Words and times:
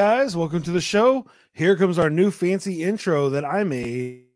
Guys, 0.00 0.34
welcome 0.34 0.62
to 0.62 0.70
the 0.70 0.80
show. 0.80 1.26
Here 1.52 1.76
comes 1.76 1.98
our 1.98 2.08
new 2.08 2.30
fancy 2.30 2.82
intro 2.82 3.28
that 3.28 3.44
I 3.44 3.64
made. 3.64 4.29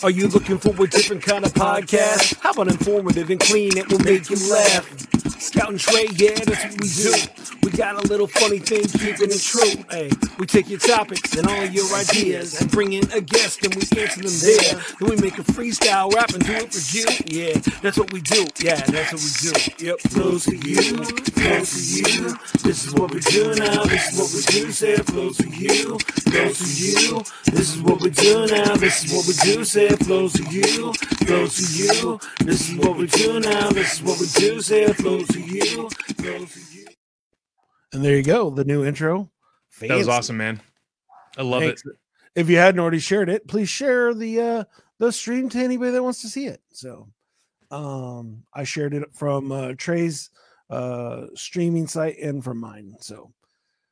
Are 0.00 0.10
you 0.10 0.28
looking 0.28 0.58
for 0.58 0.70
a 0.70 0.86
different 0.86 1.24
kind 1.24 1.44
of 1.44 1.52
podcast? 1.54 2.38
How 2.38 2.52
about 2.52 2.68
informative 2.68 3.30
and 3.30 3.40
clean? 3.40 3.76
It 3.76 3.90
will 3.90 3.98
make 3.98 4.30
you 4.30 4.36
laugh. 4.48 4.86
Scout 5.40 5.70
and 5.70 5.80
Trey, 5.80 6.06
yeah, 6.14 6.34
that's 6.34 6.64
what 6.64 6.80
we 6.80 6.88
do. 6.88 7.14
We 7.62 7.70
got 7.76 7.96
a 7.96 8.06
little 8.08 8.26
funny 8.26 8.58
thing, 8.58 8.84
keeping 8.84 9.30
it 9.30 9.40
true. 9.40 9.84
Hey, 9.90 10.10
we 10.38 10.46
take 10.46 10.68
your 10.68 10.78
topics 10.78 11.36
and 11.36 11.48
all 11.48 11.64
your 11.64 11.86
ideas 11.94 12.60
and 12.60 12.70
bring 12.70 12.92
in 12.92 13.10
a 13.12 13.20
guest 13.20 13.64
and 13.64 13.74
we 13.74 13.82
answer 14.00 14.22
them 14.22 14.32
there. 14.42 14.82
Then 14.98 15.08
we 15.10 15.16
make 15.16 15.38
a 15.38 15.42
freestyle 15.42 16.12
rap 16.12 16.30
and 16.34 16.44
do 16.44 16.52
it 16.52 16.72
for 16.72 16.82
you. 16.96 17.04
Yeah, 17.26 17.58
that's 17.82 17.98
what 17.98 18.12
we 18.12 18.20
do. 18.20 18.46
Yeah, 18.60 18.80
that's 18.86 19.12
what 19.12 19.22
we 19.22 19.30
do. 19.50 19.86
Yep, 19.86 20.00
flows 20.00 20.44
for 20.44 20.54
you, 20.54 20.82
flows 20.82 21.72
for 21.72 22.10
you. 22.10 22.36
This 22.62 22.86
is 22.86 22.94
what 22.94 23.12
we 23.12 23.20
do 23.20 23.54
now. 23.54 23.84
This 23.84 24.12
is 24.12 24.18
what 24.18 24.30
we 24.34 24.42
do. 24.60 24.72
Say 24.72 24.96
flows 24.96 25.36
for 25.36 25.46
you, 25.46 25.98
flows 25.98 26.58
for 26.58 26.68
you. 26.82 27.22
This 27.52 27.74
is 27.74 27.82
what 27.82 28.00
we 28.00 28.10
do 28.10 28.46
now. 28.46 28.76
This 28.76 29.04
is 29.04 29.12
what 29.12 29.26
we 29.26 29.34
do. 29.34 29.64
Say 29.64 29.87
it 29.88 29.98
flows 30.04 30.36
for 30.36 30.50
you, 30.50 30.92
flows 31.26 31.56
for 31.56 31.72
you. 31.72 32.20
This 32.40 32.70
is 32.70 32.76
what 32.76 32.96
we 32.96 33.06
do 33.06 33.40
now. 33.40 33.70
This 33.70 33.94
is 33.94 34.02
what 34.02 34.20
we 34.20 34.26
do. 34.34 34.60
Say 34.60 34.84
it 34.84 34.96
flows 34.96 35.26
for 35.26 35.38
you, 35.38 35.88
flows 35.90 36.50
for 36.50 36.76
you. 36.76 36.86
And 37.92 38.04
there 38.04 38.16
you 38.16 38.22
go, 38.22 38.50
the 38.50 38.64
new 38.64 38.84
intro. 38.84 39.30
That 39.80 39.96
was 39.96 40.08
awesome, 40.08 40.36
man. 40.36 40.60
I 41.36 41.42
love 41.42 41.62
Thanks. 41.62 41.84
it. 41.86 41.96
If 42.34 42.48
you 42.48 42.56
hadn't 42.56 42.80
already 42.80 42.98
shared 42.98 43.28
it, 43.28 43.46
please 43.48 43.68
share 43.68 44.14
the 44.14 44.40
uh 44.40 44.64
the 44.98 45.12
stream 45.12 45.48
to 45.50 45.58
anybody 45.58 45.92
that 45.92 46.02
wants 46.02 46.20
to 46.22 46.28
see 46.28 46.46
it. 46.46 46.60
So 46.72 47.08
um 47.70 48.42
I 48.52 48.64
shared 48.64 48.94
it 48.94 49.12
from 49.14 49.52
uh 49.52 49.74
Trey's 49.76 50.30
uh 50.68 51.26
streaming 51.34 51.86
site 51.86 52.18
and 52.18 52.42
from 52.42 52.58
mine. 52.58 52.96
So 53.00 53.32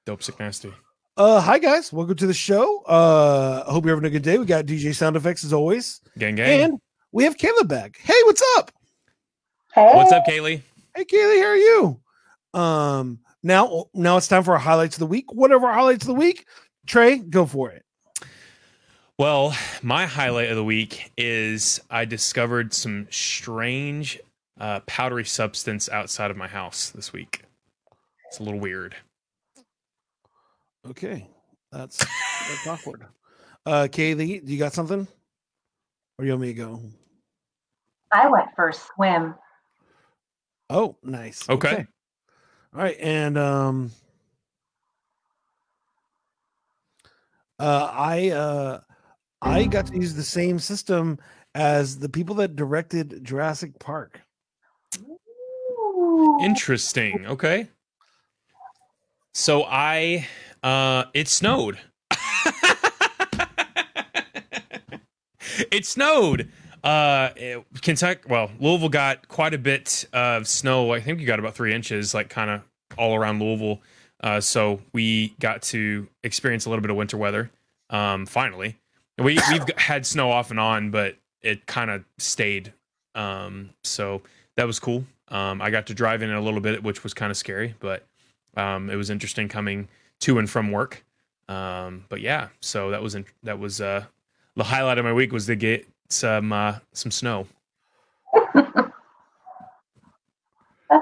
Dope 0.04 0.22
sick 0.22 0.38
nasty. 0.38 0.72
Uh 1.16 1.40
hi 1.40 1.58
guys, 1.58 1.92
welcome 1.92 2.16
to 2.16 2.26
the 2.26 2.34
show. 2.34 2.82
Uh 2.86 3.64
I 3.66 3.72
hope 3.72 3.84
you're 3.84 3.94
having 3.94 4.06
a 4.06 4.12
good 4.12 4.22
day. 4.22 4.38
We 4.38 4.44
got 4.44 4.66
DJ 4.66 4.94
sound 4.94 5.16
effects 5.16 5.44
as 5.44 5.52
always. 5.52 6.00
Gang 6.18 6.34
gang. 6.36 6.60
And 6.62 6.80
we 7.12 7.24
have 7.24 7.36
Kayla 7.36 7.66
back. 7.66 7.98
Hey, 8.02 8.18
what's 8.24 8.42
up? 8.58 8.70
Hey. 9.72 9.92
What's 9.94 10.12
up, 10.12 10.24
Kaylee? 10.26 10.60
Hey 10.94 11.04
Kaylee, 11.04 11.40
how 11.40 11.48
are 11.48 11.56
you? 11.56 12.00
Um 12.52 13.20
now 13.42 13.86
now 13.94 14.16
it's 14.16 14.28
time 14.28 14.42
for 14.42 14.52
our 14.52 14.58
highlights 14.58 14.96
of 14.96 15.00
the 15.00 15.06
week. 15.06 15.32
Whatever 15.32 15.66
our 15.66 15.74
highlights 15.74 16.04
of 16.04 16.08
the 16.08 16.14
week, 16.14 16.46
Trey, 16.86 17.18
go 17.18 17.46
for 17.46 17.70
it. 17.70 17.82
Well, 19.18 19.56
my 19.82 20.04
highlight 20.04 20.50
of 20.50 20.56
the 20.56 20.64
week 20.64 21.10
is 21.16 21.80
I 21.88 22.04
discovered 22.04 22.74
some 22.74 23.06
strange 23.10 24.20
uh, 24.60 24.80
powdery 24.80 25.24
substance 25.24 25.88
outside 25.88 26.30
of 26.30 26.36
my 26.36 26.46
house 26.46 26.90
this 26.90 27.14
week. 27.14 27.42
It's 28.28 28.38
a 28.38 28.42
little 28.42 28.60
weird. 28.60 28.94
Okay. 30.90 31.28
That's 31.72 31.98
that's 31.98 32.66
awkward. 32.66 33.06
Uh 33.64 33.88
Kaylee, 33.90 34.44
do 34.44 34.52
you 34.52 34.58
got 34.58 34.72
something? 34.72 35.06
Or 36.18 36.24
you 36.24 36.32
want 36.32 36.42
me 36.42 36.48
to 36.48 36.54
go? 36.54 36.80
I 38.12 38.28
went 38.28 38.48
for 38.54 38.68
a 38.68 38.74
swim. 38.74 39.34
Oh, 40.70 40.96
nice. 41.02 41.48
Okay. 41.48 41.86
All 42.74 42.82
right. 42.82 42.96
And 43.00 43.36
um 43.36 43.90
uh 47.58 47.90
I 47.92 48.30
uh 48.30 48.80
I 49.42 49.64
got 49.64 49.86
to 49.88 49.96
use 49.96 50.14
the 50.14 50.22
same 50.22 50.58
system 50.58 51.18
as 51.54 51.98
the 51.98 52.08
people 52.08 52.36
that 52.36 52.56
directed 52.56 53.22
Jurassic 53.22 53.78
Park. 53.78 54.20
Ooh. 55.00 56.38
Interesting. 56.40 57.26
Okay. 57.26 57.68
So 59.34 59.64
I 59.64 60.26
uh 60.66 61.04
it 61.14 61.28
snowed. 61.28 61.78
it 65.70 65.86
snowed. 65.86 66.50
Uh 66.82 67.30
it- 67.36 67.64
Kentucky 67.82 68.22
well, 68.28 68.50
Louisville 68.60 68.88
got 68.88 69.28
quite 69.28 69.54
a 69.54 69.58
bit 69.58 70.04
of 70.12 70.46
snow. 70.48 70.92
I 70.92 71.00
think 71.00 71.20
you 71.20 71.26
got 71.26 71.38
about 71.38 71.54
3 71.54 71.72
inches 71.72 72.14
like 72.14 72.28
kind 72.28 72.50
of 72.50 72.62
all 72.98 73.14
around 73.14 73.40
Louisville. 73.40 73.80
Uh 74.22 74.40
so 74.40 74.80
we 74.92 75.34
got 75.40 75.62
to 75.62 76.08
experience 76.22 76.66
a 76.66 76.70
little 76.70 76.82
bit 76.82 76.90
of 76.90 76.96
winter 76.96 77.16
weather 77.16 77.50
um 77.90 78.26
finally. 78.26 78.76
We 79.18 79.38
we've 79.50 79.64
had 79.78 80.04
snow 80.04 80.30
off 80.30 80.50
and 80.50 80.60
on, 80.60 80.90
but 80.90 81.16
it 81.42 81.66
kind 81.66 81.90
of 81.90 82.04
stayed. 82.18 82.72
Um 83.14 83.70
so 83.84 84.22
that 84.56 84.66
was 84.66 84.78
cool. 84.80 85.04
Um, 85.28 85.60
I 85.60 85.70
got 85.70 85.86
to 85.88 85.94
drive 85.94 86.22
in 86.22 86.30
a 86.30 86.40
little 86.40 86.60
bit, 86.60 86.82
which 86.84 87.02
was 87.02 87.12
kind 87.12 87.30
of 87.32 87.36
scary, 87.36 87.74
but 87.80 88.06
um, 88.56 88.88
it 88.88 88.94
was 88.94 89.10
interesting 89.10 89.48
coming 89.48 89.88
to 90.20 90.38
and 90.38 90.48
from 90.48 90.70
work. 90.72 91.04
Um, 91.48 92.04
but 92.08 92.20
yeah, 92.20 92.48
so 92.60 92.90
that 92.90 93.02
was 93.02 93.14
in, 93.14 93.24
that 93.44 93.58
was 93.58 93.80
uh, 93.80 94.04
the 94.56 94.64
highlight 94.64 94.98
of 94.98 95.04
my 95.04 95.12
week 95.12 95.32
was 95.32 95.46
to 95.46 95.56
get 95.56 95.86
some 96.08 96.52
uh, 96.52 96.78
some 96.92 97.10
snow. 97.10 97.46
That's 98.54 98.70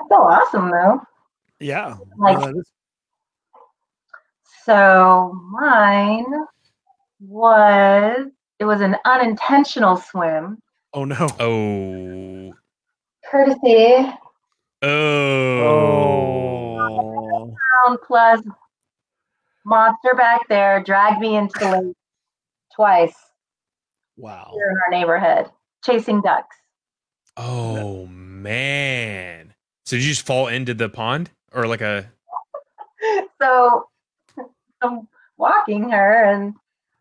so 0.09 0.17
awesome, 0.17 0.71
though. 0.71 1.01
Yeah. 1.61 1.97
Like- 2.19 2.39
uh, 2.39 2.53
this- 2.53 2.73
So 4.65 5.39
mine 5.51 6.25
was 7.21 8.29
it 8.59 8.65
was 8.65 8.81
an 8.81 8.97
unintentional 9.05 9.97
swim, 9.97 10.59
oh 10.93 11.05
no. 11.05 11.29
Oh, 11.39 12.55
courtesy 13.31 14.13
oh, 14.83 16.15
Crown 17.57 17.99
Plus 18.07 18.41
monster 19.65 20.15
back 20.17 20.47
there 20.49 20.83
dragged 20.83 21.21
me 21.21 21.37
into 21.37 21.59
the 21.59 21.71
lake 21.71 21.97
twice 22.75 23.15
Wow. 24.17 24.53
here 24.55 24.71
in 24.71 24.77
our 24.87 24.91
neighborhood, 25.01 25.51
chasing 25.85 26.21
ducks. 26.21 26.57
oh 27.37 28.07
man! 28.07 29.55
So 29.87 29.97
did 29.97 30.05
you 30.05 30.11
just 30.11 30.25
fall 30.27 30.47
into 30.49 30.73
the 30.75 30.89
pond 30.89 31.31
or 31.53 31.67
like 31.67 31.81
a? 31.81 32.11
so 33.43 33.89
I'm 34.83 35.09
walking 35.37 35.91
her 35.91 36.25
and 36.25 36.55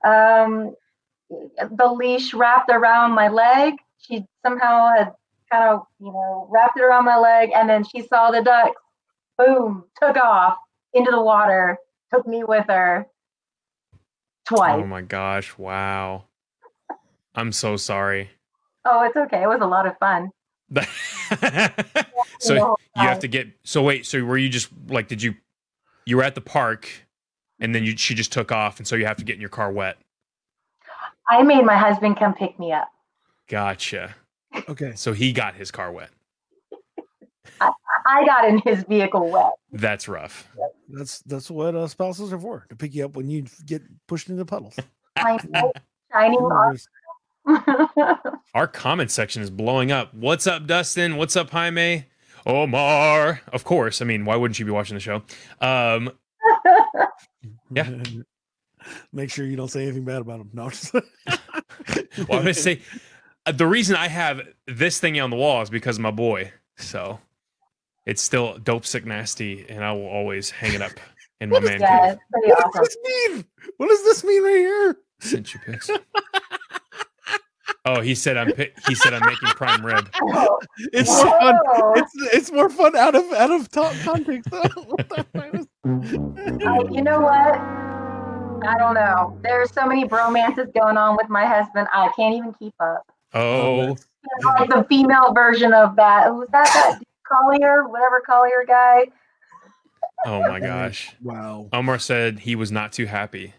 um, 0.04 0.76
the 1.30 1.88
leash 1.88 2.34
wrapped 2.34 2.70
around 2.72 3.12
my 3.12 3.28
leg. 3.30 3.76
She 4.00 4.26
somehow 4.46 4.90
had 4.90 5.14
kind 5.52 5.70
of, 5.70 5.84
you 6.00 6.08
know, 6.12 6.48
wrapped 6.52 6.78
it 6.78 6.84
around 6.84 7.06
my 7.06 7.18
leg 7.18 7.52
and 7.56 7.70
then 7.70 7.84
she 7.84 8.02
saw 8.02 8.32
the 8.32 8.42
ducks, 8.42 8.82
boom, 9.38 9.86
took 10.02 10.18
off 10.18 10.58
into 10.94 11.12
the 11.12 11.22
water, 11.22 11.78
took 12.14 12.28
me 12.28 12.44
with 12.44 12.66
her 12.68 13.08
oh 14.52 14.56
twice. 14.56 14.82
Oh 14.82 14.86
my 14.86 15.02
gosh! 15.02 15.58
Wow. 15.58 16.26
I'm 17.36 17.52
so 17.52 17.78
sorry. 17.78 18.30
Oh, 18.86 19.04
it's 19.04 19.16
okay. 19.16 19.42
It 19.44 19.48
was 19.48 19.60
a 19.62 19.66
lot 19.66 19.88
of 19.88 19.98
fun. 19.98 20.30
so 22.40 22.76
you 22.96 23.02
have 23.04 23.20
to 23.20 23.28
get 23.28 23.48
so 23.64 23.84
wait 23.84 24.06
so 24.08 24.24
were 24.24 24.38
you 24.38 24.50
just 24.50 24.70
like 24.88 25.08
did 25.08 25.22
you 25.22 25.36
you 26.06 26.18
were 26.18 26.24
at 26.24 26.34
the 26.36 26.42
park 26.42 26.90
and 27.60 27.76
then 27.76 27.84
you 27.84 27.96
she 27.96 28.16
just 28.16 28.32
took 28.32 28.52
off 28.52 28.80
and 28.80 28.88
so 28.88 28.96
you 28.96 29.06
have 29.06 29.18
to 29.18 29.24
get 29.24 29.36
in 29.36 29.42
your 29.42 29.50
car 29.52 29.72
wet 29.72 29.98
I 31.30 31.44
made 31.44 31.64
my 31.64 31.78
husband 31.78 32.18
come 32.18 32.34
pick 32.34 32.58
me 32.58 32.72
up. 32.72 32.88
gotcha 33.50 34.16
Okay. 34.68 34.94
so 34.96 35.14
he 35.14 35.32
got 35.32 35.54
his 35.56 35.70
car 35.70 35.92
wet 35.92 36.10
I 37.62 38.26
got 38.26 38.48
in 38.48 38.58
his 38.60 38.84
vehicle 38.84 39.30
wet. 39.30 39.52
that's 39.74 40.08
rough 40.08 40.48
That's 40.94 41.20
that's 41.22 41.50
what 41.50 41.74
uh, 41.74 41.88
spouses 41.88 42.32
are 42.32 42.40
for 42.40 42.68
to 42.70 42.76
pick 42.76 42.94
you 42.94 43.06
up 43.06 43.16
when 43.16 43.28
you 43.28 43.46
get 43.66 43.82
pushed 44.08 44.30
into 44.30 44.46
puddles. 44.46 44.76
My 45.18 45.38
knight 45.50 45.72
shining 46.12 46.78
our 48.56 48.68
comment 48.68 49.12
section 49.12 49.42
is 49.42 49.50
blowing 49.50 49.92
up. 49.92 50.14
What's 50.14 50.48
up 50.48 50.66
dustin? 50.66 51.18
What's 51.18 51.36
up 51.36 51.50
jaime? 51.50 52.06
Omar? 52.46 53.42
Of 53.52 53.64
course. 53.64 54.02
I 54.02 54.06
mean 54.06 54.24
why 54.24 54.36
wouldn't 54.36 54.60
you 54.60 54.66
be 54.66 54.72
watching 54.72 54.96
the 54.96 55.00
show? 55.00 55.24
Um 55.60 56.12
Yeah. 57.72 57.90
Make 59.12 59.32
sure 59.32 59.46
you 59.46 59.56
don't 59.56 59.70
say 59.70 59.84
anything 59.84 60.06
bad 60.06 60.22
about 60.22 60.40
them. 60.40 60.50
No. 60.54 60.70
well 62.18 62.38
i'm 62.38 62.44
gonna 62.44 62.54
say 62.54 62.82
uh, 63.46 63.52
the 63.52 63.66
reason 63.66 63.96
i 63.96 64.08
have 64.08 64.42
this 64.68 65.00
thing 65.00 65.20
on 65.20 65.30
the 65.30 65.36
wall 65.36 65.62
is 65.62 65.70
because 65.70 65.98
of 65.98 66.02
my 66.02 66.12
boy 66.12 66.52
so 66.78 67.20
it's 68.06 68.22
still 68.22 68.58
dope 68.60 68.86
sick 68.86 69.06
nasty 69.06 69.66
and 69.70 69.84
i 69.84 69.92
will 69.92 70.08
always 70.08 70.50
hang 70.50 70.74
it 70.74 70.82
up 70.82 70.92
in 71.42 71.50
my 71.50 71.60
man 71.60 71.80
yeah, 71.82 72.10
cave 72.10 72.18
what 72.32 72.66
awesome. 72.66 72.82
does 72.84 72.90
this 72.90 72.98
mean? 73.30 73.46
What 73.78 73.88
does 73.90 74.04
this 74.04 74.24
mean 74.24 74.44
right 74.44 74.56
here? 74.56 74.98
Sent 75.20 75.54
you 75.54 75.60
pics. 75.66 75.90
oh, 77.86 78.02
he 78.02 78.14
said 78.16 78.38
I'm. 78.38 78.52
He 78.88 78.96
said 78.96 79.14
I'm 79.14 79.26
making 79.26 79.50
prime 79.50 79.86
rib. 79.86 80.10
Oh, 80.22 80.60
It's 80.92 81.10
so 81.10 81.30
fun. 81.30 81.56
It's 81.96 82.12
it's 82.34 82.52
more 82.52 82.70
fun 82.70 82.96
out 82.96 83.16
of 83.16 83.32
out 83.34 83.52
of 83.52 83.70
top 83.72 83.94
context. 84.04 84.50
I- 84.54 85.64
uh, 85.86 86.84
you 86.92 87.02
know 87.02 87.20
what? 87.20 87.56
I 88.66 88.76
don't 88.78 88.94
know. 88.94 89.38
There's 89.44 89.72
so 89.72 89.86
many 89.86 90.06
bromances 90.08 90.74
going 90.74 90.98
on 90.98 91.16
with 91.18 91.30
my 91.30 91.46
husband. 91.46 91.88
I 91.94 92.10
can't 92.16 92.36
even 92.36 92.54
keep 92.54 92.74
up. 92.80 93.04
Oh, 93.34 93.96
Like 94.60 94.70
the 94.70 94.86
female 94.90 95.34
version 95.34 95.74
of 95.74 95.96
that. 95.98 96.28
Who's 96.28 96.48
that? 96.50 96.66
That 96.74 97.00
Collier, 97.28 97.88
whatever 97.88 98.22
Collier 98.26 98.66
guy. 98.68 99.06
Oh 100.26 100.42
my 100.42 100.60
gosh. 100.62 101.16
Wow. 101.22 101.70
Omar 101.74 102.00
said 102.00 102.40
he 102.40 102.56
was 102.56 102.72
not 102.72 102.92
too 102.94 103.06
happy. 103.06 103.54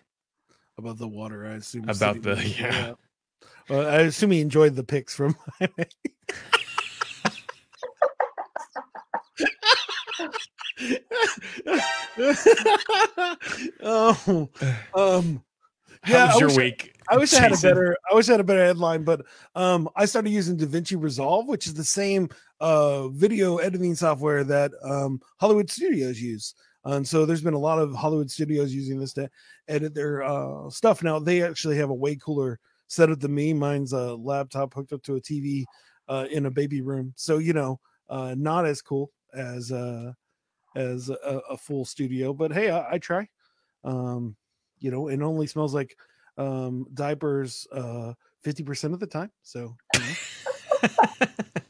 About 0.76 0.98
the 0.98 1.08
water, 1.08 1.46
I 1.46 1.54
assume. 1.54 1.88
About 1.88 2.22
the- 2.22 2.30
was- 2.30 2.58
yeah. 2.60 2.92
Well, 3.68 3.86
I 3.86 4.00
assume 4.00 4.30
he 4.32 4.40
enjoyed 4.40 4.74
the 4.74 4.84
pics 4.84 5.14
from. 5.14 5.36
oh, 13.82 14.48
um, 14.94 15.42
How 16.02 16.12
Yeah, 16.12 16.26
was 16.26 16.36
I 16.36 16.38
your 16.38 16.48
wish 16.48 16.56
I- 16.58 16.60
week? 16.62 16.90
I 17.08 17.16
wish 17.18 17.34
I 17.34 17.40
had 17.40 17.52
a 17.52 17.56
better. 17.58 17.96
I 18.14 18.16
wish 18.16 18.28
I 18.28 18.32
had 18.34 18.40
a 18.40 18.44
better 18.44 18.64
headline, 18.64 19.02
but 19.02 19.26
um, 19.56 19.88
I 19.96 20.04
started 20.04 20.30
using 20.30 20.56
DaVinci 20.56 21.02
Resolve, 21.02 21.48
which 21.48 21.66
is 21.66 21.74
the 21.74 21.82
same 21.82 22.28
uh 22.60 23.08
video 23.08 23.56
editing 23.56 23.96
software 23.96 24.44
that 24.44 24.70
um 24.84 25.20
Hollywood 25.40 25.68
studios 25.68 26.22
use. 26.22 26.54
And 26.84 27.06
so 27.06 27.26
there's 27.26 27.40
been 27.42 27.54
a 27.54 27.58
lot 27.58 27.80
of 27.80 27.92
Hollywood 27.92 28.30
studios 28.30 28.72
using 28.72 29.00
this 29.00 29.14
to 29.14 29.28
edit 29.66 29.96
their 29.96 30.22
uh 30.22 30.70
stuff. 30.70 31.02
Now 31.02 31.18
they 31.18 31.42
actually 31.42 31.76
have 31.78 31.90
a 31.90 31.94
way 31.94 32.14
cooler 32.14 32.60
setup 32.86 33.18
than 33.18 33.34
me. 33.34 33.52
Mine's 33.52 33.92
a 33.92 34.14
laptop 34.14 34.74
hooked 34.74 34.92
up 34.92 35.02
to 35.02 35.16
a 35.16 35.20
TV 35.20 35.64
uh 36.06 36.26
in 36.30 36.46
a 36.46 36.52
baby 36.52 36.82
room. 36.82 37.14
So 37.16 37.38
you 37.38 37.52
know, 37.52 37.80
uh 38.08 38.36
not 38.38 38.64
as 38.64 38.80
cool 38.80 39.10
as 39.34 39.72
uh 39.72 40.12
as 40.76 41.08
a, 41.10 41.40
a 41.50 41.56
full 41.56 41.84
studio, 41.84 42.32
but 42.32 42.52
hey, 42.52 42.70
I, 42.70 42.92
I 42.92 42.98
try. 42.98 43.28
Um, 43.82 44.36
you 44.78 44.92
know, 44.92 45.08
it 45.08 45.20
only 45.20 45.48
smells 45.48 45.74
like 45.74 45.96
um 46.36 46.86
diapers 46.94 47.66
uh 47.72 48.12
50% 48.44 48.92
of 48.92 49.00
the 49.00 49.06
time. 49.06 49.30
So 49.42 49.76
you 49.94 50.00
know, 50.00 50.88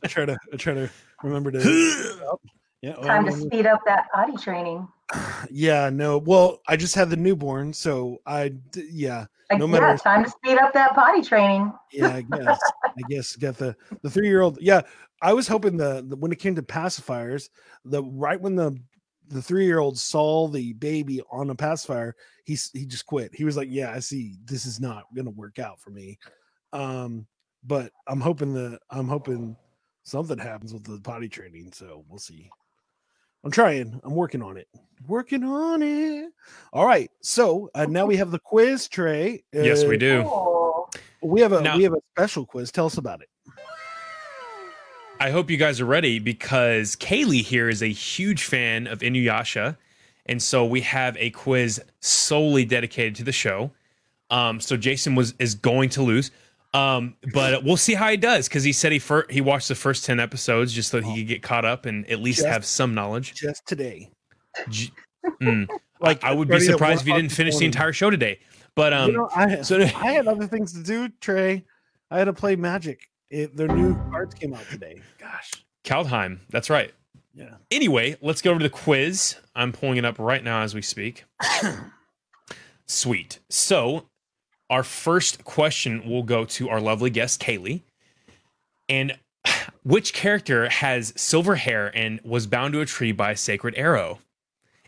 I 0.03 0.07
try 0.09 0.25
to 0.25 0.37
I 0.53 0.57
try 0.57 0.75
to 0.75 0.91
remember 1.23 1.51
to 1.53 1.59
yeah. 2.83 2.95
oh, 2.99 3.05
Time 3.05 3.25
to 3.27 3.31
no, 3.31 3.37
no. 3.37 3.47
speed 3.47 3.67
up 3.67 3.81
that 3.87 4.07
potty 4.13 4.37
training. 4.37 4.87
Yeah, 5.51 5.91
no. 5.91 6.19
Well, 6.19 6.61
I 6.67 6.77
just 6.77 6.95
had 6.95 7.11
the 7.11 7.17
newborn, 7.17 7.73
so 7.75 8.19
I 8.27 8.49
d- 8.49 8.89
yeah, 8.91 9.27
Like, 9.51 9.59
No 9.61 9.67
yeah, 9.67 9.73
matter- 9.81 9.99
time 9.99 10.25
to 10.25 10.31
speed 10.31 10.57
up 10.59 10.73
that 10.73 10.95
potty 10.95 11.21
training. 11.23 11.71
yeah, 11.93 12.15
I 12.15 12.23
guess. 12.23 12.59
I 12.87 13.03
guess 13.09 13.37
got 13.37 13.57
the 13.59 13.77
the 14.03 14.09
3-year-old. 14.09 14.59
Yeah, 14.63 14.81
I 15.21 15.35
was 15.35 15.47
hoping 15.47 15.77
the, 15.77 16.05
the 16.09 16.17
when 16.17 16.33
it 16.33 16.39
came 16.39 16.55
to 16.57 16.63
pacifiers, 16.63 17.51
the 17.85 18.03
right 18.03 18.41
when 18.41 18.57
the 18.57 18.77
the 19.29 19.41
3-year-old 19.41 19.99
saw 19.99 20.49
the 20.49 20.73
baby 20.75 21.23
on 21.31 21.51
a 21.51 21.55
pacifier, 21.55 22.15
he 22.45 22.59
he 22.73 22.85
just 22.87 23.07
quit. 23.07 23.35
He 23.35 23.45
was 23.45 23.57
like, 23.57 23.69
"Yeah, 23.71 23.91
I 23.93 23.99
see 24.01 24.37
this 24.45 24.67
is 24.67 24.81
not 24.81 25.05
going 25.15 25.25
to 25.25 25.31
work 25.31 25.59
out 25.59 25.81
for 25.81 25.91
me." 25.91 26.19
Um 26.73 27.27
but 27.67 27.93
I'm 28.07 28.21
hoping 28.21 28.53
that 28.55 28.79
I'm 28.91 29.09
hoping 29.09 29.57
something 30.03 30.37
happens 30.39 30.73
with 30.75 30.85
the 30.85 31.01
potty 31.01 31.29
training, 31.29 31.73
so 31.73 32.05
we'll 32.09 32.19
see. 32.19 32.51
I'm 33.45 33.51
trying. 33.51 34.01
I'm 34.05 34.15
working 34.15 34.43
on 34.43 34.57
it. 34.57 34.69
Working 35.07 35.45
on 35.45 35.83
it. 35.83 36.31
All 36.73 36.87
right. 36.87 37.11
So 37.23 37.71
uh, 37.75 37.87
now 37.87 38.07
we 38.07 38.17
have 38.17 38.31
the 38.31 38.39
quiz 38.39 38.89
Trey. 38.89 39.45
yes, 39.53 39.85
we 39.85 39.97
do. 39.97 40.23
We 41.23 41.41
have 41.41 41.53
a 41.53 41.61
Now- 41.63 41.77
we 41.77 41.83
have 41.85 41.93
a 41.95 42.01
special 42.17 42.45
quiz. 42.47 42.71
Tell 42.71 42.87
us 42.87 42.99
about 42.99 43.23
it. 43.23 43.29
I 45.21 45.31
hope 45.31 45.51
you 45.51 45.57
guys 45.57 45.81
are 45.81 45.87
ready 45.87 46.19
because 46.19 46.97
Kaylee 46.97 47.43
here 47.43 47.69
is 47.69 47.83
a 47.83 47.87
huge 47.89 48.45
fan 48.45 48.87
of 48.87 48.99
Inuyasha. 48.99 49.77
And 50.27 50.43
so 50.43 50.65
we 50.65 50.81
have 50.83 51.17
a 51.19 51.31
quiz 51.31 51.81
solely 52.01 52.65
dedicated 52.65 53.15
to 53.17 53.25
the 53.25 53.33
show. 53.33 53.71
Um, 54.31 54.61
so 54.61 54.77
Jason 54.77 55.15
was 55.15 55.35
is 55.39 55.55
going 55.55 55.91
to 55.91 56.03
lose. 56.03 56.31
Um, 56.73 57.15
but 57.33 57.63
we'll 57.63 57.77
see 57.77 57.95
how 57.95 58.09
he 58.11 58.17
does 58.17 58.49
because 58.49 58.65
he 58.65 58.73
said 58.73 58.91
he 58.91 58.99
fir- 58.99 59.27
he 59.31 59.41
watched 59.41 59.69
the 59.69 59.75
first 59.77 60.05
10 60.05 60.19
episodes 60.19 60.73
just 60.73 60.91
so 60.91 61.01
he 61.01 61.21
could 61.21 61.29
get 61.29 61.43
caught 61.43 61.65
up 61.65 61.87
and 61.87 62.09
at 62.11 62.19
least 62.21 62.39
Just- 62.39 62.49
have 62.49 62.65
some 62.65 62.95
knowledge. 62.95 63.35
Just 63.35 63.67
today. 63.67 64.11
J- 64.69 64.91
Mm. 65.41 65.67
Like 66.01 66.23
I 66.23 66.35
would 66.35 66.49
be 66.49 66.61
surprised 66.61 67.01
if 67.01 67.07
you 67.09 67.15
didn't 67.15 67.33
finish 67.33 67.55
this 67.55 67.61
the 67.61 67.65
entire 67.67 67.93
show 67.95 68.11
today. 68.11 68.41
But 68.75 68.93
um, 68.93 69.11
you 69.11 69.17
know, 69.17 69.31
I 69.35 69.63
so- 69.63 69.79
I 69.81 69.87
had 70.13 70.27
other 70.29 70.47
things 70.47 70.73
to 70.75 70.83
do, 70.83 71.09
Trey. 71.21 71.65
I 72.11 72.19
had 72.19 72.25
to 72.27 72.35
play 72.35 72.57
Magic. 72.57 73.09
It, 73.31 73.57
their 73.57 73.69
new 73.69 73.95
cards 74.11 74.35
came 74.35 74.55
out 74.55 74.65
today. 74.71 75.01
Gosh. 75.19 75.53
Kaldheim, 75.85 76.41
that's 76.51 76.71
right. 76.71 76.93
Yeah. 77.35 77.55
Anyway, 77.71 78.17
let's 78.21 78.41
go 78.41 78.51
over 78.51 78.61
to 78.61 78.65
the 78.65 78.71
quiz. 78.71 79.37
I'm 79.55 79.73
pulling 79.73 79.97
it 79.97 80.05
up 80.05 80.19
right 80.19 80.43
now 80.43 80.63
as 80.63 80.75
we 80.75 80.83
speak. 80.83 81.25
Sweet. 82.87 83.41
So, 83.51 84.07
our 84.71 84.83
first 84.83 85.45
question 85.45 86.09
will 86.09 86.23
go 86.23 86.45
to 86.45 86.69
our 86.69 86.81
lovely 86.81 87.11
guest, 87.11 87.43
Kaylee. 87.43 87.83
And 88.89 89.19
which 89.83 90.13
character 90.13 90.69
has 90.69 91.13
silver 91.17 91.57
hair 91.57 91.91
and 91.97 92.21
was 92.25 92.47
bound 92.47 92.73
to 92.75 92.81
a 92.81 92.87
tree 92.87 93.13
by 93.13 93.33
a 93.33 93.37
sacred 93.37 93.75
arrow? 93.77 94.21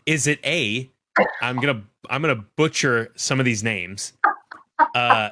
Is 0.05 0.25
it 0.25 0.39
A? 0.45 0.89
I'm 1.41 1.57
gonna 1.57 1.83
I'm 2.09 2.21
gonna 2.21 2.45
butcher 2.55 3.11
some 3.15 3.39
of 3.39 3.45
these 3.45 3.63
names. 3.63 4.13
Uh, 4.95 5.29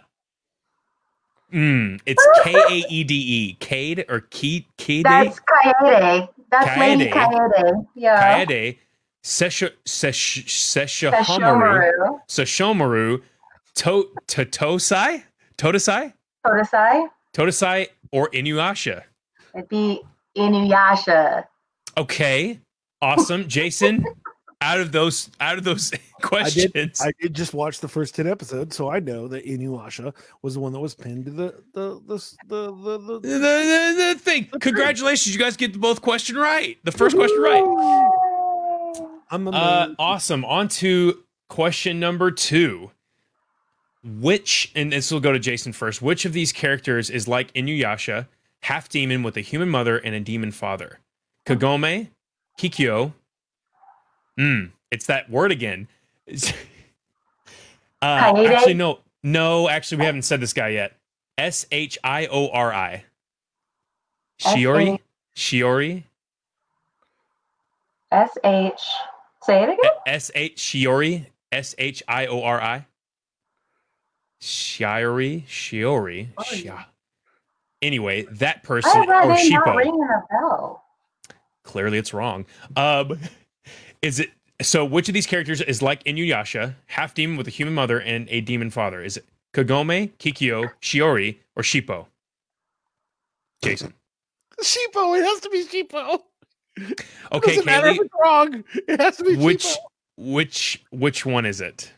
mm, 1.56 2.00
it's 2.06 2.28
K 2.44 2.54
A 2.54 2.86
E 2.90 3.04
D 3.04 3.16
E, 3.16 3.54
Cade 3.60 4.06
or 4.10 4.22
Ke 4.22 4.66
Kede? 4.78 5.04
that's 5.04 5.40
Kaede. 5.40 6.30
That's 6.52 6.80
Lady 6.80 7.10
Kaede. 7.10 7.52
Kaede. 7.52 7.88
Yeah. 7.96 8.46
Kaede, 8.46 8.78
Sesha, 9.24 9.72
Sesh, 9.86 10.46
Seshomaru, 10.46 11.12
Sesshomaru. 11.26 12.22
Seshomaru, 12.28 13.22
to, 13.76 14.12
Totosai, 14.28 15.24
Totosai, 15.58 16.14
Todesai. 16.46 17.08
Totosai, 17.34 17.88
or 18.12 18.30
Inuyasha. 18.30 19.04
It'd 19.56 19.68
be 19.68 20.02
Inuyasha. 20.38 21.46
Okay, 21.98 22.60
awesome, 23.02 23.48
Jason. 23.48 24.06
Out 24.66 24.80
of 24.80 24.92
those, 24.92 25.30
out 25.40 25.60
of 25.60 25.64
those 25.64 25.94
I 25.94 25.98
questions, 26.22 26.72
did. 26.74 26.96
I 27.00 27.12
did 27.22 27.36
just 27.36 27.54
watch 27.54 27.82
the 27.82 27.88
first 27.88 28.16
ten 28.16 28.26
episodes, 28.26 28.76
so 28.76 28.90
I 28.90 29.00
know 29.00 29.28
that 29.28 29.46
Inuyasha 29.46 30.12
was 30.42 30.56
the 30.56 30.60
one 30.60 30.74
that 30.74 30.80
was 30.80 30.96
pinned 30.96 31.26
to 31.26 31.32
the 31.32 31.54
the 31.74 32.02
the 32.08 32.18
the 32.48 32.72
the. 32.72 32.98
the, 32.98 33.20
the, 33.20 33.40
the, 33.40 34.14
the 34.14 34.20
thing. 34.20 34.46
Congratulations, 34.60 35.36
you 35.36 35.40
guys 35.40 35.56
get 35.56 35.80
both 35.80 36.02
question 36.02 36.36
right. 36.36 36.80
The 36.84 36.92
first 36.92 37.16
question 37.16 37.40
right. 37.42 37.64
I'm 39.30 39.48
Uh, 39.48 39.90
awesome. 40.00 40.44
On 40.46 40.68
to 40.70 41.24
question 41.48 42.00
number 42.00 42.32
two. 42.32 42.90
Which, 44.04 44.72
and 44.76 44.92
this 44.92 45.12
will 45.12 45.20
go 45.20 45.32
to 45.32 45.40
Jason 45.40 45.74
first. 45.74 46.02
Which 46.02 46.26
of 46.26 46.34
these 46.34 46.52
characters 46.52 47.10
is 47.10 47.28
like 47.28 47.52
Inuyasha, 47.54 48.28
half 48.62 48.88
demon 48.90 49.24
with 49.24 49.36
a 49.38 49.42
human 49.42 49.70
mother 49.70 49.98
and 49.98 50.14
a 50.16 50.20
demon 50.20 50.52
father? 50.52 51.00
Kagome, 51.46 52.10
Kikyo. 52.60 53.14
Hmm, 54.38 54.66
it's 54.92 55.06
that 55.08 55.30
word 55.30 55.52
again. 55.52 55.88
uh, 58.02 58.06
actually, 58.06 58.74
no, 58.74 59.00
no. 59.24 59.70
Actually, 59.70 60.00
we 60.00 60.06
haven't 60.06 60.24
said 60.24 60.40
this 60.40 60.54
guy 60.54 60.70
yet. 60.70 60.94
S 61.38 61.66
H 61.72 61.98
I 62.04 62.28
O 62.28 62.50
R 62.50 62.74
I. 62.74 63.06
Shiori, 64.40 65.00
Shiori, 65.36 66.04
S 68.12 68.38
H. 68.44 68.82
Say 69.44 69.64
it 69.64 69.70
again. 69.70 69.92
S 70.08 70.32
H 70.36 70.56
Shiori, 70.56 71.26
S 71.52 71.76
H 71.78 72.04
I 72.08 72.26
O 72.28 72.42
R 72.44 72.62
I. 72.62 72.86
Shiori, 74.42 75.46
Shiori, 75.48 76.28
Oh, 76.38 76.86
Anyway, 77.82 78.24
that 78.32 78.64
person 78.64 78.92
that 79.06 79.26
or 79.26 79.34
name 79.34 79.50
not 79.52 79.66
Shippo. 79.68 79.76
ringing 79.76 80.04
a 80.04 80.24
bell? 80.32 80.84
Clearly, 81.64 81.98
it's 81.98 82.14
wrong. 82.14 82.46
Um, 82.76 83.20
is 84.06 84.20
it 84.20 84.30
so? 84.62 84.86
Which 84.86 85.08
of 85.10 85.16
these 85.16 85.26
characters 85.26 85.62
is 85.62 85.82
like 85.82 86.04
Inuyasha, 86.04 86.76
half 86.86 87.16
demon 87.16 87.38
with 87.38 87.48
a 87.48 87.50
human 87.50 87.74
mother 87.74 88.00
and 88.00 88.28
a 88.30 88.40
demon 88.40 88.70
father? 88.70 89.04
Is 89.04 89.18
it 89.18 89.26
Kagome, 89.54 90.12
Kikyo, 90.20 90.72
Shiori, 90.80 91.38
or 91.56 91.64
Shippo? 91.64 92.06
Jason. 93.64 93.96
Sheepo. 94.62 95.18
It 95.20 95.24
has 95.24 95.40
to 95.40 95.50
be 95.50 95.66
Sheepo. 95.66 96.20
Okay, 97.32 97.54
it 97.54 97.56
Doesn't 97.56 97.66
matter 97.66 97.88
if 97.88 98.00
it's 98.00 98.14
wrong. 98.22 98.64
It 98.88 99.00
has 99.00 99.18
to 99.18 99.24
be 99.24 99.36
Which 99.38 99.64
Sheepo. 99.64 99.78
which 100.18 100.86
which 100.92 101.26
one 101.26 101.46
is 101.48 101.60
it? 101.62 101.92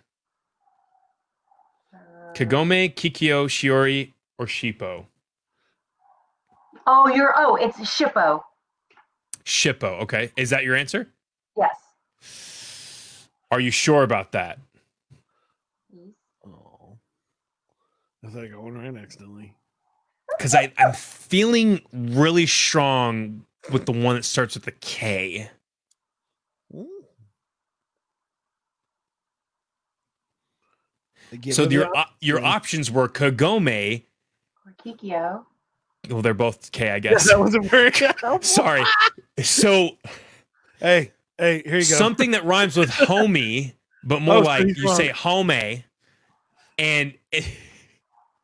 Kagome, 2.34 2.94
Kikyo, 2.96 3.48
Shiori, 3.48 4.14
or 4.38 4.46
Shippo? 4.46 5.06
Oh, 6.86 7.08
you're. 7.10 7.34
Oh, 7.36 7.56
it's 7.58 7.78
Shippo. 7.80 8.44
Shippo. 9.44 10.02
Okay. 10.04 10.32
Is 10.38 10.52
that 10.52 10.64
your 10.64 10.76
answer? 10.76 11.10
Yes. 11.58 11.76
Are 13.51 13.60
you 13.60 13.72
sure 13.72 14.04
about 14.04 14.34
that? 14.34 14.60
Oh, 16.46 16.98
I 18.25 18.30
thought 18.30 18.44
I 18.44 18.48
got 18.48 18.62
one 18.62 18.74
right 18.77 18.96
accidentally. 19.01 19.54
Because 20.38 20.54
I 20.54 20.72
I'm 20.77 20.94
feeling 20.94 21.82
really 21.94 22.46
strong 22.46 23.46
with 23.72 23.86
the 23.86 23.92
one 23.94 24.16
that 24.16 24.25
starts 24.25 24.56
with 24.56 24.66
the 24.66 24.72
K. 24.72 25.50
Ooh. 26.75 26.88
So 31.51 31.63
your 31.63 31.86
the 31.86 31.89
op- 31.98 32.16
your 32.22 32.38
options. 32.39 32.89
options 32.89 32.92
were 32.92 33.08
Kagome. 33.10 34.04
Or 34.66 34.74
Kikyo. 34.86 35.46
Well, 36.10 36.22
they're 36.22 36.34
both 36.34 36.72
K, 36.72 36.89
I 36.92 36.94
Yeah, 36.96 37.00
guess. 37.00 37.27
that 37.30 37.39
wasn't 37.39 37.66
very 37.66 37.92
helpful. 38.22 38.42
Sorry. 38.42 38.84
So 39.42 39.98
Hey, 40.80 41.12
Hey, 41.38 41.62
here 41.63 41.77
you 41.77 41.89
go. 41.89 41.96
something 41.96 42.32
that 42.32 42.46
rhymes 42.46 42.77
with 42.77 42.89
homie, 42.89 43.74
but 44.03 44.22
more 44.22 44.38
Oh, 44.38 44.39
like 44.41 44.75
you 44.75 44.86
wrong. 44.88 44.96
say 44.96 45.10
home. 45.10 45.51
And 46.79 47.13
it, 47.32 47.46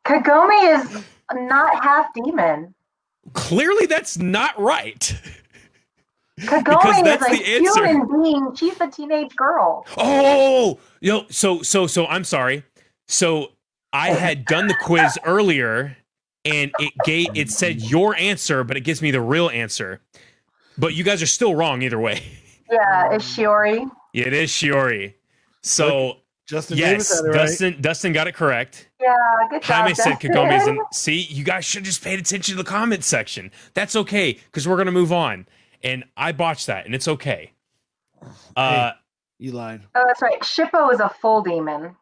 Kagome 0.04 0.80
is 0.80 1.04
not 1.32 1.82
half 1.82 2.12
demon. 2.14 2.74
clearly 3.32 3.86
that's 3.86 4.18
not 4.18 4.58
right. 4.60 5.16
Kagome 6.40 6.96
is 6.98 7.02
that's 7.04 7.26
a 7.28 7.30
the 7.30 7.44
answer. 7.56 7.86
human 7.86 8.22
being. 8.22 8.54
She's 8.56 8.80
a 8.80 8.88
teenage 8.88 9.34
girl. 9.36 9.86
Oh, 9.96 10.78
yo, 11.00 11.26
so 11.30 11.62
so 11.62 11.86
so 11.86 12.06
I'm 12.06 12.24
sorry. 12.24 12.64
So 13.06 13.52
I 13.92 14.10
oh. 14.10 14.14
had 14.14 14.44
done 14.44 14.66
the 14.66 14.74
quiz 14.82 15.16
earlier 15.24 15.96
and 16.44 16.72
it 16.78 16.92
gave 17.04 17.28
it 17.34 17.50
said 17.50 17.80
your 17.82 18.16
answer, 18.16 18.64
but 18.64 18.76
it 18.76 18.80
gives 18.80 19.00
me 19.00 19.10
the 19.10 19.20
real 19.20 19.48
answer. 19.50 20.00
But 20.76 20.94
you 20.94 21.04
guys 21.04 21.22
are 21.22 21.26
still 21.26 21.54
wrong 21.54 21.82
either 21.82 21.98
way. 21.98 22.22
Yeah, 22.70 23.12
it's 23.12 23.24
Shiori. 23.36 23.90
It 24.14 24.32
is 24.32 24.50
Shiori. 24.50 25.14
So 25.62 26.18
Justin 26.46 26.78
yes, 26.78 27.08
Davis 27.08 27.22
right. 27.26 27.34
Dustin 27.34 27.80
Dustin 27.80 28.12
got 28.12 28.26
it 28.28 28.34
correct. 28.34 28.88
Yeah, 29.00 29.14
good 29.50 29.62
job. 29.62 29.82
Jaime 29.82 29.94
said 29.94 30.14
Kagome 30.20 30.56
is 30.60 30.66
in. 30.66 30.78
See, 30.92 31.20
you 31.22 31.44
guys 31.44 31.64
should 31.64 31.80
have 31.80 31.86
just 31.86 32.02
paid 32.04 32.18
attention 32.18 32.56
to 32.56 32.62
the 32.62 32.68
comment 32.68 33.04
section. 33.04 33.50
That's 33.74 33.96
okay 33.96 34.34
because 34.34 34.68
we're 34.68 34.76
gonna 34.76 34.92
move 34.92 35.12
on. 35.12 35.46
And 35.82 36.04
I 36.16 36.32
botched 36.32 36.66
that, 36.68 36.86
and 36.86 36.94
it's 36.94 37.08
okay. 37.08 37.52
Uh, 38.56 38.92
You 39.38 39.52
lied. 39.52 39.82
Oh, 39.94 40.04
that's 40.06 40.22
right. 40.22 40.40
Shippo 40.40 40.92
is 40.92 41.00
a 41.00 41.08
full 41.08 41.42
demon. 41.42 41.96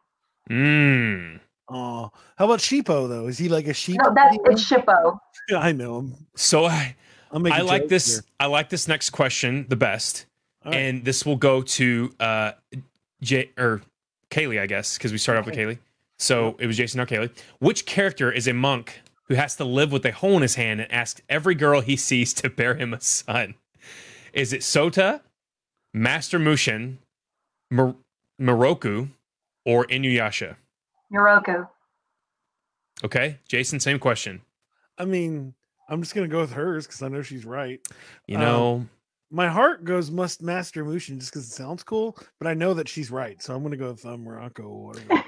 mm. 0.49 1.39
Oh, 1.69 2.11
how 2.37 2.45
about 2.45 2.59
Sheepo 2.59 3.07
though? 3.09 3.27
Is 3.27 3.37
he 3.37 3.49
like 3.49 3.67
a 3.67 3.73
sheep? 3.73 3.97
No, 4.03 4.13
that's 4.13 4.37
it's 4.45 4.69
Shippo. 4.69 5.17
I 5.57 5.71
know 5.71 5.99
him. 5.99 6.15
So 6.35 6.65
I, 6.65 6.95
I'm 7.31 7.41
making 7.43 7.59
I 7.59 7.63
like 7.63 7.87
this. 7.87 8.15
here. 8.15 8.23
I 8.39 8.45
like 8.47 8.69
this 8.69 8.87
next 8.87 9.11
question 9.11 9.65
the 9.69 9.75
best, 9.77 10.25
All 10.27 10.32
right. 10.65 10.75
and 10.75 11.03
this 11.05 11.25
will 11.25 11.35
go 11.35 11.61
to 11.61 12.13
uh, 12.19 12.51
J 13.21 13.51
or 13.57 13.81
Kaylee, 14.29 14.59
I 14.59 14.65
guess, 14.65 14.97
because 14.97 15.11
we 15.11 15.17
start 15.17 15.37
off 15.37 15.45
with 15.45 15.55
Kaylee. 15.55 15.79
So 16.19 16.55
it 16.59 16.67
was 16.67 16.77
Jason 16.77 16.99
or 16.99 17.05
Kaylee. 17.05 17.29
Which 17.59 17.85
character 17.85 18.31
is 18.31 18.47
a 18.47 18.53
monk 18.53 19.01
who 19.25 19.35
has 19.35 19.55
to 19.57 19.63
live 19.65 19.91
with 19.91 20.05
a 20.05 20.11
hole 20.11 20.35
in 20.35 20.41
his 20.41 20.55
hand 20.55 20.81
and 20.81 20.91
asks 20.91 21.21
every 21.29 21.55
girl 21.55 21.81
he 21.81 21.95
sees 21.95 22.33
to 22.35 22.49
bear 22.49 22.75
him 22.75 22.93
a 22.93 23.01
son? 23.01 23.55
Is 24.33 24.53
it 24.53 24.61
Sota, 24.61 25.21
Master 25.93 26.39
Mushin, 26.39 26.99
Mor- 27.69 27.95
Moroku, 28.39 29.09
or 29.65 29.85
Inuyasha? 29.85 30.55
Yoroku. 31.11 31.67
Okay, 33.03 33.37
Jason, 33.47 33.79
same 33.79 33.99
question. 33.99 34.41
I 34.97 35.05
mean, 35.05 35.53
I'm 35.89 36.01
just 36.01 36.15
gonna 36.15 36.27
go 36.27 36.39
with 36.39 36.53
hers 36.53 36.87
because 36.87 37.01
I 37.01 37.09
know 37.09 37.21
she's 37.21 37.45
right. 37.45 37.79
You 38.27 38.37
Um, 38.37 38.41
know, 38.41 38.87
My 39.35 39.47
heart 39.47 39.83
goes 39.83 40.11
must 40.11 40.43
master 40.43 40.85
Mushin 40.85 41.17
just 41.19 41.31
because 41.33 41.47
it 41.47 41.53
sounds 41.53 41.81
cool, 41.81 42.15
but 42.37 42.47
I 42.47 42.53
know 42.53 42.75
that 42.75 42.87
she's 42.87 43.09
right, 43.09 43.41
so 43.41 43.55
I'm 43.55 43.63
gonna 43.63 43.75
go 43.77 43.89
with 43.89 44.05
um, 44.05 44.23
Morocco 44.23 44.61
or 44.61 44.87
whatever. 44.89 45.23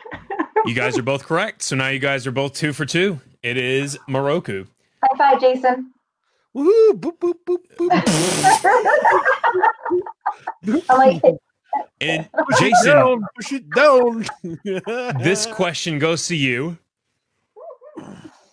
you 0.66 0.76
guys 0.76 0.96
are 0.96 1.02
both 1.02 1.26
correct. 1.26 1.64
So 1.64 1.76
now 1.76 1.88
you 1.88 1.98
guys 1.98 2.28
are 2.28 2.32
both 2.32 2.54
two 2.54 2.72
for 2.72 2.86
two. 2.86 3.20
It 3.42 3.58
is 3.58 3.98
Moroku. 4.08 4.68
High 5.04 5.18
five, 5.18 5.42
Jason. 5.42 5.92
Woohoo! 6.56 6.92
Boop 6.92 7.18
boop 7.18 7.34
boop 7.48 7.58
boop. 7.80 7.90
I 10.90 10.96
like 10.96 11.24
it. 11.24 11.36
And 12.00 12.30
Push 12.32 12.62
it 12.62 12.70
Jason, 12.70 12.92
down, 12.94 13.26
push 13.36 13.54
it 13.54 13.70
down. 13.72 14.26
this 15.24 15.48
question 15.48 15.98
goes 15.98 16.28
to 16.28 16.36
you. 16.36 16.78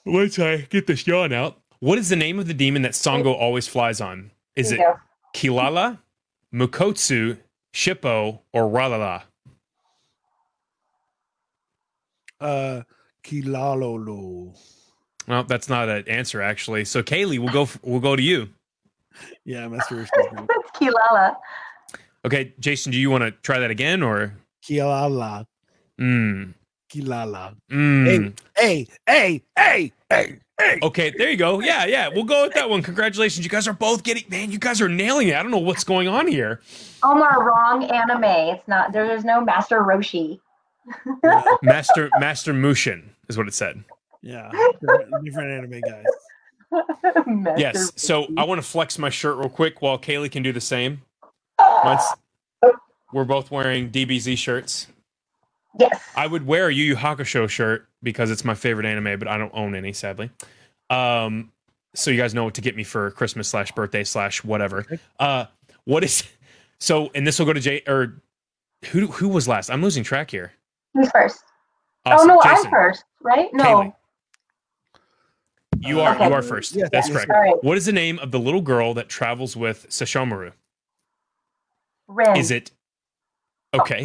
Once 0.06 0.38
I 0.38 0.62
get 0.62 0.86
this 0.86 1.06
yawn 1.06 1.34
out, 1.34 1.58
what 1.80 1.98
is 1.98 2.08
the 2.08 2.16
name 2.16 2.38
of 2.38 2.46
the 2.46 2.54
demon 2.54 2.80
that 2.82 2.92
Sango 2.92 3.34
always 3.38 3.68
flies 3.68 4.00
on? 4.00 4.30
Is 4.56 4.70
Here 4.70 4.78
it 4.78 4.82
you 4.82 4.86
go. 4.88 4.98
Kilala, 5.34 5.98
Mukotsu, 6.54 7.38
Shippo, 7.74 8.40
or 8.52 8.62
Ralala? 8.64 9.22
uh, 12.40 12.82
Kilalolo. 13.24 14.56
Well, 15.28 15.44
that's 15.44 15.68
not 15.68 15.88
an 15.88 16.08
answer 16.08 16.42
actually. 16.42 16.84
So 16.84 17.02
Kaylee, 17.02 17.38
we'll 17.38 17.52
go. 17.52 17.68
We'll 17.82 18.00
go 18.00 18.16
to 18.16 18.22
you. 18.22 18.48
Yeah, 19.44 19.68
master 19.68 19.94
Mushin. 19.94 20.08
It's 20.50 20.70
Kilala. 20.72 21.36
Okay, 22.24 22.52
Jason, 22.58 22.90
do 22.92 22.98
you 22.98 23.10
want 23.10 23.22
to 23.22 23.30
try 23.30 23.58
that 23.60 23.70
again 23.70 24.02
or? 24.02 24.34
Kilala. 24.64 25.44
Mm, 26.00 26.54
Kilala. 26.92 27.54
mm. 27.70 28.38
Hey, 28.56 28.86
hey, 29.06 29.42
hey, 29.56 29.92
hey, 30.10 30.38
hey. 30.58 30.78
Okay, 30.82 31.12
there 31.16 31.30
you 31.30 31.36
go. 31.36 31.60
Yeah, 31.60 31.86
yeah, 31.86 32.08
we'll 32.08 32.24
go 32.24 32.42
with 32.44 32.54
that 32.54 32.68
one. 32.68 32.82
Congratulations, 32.82 33.44
you 33.44 33.50
guys 33.50 33.66
are 33.66 33.72
both 33.72 34.02
getting. 34.02 34.24
Man, 34.28 34.50
you 34.50 34.58
guys 34.58 34.80
are 34.80 34.88
nailing 34.88 35.28
it. 35.28 35.34
I 35.36 35.42
don't 35.42 35.50
know 35.50 35.58
what's 35.58 35.84
going 35.84 36.06
on 36.08 36.26
here. 36.26 36.60
Omar, 37.02 37.44
wrong 37.44 37.84
anime. 37.84 38.24
It's 38.24 38.68
not. 38.68 38.92
There's 38.92 39.24
no 39.24 39.40
Master 39.40 39.80
Roshi. 39.80 40.38
Master 41.62 42.10
Master 42.18 42.52
Mushin 42.52 43.10
is 43.28 43.38
what 43.38 43.48
it 43.48 43.54
said. 43.54 43.82
yeah. 44.20 44.50
Different, 44.80 45.24
different 45.24 45.50
anime 45.50 45.80
guys. 45.80 46.04
Master 47.26 47.60
Yes. 47.60 47.92
So 47.96 48.26
I 48.36 48.44
want 48.44 48.60
to 48.60 48.66
flex 48.66 48.98
my 48.98 49.08
shirt 49.10 49.38
real 49.38 49.48
quick 49.48 49.80
while 49.80 49.98
Kaylee 49.98 50.30
can 50.30 50.42
do 50.42 50.52
the 50.52 50.60
same. 50.60 51.02
Once 51.84 52.02
we're 53.12 53.24
both 53.24 53.50
wearing 53.50 53.90
DBZ 53.90 54.36
shirts. 54.36 54.88
Yes. 55.78 56.00
I 56.16 56.26
would 56.26 56.46
wear 56.46 56.68
a 56.68 56.72
Yu 56.72 56.84
Yu 56.84 56.96
Hakusho 56.96 57.48
shirt 57.48 57.88
because 58.02 58.30
it's 58.30 58.44
my 58.44 58.54
favorite 58.54 58.86
anime, 58.86 59.18
but 59.18 59.28
I 59.28 59.38
don't 59.38 59.52
own 59.54 59.74
any, 59.74 59.92
sadly. 59.92 60.30
Um, 60.90 61.52
so 61.94 62.10
you 62.10 62.16
guys 62.16 62.34
know 62.34 62.44
what 62.44 62.54
to 62.54 62.60
get 62.60 62.76
me 62.76 62.84
for 62.84 63.10
Christmas 63.12 63.48
slash 63.48 63.72
birthday 63.72 64.04
slash 64.04 64.42
whatever. 64.44 64.86
Uh, 65.18 65.46
what 65.84 66.04
is 66.04 66.24
so? 66.78 67.10
And 67.14 67.26
this 67.26 67.38
will 67.38 67.46
go 67.46 67.52
to 67.52 67.60
Jay 67.60 67.82
or 67.86 68.22
who? 68.86 69.06
Who 69.08 69.28
was 69.28 69.46
last? 69.48 69.70
I'm 69.70 69.82
losing 69.82 70.02
track 70.04 70.30
here. 70.30 70.52
Who's 70.94 71.10
first? 71.10 71.42
Awesome. 72.04 72.30
oh 72.30 72.34
no, 72.34 72.40
Jason, 72.42 72.66
I'm 72.66 72.70
first, 72.70 73.04
right? 73.22 73.48
No. 73.52 73.64
Kaylee. 73.64 73.92
You 75.80 76.00
are 76.00 76.14
Okay. 76.14 76.26
you 76.28 76.32
are 76.32 76.42
first. 76.42 76.74
Yes, 76.76 76.88
That's 76.92 77.08
yes, 77.08 77.16
correct. 77.16 77.30
All 77.30 77.40
right. 77.40 77.64
What 77.64 77.76
is 77.76 77.86
the 77.86 77.92
name 77.92 78.18
of 78.20 78.30
the 78.30 78.38
little 78.38 78.60
girl 78.60 78.94
that 78.94 79.08
travels 79.08 79.56
with 79.56 79.88
Sashomaru? 79.88 80.52
Rin. 82.08 82.36
Is 82.36 82.50
it 82.50 82.70
okay? 83.74 84.04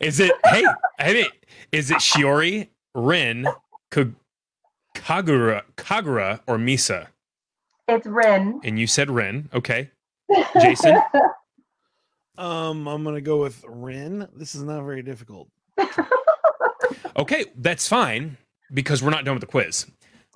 Is 0.00 0.20
it 0.20 0.32
hey 0.46 0.64
hey? 0.98 1.26
Is 1.72 1.90
it 1.90 1.98
Shiori, 1.98 2.68
Rin, 2.94 3.46
Kagura, 4.94 5.62
Kagura, 5.76 6.40
or 6.46 6.56
Misa? 6.58 7.08
It's 7.88 8.06
Rin. 8.06 8.60
And 8.64 8.78
you 8.78 8.86
said 8.86 9.10
Rin. 9.10 9.48
Okay. 9.54 9.90
Jason? 10.60 10.96
Um, 12.38 12.86
I'm 12.86 13.02
gonna 13.02 13.22
go 13.22 13.38
with 13.40 13.64
Rin. 13.66 14.28
This 14.36 14.54
is 14.54 14.62
not 14.62 14.82
very 14.84 15.02
difficult. 15.02 15.48
Okay, 17.18 17.46
that's 17.56 17.88
fine 17.88 18.36
because 18.74 19.02
we're 19.02 19.08
not 19.10 19.24
done 19.24 19.34
with 19.34 19.40
the 19.40 19.46
quiz. 19.46 19.86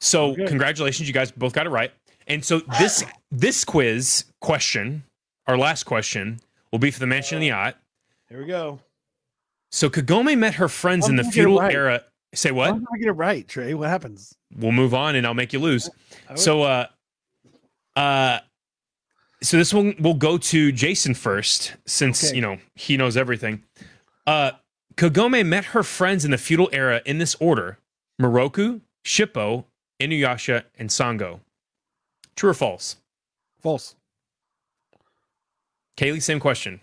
So 0.00 0.30
Okay. 0.30 0.46
congratulations, 0.46 1.06
you 1.06 1.12
guys 1.12 1.30
both 1.30 1.52
got 1.52 1.66
it 1.66 1.68
right. 1.70 1.92
And 2.26 2.42
so 2.42 2.60
this 2.78 3.04
this 3.30 3.66
quiz 3.66 4.24
question, 4.40 5.04
our 5.46 5.58
last 5.58 5.84
question, 5.84 6.40
will 6.72 6.78
be 6.78 6.90
for 6.90 6.98
the 7.00 7.06
mansion 7.06 7.36
in 7.36 7.40
the 7.42 7.48
yacht. 7.48 7.76
Here 8.30 8.38
we 8.40 8.46
go. 8.46 8.78
So 9.72 9.90
Kagome 9.90 10.38
met 10.38 10.54
her 10.54 10.68
friends 10.68 11.08
in 11.08 11.16
the 11.16 11.22
you 11.22 11.26
get 11.26 11.30
it 11.30 11.34
feudal 11.34 11.58
right? 11.58 11.74
era. 11.74 12.04
Say 12.34 12.52
what? 12.52 12.68
How 12.68 12.74
did 12.74 12.86
we 12.92 12.98
get 13.00 13.08
it 13.08 13.12
right, 13.12 13.46
Trey? 13.46 13.74
What 13.74 13.88
happens? 13.88 14.34
We'll 14.56 14.72
move 14.72 14.94
on 14.94 15.16
and 15.16 15.26
I'll 15.26 15.34
make 15.34 15.52
you 15.52 15.58
lose. 15.58 15.90
So 16.36 16.62
uh 16.62 16.86
uh 17.96 18.38
so 19.42 19.56
this 19.56 19.74
one 19.74 19.96
will 19.98 20.14
go 20.14 20.38
to 20.38 20.70
Jason 20.70 21.14
first 21.14 21.74
since 21.86 22.24
Okay. 22.28 22.36
you 22.36 22.42
know 22.42 22.58
he 22.76 22.96
knows 22.96 23.16
everything. 23.16 23.64
Uh 24.26 24.52
Kagome 24.96 25.44
met 25.46 25.66
her 25.66 25.82
friends 25.82 26.24
in 26.24 26.30
the 26.30 26.38
feudal 26.38 26.68
era 26.72 27.00
in 27.06 27.18
this 27.18 27.34
order: 27.40 27.78
Moroku, 28.20 28.80
Shippo, 29.04 29.64
Inuyasha, 30.00 30.64
and 30.78 30.88
Sango. 30.90 31.40
True 32.36 32.50
or 32.50 32.54
false? 32.54 32.96
false. 33.60 33.94
Kaylee, 35.96 36.22
same 36.22 36.40
question. 36.40 36.80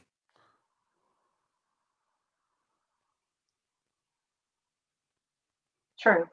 True. 6.16 6.30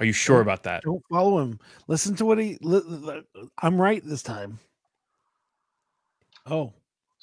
Are 0.00 0.04
you 0.06 0.12
sure 0.12 0.40
about 0.40 0.62
that? 0.64 0.82
Don't 0.82 1.02
follow 1.10 1.38
him. 1.40 1.58
Listen 1.86 2.14
to 2.16 2.24
what 2.24 2.38
he. 2.38 2.58
Li- 2.60 2.82
li- 2.86 3.22
I'm 3.60 3.80
right 3.80 4.02
this 4.04 4.22
time. 4.22 4.58
Oh 6.46 6.72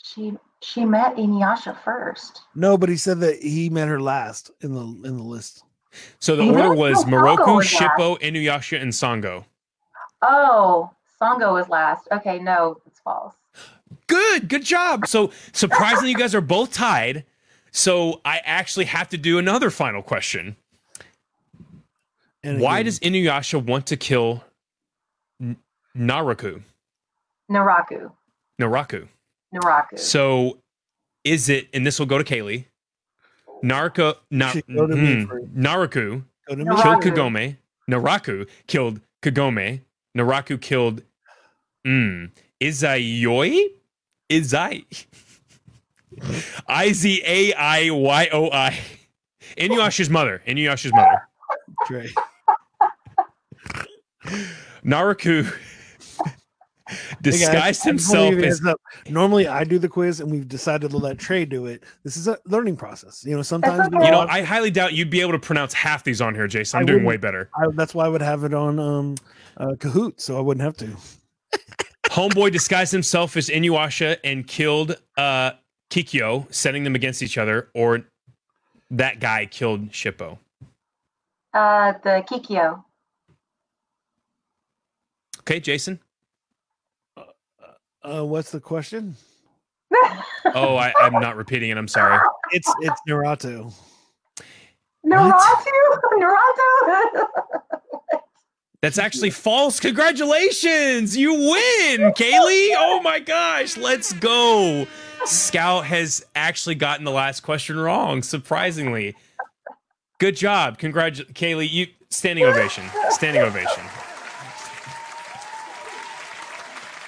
She 0.01 0.33
she 0.61 0.85
met 0.85 1.15
Inuyasha 1.17 1.77
first. 1.83 2.43
no, 2.55 2.77
but 2.77 2.87
he 2.89 2.95
said 2.95 3.19
that 3.19 3.41
he 3.41 3.69
met 3.69 3.87
her 3.89 3.99
last 4.01 4.51
in 4.61 4.73
the 4.73 4.81
in 5.07 5.17
the 5.17 5.23
list. 5.23 5.63
So 6.19 6.35
the 6.35 6.43
He 6.43 6.51
order 6.51 6.73
was 6.73 7.05
No, 7.05 7.17
Moroku, 7.17 7.55
was. 7.55 7.65
Shippo, 7.67 8.17
Inuyasha, 8.21 8.81
and 8.81 8.91
Sango. 8.93 9.43
Oh, 10.21 10.91
Sango 11.19 11.51
was 11.53 11.67
last. 11.67 12.07
Okay, 12.11 12.39
no, 12.39 12.77
it's 12.85 12.99
false. 12.99 13.33
Good, 14.07 14.47
good 14.47 14.63
job. 14.63 15.07
So 15.07 15.31
surprisingly, 15.51 16.11
you 16.11 16.17
guys 16.17 16.35
are 16.35 16.41
both 16.41 16.71
tied. 16.71 17.25
So 17.71 18.21
I 18.23 18.39
actually 18.45 18.85
have 18.85 19.09
to 19.09 19.17
do 19.17 19.37
another 19.37 19.69
final 19.69 20.01
question. 20.01 20.55
And 22.43 22.59
Why 22.61 22.79
again, 22.79 22.85
does 22.85 22.99
Inuyasha 22.99 23.63
want 23.63 23.87
to 23.87 23.97
kill 23.97 24.43
N- 25.41 25.57
Naraku? 25.95 26.61
Naraku. 27.51 28.11
Naraku. 28.61 29.07
Naraku. 29.53 29.99
So, 29.99 30.59
is 31.23 31.49
it? 31.49 31.67
And 31.73 31.85
this 31.85 31.99
will 31.99 32.05
go 32.05 32.17
to 32.17 32.23
Kaylee. 32.23 32.65
Narco, 33.61 34.13
na, 34.31 34.51
to 34.53 34.61
mm, 34.63 35.27
first. 35.27 35.45
To. 35.45 35.59
Naraku. 35.59 36.23
killed 36.47 37.03
Kagome. 37.03 37.57
Naraku 37.89 38.47
killed 38.67 39.01
Kagome. 39.21 39.81
Naraku 40.17 40.61
killed 40.61 41.03
mm, 41.85 42.31
Izayoi? 42.61 43.67
Izai. 44.29 44.85
I 46.67 46.91
Z 46.91 47.21
A 47.25 47.53
I 47.53 47.89
Y 47.89 48.29
O 48.31 48.49
I. 48.51 48.77
Inuyasha's 49.57 50.09
mother. 50.09 50.41
Inuyasha's 50.47 50.93
mother. 50.93 51.27
Trey. 54.29 54.45
Naruku 54.85 55.45
Hey, 56.89 56.95
guys, 57.21 57.21
disguised 57.21 57.83
himself 57.83 58.33
as 58.35 58.65
up. 58.65 58.81
Normally, 59.09 59.47
I 59.47 59.63
do 59.63 59.77
the 59.77 59.87
quiz, 59.87 60.19
and 60.21 60.31
we've 60.31 60.47
decided 60.47 60.89
to 60.89 60.97
let 60.97 61.19
Trey 61.19 61.45
do 61.45 61.67
it. 61.67 61.83
This 62.03 62.17
is 62.17 62.27
a 62.27 62.39
learning 62.45 62.77
process. 62.77 63.23
You 63.23 63.35
know, 63.35 63.43
sometimes 63.43 63.87
we 63.91 64.03
you 64.03 64.09
know, 64.09 64.19
watch- 64.19 64.29
I 64.31 64.41
highly 64.41 64.71
doubt 64.71 64.93
you'd 64.93 65.11
be 65.11 65.21
able 65.21 65.33
to 65.33 65.39
pronounce 65.39 65.71
half 65.73 66.03
these 66.03 66.19
on 66.19 66.33
here, 66.33 66.47
Jason. 66.47 66.77
I'm 66.79 66.83
I 66.83 66.87
doing 66.87 67.03
way 67.03 67.17
better. 67.17 67.51
I, 67.55 67.67
that's 67.73 67.93
why 67.93 68.05
I 68.05 68.07
would 68.07 68.23
have 68.23 68.43
it 68.43 68.55
on 68.55 68.79
um, 68.79 69.15
uh, 69.57 69.73
Kahoot, 69.77 70.19
so 70.19 70.35
I 70.37 70.41
wouldn't 70.41 70.63
have 70.63 70.77
to. 70.77 70.97
Homeboy 72.09 72.51
disguised 72.51 72.91
himself 72.91 73.37
as 73.37 73.49
Inuyasha 73.49 74.17
and 74.23 74.47
killed 74.47 74.95
uh 75.15 75.51
Kikyo, 75.91 76.51
setting 76.51 76.83
them 76.83 76.95
against 76.95 77.21
each 77.21 77.37
other, 77.37 77.69
or 77.75 78.05
that 78.89 79.19
guy 79.19 79.45
killed 79.45 79.89
Shippo. 79.91 80.39
uh, 81.53 81.93
the 82.03 82.23
Kikyo. 82.27 82.83
Okay, 85.49 85.59
Jason. 85.59 85.99
Uh, 88.03 88.23
what's 88.23 88.51
the 88.51 88.59
question? 88.59 89.15
Oh, 90.53 90.75
I, 90.75 90.93
I'm 91.01 91.13
not 91.13 91.37
repeating 91.37 91.71
it. 91.71 91.77
I'm 91.77 91.87
sorry. 91.87 92.19
It's 92.51 92.71
it's 92.81 93.01
Naruto. 93.09 93.73
Naruto? 95.03 95.63
Naruto? 96.19 97.27
That's 98.83 98.99
actually 98.99 99.31
false. 99.31 99.79
Congratulations. 99.79 101.17
You 101.17 101.33
win, 101.33 102.13
Kaylee. 102.13 102.75
Oh 102.77 103.01
my 103.03 103.19
gosh. 103.19 103.75
Let's 103.75 104.13
go. 104.13 104.85
Scout 105.25 105.83
has 105.85 106.23
actually 106.35 106.75
gotten 106.75 107.05
the 107.05 107.11
last 107.11 107.41
question 107.41 107.79
wrong, 107.79 108.21
surprisingly. 108.21 109.15
Good 110.19 110.35
job. 110.35 110.77
Congratulations, 110.77 111.35
Kaylee. 111.35 111.71
You 111.71 111.87
standing 112.11 112.45
ovation. 112.45 112.83
Standing 113.09 113.41
ovation. 113.41 113.83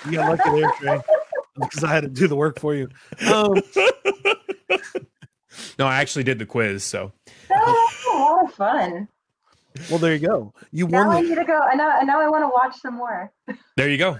You 0.06 0.14
got 0.14 0.38
lucky 0.38 0.60
there, 0.62 0.72
Trey, 0.80 1.00
because 1.60 1.84
I 1.84 1.94
had 1.94 2.04
to 2.04 2.10
do 2.10 2.28
the 2.28 2.36
work 2.36 2.60
for 2.60 2.74
you. 2.76 2.90
Um, 3.32 3.56
No, 5.78 5.86
I 5.86 6.00
actually 6.00 6.24
did 6.24 6.40
the 6.40 6.46
quiz, 6.46 6.84
so 6.84 7.12
That's 7.50 8.06
a 8.14 8.18
lot 8.18 8.46
of 8.46 8.54
fun. 8.54 9.08
well, 9.90 10.00
there 10.00 10.14
you 10.14 10.26
go. 10.28 10.54
You 10.72 10.88
Now 10.88 11.10
I. 11.12 11.22
The, 11.22 11.30
need 11.30 11.36
to 11.36 11.44
go. 11.44 11.60
And 11.70 11.78
now, 11.78 11.98
and 12.00 12.08
now 12.08 12.22
I 12.22 12.30
want 12.30 12.44
to 12.44 12.48
watch 12.50 12.80
some 12.80 12.96
more. 12.96 13.32
there 13.78 13.90
you 13.90 13.98
go. 13.98 14.18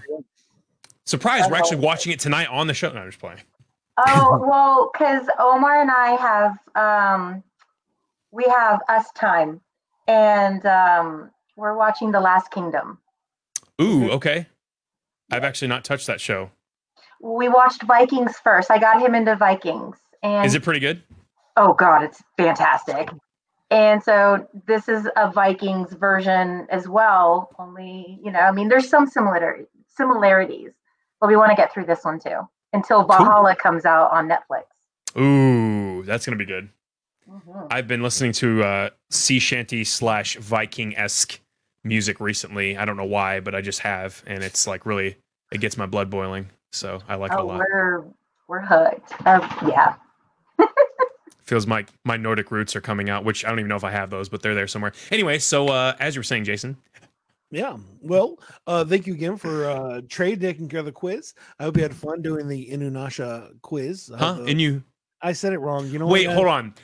Surprise, 1.06 1.44
we're 1.48 1.56
actually 1.56 1.78
watching 1.78 2.12
it 2.12 2.20
tonight 2.20 2.48
on 2.48 2.66
the 2.66 2.74
show. 2.74 2.92
No, 2.92 3.00
I'm 3.00 3.08
just 3.08 3.18
playing. 3.18 3.38
Oh 3.96 4.38
well, 4.46 4.90
because 4.92 5.26
Omar 5.38 5.80
and 5.82 5.90
I 5.90 6.10
have 6.12 6.58
um, 6.74 7.42
we 8.30 8.44
have 8.44 8.80
us 8.88 9.10
time, 9.12 9.60
and 10.08 10.64
um, 10.66 11.30
we're 11.56 11.76
watching 11.76 12.12
The 12.12 12.20
Last 12.20 12.50
Kingdom. 12.50 12.98
Ooh, 13.80 14.10
okay. 14.12 14.46
I've 15.32 15.44
actually 15.44 15.68
not 15.68 15.84
touched 15.84 16.06
that 16.06 16.20
show. 16.20 16.50
We 17.20 17.48
watched 17.48 17.82
Vikings 17.84 18.36
first. 18.38 18.70
I 18.70 18.78
got 18.78 19.00
him 19.00 19.14
into 19.14 19.34
Vikings, 19.36 19.96
and 20.22 20.44
Is 20.46 20.54
it 20.54 20.62
pretty 20.62 20.80
good? 20.80 21.02
oh 21.56 21.72
god, 21.74 22.02
it's 22.02 22.22
fantastic. 22.36 23.10
And 23.70 24.02
so 24.02 24.46
this 24.66 24.88
is 24.88 25.08
a 25.16 25.30
Vikings 25.30 25.92
version 25.94 26.66
as 26.70 26.88
well. 26.88 27.50
Only 27.58 28.18
you 28.22 28.30
know, 28.30 28.40
I 28.40 28.52
mean, 28.52 28.68
there's 28.68 28.88
some 28.88 29.06
similar 29.06 29.66
similarities, 29.96 30.72
but 31.20 31.28
we 31.28 31.36
want 31.36 31.50
to 31.50 31.56
get 31.56 31.72
through 31.72 31.86
this 31.86 32.04
one 32.04 32.18
too 32.18 32.40
until 32.74 33.04
Valhalla 33.04 33.54
comes 33.56 33.84
out 33.84 34.10
on 34.12 34.28
Netflix. 34.28 34.64
Ooh, 35.18 36.02
that's 36.04 36.24
gonna 36.26 36.36
be 36.36 36.44
good. 36.46 36.68
Mhm. 37.30 37.68
I've 37.70 37.86
been 37.86 38.02
listening 38.02 38.32
to 38.32 38.64
uh, 38.64 38.90
sea 39.10 39.38
shanty 39.38 39.84
slash 39.84 40.36
Viking 40.36 40.96
esque 40.96 41.40
music 41.84 42.20
recently. 42.20 42.76
I 42.76 42.84
don't 42.84 42.96
know 42.96 43.04
why, 43.04 43.40
but 43.40 43.54
I 43.54 43.60
just 43.60 43.80
have, 43.80 44.22
and 44.26 44.42
it's 44.44 44.66
like 44.66 44.86
really 44.86 45.16
it 45.50 45.60
gets 45.60 45.76
my 45.76 45.86
blood 45.86 46.10
boiling. 46.10 46.48
So 46.72 47.00
I 47.08 47.16
like 47.16 47.32
it 47.32 47.38
a 47.38 47.40
Oh, 47.40 47.46
lot. 47.46 47.58
we're 47.58 48.04
we're 48.48 48.60
hooked. 48.60 49.12
Uh, 49.26 49.46
yeah. 49.68 49.94
Feels 51.44 51.66
like 51.66 51.88
my 52.04 52.16
Nordic 52.16 52.50
roots 52.50 52.74
are 52.76 52.80
coming 52.80 53.10
out, 53.10 53.24
which 53.24 53.44
I 53.44 53.48
don't 53.48 53.58
even 53.58 53.68
know 53.68 53.76
if 53.76 53.84
I 53.84 53.90
have 53.90 54.10
those, 54.10 54.28
but 54.28 54.42
they're 54.42 54.54
there 54.54 54.68
somewhere. 54.68 54.92
Anyway, 55.10 55.38
so 55.38 55.68
uh, 55.68 55.94
as 56.00 56.14
you 56.14 56.20
were 56.20 56.24
saying, 56.24 56.44
Jason, 56.44 56.76
yeah. 57.50 57.76
Well, 58.00 58.38
uh, 58.66 58.84
thank 58.84 59.06
you 59.06 59.12
again 59.12 59.36
for 59.36 59.68
uh, 59.68 60.00
Trey 60.08 60.36
taking 60.36 60.68
care 60.68 60.80
of 60.80 60.86
the 60.86 60.92
quiz. 60.92 61.34
I 61.58 61.64
hope 61.64 61.76
you 61.76 61.82
had 61.82 61.94
fun 61.94 62.22
doing 62.22 62.48
the 62.48 62.68
Inunasha 62.70 63.60
quiz. 63.60 64.10
Huh? 64.16 64.34
hope, 64.34 64.42
uh, 64.46 64.50
And 64.50 64.60
you 64.60 64.82
I 65.20 65.32
said 65.32 65.52
it 65.52 65.58
wrong. 65.58 65.88
You 65.88 65.98
know. 65.98 66.06
wait, 66.06 66.28
what, 66.28 66.36
hold 66.36 66.48
on, 66.48 66.74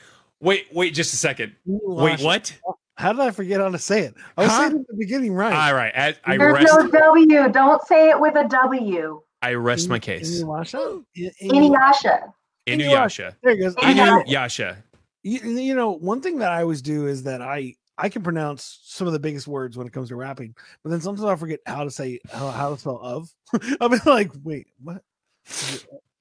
wait, 0.41 0.67
wait, 0.71 0.93
just 0.93 1.13
a 1.13 1.17
second. 1.17 1.55
Wait, 1.65 2.19
what? 2.21 2.55
How 2.99 3.13
did 3.13 3.21
I 3.21 3.31
forget 3.31 3.61
how 3.61 3.69
to 3.69 3.79
say 3.79 4.01
it? 4.01 4.13
I 4.37 4.41
was 4.43 4.51
Huh? 4.51 4.57
saying 4.59 4.71
it 4.75 4.79
at 4.81 4.87
the 4.87 4.95
beginning 4.97 5.33
right. 5.33 5.53
All 5.69 5.73
right, 5.73 5.93
as, 5.95 6.15
I 6.25 6.35
There's 6.37 6.53
rest, 6.53 6.67
no 6.77 6.87
W. 6.89 7.47
Don't 7.49 7.81
say 7.87 8.09
it 8.09 8.19
with 8.19 8.35
a 8.35 8.45
W. 8.49 9.21
I 9.41 9.53
rest 9.53 9.87
my 9.87 9.95
In- 9.95 10.01
case. 10.01 10.43
Inuyasha? 10.43 11.01
I- 11.17 11.19
Inu- 11.41 11.71
Inuyasha. 11.71 12.33
Inuyasha, 12.67 13.35
There 13.41 13.53
it 13.53 13.57
goes. 13.61 13.75
Inuyasha. 13.75 14.25
Inuyasha. 14.27 14.77
You, 15.23 15.39
you 15.39 15.75
know, 15.75 15.91
one 15.91 16.19
thing 16.19 16.39
that 16.39 16.51
I 16.51 16.61
always 16.61 16.81
do 16.81 17.07
is 17.07 17.23
that 17.23 17.41
I 17.41 17.75
I 17.97 18.09
can 18.09 18.21
pronounce 18.21 18.79
some 18.83 19.07
of 19.07 19.13
the 19.13 19.19
biggest 19.19 19.47
words 19.47 19.77
when 19.77 19.87
it 19.87 19.93
comes 19.93 20.09
to 20.09 20.17
rapping, 20.17 20.53
but 20.83 20.89
then 20.89 20.99
sometimes 20.99 21.23
I 21.25 21.35
forget 21.37 21.59
how 21.65 21.85
to 21.85 21.91
say 21.91 22.19
how, 22.29 22.49
how 22.51 22.69
to 22.71 22.77
spell 22.77 22.99
of. 23.01 23.29
I'll 23.81 23.87
be 23.89 23.97
like, 24.05 24.31
wait, 24.43 24.67
what? 24.83 25.01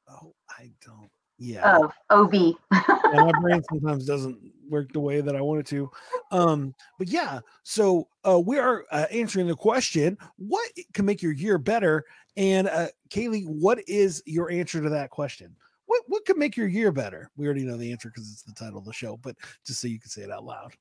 Oh, 0.08 0.32
I 0.48 0.70
don't. 0.84 1.07
Yeah, 1.38 1.78
Of 1.78 1.92
OV. 2.10 2.34
yeah, 2.34 2.52
my 2.72 3.32
brain 3.40 3.62
sometimes 3.70 4.04
doesn't 4.04 4.38
work 4.68 4.92
the 4.92 5.00
way 5.00 5.20
that 5.20 5.36
I 5.36 5.40
want 5.40 5.60
it 5.60 5.66
to. 5.66 5.90
Um, 6.32 6.74
but 6.98 7.08
yeah, 7.08 7.40
so 7.62 8.08
uh, 8.26 8.40
we 8.40 8.58
are 8.58 8.84
uh, 8.90 9.06
answering 9.12 9.46
the 9.46 9.54
question: 9.54 10.18
What 10.36 10.68
can 10.94 11.04
make 11.04 11.22
your 11.22 11.32
year 11.32 11.58
better? 11.58 12.04
And 12.36 12.68
uh, 12.68 12.88
Kaylee, 13.10 13.46
what 13.46 13.78
is 13.88 14.22
your 14.26 14.50
answer 14.50 14.82
to 14.82 14.88
that 14.90 15.10
question? 15.10 15.54
What 15.86 16.02
what 16.08 16.24
could 16.24 16.38
make 16.38 16.56
your 16.56 16.68
year 16.68 16.92
better? 16.92 17.30
We 17.36 17.46
already 17.46 17.64
know 17.64 17.76
the 17.76 17.92
answer 17.92 18.08
because 18.08 18.30
it's 18.32 18.42
the 18.42 18.52
title 18.52 18.78
of 18.78 18.84
the 18.84 18.92
show, 18.92 19.16
but 19.16 19.36
just 19.64 19.80
so 19.80 19.88
you 19.88 20.00
can 20.00 20.10
say 20.10 20.22
it 20.22 20.30
out 20.30 20.44
loud. 20.44 20.74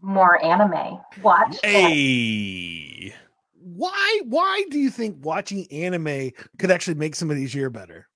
More 0.00 0.44
anime. 0.44 0.98
Watch. 1.22 1.56
Hey, 1.62 3.14
Why 3.66 4.20
why 4.24 4.64
do 4.70 4.78
you 4.78 4.90
think 4.90 5.16
watching 5.24 5.66
anime 5.72 6.32
could 6.58 6.70
actually 6.70 6.96
make 6.96 7.14
somebody's 7.14 7.54
year 7.54 7.70
better? 7.70 8.06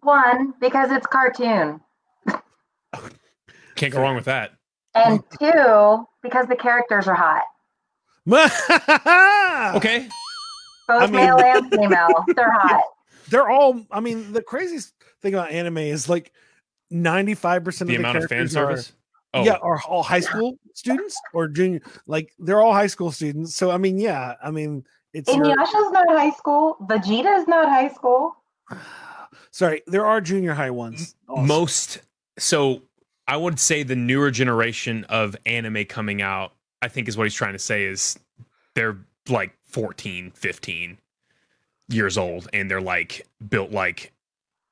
One, 0.00 0.52
because 0.60 0.90
it's 0.90 1.06
cartoon. 1.06 1.80
can't 3.74 3.92
go 3.92 4.00
wrong 4.02 4.14
with 4.16 4.26
that. 4.26 4.52
And 4.94 5.22
two, 5.40 6.04
because 6.22 6.46
the 6.46 6.56
characters 6.56 7.08
are 7.08 7.14
hot. 7.14 7.42
Okay, 9.76 10.08
Both 10.86 11.02
I 11.02 11.06
mean- 11.06 11.14
male 11.14 11.38
and 11.40 11.70
female. 11.70 12.08
They're 12.36 12.50
hot. 12.52 12.82
They're 13.28 13.48
all. 13.48 13.84
I 13.90 14.00
mean, 14.00 14.32
the 14.32 14.42
craziest 14.42 14.94
thing 15.20 15.34
about 15.34 15.50
anime 15.50 15.78
is 15.78 16.08
like 16.08 16.32
ninety 16.90 17.34
five 17.34 17.64
percent 17.64 17.88
the 17.88 17.96
of 17.96 18.02
the 18.02 18.08
amount 18.08 18.18
of 18.24 18.28
fan 18.28 18.36
characters 18.48 18.56
are- 18.56 18.70
service. 18.76 18.92
Oh, 19.34 19.44
Yeah, 19.44 19.54
are 19.60 19.80
all 19.88 20.02
high 20.02 20.20
school 20.20 20.58
students 20.74 21.20
or 21.34 21.48
junior? 21.48 21.80
Like 22.06 22.32
they're 22.38 22.60
all 22.62 22.72
high 22.72 22.86
school 22.86 23.12
students. 23.12 23.54
So 23.54 23.70
I 23.70 23.76
mean, 23.76 23.98
yeah, 23.98 24.34
I 24.42 24.50
mean, 24.50 24.84
it's 25.12 25.28
your- 25.34 25.44
Inuyasha's 25.44 25.92
not 25.92 26.08
high 26.08 26.30
school. 26.30 26.76
Vegeta's 26.82 27.46
not 27.46 27.68
high 27.68 27.88
school. 27.88 28.36
sorry, 29.50 29.82
there 29.86 30.06
are 30.06 30.20
junior 30.20 30.54
high 30.54 30.70
ones. 30.70 31.14
also. 31.28 31.42
most 31.42 32.00
so 32.38 32.80
i 33.26 33.36
would 33.36 33.58
say 33.58 33.82
the 33.82 33.96
newer 33.96 34.30
generation 34.30 35.04
of 35.08 35.34
anime 35.44 35.84
coming 35.84 36.22
out 36.22 36.52
i 36.82 36.88
think 36.88 37.08
is 37.08 37.16
what 37.16 37.24
he's 37.24 37.34
trying 37.34 37.52
to 37.52 37.58
say 37.58 37.82
is 37.84 38.16
they're 38.76 38.96
like 39.28 39.52
14 39.66 40.30
15 40.30 40.98
years 41.88 42.16
old 42.16 42.48
and 42.52 42.70
they're 42.70 42.80
like 42.80 43.26
built 43.48 43.72
like 43.72 44.12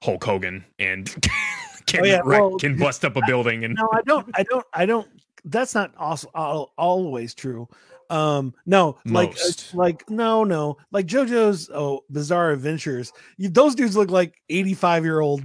hulk 0.05 0.23
hogan 0.23 0.65
and 0.79 1.13
can, 1.87 2.01
Oh, 2.03 2.05
yeah, 2.05 2.21
wreck- 2.25 2.41
well- 2.41 2.57
can 2.59 2.77
bust 2.77 3.05
up 3.05 3.17
a 3.17 3.23
building 3.27 3.65
and 3.65 3.75
no, 3.75 3.89
I 3.93 4.01
don't. 4.03 4.27
I 4.35 4.43
don't. 4.43 4.67
I 4.75 4.87
don't. 4.87 5.09
That's 5.45 5.75
not 5.75 5.95
also 5.97 6.29
al- 6.35 6.73
always 6.77 7.33
true. 7.35 7.69
Um, 8.11 8.55
no, 8.67 8.99
like, 9.05 9.31
uh, 9.31 9.33
Most. 9.33 9.75
like, 9.75 10.09
no, 10.11 10.45
no, 10.45 10.77
like 10.93 11.07
JoJo's 11.07 11.71
oh 11.75 12.05
Bizarre 12.11 12.53
Adventures. 12.53 13.13
You, 13.37 13.49
those 13.49 13.75
dudes 13.75 13.97
look 13.97 14.11
like 14.11 14.35
eighty-five 14.49 15.05
year 15.05 15.21
old. 15.21 15.43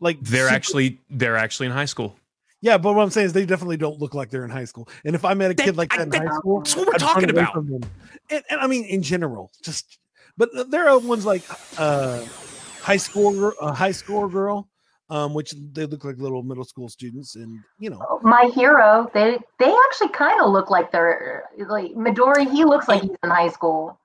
Like 0.00 0.20
they're 0.20 0.44
super- 0.46 0.54
actually 0.54 1.00
they're 1.10 1.36
actually 1.36 1.66
in 1.66 1.72
high 1.72 1.84
school 1.84 2.16
yeah. 2.62 2.78
But 2.78 2.94
what 2.94 3.02
I'm 3.02 3.10
saying 3.10 3.26
is 3.26 3.32
they 3.34 3.44
definitely 3.44 3.76
don't 3.76 3.98
look 4.00 4.14
like 4.14 4.30
they're 4.30 4.44
in 4.44 4.50
high 4.50 4.64
school. 4.64 4.88
And 5.04 5.14
if 5.14 5.22
I 5.24 5.34
met 5.34 5.50
a 5.50 5.54
They- 5.54 5.64
kid 5.64 5.76
like 5.76 5.92
I- 5.92 5.98
that 5.98 6.02
in 6.04 6.08
they- 6.10 6.18
high 6.18 6.34
school, 6.36 6.60
that's 6.60 6.74
what 6.76 6.86
we're 6.86 6.94
I'd 6.94 7.00
talking 7.00 7.30
about. 7.30 7.54
And, 7.56 7.84
and 8.30 8.60
I 8.60 8.66
mean, 8.66 8.84
in 8.86 9.02
general, 9.02 9.50
just 9.62 9.98
but 10.38 10.48
there 10.70 10.88
are 10.88 10.98
ones 10.98 11.26
like 11.26 11.42
uh, 11.78 12.24
high 12.80 12.96
school, 12.96 13.52
a 13.60 13.72
high 13.72 13.92
school 13.92 14.26
girl, 14.28 14.68
um, 15.10 15.34
which 15.34 15.54
they 15.72 15.86
look 15.86 16.04
like 16.04 16.18
little 16.18 16.42
middle 16.42 16.64
school 16.64 16.88
students, 16.88 17.36
and 17.36 17.60
you 17.78 17.90
know, 17.90 18.20
My 18.22 18.50
hero, 18.54 19.10
they 19.14 19.38
they 19.58 19.74
actually 19.86 20.08
kind 20.10 20.40
of 20.40 20.50
look 20.50 20.70
like 20.70 20.92
they're 20.92 21.44
like 21.68 21.92
Midori. 21.92 22.50
He 22.50 22.64
looks 22.64 22.88
like 22.88 23.02
he's 23.02 23.16
in 23.22 23.30
high 23.30 23.48
school. 23.48 23.98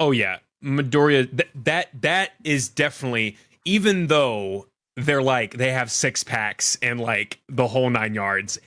Oh 0.00 0.12
yeah, 0.12 0.38
Midoriya. 0.64 1.28
Th- 1.36 1.50
that 1.64 1.88
that 2.02 2.32
is 2.44 2.68
definitely. 2.68 3.36
Even 3.64 4.06
though 4.06 4.66
they're 4.94 5.22
like 5.22 5.54
they 5.54 5.72
have 5.72 5.90
six 5.90 6.22
packs 6.22 6.78
and 6.80 7.00
like 7.00 7.40
the 7.48 7.66
whole 7.66 7.90
nine 7.90 8.14
yards, 8.14 8.58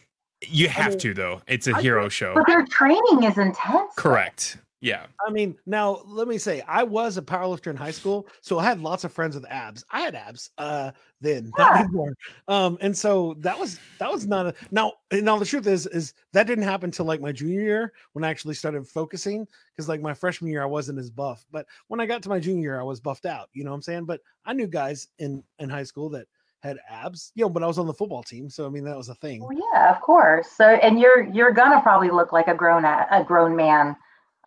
you 0.45 0.67
have 0.67 0.91
mean, 0.91 0.99
to 0.99 1.13
though. 1.13 1.41
It's 1.47 1.67
a 1.67 1.75
I- 1.75 1.82
hero 1.82 2.10
show. 2.10 2.34
But 2.36 2.47
their 2.47 2.65
training 2.65 3.23
is 3.23 3.38
intense. 3.38 3.93
Correct. 3.95 4.58
Yeah. 4.82 5.08
I 5.26 5.32
mean, 5.32 5.58
now 5.65 6.02
let 6.06 6.28
me 6.28 6.38
say, 6.38 6.62
I 6.62 6.84
was 6.84 7.18
a 7.18 7.22
powerlifter 7.22 7.68
in 7.68 7.76
high 7.76 7.92
school, 7.92 8.28
so 8.42 8.60
I 8.60 8.63
had 8.63 8.80
lots 8.80 9.04
of 9.04 9.12
friends 9.12 9.36
with 9.36 9.46
abs. 9.50 9.84
I 9.92 10.02
had 10.02 10.15
abs 10.15 10.52
uh 10.58 10.92
then, 11.22 11.52
not 11.58 11.76
Yeah. 11.76 11.84
anymore. 11.84 12.13
Um, 12.48 12.78
and 12.80 12.98
so 12.98 13.36
that 13.39 13.60
was 13.60 13.78
that 14.00 14.10
was 14.10 14.26
not 14.26 14.46
a 14.46 14.54
now. 14.72 14.94
Now 15.12 15.38
the 15.38 15.46
truth 15.46 15.68
is, 15.68 15.86
is 15.88 16.13
that 16.32 16.48
didn't 16.48 16.63
happen 16.63 16.88
until 16.88 17.06
like 17.06 17.20
my 17.20 17.34
junior 17.34 17.62
year 17.62 17.94
when 18.13 18.24
I 18.24 18.30
actually 18.30 18.54
started 18.54 18.88
focusing. 18.88 19.46
Because 19.76 19.89
like 19.89 20.02
my 20.02 20.13
freshman 20.13 20.50
year, 20.52 20.63
I 20.63 20.68
wasn't 20.68 21.00
as 21.00 21.10
buff, 21.10 21.46
but 21.52 21.65
when 21.89 22.00
I 22.00 22.06
got 22.06 22.24
to 22.24 22.30
my 22.30 22.39
junior 22.39 22.62
year, 22.62 22.80
I 22.80 22.84
was 22.84 23.02
buffed 23.02 23.26
out. 23.26 23.50
You 23.54 23.65
know 23.65 23.72
what 23.72 23.78
I'm 23.78 23.82
saying? 23.82 24.06
But 24.06 24.22
I 24.46 24.54
knew 24.54 24.68
guys 24.68 25.10
in 25.20 25.44
in 25.60 25.70
high 25.70 25.84
school 25.84 26.10
that 26.12 26.28
had 26.62 26.78
abs. 26.89 27.34
You 27.36 27.44
know, 27.44 27.50
but 27.50 27.63
I 27.63 27.68
was 27.68 27.80
on 27.80 27.88
the 27.88 27.94
football 27.94 28.24
team, 28.24 28.50
so 28.50 28.65
I 28.65 28.70
mean 28.70 28.86
that 28.86 28.96
was 28.96 29.10
a 29.10 29.15
thing. 29.15 29.42
Well, 29.42 29.58
yeah, 29.74 29.94
of 29.94 30.00
course. 30.02 30.48
So, 30.52 30.63
and 30.65 31.02
you're 31.02 31.24
you're 31.34 31.52
gonna 31.52 31.82
probably 31.82 32.12
look 32.12 32.32
like 32.32 32.48
a 32.48 32.56
grown 32.56 32.86
a, 32.86 33.08
a 33.12 33.26
grown 33.26 33.58
man 33.58 33.98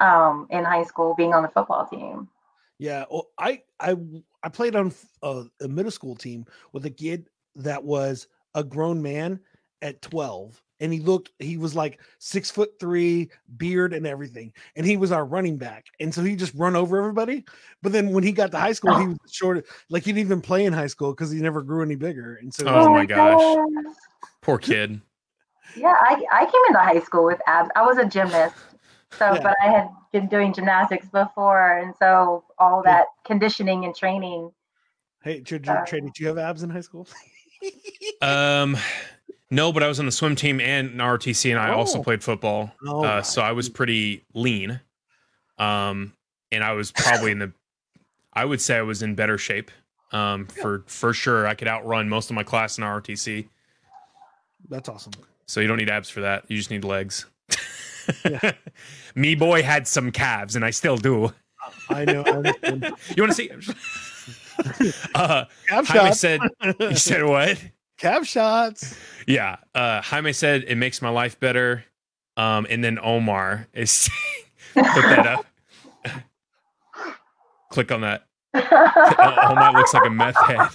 um, 0.02 0.46
in 0.50 0.64
high 0.64 0.84
school, 0.84 1.14
being 1.14 1.32
on 1.32 1.42
the 1.42 1.48
football 1.48 1.86
team. 1.86 2.28
Yeah, 2.78 3.04
well, 3.10 3.28
I 3.38 3.62
I 3.78 3.96
I 4.42 4.48
played 4.48 4.74
on 4.74 4.92
a, 5.22 5.44
a 5.60 5.68
middle 5.68 5.92
school 5.92 6.16
team 6.16 6.44
with 6.72 6.84
a 6.84 6.90
kid 6.90 7.28
that 7.56 7.84
was 7.84 8.26
a 8.54 8.64
grown 8.64 9.00
man 9.00 9.40
at 9.82 10.02
12 10.02 10.62
and 10.80 10.92
he 10.92 11.00
looked 11.00 11.30
he 11.38 11.56
was 11.56 11.74
like 11.74 12.00
six 12.18 12.50
foot 12.50 12.72
three 12.78 13.30
beard 13.56 13.92
and 13.92 14.06
everything 14.06 14.52
and 14.76 14.86
he 14.86 14.96
was 14.96 15.10
our 15.10 15.24
running 15.24 15.56
back 15.56 15.86
and 16.00 16.14
so 16.14 16.22
he 16.22 16.36
just 16.36 16.54
run 16.54 16.76
over 16.76 16.98
everybody 16.98 17.44
but 17.82 17.92
then 17.92 18.10
when 18.10 18.22
he 18.22 18.30
got 18.30 18.52
to 18.52 18.58
high 18.58 18.72
school 18.72 18.94
he 18.94 19.08
was 19.08 19.18
short 19.30 19.66
like 19.90 20.04
he 20.04 20.12
didn't 20.12 20.26
even 20.26 20.40
play 20.40 20.64
in 20.64 20.72
high 20.72 20.86
school 20.86 21.12
because 21.12 21.30
he 21.30 21.40
never 21.40 21.62
grew 21.62 21.82
any 21.82 21.96
bigger 21.96 22.36
and 22.36 22.52
so 22.54 22.66
Oh 22.68 22.90
my 22.90 23.04
gosh. 23.04 23.40
gosh. 23.40 23.94
Poor 24.40 24.58
kid. 24.58 25.00
Yeah, 25.74 25.94
I, 25.98 26.22
I 26.30 26.44
came 26.44 26.60
into 26.68 26.80
high 26.80 27.00
school 27.00 27.24
with 27.24 27.40
abs. 27.46 27.70
I 27.74 27.80
was 27.80 27.96
a 27.96 28.04
gymnast. 28.04 28.54
So, 29.18 29.34
Yeah. 29.34 29.42
but 29.42 29.56
I 29.62 29.66
had 29.70 29.88
been 30.12 30.28
doing 30.28 30.52
gymnastics 30.52 31.06
before. 31.08 31.78
And 31.78 31.94
so 31.98 32.44
all 32.58 32.82
Yeah. 32.84 32.92
that 32.98 33.06
conditioning 33.24 33.84
and 33.84 33.94
training. 33.94 34.52
hey 35.24 35.40
Trey, 35.40 35.60
Uh, 35.66 35.84
Trey, 35.86 36.00
did 36.00 36.18
you 36.18 36.26
have 36.26 36.38
abs 36.38 36.62
in 36.64 36.70
high 36.70 36.80
school 36.80 37.06
Um, 38.22 38.76
no, 39.50 39.72
but 39.72 39.82
I 39.84 39.88
was 39.88 40.00
on 40.00 40.06
the 40.06 40.12
swim 40.12 40.34
team 40.34 40.60
and 40.60 40.98
ROTC, 41.00 41.50
and 41.50 41.60
I 41.60 41.70
also 41.70 41.98
Oh. 41.98 42.02
played 42.02 42.22
football. 42.24 42.72
Oh, 42.86 43.04
uh, 43.04 43.22
so 43.22 43.40
I 43.42 43.52
was 43.52 43.68
pretty 43.68 44.24
lean. 44.34 44.80
Um, 45.58 46.14
and 46.50 46.64
I 46.64 46.72
was 46.72 46.90
probably 46.90 47.30
in 47.30 47.38
the, 47.38 47.52
I 48.32 48.44
would 48.44 48.60
say 48.60 48.76
I 48.78 48.82
was 48.82 49.02
in 49.02 49.14
better 49.14 49.38
shape. 49.38 49.70
Um, 50.10 50.46
for 50.46 50.82
for 50.86 51.14
sure, 51.14 51.46
I 51.46 51.54
could 51.54 51.68
outrun 51.68 52.08
most 52.08 52.28
of 52.30 52.34
my 52.36 52.42
class 52.42 52.76
in 52.78 52.84
ROTC. 52.84 53.48
that's 54.68 54.88
awesome 54.88 55.12
So 55.46 55.60
you 55.60 55.66
don't 55.68 55.78
need 55.78 55.88
abs 55.90 56.08
for 56.10 56.20
that. 56.20 56.44
You 56.50 56.56
just 56.56 56.70
need 56.70 56.84
legs. 56.84 57.26
Yeah. 58.24 58.52
Me 59.14 59.34
boy 59.34 59.62
had 59.62 59.86
some 59.86 60.10
calves, 60.10 60.56
and 60.56 60.64
I 60.64 60.70
still 60.70 60.96
do. 60.96 61.32
i 61.90 62.04
know 62.04 62.24
You 63.16 63.22
want 63.22 63.30
to 63.30 63.34
see? 63.34 63.50
uh, 65.14 65.44
calf 65.68 65.86
Jaime 65.86 66.08
shots 66.08 66.20
said. 66.20 66.40
You 66.80 66.96
said 66.96 67.24
what? 67.24 67.62
calf 67.98 68.26
shots 68.26 68.96
Yeah. 69.26 69.56
Uh, 69.74 70.00
Jaime 70.02 70.32
said 70.32 70.64
it 70.66 70.76
makes 70.76 71.02
my 71.02 71.08
life 71.08 71.38
better. 71.38 71.84
Um, 72.36 72.66
and 72.70 72.82
then 72.82 72.98
Omar 73.00 73.68
is 73.74 74.08
put 74.74 74.84
that 74.84 75.26
up. 75.26 75.46
Click 77.70 77.92
on 77.92 78.00
that. 78.00 78.26
Uh, 78.54 79.48
Omar 79.50 79.72
looks 79.72 79.94
like 79.94 80.06
a 80.06 80.10
meth 80.10 80.36
head. 80.36 80.68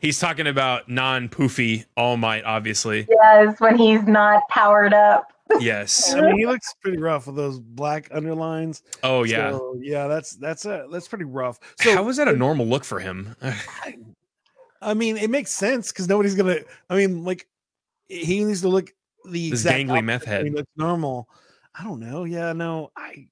He's 0.00 0.18
talking 0.18 0.46
about 0.46 0.88
non 0.88 1.28
poofy 1.28 1.86
All 1.96 2.16
Might, 2.16 2.44
obviously. 2.44 3.06
yes, 3.10 3.60
when 3.60 3.76
he's 3.76 4.02
not 4.04 4.42
powered 4.48 4.94
up. 4.94 5.32
Yes. 5.60 6.12
i 6.12 6.20
mean 6.20 6.36
he 6.36 6.44
looks 6.44 6.74
pretty 6.82 6.98
rough 6.98 7.26
with 7.26 7.36
those 7.36 7.58
black 7.58 8.10
underlines 8.12 8.82
Oh 9.02 9.22
yeah. 9.22 9.52
So, 9.52 9.76
yeah, 9.80 10.06
that's 10.06 10.32
that's 10.32 10.66
a 10.66 10.86
that's 10.90 11.08
pretty 11.08 11.24
rough. 11.24 11.58
So 11.80 11.94
How 11.94 12.08
is 12.08 12.18
that 12.18 12.28
a 12.28 12.34
normal 12.34 12.66
look 12.66 12.84
for 12.84 13.00
him? 13.00 13.34
I 14.80 14.94
mean, 14.94 15.16
it 15.16 15.30
makes 15.30 15.50
sense 15.50 15.90
because 15.90 16.08
nobody's 16.08 16.34
gonna. 16.34 16.58
I 16.88 16.96
mean, 16.96 17.24
like 17.24 17.48
he 18.08 18.44
needs 18.44 18.60
to 18.62 18.68
look 18.68 18.92
the 19.24 19.50
This 19.50 19.60
exact 19.60 19.78
gangly 19.78 20.04
meth 20.04 20.24
head. 20.24 20.44
He 20.44 20.50
looks 20.50 20.70
normal. 20.76 21.28
I 21.74 21.84
don't 21.84 22.00
know. 22.00 22.24
Yeah, 22.24 22.52
no, 22.52 22.90
I. 22.96 23.26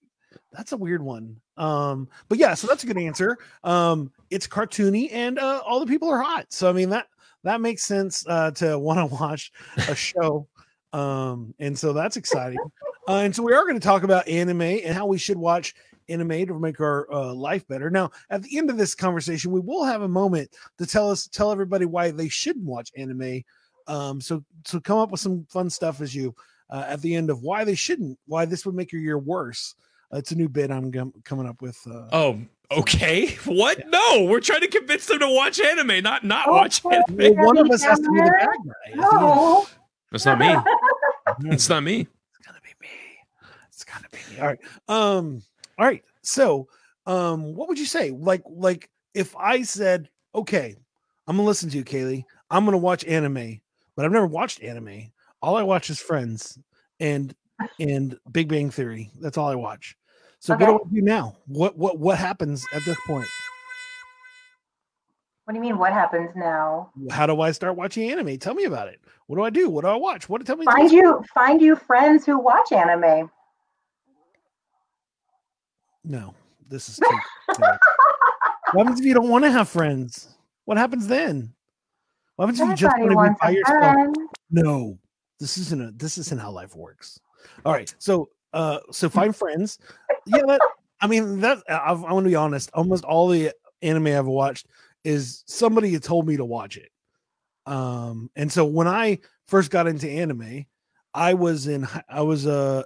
That's 0.52 0.72
a 0.72 0.76
weird 0.76 1.02
one. 1.02 1.40
Um, 1.56 2.08
but 2.28 2.38
yeah, 2.38 2.54
so 2.54 2.66
that's 2.66 2.84
a 2.84 2.86
good 2.86 2.98
answer. 2.98 3.38
Um, 3.64 4.10
it's 4.30 4.46
cartoony 4.46 5.10
and 5.12 5.38
uh, 5.38 5.62
all 5.64 5.80
the 5.80 5.86
people 5.86 6.08
are 6.08 6.20
hot. 6.20 6.52
So 6.52 6.68
I 6.68 6.72
mean 6.72 6.90
that 6.90 7.06
that 7.44 7.60
makes 7.60 7.84
sense 7.84 8.24
uh, 8.28 8.50
to 8.52 8.78
want 8.78 8.98
to 8.98 9.06
watch 9.20 9.52
a 9.88 9.94
show. 9.94 10.46
Um, 10.92 11.54
and 11.58 11.78
so 11.78 11.92
that's 11.92 12.16
exciting. 12.16 12.58
Uh, 13.08 13.18
and 13.18 13.34
so 13.34 13.42
we 13.42 13.52
are 13.52 13.62
going 13.62 13.78
to 13.78 13.80
talk 13.80 14.02
about 14.02 14.26
anime 14.28 14.62
and 14.62 14.94
how 14.94 15.06
we 15.06 15.18
should 15.18 15.36
watch 15.36 15.74
anime 16.08 16.46
to 16.46 16.58
make 16.58 16.80
our 16.80 17.12
uh, 17.12 17.32
life 17.32 17.66
better. 17.68 17.90
Now, 17.90 18.10
at 18.30 18.42
the 18.42 18.58
end 18.58 18.70
of 18.70 18.76
this 18.76 18.94
conversation, 18.94 19.52
we 19.52 19.60
will 19.60 19.84
have 19.84 20.02
a 20.02 20.08
moment 20.08 20.50
to 20.78 20.86
tell 20.86 21.10
us 21.10 21.26
tell 21.28 21.52
everybody 21.52 21.84
why 21.84 22.10
they 22.10 22.28
shouldn't 22.28 22.64
watch 22.64 22.90
anime. 22.96 23.42
Um, 23.86 24.20
so 24.20 24.44
so 24.64 24.80
come 24.80 24.98
up 24.98 25.10
with 25.10 25.20
some 25.20 25.46
fun 25.48 25.70
stuff 25.70 26.00
as 26.00 26.14
you 26.14 26.34
uh, 26.70 26.84
at 26.86 27.00
the 27.00 27.14
end 27.14 27.30
of 27.30 27.42
why 27.42 27.64
they 27.64 27.74
shouldn't, 27.74 28.18
why 28.26 28.44
this 28.44 28.66
would 28.66 28.74
make 28.74 28.92
your 28.92 29.02
year 29.02 29.18
worse. 29.18 29.74
Uh, 30.12 30.18
it's 30.18 30.32
a 30.32 30.36
new 30.36 30.48
bit 30.48 30.70
I'm 30.70 30.90
gum- 30.90 31.12
coming 31.24 31.46
up 31.46 31.60
with. 31.62 31.78
Uh, 31.86 32.08
Oh, 32.12 32.40
okay. 32.70 33.36
What? 33.44 33.88
No, 33.88 34.24
we're 34.24 34.40
trying 34.40 34.60
to 34.62 34.68
convince 34.68 35.06
them 35.06 35.18
to 35.20 35.28
watch 35.28 35.60
anime, 35.60 36.02
not 36.02 36.24
not 36.24 36.48
Oh, 36.48 36.52
watch 36.52 36.82
well, 36.84 37.02
anime. 37.08 37.34
well, 37.36 37.46
one 37.46 37.58
of 37.58 37.70
us 37.70 37.82
has 37.82 37.98
to 38.00 38.10
be 38.10 38.20
the 38.20 38.30
bad 38.30 38.46
guy. 38.46 38.50
at 38.50 38.56
the 38.86 38.92
end. 38.92 39.00
No. 39.00 39.66
It's 40.12 40.24
not 40.24 40.38
me. 40.38 40.54
It's 41.52 41.68
not 41.68 41.82
me. 41.82 42.06
It's 42.38 42.46
gonna 42.46 42.60
be 42.62 42.70
me. 42.80 42.88
It's 43.68 43.84
gonna 43.84 44.06
be 44.12 44.18
me. 44.34 44.40
All 44.40 44.46
right. 44.46 44.58
Um. 44.88 45.42
All 45.78 45.84
right. 45.84 46.04
So, 46.22 46.68
um, 47.06 47.54
what 47.54 47.68
would 47.68 47.78
you 47.78 47.84
say? 47.84 48.10
Like, 48.12 48.42
like 48.46 48.88
if 49.12 49.34
I 49.36 49.62
said, 49.62 50.08
okay, 50.34 50.76
I'm 51.26 51.36
gonna 51.36 51.46
listen 51.48 51.68
to 51.70 51.76
you, 51.76 51.84
Kaylee. 51.84 52.24
I'm 52.48 52.64
gonna 52.64 52.78
watch 52.78 53.04
anime, 53.04 53.60
but 53.96 54.04
I've 54.04 54.12
never 54.12 54.26
watched 54.28 54.62
anime. 54.62 55.10
All 55.42 55.56
I 55.56 55.64
watch 55.64 55.90
is 55.90 55.98
Friends 56.00 56.56
and 57.00 57.34
and 57.78 58.18
Big 58.32 58.48
Bang 58.48 58.70
Theory. 58.70 59.10
That's 59.20 59.38
all 59.38 59.48
I 59.48 59.54
watch. 59.54 59.96
So 60.38 60.54
what 60.54 60.60
do 60.60 60.74
I 60.74 60.94
do 60.94 61.02
now? 61.02 61.36
What 61.46 61.76
what 61.76 61.98
what 61.98 62.18
happens 62.18 62.64
at 62.72 62.84
this 62.84 62.98
point? 63.06 63.26
What 65.44 65.52
do 65.52 65.58
you 65.58 65.62
mean? 65.62 65.78
What 65.78 65.92
happens 65.92 66.30
now? 66.34 66.90
How 67.10 67.26
do 67.26 67.40
I 67.40 67.52
start 67.52 67.76
watching 67.76 68.10
anime? 68.10 68.36
Tell 68.38 68.54
me 68.54 68.64
about 68.64 68.88
it. 68.88 69.00
What 69.26 69.36
do 69.36 69.42
I 69.42 69.50
do? 69.50 69.70
What 69.70 69.82
do 69.82 69.88
I 69.88 69.94
watch? 69.94 70.28
What 70.28 70.44
tell 70.44 70.56
me? 70.56 70.64
Find 70.66 70.90
you 70.90 71.24
find 71.32 71.62
you 71.62 71.76
friends 71.76 72.26
who 72.26 72.38
watch 72.38 72.72
anime. 72.72 73.30
No, 76.04 76.34
this 76.68 76.88
is. 76.88 76.96
Too, 76.96 77.18
what 78.72 78.86
happens 78.86 79.00
if 79.00 79.06
you 79.06 79.14
don't 79.14 79.28
want 79.28 79.44
to 79.44 79.50
have 79.50 79.68
friends? 79.68 80.36
What 80.64 80.78
happens 80.78 81.06
then? 81.06 81.52
What 82.36 82.46
happens 82.46 82.60
if 82.60 82.68
you 82.68 82.74
just 82.76 82.98
want 82.98 83.12
to 83.12 83.30
be 83.30 83.36
by 83.40 83.50
yourself? 83.50 84.16
No, 84.50 84.98
this 85.40 85.58
isn't 85.58 85.80
a. 85.80 85.90
This 85.92 86.18
isn't 86.18 86.40
how 86.40 86.50
life 86.50 86.76
works. 86.76 87.20
All 87.64 87.72
right, 87.72 87.94
so 87.98 88.28
uh, 88.52 88.78
so 88.90 89.08
find 89.08 89.34
friends. 89.34 89.78
Yeah, 90.26 90.42
that, 90.46 90.60
I 91.00 91.06
mean 91.06 91.40
that. 91.40 91.58
I've, 91.68 92.04
I 92.04 92.12
want 92.12 92.24
to 92.24 92.30
be 92.30 92.36
honest. 92.36 92.70
Almost 92.74 93.04
all 93.04 93.28
the 93.28 93.52
anime 93.82 94.08
I've 94.08 94.26
watched 94.26 94.66
is 95.04 95.44
somebody 95.46 95.92
had 95.92 96.02
told 96.02 96.26
me 96.26 96.36
to 96.36 96.44
watch 96.44 96.76
it. 96.76 96.90
Um, 97.66 98.30
and 98.36 98.50
so 98.50 98.64
when 98.64 98.88
I 98.88 99.18
first 99.46 99.70
got 99.70 99.86
into 99.86 100.08
anime, 100.08 100.66
I 101.14 101.34
was 101.34 101.66
in. 101.66 101.86
I 102.08 102.22
was 102.22 102.46
uh 102.46 102.82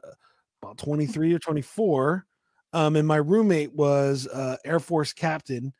about 0.63 0.79
twenty 0.79 1.07
three 1.07 1.33
or 1.35 1.39
twenty 1.39 1.63
four. 1.63 2.27
Um, 2.73 2.95
and 2.97 3.07
my 3.07 3.17
roommate 3.17 3.73
was 3.75 4.27
uh 4.29 4.57
Air 4.65 4.81
Force 4.81 5.13
captain, 5.13 5.73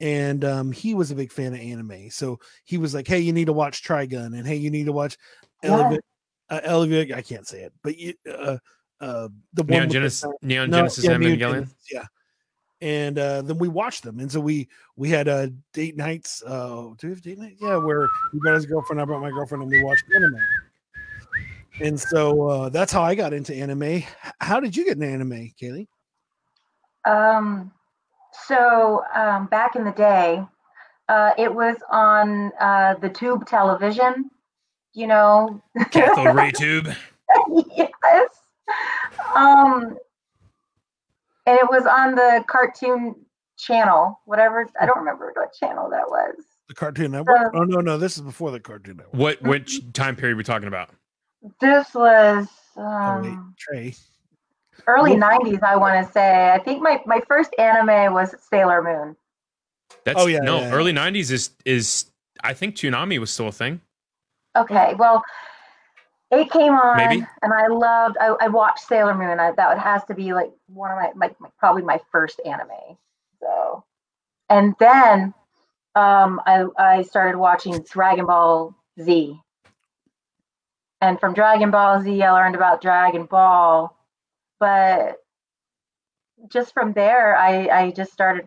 and 0.00 0.44
um, 0.44 0.72
he 0.72 0.94
was 0.94 1.10
a 1.10 1.14
big 1.14 1.32
fan 1.32 1.54
of 1.54 1.60
anime. 1.60 2.10
So 2.10 2.38
he 2.64 2.78
was 2.78 2.94
like, 2.94 3.06
"Hey, 3.06 3.20
you 3.20 3.32
need 3.32 3.46
to 3.46 3.52
watch 3.52 3.82
Trigun," 3.82 4.36
and 4.36 4.46
"Hey, 4.46 4.56
you 4.56 4.70
need 4.70 4.86
to 4.86 4.92
watch 4.92 5.16
Yeah. 5.62 5.96
Elevate." 6.50 6.64
Uh, 6.64 6.70
Elevate, 6.70 7.14
I 7.14 7.22
can't 7.22 7.46
say 7.46 7.62
it, 7.62 7.72
but 7.82 7.98
you, 7.98 8.14
uh, 8.28 8.58
uh, 9.00 9.28
the 9.54 9.62
one 9.62 9.66
Neon 9.66 9.80
with 9.82 9.88
the- 9.88 9.92
Genesis, 9.92 10.30
Neon 10.42 10.70
no, 10.70 10.76
Genesis 10.78 11.04
yeah, 11.04 11.10
Evangelion. 11.12 11.38
Genesis, 11.38 11.74
yeah. 11.90 12.04
And 12.82 13.18
uh, 13.18 13.40
then 13.40 13.56
we 13.56 13.68
watched 13.68 14.02
them, 14.02 14.18
and 14.20 14.30
so 14.30 14.38
we 14.38 14.68
we 14.96 15.08
had 15.08 15.28
uh, 15.28 15.48
date 15.72 15.96
nights. 15.96 16.42
Uh, 16.46 16.90
do 16.98 17.06
we 17.06 17.08
have 17.10 17.22
date 17.22 17.38
night? 17.38 17.56
Yeah, 17.58 17.76
where 17.76 18.06
he 18.32 18.38
brought 18.38 18.54
his 18.54 18.66
girlfriend, 18.66 19.00
I 19.00 19.06
brought 19.06 19.22
my 19.22 19.30
girlfriend, 19.30 19.62
and 19.62 19.70
we 19.70 19.82
watched 19.82 20.04
anime. 20.14 20.36
And 21.80 21.98
so 21.98 22.48
uh, 22.48 22.68
that's 22.68 22.92
how 22.92 23.02
I 23.02 23.14
got 23.14 23.32
into 23.32 23.54
anime. 23.54 24.02
How 24.40 24.60
did 24.60 24.76
you 24.76 24.84
get 24.84 24.94
into 24.94 25.06
anime, 25.06 25.52
Kaylee? 25.60 25.86
Um, 27.06 27.72
so 28.46 29.04
um, 29.14 29.46
back 29.46 29.76
in 29.76 29.84
the 29.84 29.92
day, 29.92 30.42
uh, 31.08 31.30
it 31.38 31.54
was 31.54 31.76
on 31.90 32.52
uh, 32.60 32.94
the 33.00 33.08
tube 33.08 33.46
television. 33.46 34.30
You 34.96 35.06
know, 35.06 35.62
Cathode 35.90 36.34
ray 36.34 36.50
tube. 36.56 36.88
yes. 37.76 38.28
Um, 39.34 39.98
and 41.46 41.58
it 41.58 41.68
was 41.70 41.84
on 41.84 42.14
the 42.14 42.42
cartoon 42.48 43.14
channel, 43.58 44.18
whatever. 44.24 44.66
I 44.80 44.86
don't 44.86 44.96
remember 44.98 45.30
what 45.36 45.52
channel 45.52 45.90
that 45.90 46.08
was. 46.08 46.36
The 46.68 46.74
Cartoon 46.74 47.10
Network. 47.12 47.52
Oh 47.54 47.64
no, 47.64 47.80
no, 47.80 47.98
this 47.98 48.16
is 48.16 48.22
before 48.22 48.50
the 48.50 48.58
Cartoon 48.58 48.96
Network. 48.96 49.14
What 49.14 49.42
which 49.42 49.80
time 49.92 50.16
period 50.16 50.32
are 50.34 50.38
we 50.38 50.44
talking 50.44 50.66
about? 50.66 50.88
This 51.60 51.94
was 51.94 52.48
Oh, 52.78 53.20
wait, 53.22 53.28
um, 53.28 53.54
Trey. 53.58 53.94
early 54.86 55.16
Well- 55.18 55.38
90s, 55.40 55.62
I 55.62 55.76
want 55.76 56.04
to 56.06 56.10
say. 56.12 56.50
I 56.52 56.58
think 56.58 56.82
my, 56.82 57.00
my 57.06 57.20
first 57.28 57.54
anime 57.58 58.14
was 58.14 58.34
Sailor 58.50 58.82
Moon. 58.82 59.14
That's 60.04 60.20
Oh, 60.20 60.26
yeah, 60.26 60.38
no 60.40 60.56
yeah, 60.60 60.68
yeah. 60.68 60.74
early 60.74 60.92
'90s 60.94 61.30
is 61.30 61.50
is 61.66 62.06
I 62.42 62.54
think 62.54 62.76
Toonami 62.76 63.18
was 63.18 63.30
still 63.30 63.48
a 63.48 63.52
thing. 63.52 63.82
Okay, 64.56 64.94
well, 64.94 65.22
it 66.30 66.50
came 66.50 66.72
on, 66.72 66.96
Maybe. 66.96 67.26
and 67.42 67.52
I 67.52 67.68
loved. 67.68 68.16
I, 68.20 68.34
I 68.40 68.48
watched 68.48 68.80
Sailor 68.80 69.14
Moon. 69.14 69.38
I, 69.38 69.52
that 69.52 69.78
has 69.78 70.04
to 70.04 70.14
be 70.14 70.32
like 70.32 70.50
one 70.66 70.90
of 70.90 70.96
my, 70.96 71.12
my, 71.14 71.34
my 71.38 71.48
probably 71.58 71.82
my 71.82 72.00
first 72.10 72.40
anime. 72.44 72.96
So, 73.40 73.84
and 74.50 74.74
then 74.80 75.34
um, 75.94 76.40
I 76.46 76.64
I 76.78 77.02
started 77.02 77.38
watching 77.38 77.84
Dragon 77.90 78.26
Ball 78.26 78.74
Z, 79.00 79.38
and 81.00 81.20
from 81.20 81.34
Dragon 81.34 81.70
Ball 81.70 82.02
Z, 82.02 82.22
I 82.22 82.32
learned 82.32 82.56
about 82.56 82.82
Dragon 82.82 83.26
Ball, 83.26 83.96
but 84.58 85.18
just 86.48 86.74
from 86.74 86.92
there, 86.92 87.36
I 87.36 87.68
I 87.68 87.90
just 87.92 88.12
started 88.12 88.46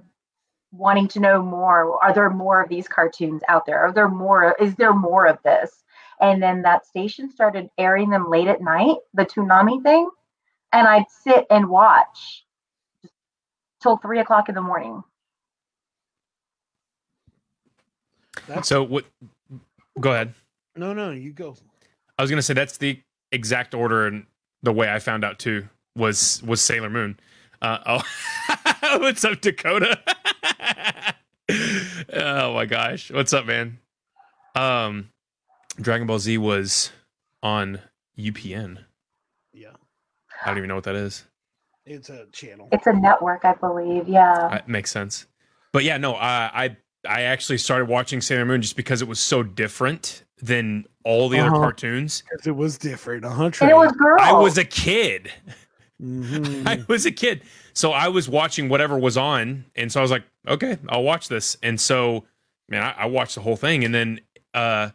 wanting 0.71 1.07
to 1.09 1.19
know 1.19 1.41
more. 1.41 2.03
Are 2.03 2.13
there 2.13 2.29
more 2.29 2.61
of 2.61 2.69
these 2.69 2.87
cartoons 2.87 3.41
out 3.47 3.65
there? 3.65 3.79
Are 3.79 3.93
there 3.93 4.09
more? 4.09 4.55
Is 4.59 4.75
there 4.75 4.93
more 4.93 5.25
of 5.27 5.41
this? 5.43 5.83
And 6.21 6.41
then 6.43 6.63
that 6.63 6.85
station 6.85 7.31
started 7.31 7.69
airing 7.77 8.09
them 8.09 8.29
late 8.29 8.47
at 8.47 8.61
night, 8.61 8.97
the 9.13 9.25
Toonami 9.25 9.83
thing, 9.83 10.09
and 10.73 10.87
I'd 10.87 11.05
sit 11.09 11.45
and 11.49 11.69
watch 11.69 12.45
till 13.81 13.97
three 13.97 14.19
o'clock 14.19 14.49
in 14.49 14.55
the 14.55 14.61
morning. 14.61 15.03
That's 18.47 18.67
So 18.67 18.83
what? 18.83 19.05
Go 19.99 20.13
ahead. 20.13 20.33
no, 20.75 20.93
no. 20.93 21.11
You 21.11 21.33
go. 21.33 21.57
I 22.17 22.23
was 22.23 22.29
gonna 22.31 22.41
say 22.41 22.53
that's 22.53 22.77
the 22.77 23.01
exact 23.31 23.73
order 23.75 24.07
and 24.07 24.25
the 24.63 24.73
way 24.73 24.91
I 24.91 24.99
found 24.99 25.23
out 25.25 25.39
too 25.39 25.67
was 25.95 26.41
was 26.43 26.61
Sailor 26.61 26.89
Moon. 26.89 27.19
Uh, 27.61 27.79
oh, 27.87 28.03
what's 28.99 29.25
up, 29.25 29.41
Dakota? 29.41 29.99
oh 32.13 32.53
my 32.53 32.65
gosh, 32.65 33.11
what's 33.11 33.33
up, 33.33 33.45
man? 33.45 33.79
Um, 34.55 35.09
Dragon 35.81 36.07
Ball 36.07 36.19
Z 36.19 36.37
was 36.37 36.91
on 37.43 37.79
UPN. 38.17 38.79
Yeah, 39.53 39.69
I 40.43 40.47
don't 40.47 40.57
even 40.57 40.67
know 40.67 40.75
what 40.75 40.83
that 40.85 40.95
is. 40.95 41.25
it's 41.85 42.09
a 42.09 42.25
channel. 42.31 42.67
It's 42.71 42.85
a 42.87 42.93
network, 42.93 43.45
I 43.45 43.53
believe. 43.53 44.07
Yeah. 44.07 44.47
That 44.51 44.67
makes 44.67 44.91
sense. 44.91 45.25
But 45.71 45.83
yeah, 45.83 45.97
no, 45.97 46.15
I 46.15 46.51
I 46.65 46.77
I 47.07 47.21
actually 47.23 47.57
started 47.59 47.85
watching 47.87 48.21
Sailor 48.21 48.45
Moon 48.45 48.61
just 48.61 48.75
because 48.75 49.01
it 49.01 49.07
was 49.07 49.19
so 49.19 49.41
different 49.43 50.23
than 50.41 50.85
all 51.05 51.29
the 51.29 51.39
other 51.39 51.49
Uh-huh. 51.49 51.59
cartoons. 51.59 52.23
Because 52.29 52.47
it 52.47 52.55
was 52.55 52.77
different. 52.77 53.23
A 53.25 53.29
hundred. 53.29 53.61
And 53.63 53.71
it 53.71 53.75
was 53.77 53.91
girls. 53.93 54.19
I 54.21 54.33
was 54.33 54.57
a 54.57 54.65
kid. 54.65 55.31
Mhm. 56.01 56.65
I 56.67 56.83
was 56.87 57.05
a 57.05 57.11
kid. 57.11 57.43
So 57.73 57.91
I 57.91 58.07
was 58.09 58.27
watching 58.29 58.67
whatever 58.69 58.97
was 58.97 59.17
on. 59.17 59.65
And 59.75 59.91
so 59.91 59.99
I 59.99 60.01
was 60.01 60.11
like, 60.11 60.23
okay, 60.47 60.77
I'll 60.89 61.03
watch 61.03 61.27
this. 61.29 61.57
And 61.63 61.79
so, 61.79 62.25
man, 62.69 62.83
I, 62.83 62.91
I 63.03 63.05
watched 63.05 63.35
the 63.35 63.41
whole 63.41 63.55
thing. 63.57 63.83
And 63.85 63.93
then 63.93 64.21
uh, 64.53 64.89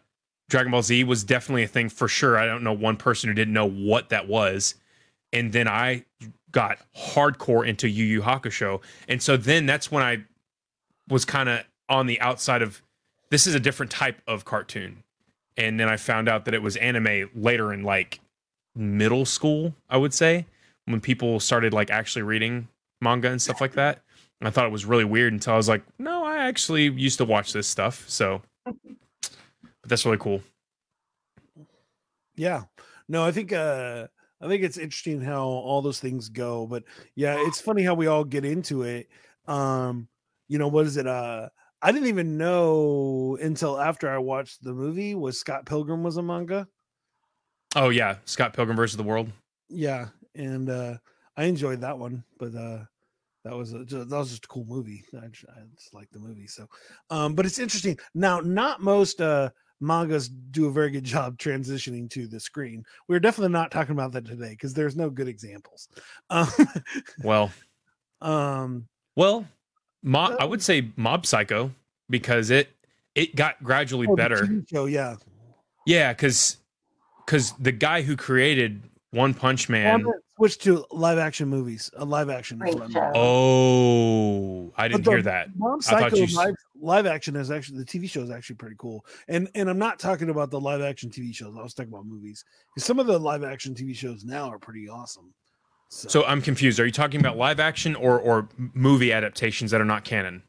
Dragon 0.48 0.70
Ball 0.72 0.83
Z 0.83 1.04
was 1.04 1.24
definitely 1.24 1.62
a 1.62 1.68
thing 1.68 1.88
for 1.88 2.09
sure. 2.09 2.37
I 2.37 2.46
don't 2.46 2.62
know 2.62 2.72
one 2.72 2.96
person 2.96 3.28
who 3.28 3.35
didn't 3.35 3.54
know 3.54 3.68
what 3.68 4.11
that 4.11 4.28
was. 4.28 4.74
And 5.33 5.52
then 5.52 5.66
I 5.66 6.04
got 6.52 6.78
hardcore 6.96 7.66
into 7.66 7.88
Yu 7.88 8.04
Yu 8.04 8.22
Hakusho. 8.22 8.80
And 9.09 9.20
so 9.22 9.37
then 9.37 9.66
that's 9.66 9.90
when 9.90 10.02
I 10.02 10.24
was 11.09 11.24
kind 11.24 11.48
of 11.48 11.64
on 11.88 12.07
the 12.07 12.20
outside 12.20 12.62
of 12.62 12.83
this 13.30 13.46
is 13.46 13.54
a 13.54 13.61
different 13.61 13.90
type 13.90 14.20
of 14.26 14.44
cartoon. 14.44 15.02
And 15.57 15.78
then 15.78 15.88
I 15.88 15.96
found 15.96 16.28
out 16.28 16.44
that 16.44 16.54
it 16.54 16.62
was 16.62 16.76
anime 16.76 17.30
later 17.35 17.72
in 17.72 17.83
like 17.83 18.20
middle 18.74 19.24
school, 19.24 19.74
I 19.88 19.96
would 19.96 20.14
say 20.14 20.46
when 20.87 21.00
people 21.00 21.40
started 21.40 21.72
like 21.72 21.90
actually 21.90 22.22
reading 22.22 22.68
manga 23.00 23.30
and 23.30 23.40
stuff 23.40 23.61
like 23.61 23.72
that. 23.72 24.02
And 24.40 24.48
I 24.48 24.50
thought 24.50 24.66
it 24.66 24.72
was 24.72 24.85
really 24.85 25.04
weird 25.04 25.33
until 25.33 25.54
I 25.54 25.57
was 25.57 25.68
like, 25.68 25.83
no, 25.98 26.24
I 26.24 26.38
actually 26.38 26.85
used 26.85 27.18
to 27.18 27.24
watch 27.24 27.52
this 27.52 27.66
stuff. 27.66 28.04
So 28.09 28.42
but 29.85 29.90
that's 29.90 30.07
really 30.07 30.16
cool. 30.16 30.40
Yeah. 32.37 32.62
No, 33.07 33.23
I 33.23 33.33
think 33.33 33.53
uh 33.53 34.07
I 34.40 34.49
think 34.49 34.62
it's 34.62 34.79
interesting 34.79 35.20
how 35.20 35.42
all 35.44 35.83
those 35.83 36.01
things 36.01 36.31
go, 36.31 36.66
but 36.66 36.85
yeah, 37.14 37.37
it's 37.47 37.61
funny 37.61 37.83
how 37.83 37.92
we 37.94 38.07
all 38.07 38.25
get 38.25 38.47
into 38.47 38.83
it. 38.83 39.09
Um, 39.47 40.09
you 40.49 40.59
know, 40.59 40.68
what 40.68 40.87
is 40.87 40.97
it? 40.97 41.07
Uh 41.07 41.51
I 41.83 41.92
didn't 41.92 42.09
even 42.09 42.38
know 42.38 43.37
until 43.42 43.79
after 43.79 44.09
I 44.09 44.16
watched 44.16 44.64
the 44.64 44.73
movie 44.73 45.14
was 45.14 45.38
Scott 45.38 45.66
Pilgrim 45.66 46.03
was 46.03 46.16
a 46.16 46.23
manga. 46.23 46.66
Oh 47.77 47.90
yeah, 47.90 48.16
Scott 48.25 48.55
Pilgrim 48.55 48.77
versus 48.77 48.97
the 48.97 49.03
World. 49.03 49.31
Yeah, 49.68 50.09
and 50.35 50.70
uh 50.70 50.97
I 51.37 51.44
enjoyed 51.44 51.83
that 51.83 51.99
one, 51.99 52.25
but 52.38 52.55
uh 52.55 52.85
that 53.44 53.55
was 53.55 53.75
a, 53.75 53.85
that 53.85 54.09
was 54.09 54.31
just 54.31 54.47
a 54.47 54.49
cool 54.49 54.64
movie. 54.64 55.05
I 55.23 55.27
just, 55.27 55.44
I 55.51 55.61
just 55.77 55.92
like 55.92 56.09
the 56.11 56.18
movie. 56.18 56.47
So, 56.47 56.66
um, 57.11 57.35
but 57.35 57.44
it's 57.44 57.59
interesting. 57.59 57.99
Now, 58.14 58.40
not 58.40 58.81
most 58.81 59.20
uh 59.20 59.51
mangas 59.85 60.29
do 60.29 60.66
a 60.66 60.73
very 60.73 60.90
good 60.90 61.05
job 61.05 61.38
transitioning 61.38 62.09
to 62.11 62.27
the 62.27 62.40
screen. 62.40 62.85
We're 63.09 63.20
definitely 63.20 63.53
not 63.53 63.70
talking 63.70 63.92
about 63.92 64.12
that 64.12 64.25
today 64.25 64.51
because 64.51 64.75
there's 64.75 64.97
no 64.97 65.11
good 65.11 65.29
examples. 65.29 65.88
Um, 66.31 66.49
Well, 67.23 67.53
um 68.20 68.88
well, 69.16 69.47
Mo- 70.03 70.37
I 70.38 70.44
would 70.44 70.62
say 70.62 70.90
Mob 70.97 71.27
Psycho 71.27 71.70
because 72.11 72.51
it 72.51 72.68
it 73.14 73.37
got 73.37 73.62
gradually 73.62 74.07
oh, 74.09 74.16
better. 74.16 74.49
Yeah. 74.70 75.16
Yeah, 75.87 76.12
because 76.12 76.59
because 77.25 77.53
the 77.53 77.73
guy 77.73 78.03
who 78.03 78.16
created 78.16 78.83
One 79.11 79.35
Punch 79.35 79.68
Man. 79.68 80.05
Switch 80.37 80.59
to 80.59 80.85
live 80.90 81.18
action 81.18 81.49
movies. 81.49 81.90
A 81.97 82.05
live 82.05 82.29
action. 82.29 82.57
is 82.57 82.62
Great 82.62 82.75
what 82.75 82.83
I 82.85 82.92
show. 82.92 83.01
meant. 83.01 83.16
Oh, 83.16 84.73
I 84.77 84.88
didn't 84.88 85.05
But 85.05 85.11
the 85.11 85.16
hear 85.16 85.23
that. 85.23 85.49
Mob 85.57 85.83
Psycho 85.83 86.16
you 86.16 86.37
live, 86.37 86.55
live 86.81 87.07
action 87.07 87.37
is 87.37 87.51
actually 87.53 87.79
the 87.79 87.85
TV 87.85 88.09
show 88.11 88.20
is 88.23 88.31
actually 88.31 88.57
pretty 88.57 88.75
cool. 88.79 89.07
And 89.29 89.49
and 89.55 89.70
I'm 89.70 89.79
not 89.79 90.01
talking 90.01 90.31
about 90.31 90.51
the 90.51 90.61
live 90.61 90.81
action 90.81 91.09
TV 91.11 91.33
shows. 91.35 91.55
I 91.57 91.62
was 91.62 91.73
talking 91.75 91.92
about 91.92 92.07
movies. 92.07 92.44
'Cause 92.77 92.85
some 92.85 92.99
of 92.99 93.07
the 93.07 93.18
live 93.18 93.44
action 93.44 93.75
TV 93.75 93.94
shows 93.94 94.25
now 94.25 94.51
are 94.51 94.59
pretty 94.59 94.88
awesome. 94.88 95.33
So, 95.88 96.09
So 96.09 96.25
I'm 96.25 96.42
confused. 96.42 96.81
Are 96.81 96.87
you 96.87 96.90
talking 96.92 97.20
about 97.20 97.37
live 97.37 97.61
action 97.61 97.94
or 97.94 98.18
or 98.18 98.49
movie 98.57 99.12
adaptations 99.12 99.70
that 99.70 99.81
are 99.81 99.85
not 99.87 100.05
canon? 100.05 100.42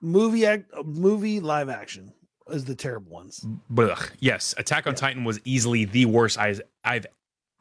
movie 0.00 0.46
act, 0.46 0.70
movie 0.84 1.40
live 1.40 1.68
action 1.68 2.12
is 2.52 2.64
the 2.64 2.74
terrible 2.76 3.10
ones. 3.10 3.44
Blech. 3.68 4.10
Yes, 4.20 4.54
Attack 4.56 4.86
on 4.86 4.94
Titan 4.94 5.24
was 5.24 5.40
easily 5.44 5.86
the 5.86 6.04
worst 6.06 6.38
I've, 6.38 6.60
I've 6.84 7.04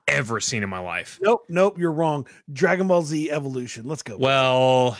ever 0.07 0.39
seen 0.39 0.63
in 0.63 0.69
my 0.69 0.79
life. 0.79 1.19
Nope, 1.21 1.45
nope, 1.49 1.77
you're 1.77 1.91
wrong. 1.91 2.27
Dragon 2.51 2.87
Ball 2.87 3.01
Z 3.01 3.29
Evolution. 3.31 3.85
Let's 3.87 4.03
go. 4.03 4.17
Well, 4.17 4.97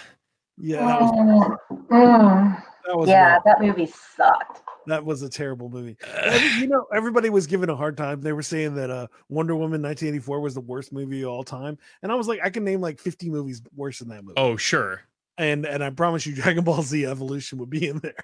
yeah, 0.58 0.86
that 0.86 1.02
was, 1.02 1.12
Mm, 1.12 1.58
mm. 1.92 2.64
that 2.88 2.98
was 2.98 3.10
yeah, 3.10 3.34
wrong. 3.34 3.42
that 3.46 3.62
movie 3.62 3.86
sucked. 4.16 4.62
that 4.88 5.04
was 5.06 5.22
a 5.22 5.30
terrible 5.30 5.70
movie. 5.70 5.98
uh, 6.26 6.40
you 6.60 6.68
know, 6.68 6.86
everybody 6.94 7.30
was 7.30 7.48
giving 7.48 7.70
a 7.70 7.76
hard 7.76 7.96
time. 7.98 8.22
They 8.22 8.34
were 8.34 8.42
saying 8.44 8.76
that 8.76 8.90
uh, 8.90 9.08
Wonder 9.30 9.56
Woman 9.56 9.82
1984 9.82 10.40
was 10.42 10.54
the 10.54 10.62
worst 10.62 10.92
movie 10.94 11.22
of 11.24 11.30
all 11.30 11.44
time, 11.44 11.78
and 12.04 12.12
I 12.12 12.16
was 12.16 12.28
like, 12.28 12.40
I 12.44 12.50
can 12.50 12.64
name 12.64 12.82
like 12.82 13.00
50 13.00 13.30
movies 13.30 13.62
worse 13.76 14.00
than 14.00 14.10
that 14.10 14.24
movie. 14.24 14.34
oh 14.38 14.58
sure. 14.58 15.02
and 15.38 15.66
and 15.66 15.84
I 15.84 15.90
promise 15.92 16.26
you, 16.26 16.36
Dragon 16.42 16.64
Ball 16.64 16.82
Z 16.82 17.06
Evolution 17.06 17.60
would 17.60 17.70
be 17.70 17.88
in 17.88 18.00
there. 18.00 18.24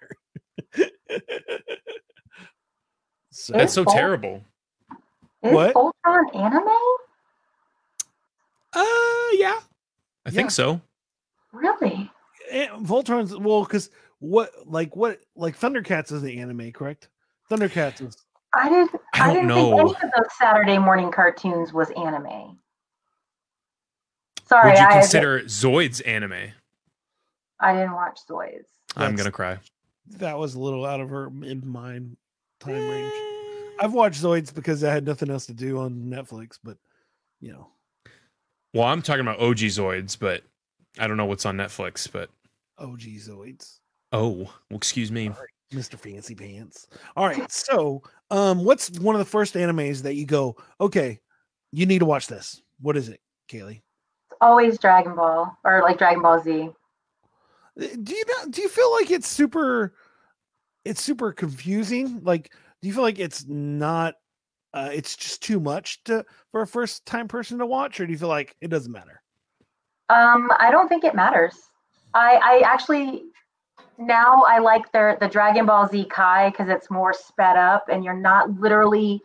so 3.32 3.54
That's 3.54 3.74
so 3.74 3.84
Paul? 3.86 3.94
terrible. 3.94 4.44
Is 5.44 5.52
What? 5.54 5.74
Voltron 5.74 6.36
anime? 6.36 6.68
Uh 8.74 8.80
yeah. 9.34 9.60
I 10.26 10.30
Yeah. 10.30 10.32
think 10.32 10.52
so. 10.52 10.82
Really? 11.52 12.10
eh, 12.50 12.68
Voltron's 12.80 13.36
well, 13.38 13.64
because 13.64 13.90
what 14.20 14.52
like 14.66 14.96
what 14.96 15.20
like 15.36 15.60
Thundercats 15.60 16.12
is 16.12 16.22
the 16.22 16.40
anime, 16.40 16.72
correct? 16.72 17.10
Thundercats 17.52 18.02
is 18.02 18.18
I 18.56 18.70
didn't. 18.70 18.92
I 19.16 19.26
don't 19.28 19.34
didn't 19.36 19.48
know. 19.48 19.56
think 19.88 19.98
any 19.98 20.08
of 20.10 20.14
those 20.16 20.38
Saturday 20.38 20.78
morning 20.78 21.12
cartoons 21.12 21.74
was 21.74 21.90
anime. 21.92 22.60
Sorry, 24.48 24.72
Would 24.72 24.80
you 24.80 24.86
I 24.86 24.94
consider 24.94 25.42
Zoids 25.42 26.06
anime? 26.08 26.52
I 27.60 27.74
didn't 27.74 27.94
watch 27.94 28.20
Zoids. 28.30 28.66
I'm 28.96 29.02
That's- 29.12 29.18
gonna 29.18 29.32
cry. 29.32 29.58
that 30.18 30.38
was 30.38 30.54
a 30.56 30.60
little 30.60 30.86
out 30.86 31.00
of 31.02 31.10
her 31.10 31.28
in 31.28 31.62
mind 31.68 32.18
time 32.60 32.88
range. 32.90 33.12
I've 33.80 33.94
watched 33.94 34.22
Zoids 34.22 34.54
because 34.54 34.84
I 34.84 34.94
had 34.94 35.06
nothing 35.06 35.30
else 35.30 35.46
to 35.48 35.54
do 35.54 35.80
on 35.80 35.94
Netflix, 36.06 36.60
but 36.64 36.78
you 37.42 37.52
know, 37.52 37.70
Well, 38.74 38.84
I'm 38.86 39.02
talking 39.02 39.22
about 39.22 39.40
OG 39.40 39.58
Zoids, 39.58 40.18
but 40.18 40.44
I 41.00 41.08
don't 41.08 41.18
know 41.18 41.26
what's 41.26 41.46
on 41.46 41.58
Netflix, 41.58 42.10
but 42.12 42.30
geez, 42.98 43.28
Zoids. 43.30 43.80
oh, 44.12 44.30
well, 44.30 44.54
excuse 44.72 45.12
me. 45.12 45.32
Mr. 45.74 45.98
Fancy 45.98 46.36
Pants. 46.36 46.88
All 47.18 47.26
right. 47.26 47.52
So, 47.52 48.04
um, 48.30 48.64
what's 48.64 48.92
one 49.00 49.16
of 49.16 49.20
the 49.20 49.26
first 49.26 49.56
animes 49.56 50.04
that 50.04 50.14
you 50.16 50.26
go, 50.26 50.56
okay, 50.80 51.20
you 51.72 51.86
need 51.88 52.00
to 52.00 52.06
watch 52.06 52.28
this? 52.28 52.62
What 52.80 52.96
is 52.96 53.10
it, 53.10 53.20
Kaylee? 53.50 53.82
It's 54.30 54.38
always 54.40 54.78
Dragon 54.78 55.16
Ball 55.16 55.58
or 55.64 55.82
like 55.82 55.98
Dragon 55.98 56.22
Ball 56.22 56.42
Z. 56.44 56.70
Uh, 57.82 57.86
Do 58.04 58.14
you 58.14 58.24
not, 58.28 58.52
do 58.52 58.62
you 58.62 58.70
feel 58.70 58.92
like 58.92 59.10
it's 59.10 59.28
super 59.28 59.96
it's 60.86 61.02
super 61.02 61.32
confusing? 61.32 62.22
Like, 62.24 62.54
do 62.84 62.90
you 62.90 62.94
feel 62.94 63.04
like 63.04 63.18
it's 63.18 63.46
not 63.48 64.16
uh 64.74 64.90
it's 64.92 65.16
just 65.16 65.42
too 65.42 65.60
much 65.60 66.04
to 66.04 66.24
for 66.52 66.62
a 66.62 66.68
first 66.68 67.06
time 67.06 67.30
person 67.30 67.58
to 67.58 67.66
watch, 67.66 68.00
or 68.00 68.06
do 68.06 68.12
you 68.12 68.20
feel 68.20 68.28
like 68.28 68.56
it 68.60 68.68
doesn't 68.68 68.92
matter? 68.92 69.22
Um, 70.10 70.52
I 70.60 70.70
don't 70.70 70.90
think 70.90 71.06
it 71.06 71.16
matters. 71.16 71.56
I 72.14 72.36
I 72.44 72.62
actually 72.66 73.24
now 73.98 74.44
I 74.48 74.60
like 74.60 74.92
their 74.92 75.18
the 75.22 75.30
Dragon 75.30 75.66
Ball 75.66 75.88
Z 75.88 76.06
Kai 76.12 76.50
because 76.50 76.68
it's 76.68 76.92
more 76.92 77.14
sped 77.14 77.56
up 77.56 77.86
and 77.90 78.04
you're 78.04 78.14
not 78.20 78.60
literally 78.60 79.22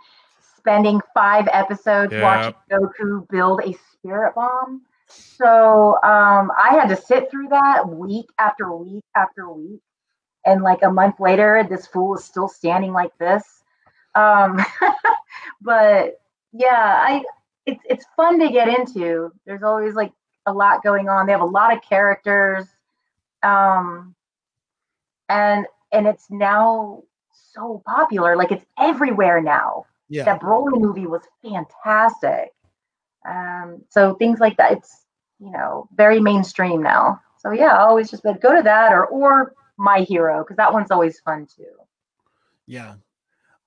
spending 0.56 1.00
five 1.12 1.48
episodes 1.52 2.12
Yeah. 2.12 2.22
watching 2.22 2.54
Goku 2.70 3.28
build 3.28 3.62
a 3.64 3.74
spirit 3.92 4.34
bomb. 4.36 4.82
So 5.08 5.96
um, 6.04 6.52
I 6.56 6.76
had 6.78 6.86
to 6.90 6.96
sit 6.96 7.28
through 7.30 7.48
that 7.48 7.88
week 7.88 8.26
after 8.38 8.72
week 8.76 9.04
after 9.16 9.50
week, 9.50 9.80
and 10.44 10.62
like 10.62 10.82
a 10.82 10.90
month 10.90 11.20
later, 11.20 11.66
this 11.68 11.86
fool 11.86 12.16
is 12.16 12.24
still 12.24 12.48
standing 12.48 12.92
like 12.92 13.16
this. 13.18 13.62
Um, 14.14 14.64
but 15.60 16.20
yeah, 16.52 17.02
I 17.06 17.22
it's 17.66 17.82
it's 17.88 18.06
fun 18.16 18.38
to 18.40 18.48
get 18.50 18.68
into. 18.68 19.30
There's 19.46 19.62
always 19.62 19.94
like 19.94 20.12
a 20.46 20.52
lot 20.52 20.82
going 20.82 21.08
on. 21.08 21.26
They 21.26 21.32
have 21.32 21.40
a 21.40 21.44
lot 21.44 21.76
of 21.76 21.82
characters, 21.82 22.66
um, 23.42 24.14
and 25.28 25.66
and 25.92 26.06
it's 26.06 26.30
now 26.30 27.02
so 27.52 27.82
popular. 27.86 28.36
Like 28.36 28.52
it's 28.52 28.64
everywhere 28.78 29.42
now. 29.42 29.84
Yeah. 30.08 30.24
That 30.24 30.40
Broly 30.40 30.80
movie 30.80 31.06
was 31.06 31.22
fantastic. 31.42 32.54
Um, 33.28 33.82
so 33.90 34.14
things 34.14 34.40
like 34.40 34.56
that. 34.56 34.72
It's 34.72 35.04
you 35.38 35.50
know 35.50 35.88
very 35.94 36.20
mainstream 36.20 36.82
now. 36.82 37.20
So 37.38 37.50
yeah, 37.50 37.74
I 37.76 37.82
always 37.82 38.10
just 38.10 38.24
would 38.24 38.40
go 38.40 38.56
to 38.56 38.62
that 38.62 38.92
or 38.92 39.06
or 39.06 39.54
My 39.78 40.00
Hero 40.00 40.42
because 40.42 40.56
that 40.56 40.72
one's 40.72 40.90
always 40.90 41.20
fun 41.20 41.46
too. 41.46 41.64
Yeah. 42.66 42.94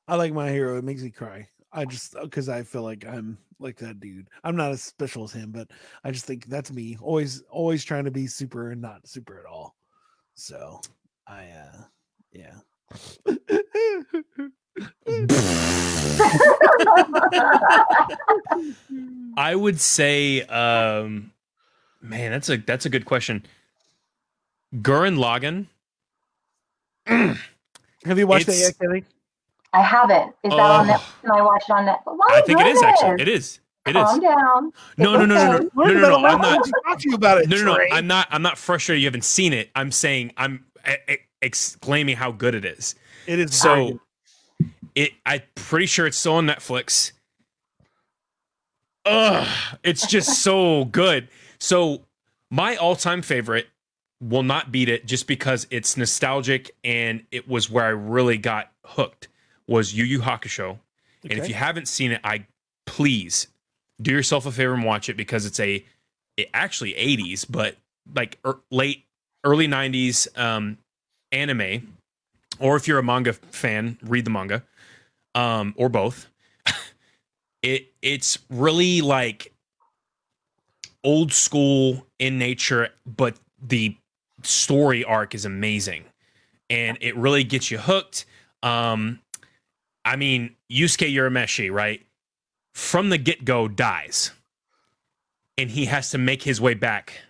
I 0.07 0.15
like 0.15 0.33
my 0.33 0.49
hero. 0.49 0.77
It 0.77 0.83
makes 0.83 1.01
me 1.01 1.09
cry. 1.09 1.47
I 1.71 1.85
just 1.85 2.15
because 2.21 2.49
I 2.49 2.63
feel 2.63 2.83
like 2.83 3.05
I'm 3.07 3.37
like 3.59 3.77
that 3.77 3.99
dude. 3.99 4.27
I'm 4.43 4.57
not 4.57 4.71
as 4.71 4.83
special 4.83 5.23
as 5.23 5.31
him, 5.31 5.51
but 5.51 5.69
I 6.03 6.11
just 6.11 6.25
think 6.25 6.47
that's 6.47 6.71
me. 6.71 6.97
Always, 7.01 7.41
always 7.49 7.83
trying 7.83 8.05
to 8.05 8.11
be 8.11 8.27
super 8.27 8.69
and 8.71 8.81
not 8.81 9.07
super 9.07 9.39
at 9.39 9.45
all. 9.45 9.75
So 10.33 10.81
I 11.27 11.45
uh 11.45 11.83
yeah. 12.33 12.55
I 19.37 19.55
would 19.55 19.79
say, 19.79 20.41
um, 20.41 21.31
man, 22.01 22.31
that's 22.31 22.49
a 22.49 22.57
that's 22.57 22.85
a 22.85 22.89
good 22.89 23.05
question. 23.05 23.45
Gurren 24.75 25.17
Lagann. 25.17 25.67
Have 27.07 28.17
you 28.17 28.27
watched 28.27 28.45
that 28.47 28.53
It's- 28.53 28.61
yet, 28.61 28.79
Kelly? 28.79 29.05
I 29.73 29.81
haven't. 29.81 30.35
Is 30.43 30.49
that 30.51 30.59
on 30.59 30.89
Oh. 30.89 30.93
Netflix? 30.93 31.21
Can 31.21 31.31
I 31.31 31.41
watch 31.41 31.63
it 31.69 31.71
on 31.71 31.85
Netflix? 31.85 32.17
Why 32.17 32.27
I 32.31 32.41
think 32.41 32.59
it 32.59 32.67
is 32.67 32.81
actually. 32.83 33.09
goodness. 33.11 33.21
It 33.21 33.27
is. 33.29 33.59
It 33.85 33.93
Calm 33.93 34.17
is. 34.17 34.21
down. 34.23 34.73
No, 34.97 35.13
no, 35.17 35.25
no, 35.25 35.25
no, 35.25 35.35
no, 35.35 35.57
no, 35.57 35.83
Okay. 35.83 35.93
no, 35.93 35.99
no, 36.01 36.09
no. 36.19 36.25
I'm 36.27 36.41
not. 36.41 36.63
to 36.65 36.71
talk 36.85 36.99
to 36.99 37.09
you 37.09 37.15
about 37.15 37.37
it. 37.39 37.47
No, 37.49 37.55
no, 37.57 37.63
no. 37.63 37.75
Trey. 37.75 37.89
I'm 37.91 38.05
not. 38.05 38.27
I'm 38.31 38.41
not 38.41 38.57
frustrated. 38.57 39.01
You 39.01 39.07
haven't 39.07 39.23
seen 39.23 39.53
it. 39.53 39.69
I'm 39.75 39.91
saying 39.91 40.33
I'm 40.37 40.65
exclaiming 41.41 42.17
how 42.17 42.31
good 42.31 42.53
it 42.53 42.65
is. 42.65 42.95
It 43.27 43.39
is 43.39 43.57
So, 43.57 44.01
it. 44.93 45.13
I'm 45.25 45.41
pretty 45.55 45.85
sure 45.85 46.05
it's 46.05 46.17
still 46.17 46.35
on 46.35 46.45
Netflix. 46.45 47.13
Ugh, 49.05 49.47
it's 49.83 50.05
just 50.05 50.43
so 50.43 50.85
good. 50.85 51.27
So, 51.59 52.01
my 52.51 52.75
all-time 52.75 53.21
favorite 53.21 53.67
will 54.21 54.43
not 54.43 54.71
beat 54.71 54.87
it 54.87 55.05
just 55.05 55.27
because 55.27 55.67
it's 55.71 55.97
nostalgic 55.97 56.75
and 56.83 57.23
it 57.31 57.47
was 57.49 57.69
where 57.69 57.85
I 57.85 57.89
really 57.89 58.37
got 58.37 58.71
hooked. 58.85 59.27
Was 59.67 59.93
Yu 59.93 60.03
Yu 60.03 60.19
Hakusho, 60.19 60.79
and 61.23 61.33
if 61.33 61.47
you 61.47 61.53
haven't 61.53 61.87
seen 61.87 62.11
it, 62.11 62.19
I 62.23 62.45
please 62.85 63.47
do 64.01 64.11
yourself 64.11 64.45
a 64.45 64.51
favor 64.51 64.73
and 64.73 64.83
watch 64.83 65.07
it 65.07 65.15
because 65.15 65.45
it's 65.45 65.59
a 65.59 65.85
it 66.37 66.49
actually 66.53 66.93
80s, 66.93 67.45
but 67.49 67.77
like 68.13 68.37
er, 68.45 68.59
late 68.69 69.05
early 69.43 69.67
90s 69.67 70.37
um, 70.37 70.77
anime. 71.31 71.95
Or 72.59 72.75
if 72.75 72.87
you're 72.87 72.99
a 72.99 73.03
manga 73.03 73.33
fan, 73.33 73.97
read 74.03 74.25
the 74.25 74.29
manga, 74.29 74.63
um, 75.33 75.73
or 75.77 75.89
both. 75.89 76.27
it 77.63 77.91
it's 78.01 78.37
really 78.49 79.01
like 79.01 79.51
old 81.03 81.31
school 81.33 82.05
in 82.19 82.37
nature, 82.37 82.89
but 83.05 83.35
the 83.61 83.95
story 84.43 85.03
arc 85.03 85.35
is 85.35 85.45
amazing, 85.45 86.05
and 86.69 86.97
it 87.01 87.15
really 87.15 87.43
gets 87.43 87.71
you 87.71 87.77
hooked. 87.77 88.25
Um, 88.63 89.19
I 90.05 90.15
mean, 90.15 90.55
Yusuke 90.71 91.11
Urameshi, 91.13 91.71
right? 91.71 92.01
From 92.73 93.09
the 93.09 93.17
get 93.17 93.45
go, 93.45 93.67
dies. 93.67 94.31
And 95.57 95.69
he 95.69 95.85
has 95.85 96.09
to 96.11 96.17
make 96.17 96.43
his 96.43 96.59
way 96.59 96.73
back 96.73 97.21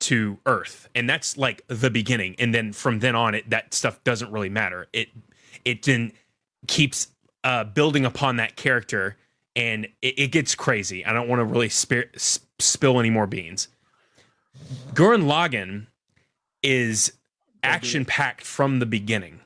to 0.00 0.38
Earth. 0.46 0.88
And 0.94 1.08
that's 1.08 1.36
like 1.36 1.62
the 1.68 1.90
beginning. 1.90 2.34
And 2.38 2.54
then 2.54 2.72
from 2.72 2.98
then 2.98 3.14
on, 3.14 3.34
it 3.34 3.48
that 3.50 3.74
stuff 3.74 4.02
doesn't 4.04 4.32
really 4.32 4.48
matter. 4.48 4.88
It 4.92 5.08
it 5.64 5.82
then 5.82 6.12
keeps 6.66 7.08
uh, 7.44 7.64
building 7.64 8.04
upon 8.04 8.36
that 8.36 8.56
character 8.56 9.16
and 9.54 9.86
it, 10.02 10.18
it 10.18 10.32
gets 10.32 10.54
crazy. 10.54 11.04
I 11.04 11.12
don't 11.12 11.28
want 11.28 11.40
to 11.40 11.44
really 11.44 11.68
spir- 11.68 12.10
s- 12.14 12.40
spill 12.58 12.98
any 12.98 13.10
more 13.10 13.26
beans. 13.26 13.68
Gurren 14.94 15.24
Lagann 15.24 15.86
is 16.66 17.12
action 17.62 18.04
packed 18.04 18.42
from 18.44 18.78
the 18.78 18.86
beginning 18.86 19.40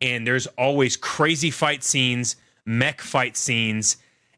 and 0.00 0.26
there's 0.26 0.46
always 0.58 0.96
crazy 0.96 1.50
fight 1.50 1.82
scenes, 1.82 2.36
mech 2.66 3.00
fight 3.00 3.36
scenes, 3.36 3.96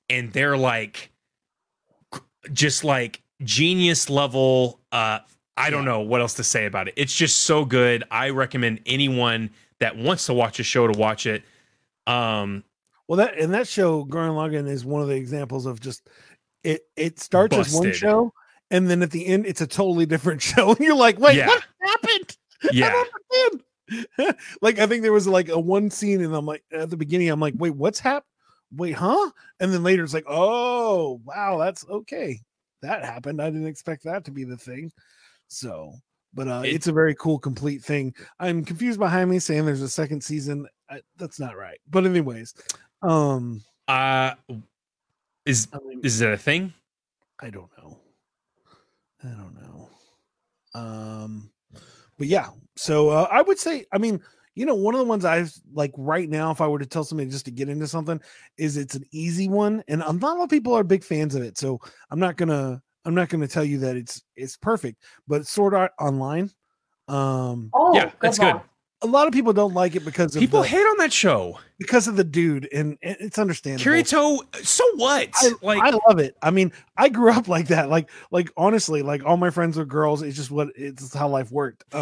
and 0.08 0.32
they're 0.32 0.56
like 0.56 1.10
just 2.52 2.84
like 2.84 3.22
genius 3.42 4.08
level 4.10 4.80
uh 4.92 5.18
I 5.56 5.68
don't 5.68 5.84
know 5.84 6.00
what 6.00 6.22
else 6.22 6.34
to 6.34 6.44
say 6.44 6.64
about 6.64 6.88
it. 6.88 6.94
It's 6.96 7.14
just 7.14 7.40
so 7.40 7.64
good. 7.66 8.04
I 8.10 8.30
recommend 8.30 8.80
anyone 8.86 9.50
that 9.78 9.96
wants 9.96 10.26
to 10.26 10.34
watch 10.34 10.58
a 10.58 10.62
show 10.62 10.86
to 10.86 10.98
watch 10.98 11.26
it. 11.26 11.42
Um 12.06 12.64
Well, 13.08 13.18
that 13.18 13.38
and 13.38 13.52
that 13.52 13.68
show, 13.68 14.04
Gurren 14.06 14.30
Lagann, 14.34 14.68
is 14.68 14.84
one 14.84 15.02
of 15.02 15.08
the 15.08 15.16
examples 15.16 15.66
of 15.66 15.80
just 15.80 16.08
it. 16.64 16.82
It 16.96 17.20
starts 17.20 17.56
as 17.56 17.74
one 17.74 17.92
show, 17.92 18.32
and 18.70 18.88
then 18.88 19.02
at 19.02 19.10
the 19.10 19.26
end, 19.26 19.44
it's 19.46 19.60
a 19.60 19.66
totally 19.66 20.06
different 20.06 20.40
show. 20.50 20.70
And 20.70 20.80
you're 20.80 20.96
like, 20.96 21.18
wait, 21.18 21.36
Yeah. 21.36 21.48
what 21.48 21.64
happened? 21.82 22.36
yeah. 22.72 22.92
I 24.18 24.34
like, 24.62 24.78
I 24.78 24.86
think 24.86 25.02
there 25.02 25.12
was 25.12 25.26
like 25.26 25.48
a 25.48 25.58
one 25.58 25.90
scene, 25.90 26.22
and 26.22 26.34
I'm 26.34 26.46
like, 26.46 26.62
at 26.72 26.90
the 26.90 26.96
beginning, 26.96 27.28
I'm 27.28 27.40
like, 27.40 27.54
wait, 27.56 27.74
what's 27.74 27.98
happened? 27.98 28.24
Wait, 28.72 28.92
huh? 28.92 29.30
And 29.58 29.72
then 29.72 29.82
later, 29.82 30.04
it's 30.04 30.14
like, 30.14 30.26
oh, 30.28 31.20
wow, 31.24 31.58
that's 31.58 31.84
okay. 31.88 32.40
That 32.82 33.04
happened. 33.04 33.42
I 33.42 33.50
didn't 33.50 33.66
expect 33.66 34.04
that 34.04 34.24
to 34.26 34.30
be 34.30 34.44
the 34.44 34.56
thing. 34.56 34.92
So, 35.48 35.92
but 36.32 36.46
uh, 36.46 36.62
It- 36.64 36.74
it's 36.76 36.86
a 36.86 36.92
very 36.92 37.14
cool, 37.16 37.38
complete 37.38 37.82
thing. 37.82 38.14
I'm 38.38 38.64
confused 38.64 39.00
behind 39.00 39.28
me 39.28 39.40
saying 39.40 39.66
there's 39.66 39.82
a 39.82 39.88
second 39.88 40.22
season. 40.22 40.66
I, 40.88 41.00
that's 41.16 41.40
not 41.40 41.56
right. 41.56 41.78
But 41.88 42.06
anyways, 42.06 42.54
um, 43.02 43.62
Uh 43.88 44.34
is 45.44 45.66
I, 45.72 45.78
mean, 45.86 46.00
is 46.04 46.20
it 46.20 46.30
a 46.32 46.36
thing? 46.36 46.72
I 47.40 47.50
don't 47.50 47.70
know. 47.78 47.98
I 49.24 49.28
don't 49.28 49.54
know. 49.60 49.88
Um, 50.74 51.50
but 52.20 52.28
yeah. 52.28 52.50
So 52.76 53.08
uh, 53.08 53.26
I 53.30 53.40
would 53.40 53.58
say, 53.58 53.86
I 53.92 53.98
mean, 53.98 54.20
you 54.54 54.66
know, 54.66 54.74
one 54.74 54.94
of 54.94 54.98
the 54.98 55.06
ones 55.06 55.24
I've 55.24 55.52
like 55.72 55.90
right 55.96 56.28
now, 56.28 56.50
if 56.50 56.60
I 56.60 56.68
were 56.68 56.78
to 56.78 56.84
tell 56.84 57.02
somebody 57.02 57.30
just 57.30 57.46
to 57.46 57.50
get 57.50 57.70
into 57.70 57.88
something, 57.88 58.20
is 58.58 58.76
it's 58.76 58.94
an 58.94 59.04
easy 59.10 59.48
one, 59.48 59.82
and 59.88 60.02
a 60.02 60.12
lot 60.12 60.38
of 60.38 60.50
people 60.50 60.74
are 60.74 60.84
big 60.84 61.02
fans 61.02 61.34
of 61.34 61.42
it. 61.42 61.56
So 61.56 61.80
I'm 62.10 62.20
not 62.20 62.36
gonna, 62.36 62.82
I'm 63.06 63.14
not 63.14 63.30
gonna 63.30 63.48
tell 63.48 63.64
you 63.64 63.78
that 63.78 63.96
it's 63.96 64.22
it's 64.36 64.58
perfect, 64.58 65.02
but 65.26 65.46
Sword 65.46 65.72
Art 65.72 65.92
Online. 65.98 66.50
Um, 67.08 67.70
Oh, 67.72 67.94
Yeah, 67.94 68.12
that's 68.20 68.38
good. 68.38 68.60
One. 69.00 69.10
a 69.10 69.12
lot 69.12 69.26
of 69.26 69.32
people 69.32 69.52
don't 69.52 69.74
like 69.74 69.94
it 69.96 70.04
because 70.04 70.34
of 70.36 70.40
People 70.40 70.62
the, 70.62 70.68
hate 70.68 70.82
on 70.82 70.98
that 70.98 71.12
show. 71.12 71.58
because 71.78 72.06
of 72.08 72.16
the 72.16 72.24
dude, 72.24 72.68
and, 72.72 72.98
and 73.02 73.16
it's 73.20 73.38
understandable. 73.38 73.90
Kirito, 73.90 74.38
so 74.64 74.84
what? 74.96 75.28
I, 75.34 75.50
like 75.62 75.82
I 75.82 75.90
love 76.08 76.18
it. 76.18 76.36
I 76.42 76.50
mean, 76.50 76.72
I 76.96 77.08
grew 77.08 77.32
up 77.32 77.48
like 77.48 77.68
that. 77.68 77.88
Like, 77.88 78.10
like 78.30 78.50
honestly, 78.56 79.02
like 79.02 79.24
all 79.24 79.36
my 79.36 79.50
friends 79.50 79.78
are 79.78 79.84
girls. 79.84 80.22
It's 80.22 80.36
just 80.36 80.50
what 80.50 80.68
it's 80.76 81.14
how 81.14 81.28
life 81.28 81.50
worked. 81.50 81.84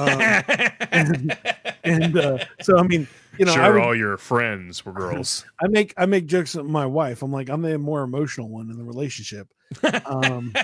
Um, 0.90 1.30
and 1.84 2.18
uh, 2.18 2.38
so, 2.60 2.76
I 2.78 2.82
mean, 2.82 3.06
you 3.38 3.44
know, 3.44 3.52
I, 3.52 3.54
sure 3.54 3.72
would- 3.74 3.82
all 3.82 3.94
your 3.94 4.16
friends 4.16 4.84
were 4.84 4.92
girls. 4.92 5.44
I 5.62 5.68
make 5.68 5.94
I 5.96 6.06
make 6.06 6.26
jokes 6.26 6.54
with 6.54 6.66
my 6.66 6.86
wife. 6.86 7.22
I'm 7.22 7.32
like, 7.32 7.48
I'm 7.48 7.62
the 7.62 7.78
more 7.78 8.02
emotional 8.02 8.48
one 8.48 8.70
in 8.70 8.76
the 8.76 8.84
relationship. 8.84 9.48
Um, 10.06 10.54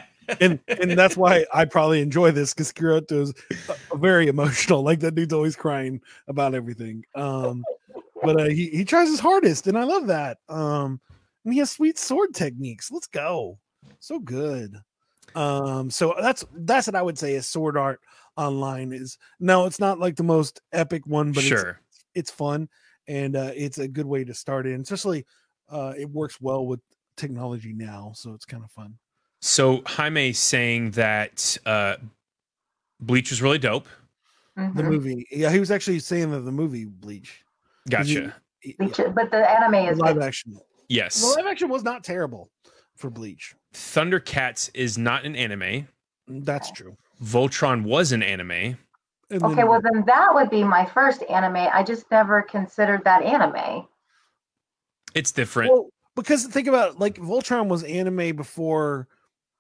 and 0.41 0.59
and 0.69 0.93
that's 0.93 1.17
why 1.17 1.47
I 1.53 1.65
probably 1.65 2.01
enjoy 2.01 2.31
this 2.31 2.55
because 2.55 2.73
Kirito 2.73 3.23
is 3.23 3.35
very 3.95 4.29
emotional. 4.29 4.83
Like 4.83 5.01
that 5.01 5.15
dude's 5.15 5.35
always 5.35 5.57
crying 5.57 6.01
about 6.29 6.55
everything. 6.55 7.05
Um, 7.15 7.65
but 8.23 8.41
uh, 8.41 8.49
he 8.49 8.69
he 8.69 8.85
tries 8.85 9.09
his 9.09 9.21
hardest, 9.21 9.67
and 9.67 9.79
I 9.79 9.85
love 9.85 10.07
that. 10.09 10.39
Um, 10.49 11.01
and 11.45 11.53
he 11.53 11.61
has 11.61 11.71
sweet 11.71 11.99
sword 11.99 12.35
techniques. 12.35 12.91
Let's 12.91 13.07
go, 13.07 13.59
so 14.01 14.19
good. 14.19 14.81
Um, 15.35 15.91
so 15.91 16.15
that's 16.21 16.45
that's 16.55 16.87
what 16.87 16.97
I 16.97 17.03
would 17.03 17.19
say 17.19 17.35
is 17.35 17.47
sword 17.47 17.77
art 17.77 18.01
online 18.37 18.93
is 18.93 19.19
no, 19.41 19.67
it's 19.67 19.81
not 19.81 19.99
like 19.99 20.17
the 20.17 20.23
most 20.23 20.61
epic 20.73 21.07
one, 21.07 21.33
but 21.33 21.43
sure. 21.43 21.81
it's 21.89 22.05
it's 22.15 22.31
fun 22.31 22.69
and 23.09 23.37
uh, 23.37 23.51
it's 23.55 23.79
a 23.79 23.89
good 23.89 24.07
way 24.07 24.25
to 24.25 24.35
start 24.35 24.67
in. 24.67 24.81
Especially, 24.81 25.27
uh, 25.69 25.95
it 25.97 26.09
works 26.09 26.41
well 26.41 26.67
with 26.67 26.81
technology 27.17 27.73
now, 27.73 28.13
so 28.15 28.33
it's 28.33 28.45
kind 28.45 28.65
of 28.65 28.71
fun. 28.71 28.97
So 29.45 29.83
Jaime 29.85 30.33
saying 30.33 30.93
that 30.93 31.59
uh, 31.67 31.97
Bleach 32.99 33.29
was 33.29 33.43
really 33.43 33.59
dope. 33.59 33.87
The 34.57 34.63
Mhm. 34.63 34.85
movie, 34.85 35.27
yeah, 35.31 35.51
he 35.51 35.61
was 35.61 35.71
actually 35.71 35.99
saying 35.99 36.31
that 36.31 36.41
the 36.41 36.51
movie 36.53 36.87
Bleach. 36.87 37.45
Gotcha. 37.91 38.35
he- 38.61 38.75
Which- 38.79 38.99
yeah, 38.99 39.09
But 39.09 39.31
the 39.31 39.47
anime 39.47 39.73
the 39.85 39.91
is 39.93 39.99
live 39.99 40.15
good. 40.15 40.23
action. 40.23 40.59
Yes. 40.89 41.21
The 41.21 41.27
live 41.43 41.45
action 41.47 41.69
was 41.69 41.85
not 41.85 42.03
terrible 42.03 42.49
for 42.97 43.11
Bleach. 43.11 43.55
Thundercats 43.75 44.71
is 44.73 44.97
not 44.97 45.27
an 45.27 45.37
anime. 45.37 45.89
That's 46.27 46.71
true. 46.71 46.97
Voltron 47.23 47.83
was 47.83 48.13
an 48.13 48.23
anime. 48.23 48.79
And 49.29 49.43
Okay, 49.43 49.55
then- 49.57 49.69
well 49.69 49.83
then 49.83 50.05
that 50.07 50.33
would 50.35 50.49
be 50.49 50.65
my 50.65 50.87
first 50.87 51.23
anime. 51.25 51.69
I 51.71 51.83
just 51.83 52.11
never 52.11 52.41
considered 52.41 53.05
that 53.05 53.23
anime. 53.23 53.87
It's 55.15 55.33
different. 55.33 55.71
Well, 55.71 55.91
because 56.15 56.47
think 56.47 56.67
about 56.67 56.93
it, 56.93 56.99
like 56.99 57.17
Voltron 57.17 57.69
was 57.69 57.83
anime 57.85 58.35
before 58.35 59.07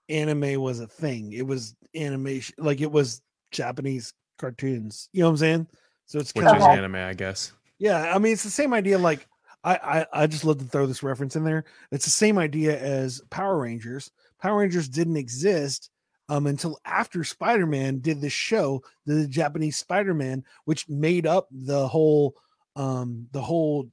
anime 0.08 0.60
was 0.60 0.80
a 0.80 0.86
thing. 0.86 1.32
It 1.32 1.46
was 1.46 1.74
animation, 1.94 2.54
like 2.58 2.80
it 2.80 2.90
was 2.90 3.22
Japanese 3.50 4.12
cartoons. 4.38 5.08
You 5.12 5.20
know 5.20 5.28
what 5.28 5.32
I'm 5.32 5.36
saying? 5.38 5.66
So 6.06 6.18
it's 6.18 6.32
which 6.34 6.44
kind 6.44 6.58
is 6.58 6.64
anime, 6.64 6.96
I 6.96 7.14
guess. 7.14 7.52
yeah. 7.78 8.12
I 8.14 8.18
mean, 8.18 8.32
it's 8.32 8.42
the 8.42 8.50
same 8.50 8.74
idea. 8.74 8.98
Like 8.98 9.26
I, 9.64 9.74
I, 9.74 10.22
I 10.22 10.26
just 10.26 10.44
love 10.44 10.58
to 10.58 10.64
throw 10.64 10.86
this 10.86 11.02
reference 11.02 11.36
in 11.36 11.44
there. 11.44 11.64
It's 11.90 12.04
the 12.04 12.10
same 12.10 12.38
idea 12.38 12.78
as 12.78 13.22
Power 13.30 13.58
Rangers. 13.58 14.10
Power 14.40 14.58
Rangers 14.58 14.88
didn't 14.88 15.16
exist 15.16 15.90
um, 16.28 16.46
until 16.46 16.78
after 16.84 17.24
Spider 17.24 17.66
Man 17.66 18.00
did 18.00 18.20
this 18.20 18.32
show, 18.32 18.82
the 19.06 19.26
Japanese 19.26 19.78
Spider 19.78 20.14
Man, 20.14 20.44
which 20.66 20.88
made 20.88 21.26
up 21.26 21.48
the 21.50 21.88
whole, 21.88 22.34
um, 22.76 23.26
the 23.32 23.40
whole 23.40 23.88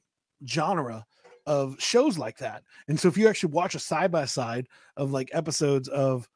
genre 0.46 1.06
of 1.46 1.76
shows 1.80 2.18
like 2.18 2.38
that. 2.38 2.64
And 2.88 3.00
so 3.00 3.08
if 3.08 3.18
you 3.18 3.28
actually 3.28 3.54
watch 3.54 3.76
a 3.76 3.80
side 3.80 4.12
by 4.12 4.26
side 4.26 4.68
of 4.98 5.12
like 5.12 5.30
episodes 5.34 5.88
of 5.88 6.28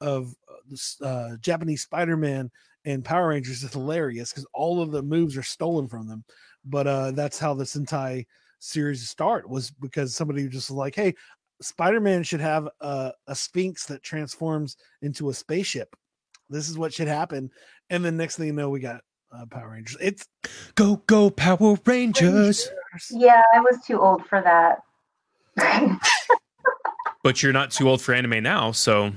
of 0.00 0.34
uh, 0.50 1.04
uh, 1.04 1.36
Japanese 1.40 1.82
Spider 1.82 2.16
Man 2.16 2.50
and 2.84 3.04
Power 3.04 3.28
Rangers, 3.28 3.62
it's 3.62 3.72
hilarious 3.72 4.30
because 4.30 4.46
all 4.52 4.82
of 4.82 4.90
the 4.90 5.02
moves 5.02 5.36
are 5.36 5.42
stolen 5.42 5.88
from 5.88 6.06
them. 6.06 6.24
But 6.64 6.86
uh, 6.86 7.10
that's 7.12 7.38
how 7.38 7.54
the 7.54 7.64
Sentai 7.64 8.26
series 8.58 9.08
start 9.08 9.48
was 9.48 9.70
because 9.70 10.14
somebody 10.14 10.48
just 10.48 10.70
was 10.70 10.76
like, 10.76 10.94
hey, 10.94 11.14
Spider 11.60 12.00
Man 12.00 12.22
should 12.22 12.40
have 12.40 12.68
a, 12.80 13.12
a 13.26 13.34
Sphinx 13.34 13.86
that 13.86 14.02
transforms 14.02 14.76
into 15.02 15.30
a 15.30 15.34
spaceship. 15.34 15.94
This 16.50 16.68
is 16.68 16.78
what 16.78 16.92
should 16.92 17.08
happen. 17.08 17.50
And 17.90 18.04
then 18.04 18.16
next 18.16 18.36
thing 18.36 18.46
you 18.46 18.52
know, 18.52 18.70
we 18.70 18.80
got 18.80 19.02
uh, 19.34 19.46
Power 19.46 19.70
Rangers. 19.70 19.96
It's 20.00 20.28
Go 20.74 20.96
go 21.06 21.30
Power 21.30 21.76
Rangers. 21.84 22.68
Yeah, 23.10 23.42
I 23.54 23.60
was 23.60 23.80
too 23.86 24.00
old 24.00 24.26
for 24.26 24.40
that. 24.42 24.82
But 27.22 27.42
you're 27.42 27.54
not 27.54 27.70
too 27.70 27.88
old 27.88 28.02
for 28.02 28.12
anime 28.12 28.42
now, 28.42 28.70
so 28.70 29.10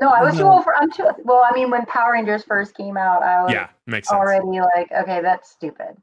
no, 0.00 0.10
I 0.10 0.22
was 0.22 0.36
too 0.36 0.44
old 0.44 0.62
for. 0.62 0.76
I'm 0.76 0.92
too. 0.92 1.10
Well, 1.24 1.44
I 1.44 1.52
mean, 1.52 1.72
when 1.72 1.84
Power 1.86 2.12
Rangers 2.12 2.44
first 2.44 2.76
came 2.76 2.96
out, 2.96 3.24
I 3.24 3.42
was 3.42 3.52
yeah, 3.52 3.68
makes 3.84 4.08
sense. 4.08 4.16
already 4.16 4.60
like, 4.60 4.92
okay, 4.92 5.20
that's 5.20 5.50
stupid. 5.50 5.96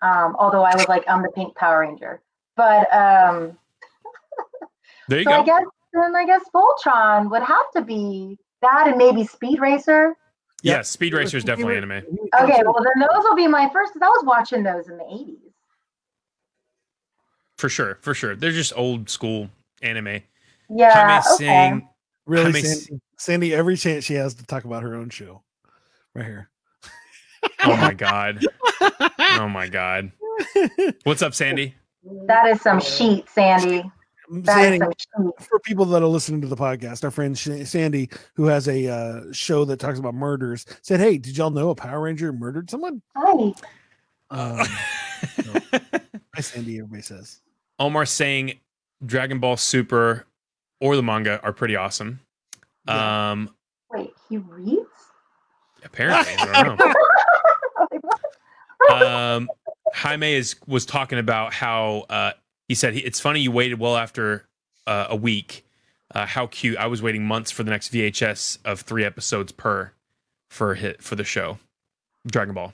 Um, 0.00 0.36
although 0.38 0.62
I 0.62 0.76
was 0.76 0.86
like, 0.86 1.02
I'm 1.08 1.22
the 1.22 1.30
pink 1.30 1.56
Power 1.56 1.80
Ranger. 1.80 2.20
But 2.54 2.86
um, 2.94 3.58
There 5.08 5.18
you 5.18 5.24
so 5.24 5.32
I 5.32 5.44
guess 5.44 5.64
then 5.92 6.14
I 6.14 6.24
guess 6.24 6.42
Voltron 6.54 7.32
would 7.32 7.42
have 7.42 7.68
to 7.74 7.82
be 7.82 8.38
that, 8.62 8.86
and 8.86 8.96
maybe 8.96 9.24
Speed 9.24 9.58
Racer. 9.58 10.14
Yeah. 10.62 10.76
Yeah, 10.76 10.82
Speed 10.82 11.14
Racer 11.14 11.36
is 11.36 11.44
definitely 11.44 11.76
anime. 11.76 11.92
Okay, 11.92 12.62
well 12.64 12.84
then 12.84 13.08
those 13.08 13.24
will 13.24 13.36
be 13.36 13.48
my 13.48 13.68
first. 13.72 13.94
Because 13.94 14.06
I 14.06 14.08
was 14.08 14.24
watching 14.24 14.62
those 14.62 14.88
in 14.88 14.98
the 14.98 15.04
80s. 15.04 15.36
For 17.56 17.68
sure, 17.68 17.98
for 18.00 18.14
sure. 18.14 18.36
They're 18.36 18.52
just 18.52 18.72
old 18.76 19.10
school 19.10 19.50
anime. 19.82 20.20
Yeah. 20.68 20.92
Jaime 20.92 21.18
okay. 21.18 21.36
saying 21.36 21.88
Really, 22.26 22.52
Jaime 22.52 22.58
s- 22.60 22.84
Sandy, 22.84 23.00
Sandy, 23.18 23.54
every 23.54 23.76
chance 23.76 24.04
she 24.04 24.14
has 24.14 24.34
to 24.34 24.46
talk 24.46 24.64
about 24.64 24.82
her 24.82 24.94
own 24.94 25.10
show, 25.10 25.42
right 26.14 26.24
here. 26.24 26.48
Oh 27.64 27.76
my 27.76 27.92
god. 27.94 28.44
Oh 29.38 29.48
my 29.48 29.68
god. 29.68 30.10
What's 31.04 31.22
up, 31.22 31.34
Sandy? 31.34 31.74
That 32.26 32.46
is 32.46 32.60
some 32.60 32.80
sheet, 32.80 33.28
Sandy. 33.28 33.90
That 34.30 34.72
is 34.72 34.78
Sandy, 34.78 34.94
some 35.16 35.32
for 35.40 35.58
people 35.58 35.84
that 35.86 36.02
are 36.02 36.06
listening 36.06 36.40
to 36.42 36.46
the 36.46 36.56
podcast, 36.56 37.02
our 37.02 37.10
friend 37.10 37.36
Sandy, 37.36 38.08
who 38.34 38.44
has 38.44 38.68
a 38.68 38.86
uh, 38.86 39.22
show 39.32 39.64
that 39.64 39.80
talks 39.80 39.98
about 39.98 40.14
murders, 40.14 40.66
said, 40.82 41.00
"Hey, 41.00 41.18
did 41.18 41.36
y'all 41.36 41.50
know 41.50 41.70
a 41.70 41.74
Power 41.74 42.02
Ranger 42.02 42.32
murdered 42.32 42.70
someone?" 42.70 43.02
Hi. 43.16 43.52
Um, 44.30 44.66
hi, 46.34 46.40
Sandy. 46.40 46.78
Everybody 46.78 47.02
says. 47.02 47.40
Omar 47.80 48.06
saying 48.06 48.60
Dragon 49.04 49.40
Ball 49.40 49.56
Super 49.56 50.26
or 50.80 50.94
the 50.94 51.02
manga 51.02 51.40
are 51.42 51.52
pretty 51.52 51.74
awesome. 51.74 52.20
Yeah. 52.86 53.30
Um 53.32 53.50
Wait, 53.90 54.12
he 54.28 54.38
reads? 54.38 54.86
apparently, 55.84 56.34
I 56.36 56.62
don't 56.62 56.78
know. 58.90 58.96
um, 59.36 59.48
Jaime 59.92 60.34
is 60.34 60.56
was 60.66 60.86
talking 60.86 61.18
about 61.18 61.52
how 61.52 62.04
uh, 62.08 62.32
he 62.70 62.76
said 62.76 62.94
it's 62.94 63.18
funny 63.18 63.40
you 63.40 63.50
waited 63.50 63.80
well 63.80 63.96
after 63.96 64.46
uh, 64.86 65.08
a 65.10 65.16
week. 65.16 65.66
Uh, 66.14 66.24
how 66.24 66.46
cute! 66.46 66.76
I 66.78 66.86
was 66.86 67.02
waiting 67.02 67.26
months 67.26 67.50
for 67.50 67.64
the 67.64 67.70
next 67.72 67.92
VHS 67.92 68.58
of 68.64 68.82
three 68.82 69.04
episodes 69.04 69.50
per 69.50 69.90
for 70.50 70.76
hit 70.76 71.02
for 71.02 71.16
the 71.16 71.24
show, 71.24 71.58
Dragon 72.28 72.54
Ball, 72.54 72.72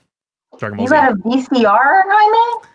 Dragon 0.59 0.77
Ball 0.77 0.83
You 0.83 0.89
Z. 0.89 0.93
got 0.95 1.11
a 1.13 1.15
VCR, 1.15 2.03
Jaime? 2.05 2.67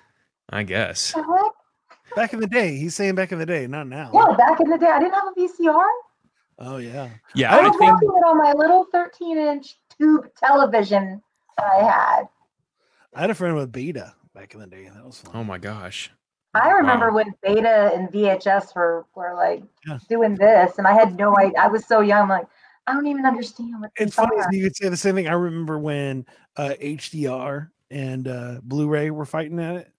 I 0.51 0.65
guess. 0.65 1.13
The 1.13 1.23
heck? 1.23 2.17
Back 2.17 2.33
in 2.33 2.41
the 2.41 2.49
day, 2.49 2.77
he's 2.77 2.97
saying 2.97 3.15
back 3.15 3.31
in 3.31 3.39
the 3.39 3.47
day, 3.47 3.69
not 3.69 3.87
now. 3.87 4.11
Yeah, 4.13 4.35
back 4.37 4.59
in 4.59 4.69
the 4.69 4.77
day, 4.79 4.89
I 4.89 4.99
didn't 4.99 5.15
have 5.15 5.25
a 5.37 5.41
VCR. 5.41 5.87
Oh 6.59 6.77
yeah. 6.79 7.09
Yeah, 7.37 7.55
I 7.55 7.59
I 7.61 7.63
was 7.69 7.77
think 7.79 7.93
watching 7.93 8.09
it 8.09 8.27
on 8.27 8.37
my 8.37 8.53
little 8.53 8.87
13 8.91 9.39
inch 9.39 9.77
tube 9.97 10.27
television 10.37 11.23
that 11.57 11.67
I 11.67 11.85
had. 11.85 12.23
I 13.15 13.21
had 13.21 13.31
a 13.31 13.35
friend 13.37 13.55
with 13.55 13.71
Beta 13.71 14.13
back 14.35 14.55
in 14.55 14.61
the 14.61 14.67
day. 14.67 14.91
That 14.93 15.07
was 15.07 15.21
fun. 15.21 15.31
Oh 15.37 15.45
my 15.45 15.59
gosh. 15.59 16.11
I 16.55 16.71
remember 16.71 17.09
Wow. 17.11 17.17
when 17.17 17.35
Beta 17.43 17.91
and 17.95 18.11
VHS 18.11 18.75
were, 18.75 19.07
were 19.15 19.35
like 19.35 19.63
Yeah. 19.87 19.99
doing 20.09 20.35
this, 20.35 20.79
and 20.79 20.87
I 20.87 20.93
had 20.93 21.17
no 21.17 21.37
idea. 21.39 21.59
I 21.59 21.69
was 21.69 21.87
so 21.87 22.01
young, 22.01 22.29
like, 22.29 22.47
I 22.87 22.93
don't 22.93 23.07
even 23.07 23.25
understand 23.25 23.81
what 23.81 23.91
It's 23.97 24.15
funny 24.17 24.37
are. 24.41 24.49
you 24.53 24.65
could 24.65 24.77
say 24.77 24.89
the 24.89 24.97
same 24.97 25.15
thing. 25.15 25.29
I 25.29 25.33
remember 25.33 25.79
when 25.79 26.27
uh, 26.57 26.75
HDR 26.81 27.71
and 27.91 28.27
uh, 28.29 28.61
Blu-ray 28.63 29.11
were 29.11 29.25
fighting 29.25 29.61
at 29.61 29.77
it, 29.77 29.93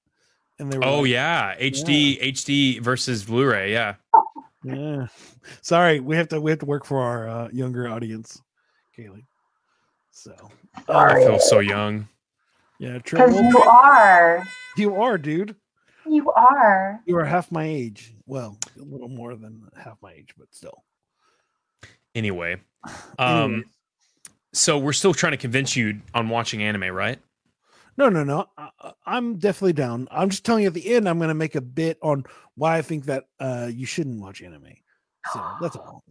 and 0.60 0.72
they 0.72 0.78
were. 0.78 0.86
Oh 0.86 1.00
like, 1.02 1.10
yeah, 1.12 1.56
HD 1.58 2.22
HD 2.22 2.80
versus 2.82 3.24
Blu-ray. 3.24 3.72
Yeah. 3.72 3.96
yeah. 4.64 5.08
Sorry, 5.62 6.00
we 6.02 6.16
have 6.18 6.28
to 6.30 6.42
we 6.42 6.52
have 6.52 6.60
to 6.60 6.66
work 6.66 6.86
for 6.86 7.00
our 7.02 7.28
uh, 7.28 7.50
younger 7.52 7.88
audience, 7.88 8.42
Kaylee. 8.98 9.26
So 10.12 10.36
I 10.90 11.16
feel 11.16 11.40
so 11.40 11.60
young. 11.60 12.08
yeah, 12.80 13.00
true. 13.00 13.20
Because 13.20 13.40
you 13.40 13.58
are. 13.64 14.44
You 14.78 14.96
are, 15.02 15.18
dude. 15.18 15.56
You 16.08 16.32
are. 16.32 17.02
You 17.06 17.18
are 17.18 17.26
half 17.26 17.52
my 17.52 17.66
age. 17.66 18.14
Well, 18.26 18.58
a 18.80 18.84
little 18.84 19.10
more 19.10 19.36
than 19.36 19.68
half 19.82 19.98
my 20.02 20.12
age, 20.14 20.34
but 20.38 20.48
still. 20.52 20.84
Anyway, 22.16 22.58
um, 23.20 23.66
so 24.54 24.78
we're 24.78 24.94
still 24.94 25.14
trying 25.14 25.32
to 25.32 25.38
convince 25.38 25.76
you 25.76 26.02
on 26.14 26.30
watching 26.30 26.62
anime, 26.64 26.94
right? 26.94 27.20
No, 27.98 28.10
no, 28.10 28.24
no. 28.24 28.48
I, 28.58 28.70
I- 28.82 28.94
I'm 29.06 29.38
definitely 29.38 29.74
down. 29.74 30.08
I'm 30.12 30.30
just 30.30 30.46
telling 30.46 30.64
you 30.64 30.68
at 30.68 30.74
the 30.74 30.94
end, 30.96 31.08
I'm 31.08 31.18
going 31.18 31.28
to 31.30 31.34
make 31.36 31.56
a 31.56 31.62
bit 31.62 31.98
on 32.02 32.24
why 32.56 32.78
I 32.78 32.82
think 32.82 33.06
that 33.06 33.26
uh, 33.40 33.70
you 33.72 33.86
shouldn't 33.86 34.20
watch 34.22 34.42
anime. 34.42 34.68
So 35.32 35.42
that's 35.62 35.76
all. 35.78 36.04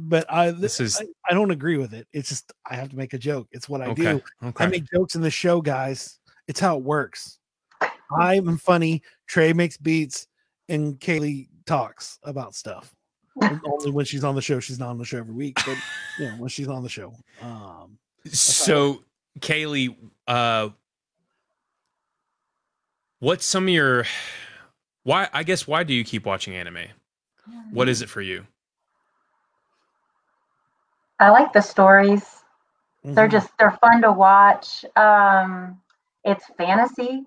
But 0.00 0.26
I, 0.30 0.50
This 0.50 0.80
is- 0.80 1.00
I, 1.00 1.04
I 1.30 1.34
don't 1.34 1.50
agree 1.50 1.76
with 1.76 1.94
it. 1.94 2.06
It's 2.12 2.28
just 2.28 2.52
I 2.68 2.74
have 2.76 2.88
to 2.90 2.96
make 2.96 3.14
a 3.14 3.18
joke. 3.18 3.48
It's 3.52 3.68
what 3.68 3.80
I 3.82 3.86
Okay. 3.86 4.02
do. 4.42 4.52
I 4.56 4.66
make 4.66 4.84
jokes 4.92 5.14
in 5.14 5.22
the 5.22 5.30
show, 5.30 5.60
guys. 5.60 6.18
It's 6.48 6.60
how 6.60 6.76
it 6.78 6.82
works. 6.84 7.38
I'm 8.16 8.56
funny. 8.56 9.02
Trey 9.26 9.52
makes 9.52 9.76
beats, 9.76 10.26
and 10.68 10.98
Kaylee 10.98 11.48
talks 11.66 12.18
about 12.22 12.54
stuff. 12.54 12.94
Only 13.40 13.90
when 13.90 14.04
she's 14.04 14.24
on 14.24 14.34
the 14.34 14.42
show. 14.42 14.60
She's 14.60 14.78
not 14.78 14.88
on 14.90 14.98
the 14.98 15.04
show 15.04 15.18
every 15.18 15.34
week, 15.34 15.54
but 15.64 15.76
you 16.18 16.26
know 16.26 16.34
when 16.36 16.48
she's 16.48 16.68
on 16.68 16.82
the 16.82 16.88
show. 16.88 17.14
Um, 17.40 17.98
So, 18.26 19.02
Kaylee, 19.40 19.94
uh, 20.26 20.70
what's 23.20 23.44
some 23.46 23.64
of 23.64 23.68
your 23.70 24.04
why? 25.04 25.28
I 25.32 25.42
guess 25.44 25.66
why 25.66 25.84
do 25.84 25.94
you 25.94 26.04
keep 26.04 26.26
watching 26.26 26.54
anime? 26.54 26.88
What 27.70 27.88
is 27.88 28.02
it 28.02 28.08
for 28.08 28.20
you? 28.20 28.46
I 31.20 31.30
like 31.30 31.52
the 31.52 31.60
stories. 31.60 32.24
They're 33.04 33.28
Mhm. 33.28 33.32
just 33.32 33.50
they're 33.58 33.78
fun 33.80 34.02
to 34.02 34.12
watch. 34.12 34.84
Um, 34.96 35.80
it's 36.24 36.44
fantasy. 36.56 37.24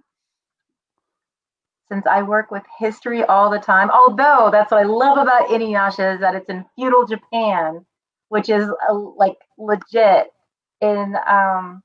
Since 1.92 2.06
I 2.08 2.22
work 2.24 2.52
with 2.52 2.64
history 2.80 3.24
all 3.26 3.50
the 3.50 3.60
time, 3.60 3.90
although 3.92 4.50
that's 4.52 4.72
what 4.72 4.80
I 4.82 4.84
love 4.84 5.18
about 5.18 5.50
Inuyasha 5.50 6.16
is 6.16 6.22
that 6.22 6.36
it's 6.36 6.50
in 6.50 6.66
feudal 6.76 7.06
Japan, 7.06 7.86
which 8.30 8.50
is 8.50 8.70
uh, 8.90 8.94
like 8.94 9.38
legit. 9.58 10.32
In 10.82 11.16
um, 11.28 11.84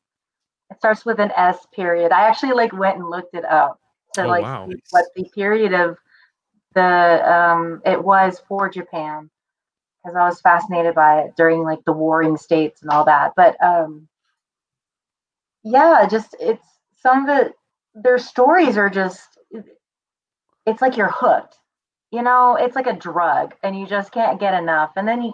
it 0.71 0.79
starts 0.79 1.05
with 1.05 1.19
an 1.21 1.33
S 1.37 1.67
period. 1.75 2.13
I 2.13 2.29
actually 2.29 2.53
like 2.53 2.73
went 2.73 2.99
and 2.99 3.11
looked 3.11 3.35
it 3.35 3.45
up 3.45 3.81
to 4.15 4.23
Oh, 4.23 4.29
like 4.29 4.43
wow. 4.43 4.69
see 4.69 4.77
what 4.91 5.07
the 5.17 5.25
period 5.35 5.73
of 5.75 5.97
the 6.75 6.83
um 7.33 7.83
it 7.85 8.03
was 8.03 8.41
for 8.49 8.69
Japan 8.69 9.31
because 10.05 10.17
I 10.17 10.27
was 10.29 10.41
fascinated 10.41 10.95
by 10.95 11.23
it 11.23 11.37
during 11.37 11.63
like 11.63 11.85
the 11.85 11.93
warring 11.93 12.37
states 12.37 12.83
and 12.83 12.91
all 12.91 13.05
that. 13.07 13.33
But 13.37 13.63
um 13.63 14.09
yeah, 15.65 16.07
just 16.09 16.37
it's 16.41 16.67
some 17.01 17.29
of 17.29 17.47
it 17.47 17.55
their 17.95 18.19
stories 18.19 18.77
are 18.79 18.91
just 18.91 19.36
it's 20.67 20.83
like 20.83 20.97
you're 20.97 21.11
hooked. 21.11 21.57
You 22.11 22.23
know, 22.23 22.57
it's 22.59 22.77
like 22.77 22.87
a 22.87 22.93
drug 22.93 23.55
and 23.63 23.79
you 23.79 23.87
just 23.87 24.13
can't 24.13 24.39
get 24.41 24.55
enough. 24.55 24.93
And 24.97 25.07
then 25.09 25.23
you 25.23 25.33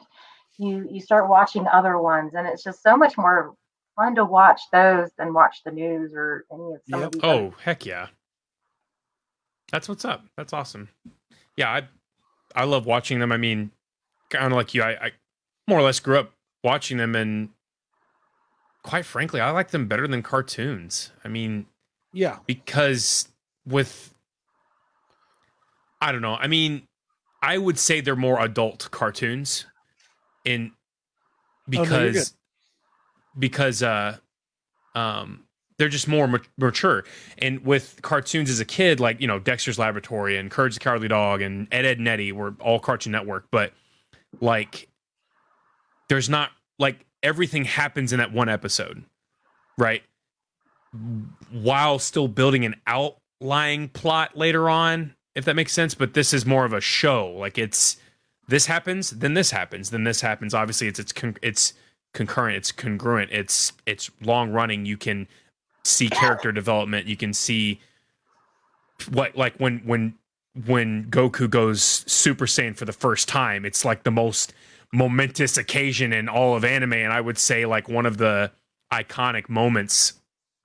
you 0.58 0.86
you 0.90 1.00
start 1.00 1.28
watching 1.28 1.66
other 1.68 1.98
ones 1.98 2.32
and 2.34 2.46
it's 2.46 2.62
just 2.62 2.82
so 2.82 2.96
much 2.96 3.16
more 3.18 3.54
fun 3.96 4.14
to 4.14 4.24
watch 4.24 4.60
those 4.72 5.10
than 5.18 5.34
watch 5.34 5.58
the 5.64 5.70
news 5.70 6.12
or 6.14 6.44
any 6.52 6.74
of 6.74 6.80
some 6.88 7.00
Yep. 7.00 7.14
of 7.16 7.20
Oh, 7.24 7.54
heck 7.62 7.84
yeah. 7.86 8.08
That's 9.70 9.88
what's 9.88 10.04
up. 10.04 10.24
That's 10.36 10.52
awesome. 10.52 10.88
Yeah, 11.56 11.70
I 11.70 11.88
I 12.54 12.64
love 12.64 12.86
watching 12.86 13.18
them. 13.20 13.32
I 13.32 13.36
mean, 13.38 13.70
kind 14.30 14.46
of 14.46 14.52
like 14.52 14.74
you, 14.74 14.82
I, 14.82 15.06
I 15.06 15.10
more 15.68 15.78
or 15.78 15.82
less 15.82 16.00
grew 16.00 16.18
up 16.18 16.32
watching 16.64 16.96
them 16.98 17.14
and 17.14 17.50
quite 18.82 19.04
frankly, 19.04 19.40
I 19.40 19.50
like 19.50 19.70
them 19.70 19.86
better 19.86 20.06
than 20.08 20.22
cartoons. 20.22 21.12
I 21.24 21.28
mean, 21.28 21.66
yeah. 22.12 22.38
because 22.46 23.28
with 23.66 24.11
I 26.02 26.12
don't 26.12 26.20
know. 26.20 26.34
I 26.34 26.48
mean, 26.48 26.88
I 27.40 27.56
would 27.56 27.78
say 27.78 28.00
they're 28.00 28.16
more 28.16 28.40
adult 28.40 28.90
cartoons 28.90 29.66
in 30.44 30.72
Oh, 31.68 31.70
no, 31.70 31.82
because 31.84 32.34
because 33.38 33.82
uh 33.82 34.16
um 34.96 35.44
they're 35.78 35.88
just 35.88 36.08
more 36.08 36.26
ma- 36.26 36.38
mature. 36.58 37.04
And 37.38 37.64
with 37.64 38.00
cartoons 38.02 38.50
as 38.50 38.60
a 38.60 38.64
kid, 38.64 39.00
like, 39.00 39.20
you 39.20 39.26
know, 39.26 39.38
Dexter's 39.38 39.78
Laboratory 39.78 40.36
and 40.36 40.50
Courage 40.50 40.74
the 40.74 40.80
Cowardly 40.80 41.08
Dog 41.08 41.40
and 41.40 41.66
Ed, 41.72 41.84
Ed 41.86 41.98
and 41.98 42.08
Eddie 42.08 42.32
were 42.32 42.54
all 42.60 42.78
Cartoon 42.78 43.12
Network, 43.12 43.46
but 43.50 43.72
like 44.40 44.88
there's 46.08 46.28
not 46.28 46.50
like 46.78 47.06
everything 47.22 47.64
happens 47.64 48.12
in 48.12 48.18
that 48.18 48.32
one 48.32 48.48
episode, 48.48 49.04
right? 49.78 50.02
While 51.50 51.98
still 52.00 52.28
building 52.28 52.64
an 52.64 52.74
outlying 52.86 53.88
plot 53.88 54.36
later 54.36 54.68
on, 54.68 55.14
if 55.34 55.44
that 55.44 55.56
makes 55.56 55.72
sense. 55.72 55.94
But 55.94 56.14
this 56.14 56.32
is 56.32 56.44
more 56.46 56.64
of 56.64 56.72
a 56.72 56.80
show. 56.80 57.30
Like 57.30 57.58
it's 57.58 57.96
this 58.48 58.66
happens, 58.66 59.10
then 59.10 59.34
this 59.34 59.50
happens, 59.50 59.90
then 59.90 60.04
this 60.04 60.20
happens. 60.20 60.54
Obviously, 60.54 60.88
it's 60.88 60.98
it's 60.98 61.12
con- 61.12 61.36
it's 61.42 61.74
concurrent, 62.12 62.56
it's 62.56 62.72
congruent, 62.72 63.30
it's 63.30 63.72
it's 63.86 64.10
long 64.20 64.50
running. 64.50 64.84
You 64.84 64.96
can 64.96 65.28
see 65.84 66.08
character 66.08 66.52
development. 66.52 67.06
You 67.06 67.16
can 67.16 67.32
see 67.32 67.80
what 69.10 69.36
like 69.36 69.56
when 69.56 69.78
when 69.80 70.14
when 70.66 71.06
Goku 71.06 71.48
goes 71.48 72.04
Super 72.06 72.46
Saiyan 72.46 72.76
for 72.76 72.84
the 72.84 72.92
first 72.92 73.28
time. 73.28 73.64
It's 73.64 73.84
like 73.84 74.02
the 74.02 74.10
most 74.10 74.52
momentous 74.92 75.56
occasion 75.56 76.12
in 76.12 76.28
all 76.28 76.54
of 76.54 76.64
anime, 76.64 76.92
and 76.92 77.12
I 77.12 77.20
would 77.20 77.38
say 77.38 77.64
like 77.64 77.88
one 77.88 78.06
of 78.06 78.18
the 78.18 78.52
iconic 78.92 79.48
moments 79.48 80.14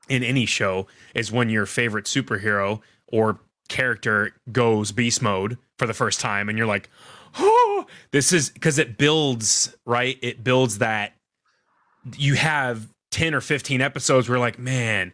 in 0.10 0.24
any 0.24 0.46
show 0.46 0.88
is 1.16 1.32
when 1.32 1.50
your 1.50 1.66
favorite 1.66 2.06
superhero 2.06 2.82
or 3.08 3.40
character 3.68 4.32
goes 4.52 4.92
beast 4.92 5.22
mode 5.22 5.58
for 5.78 5.88
the 5.88 5.94
first 5.94 6.20
time 6.20 6.50
and 6.50 6.58
you're 6.58 6.68
like 6.68 6.90
oh 7.40 7.86
this 8.12 8.32
is 8.34 8.50
because 8.50 8.78
it 8.80 8.98
builds 8.98 9.76
right? 9.86 10.18
It 10.22 10.44
builds 10.44 10.80
that 10.80 11.14
you 12.16 12.36
have 12.36 12.88
10 13.12 13.34
or 13.34 13.42
15 13.42 13.82
episodes 13.82 14.28
where 14.30 14.40
like 14.40 14.58
man 14.60 15.14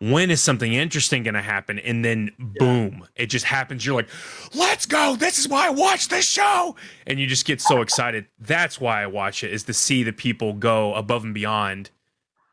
when 0.00 0.30
is 0.30 0.42
something 0.42 0.74
interesting 0.74 1.22
going 1.22 1.34
to 1.34 1.40
happen? 1.40 1.78
And 1.78 2.04
then 2.04 2.30
boom 2.38 3.06
it 3.16 3.26
just 3.26 3.44
happens. 3.46 3.86
You're 3.86 3.94
like 3.94 4.08
let's 4.54 4.84
go. 4.86 5.16
This 5.16 5.38
is 5.38 5.48
why 5.48 5.66
i 5.68 5.70
watch 5.70 6.08
this 6.08 6.28
show. 6.28 6.76
And 7.06 7.18
you 7.18 7.26
just 7.26 7.46
get 7.46 7.60
so 7.60 7.80
excited. 7.80 8.26
That's 8.38 8.80
why 8.80 9.02
i 9.02 9.06
watch 9.06 9.42
it 9.44 9.52
is 9.52 9.62
to 9.64 9.72
see 9.72 10.02
the 10.02 10.12
people 10.12 10.52
go 10.52 10.92
above 10.94 11.24
and 11.24 11.32
beyond. 11.32 11.90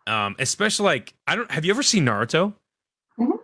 Um 0.07 0.35
especially 0.39 0.85
like 0.85 1.13
i 1.27 1.35
don't 1.35 1.51
have 1.51 1.65
you 1.65 1.71
ever 1.71 1.83
seen 1.83 2.05
naruto? 2.05 2.53
Mhm. 3.19 3.37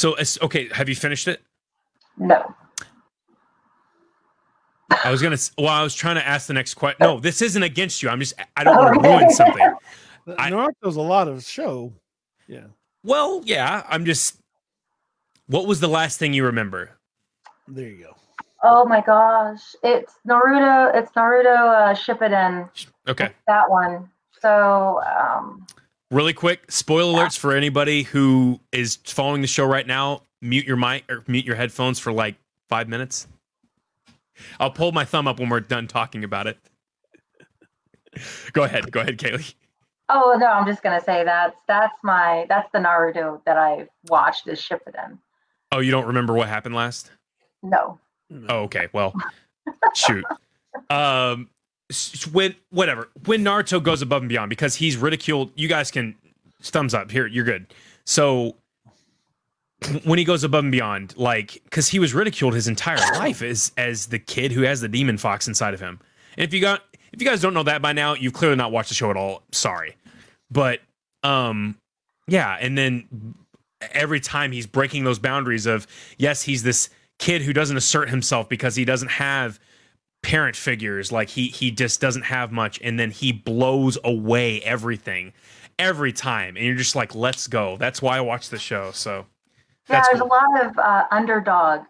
So 0.00 0.14
it's 0.14 0.40
okay 0.40 0.68
have 0.72 0.88
you 0.88 0.94
finished 0.96 1.28
it 1.28 1.40
No. 2.16 2.54
i 5.04 5.10
was 5.10 5.20
gonna 5.22 5.34
s- 5.34 5.52
well 5.58 5.68
i 5.68 5.82
was 5.82 5.94
trying 5.94 6.16
to 6.16 6.26
ask 6.26 6.46
the 6.46 6.54
next 6.54 6.74
question 6.74 6.98
no 7.00 7.20
this 7.20 7.42
isn't 7.42 7.62
against 7.62 8.02
you 8.02 8.08
i'm 8.08 8.18
just 8.20 8.34
i 8.56 8.64
don't 8.64 8.76
want 8.76 8.94
to 8.94 9.00
ruin 9.08 9.30
something 9.30 9.74
I- 10.38 10.50
Naruto's 10.50 10.96
a 10.96 11.00
lot 11.00 11.28
of 11.28 11.42
show. 11.44 11.92
Yeah. 12.46 12.66
well 13.04 13.42
yeah 13.44 13.84
i'm 13.88 14.04
just 14.04 14.38
what 15.46 15.66
was 15.66 15.80
the 15.80 15.88
last 15.88 16.18
thing 16.18 16.32
you 16.32 16.44
remember 16.44 16.90
There 17.68 17.88
you 17.88 18.04
go. 18.04 18.16
Oh 18.62 18.84
my 18.84 19.00
gosh. 19.00 19.74
It's 19.82 20.14
Naruto 20.28 20.94
it's 20.94 21.10
Naruto 21.12 21.56
uh 21.56 21.94
Shippuden. 21.94 22.68
okay 23.08 23.26
It's 23.26 23.34
that 23.46 23.68
one. 23.70 24.10
So 24.40 25.00
um 25.02 25.66
really 26.10 26.32
quick 26.32 26.70
spoiler 26.70 27.18
alerts 27.22 27.38
for 27.38 27.52
anybody 27.52 28.02
who 28.02 28.60
is 28.72 28.96
following 29.04 29.40
the 29.40 29.46
show 29.46 29.64
right 29.64 29.86
now 29.86 30.22
mute 30.40 30.66
your 30.66 30.76
mic 30.76 31.04
or 31.10 31.22
mute 31.26 31.44
your 31.44 31.56
headphones 31.56 31.98
for 31.98 32.12
like 32.12 32.36
five 32.68 32.88
minutes 32.88 33.26
i'll 34.58 34.70
pull 34.70 34.92
my 34.92 35.04
thumb 35.04 35.28
up 35.28 35.38
when 35.38 35.48
we're 35.48 35.60
done 35.60 35.86
talking 35.86 36.24
about 36.24 36.46
it 36.46 36.58
go 38.52 38.64
ahead 38.64 38.90
go 38.90 39.00
ahead 39.00 39.16
kaylee 39.18 39.54
oh 40.08 40.36
no, 40.40 40.46
I'm 40.46 40.66
just 40.66 40.82
gonna 40.82 41.00
say 41.00 41.22
that's 41.24 41.56
that's 41.68 41.96
my 42.02 42.44
that's 42.48 42.68
the 42.72 42.78
Naruto 42.78 43.40
that 43.44 43.56
I 43.56 43.86
watched 44.08 44.48
is 44.48 44.60
Shippuden. 44.60 45.18
oh 45.70 45.78
you 45.78 45.92
don't 45.92 46.06
remember 46.06 46.32
what 46.34 46.48
happened 46.48 46.74
last 46.74 47.12
No. 47.62 47.98
Oh, 48.48 48.62
okay. 48.62 48.88
Well, 48.92 49.12
shoot. 49.94 50.24
Um, 50.88 51.48
when 52.32 52.54
whatever 52.70 53.08
when 53.24 53.42
Naruto 53.42 53.82
goes 53.82 54.02
above 54.02 54.22
and 54.22 54.28
beyond 54.28 54.50
because 54.50 54.76
he's 54.76 54.96
ridiculed. 54.96 55.50
You 55.54 55.68
guys 55.68 55.90
can 55.90 56.14
thumbs 56.62 56.94
up 56.94 57.10
here. 57.10 57.26
You're 57.26 57.44
good. 57.44 57.66
So 58.04 58.56
when 60.04 60.18
he 60.18 60.24
goes 60.24 60.44
above 60.44 60.64
and 60.64 60.72
beyond, 60.72 61.14
like 61.16 61.60
because 61.64 61.88
he 61.88 61.98
was 61.98 62.14
ridiculed 62.14 62.54
his 62.54 62.68
entire 62.68 62.96
life 63.18 63.42
as 63.42 63.72
as 63.76 64.06
the 64.06 64.18
kid 64.18 64.52
who 64.52 64.62
has 64.62 64.80
the 64.80 64.88
demon 64.88 65.18
fox 65.18 65.48
inside 65.48 65.74
of 65.74 65.80
him. 65.80 66.00
And 66.36 66.44
if 66.44 66.54
you 66.54 66.60
got 66.60 66.82
if 67.12 67.20
you 67.20 67.28
guys 67.28 67.40
don't 67.40 67.54
know 67.54 67.62
that 67.64 67.82
by 67.82 67.92
now, 67.92 68.14
you've 68.14 68.32
clearly 68.32 68.56
not 68.56 68.72
watched 68.72 68.88
the 68.90 68.94
show 68.94 69.10
at 69.10 69.16
all. 69.16 69.42
Sorry, 69.52 69.96
but 70.50 70.80
um, 71.22 71.76
yeah. 72.28 72.56
And 72.60 72.76
then 72.78 73.34
every 73.92 74.20
time 74.20 74.52
he's 74.52 74.66
breaking 74.66 75.04
those 75.04 75.18
boundaries 75.18 75.66
of 75.66 75.86
yes, 76.18 76.42
he's 76.42 76.62
this 76.62 76.90
kid 77.18 77.42
who 77.42 77.52
doesn't 77.52 77.76
assert 77.76 78.08
himself 78.08 78.48
because 78.48 78.76
he 78.76 78.84
doesn't 78.84 79.10
have 79.10 79.58
parent 80.22 80.54
figures 80.56 81.10
like 81.10 81.28
he 81.28 81.48
he 81.48 81.70
just 81.70 82.00
doesn't 82.00 82.22
have 82.22 82.52
much 82.52 82.78
and 82.82 82.98
then 83.00 83.10
he 83.10 83.32
blows 83.32 83.96
away 84.04 84.60
everything 84.62 85.32
every 85.78 86.12
time 86.12 86.56
and 86.56 86.66
you're 86.66 86.74
just 86.74 86.94
like 86.94 87.14
let's 87.14 87.46
go 87.46 87.76
that's 87.78 88.02
why 88.02 88.18
i 88.18 88.20
watch 88.20 88.50
the 88.50 88.58
show 88.58 88.90
so 88.92 89.24
Yeah, 89.88 90.02
there's 90.10 90.20
cool. 90.20 90.28
a 90.28 90.30
lot 90.30 90.66
of 90.66 90.78
uh, 90.78 91.04
underdog 91.10 91.80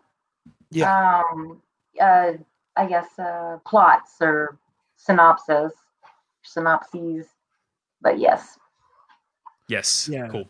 Yeah. 0.70 1.22
um 1.33 1.61
uh 2.01 2.33
I 2.76 2.87
guess 2.87 3.18
uh 3.18 3.59
plots 3.66 4.12
or 4.20 4.59
synopses 4.97 5.72
synopses. 6.43 7.26
But 8.01 8.18
yes. 8.18 8.59
yes 9.68 10.09
Yeah. 10.11 10.28
cool 10.28 10.47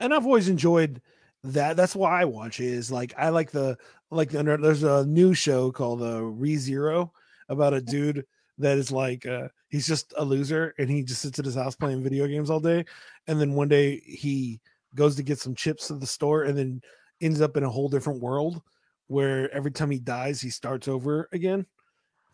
And 0.00 0.14
I've 0.14 0.26
always 0.26 0.48
enjoyed 0.48 1.00
that. 1.44 1.76
That's 1.76 1.94
why 1.94 2.22
I 2.22 2.24
watch 2.24 2.58
it. 2.60 2.66
Is 2.66 2.90
like 2.90 3.12
I 3.18 3.28
like 3.28 3.50
the 3.50 3.76
like 4.10 4.30
the, 4.30 4.42
there's 4.42 4.82
a 4.82 5.04
new 5.06 5.34
show 5.34 5.70
called 5.70 6.02
uh, 6.02 6.22
Re 6.22 6.56
Zero 6.56 7.12
about 7.48 7.74
a 7.74 7.80
dude 7.80 8.24
that 8.58 8.76
is 8.76 8.90
like 8.90 9.24
uh 9.26 9.48
he's 9.68 9.86
just 9.86 10.12
a 10.16 10.24
loser 10.24 10.74
and 10.78 10.90
he 10.90 11.02
just 11.02 11.22
sits 11.22 11.38
at 11.38 11.44
his 11.44 11.54
house 11.54 11.76
playing 11.76 12.02
video 12.02 12.26
games 12.26 12.50
all 12.50 12.60
day 12.60 12.84
and 13.26 13.40
then 13.40 13.54
one 13.54 13.68
day 13.68 14.00
he 14.04 14.60
goes 14.94 15.16
to 15.16 15.22
get 15.22 15.38
some 15.38 15.54
chips 15.54 15.90
at 15.90 16.00
the 16.00 16.06
store 16.06 16.42
and 16.42 16.58
then 16.58 16.80
ends 17.20 17.40
up 17.40 17.56
in 17.56 17.64
a 17.64 17.70
whole 17.70 17.88
different 17.88 18.20
world 18.20 18.60
where 19.06 19.52
every 19.54 19.70
time 19.70 19.90
he 19.90 19.98
dies 19.98 20.40
he 20.40 20.50
starts 20.50 20.88
over 20.88 21.28
again 21.32 21.64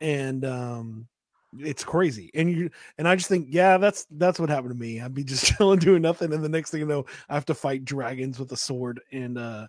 and 0.01 0.45
um 0.45 1.07
it's 1.59 1.85
crazy 1.85 2.31
and 2.35 2.51
you 2.51 2.68
and 2.99 3.07
i 3.07 3.14
just 3.14 3.29
think 3.29 3.47
yeah 3.49 3.77
that's 3.77 4.07
that's 4.12 4.41
what 4.41 4.51
happened 4.51 4.70
to 4.70 4.81
me. 4.81 5.01
I'd 5.01 5.14
be 5.14 5.22
just 5.22 5.45
chilling 5.57 5.79
doing 5.79 6.03
nothing 6.03 6.33
and 6.33 6.43
the 6.43 6.49
next 6.49 6.70
thing 6.70 6.81
you 6.81 6.87
know 6.87 7.05
i 7.29 7.35
have 7.35 7.45
to 7.47 7.55
fight 7.55 7.85
dragons 7.85 8.39
with 8.41 8.51
a 8.53 8.57
sword 8.57 9.01
and 9.12 9.39
uh 9.39 9.66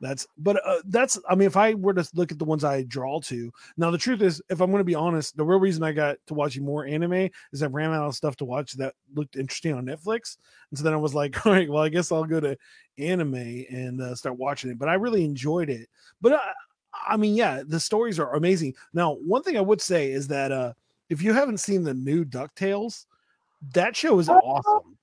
That's 0.00 0.26
but 0.38 0.60
uh, 0.66 0.80
that's 0.86 1.18
I 1.28 1.34
mean 1.34 1.46
if 1.46 1.56
I 1.56 1.74
were 1.74 1.92
to 1.92 2.08
look 2.14 2.32
at 2.32 2.38
the 2.38 2.44
ones 2.44 2.64
I 2.64 2.84
draw 2.84 3.20
to 3.20 3.52
now 3.76 3.90
the 3.90 3.98
truth 3.98 4.22
is 4.22 4.40
if 4.48 4.60
I'm 4.60 4.70
going 4.70 4.80
to 4.80 4.84
be 4.84 4.94
honest 4.94 5.36
the 5.36 5.44
real 5.44 5.60
reason 5.60 5.82
I 5.82 5.92
got 5.92 6.16
to 6.26 6.34
watching 6.34 6.64
more 6.64 6.86
anime 6.86 7.28
is 7.52 7.62
I 7.62 7.66
ran 7.66 7.92
out 7.92 8.06
of 8.06 8.14
stuff 8.14 8.34
to 8.36 8.46
watch 8.46 8.72
that 8.74 8.94
looked 9.14 9.36
interesting 9.36 9.74
on 9.74 9.84
Netflix 9.84 10.38
and 10.70 10.78
so 10.78 10.84
then 10.84 10.94
I 10.94 10.96
was 10.96 11.14
like 11.14 11.44
all 11.46 11.52
right 11.52 11.68
well 11.68 11.82
I 11.82 11.90
guess 11.90 12.10
I'll 12.10 12.24
go 12.24 12.40
to 12.40 12.56
anime 12.98 13.34
and 13.34 14.00
uh, 14.00 14.14
start 14.14 14.38
watching 14.38 14.70
it 14.70 14.78
but 14.78 14.88
I 14.88 14.94
really 14.94 15.24
enjoyed 15.24 15.68
it. 15.68 15.88
But 16.22 16.32
I, 16.34 16.52
I 17.06 17.16
mean 17.18 17.34
yeah 17.34 17.62
the 17.66 17.80
stories 17.80 18.18
are 18.18 18.34
amazing. 18.36 18.74
Now 18.94 19.16
one 19.16 19.42
thing 19.42 19.58
I 19.58 19.62
would 19.62 19.82
say 19.82 20.12
is 20.12 20.26
that 20.28 20.50
uh 20.50 20.72
if 21.10 21.20
you 21.20 21.34
haven't 21.34 21.58
seen 21.58 21.84
the 21.84 21.94
new 21.94 22.24
Ducktales 22.24 23.04
that 23.74 23.94
show 23.94 24.18
is 24.18 24.30
awesome 24.30 24.96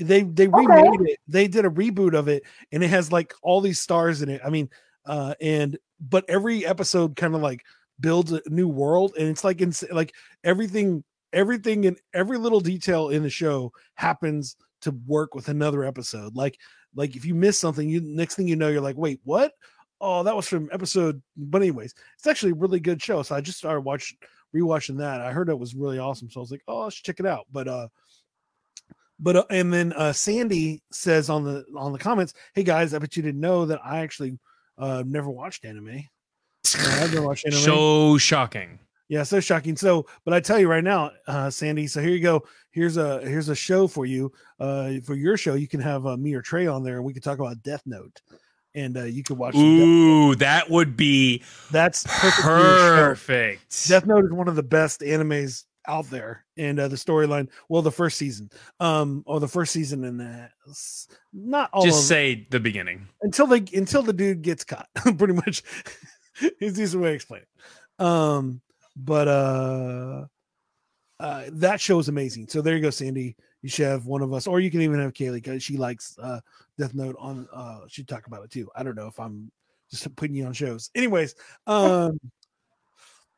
they 0.00 0.22
they 0.22 0.48
remade 0.48 1.00
it. 1.02 1.18
They 1.28 1.46
did 1.46 1.64
a 1.64 1.70
reboot 1.70 2.14
of 2.14 2.28
it 2.28 2.42
and 2.72 2.82
it 2.82 2.88
has 2.88 3.12
like 3.12 3.34
all 3.42 3.60
these 3.60 3.80
stars 3.80 4.22
in 4.22 4.28
it. 4.28 4.40
I 4.44 4.50
mean 4.50 4.68
uh 5.06 5.34
and 5.40 5.78
but 6.00 6.24
every 6.28 6.66
episode 6.66 7.16
kind 7.16 7.34
of 7.34 7.42
like 7.42 7.62
builds 8.00 8.32
a 8.32 8.40
new 8.46 8.68
world 8.68 9.12
and 9.18 9.28
it's 9.28 9.44
like 9.44 9.60
in 9.60 9.72
like 9.92 10.14
everything 10.42 11.04
everything 11.32 11.86
and 11.86 11.98
every 12.14 12.38
little 12.38 12.60
detail 12.60 13.10
in 13.10 13.22
the 13.22 13.30
show 13.30 13.72
happens 13.94 14.56
to 14.80 14.90
work 15.06 15.34
with 15.34 15.48
another 15.48 15.84
episode. 15.84 16.34
Like 16.34 16.58
like 16.94 17.14
if 17.14 17.24
you 17.24 17.34
miss 17.34 17.58
something 17.58 17.88
you 17.88 18.00
next 18.00 18.34
thing 18.34 18.48
you 18.48 18.56
know 18.56 18.68
you're 18.68 18.80
like 18.80 18.96
wait 18.96 19.20
what? 19.24 19.52
Oh 20.00 20.22
that 20.22 20.34
was 20.34 20.48
from 20.48 20.70
episode 20.72 21.20
but 21.36 21.60
anyways 21.60 21.94
it's 22.16 22.26
actually 22.26 22.52
a 22.52 22.56
really 22.56 22.80
good 22.80 23.02
show 23.02 23.22
so 23.22 23.34
i 23.34 23.42
just 23.42 23.58
started 23.58 23.82
watching 23.82 24.16
rewatching 24.56 24.98
that. 24.98 25.20
I 25.20 25.30
heard 25.30 25.50
it 25.50 25.58
was 25.58 25.74
really 25.74 25.98
awesome 25.98 26.30
so 26.30 26.40
i 26.40 26.42
was 26.42 26.50
like 26.50 26.62
oh 26.66 26.84
let's 26.84 26.96
check 26.96 27.20
it 27.20 27.26
out. 27.26 27.46
But 27.52 27.68
uh 27.68 27.88
but 29.20 29.36
uh, 29.36 29.44
and 29.50 29.72
then 29.72 29.92
uh, 29.92 30.12
Sandy 30.12 30.82
says 30.90 31.30
on 31.30 31.44
the 31.44 31.64
on 31.76 31.92
the 31.92 31.98
comments, 31.98 32.34
"Hey 32.54 32.62
guys, 32.62 32.94
I 32.94 32.98
bet 32.98 33.16
you 33.16 33.22
didn't 33.22 33.40
know 33.40 33.66
that 33.66 33.80
I 33.84 33.98
actually 33.98 34.38
uh, 34.78 35.04
never 35.06 35.30
watched 35.30 35.64
anime. 35.64 36.02
I've 36.74 37.12
never 37.12 37.26
watched 37.26 37.46
anime. 37.46 37.60
So 37.60 38.18
shocking. 38.18 38.78
Yeah, 39.08 39.24
so 39.24 39.40
shocking. 39.40 39.76
So, 39.76 40.06
but 40.24 40.34
I 40.34 40.40
tell 40.40 40.58
you 40.58 40.68
right 40.68 40.84
now, 40.84 41.10
uh, 41.26 41.50
Sandy. 41.50 41.86
So 41.86 42.00
here 42.00 42.10
you 42.10 42.20
go. 42.20 42.44
Here's 42.70 42.96
a 42.96 43.20
here's 43.20 43.48
a 43.48 43.56
show 43.56 43.86
for 43.86 44.06
you. 44.06 44.32
Uh, 44.58 44.94
for 45.04 45.14
your 45.14 45.36
show, 45.36 45.54
you 45.54 45.68
can 45.68 45.80
have 45.80 46.06
uh, 46.06 46.16
me 46.16 46.34
or 46.34 46.42
Trey 46.42 46.66
on 46.66 46.84
there, 46.84 46.96
and 46.96 47.04
we 47.04 47.12
can 47.12 47.22
talk 47.22 47.38
about 47.38 47.62
Death 47.62 47.82
Note, 47.86 48.20
and 48.74 48.96
uh, 48.96 49.04
you 49.04 49.24
can 49.24 49.36
watch. 49.36 49.56
Ooh, 49.56 50.36
that 50.36 50.70
would 50.70 50.96
be 50.96 51.42
that's 51.72 52.04
perfect. 52.40 53.88
Death 53.88 54.06
Note 54.06 54.24
is 54.24 54.32
one 54.32 54.48
of 54.48 54.54
the 54.54 54.62
best 54.62 55.00
animes 55.00 55.64
out 55.86 56.08
there 56.10 56.44
and 56.56 56.78
uh, 56.78 56.88
the 56.88 56.96
storyline 56.96 57.48
well 57.68 57.80
the 57.80 57.90
first 57.90 58.18
season 58.18 58.50
um 58.80 59.22
or 59.26 59.40
the 59.40 59.48
first 59.48 59.72
season 59.72 60.04
in 60.04 60.18
that 60.18 60.52
not 61.32 61.70
all 61.72 61.84
just 61.84 62.06
say 62.06 62.46
the 62.50 62.60
beginning. 62.60 63.08
Until 63.22 63.46
they 63.46 63.64
until 63.72 64.02
the 64.02 64.12
dude 64.12 64.42
gets 64.42 64.64
caught 64.64 64.88
pretty 65.18 65.34
much. 65.34 65.62
Is 66.60 66.92
the 66.92 66.98
way 66.98 67.10
to 67.10 67.14
explain 67.14 67.42
it. 67.42 68.04
Um 68.04 68.60
but 68.96 69.28
uh 69.28 70.24
uh 71.18 71.44
that 71.52 71.80
show 71.80 71.98
is 71.98 72.08
amazing. 72.08 72.48
So 72.48 72.62
there 72.62 72.76
you 72.76 72.82
go 72.82 72.90
sandy. 72.90 73.36
You 73.62 73.68
should 73.68 73.86
have 73.86 74.06
one 74.06 74.22
of 74.22 74.32
us 74.32 74.46
or 74.46 74.60
you 74.60 74.70
can 74.70 74.80
even 74.80 75.00
have 75.00 75.12
kaylee 75.12 75.34
because 75.34 75.62
she 75.62 75.76
likes 75.76 76.18
uh 76.18 76.40
death 76.78 76.94
note 76.94 77.16
on 77.18 77.46
uh 77.52 77.80
she'd 77.88 78.08
talk 78.08 78.26
about 78.26 78.44
it 78.44 78.50
too. 78.50 78.70
I 78.74 78.82
don't 78.82 78.96
know 78.96 79.06
if 79.06 79.18
i'm 79.20 79.50
just 79.90 80.14
putting 80.16 80.36
you 80.36 80.46
on 80.46 80.52
shows. 80.52 80.90
Anyways 80.94 81.34
um 81.66 82.18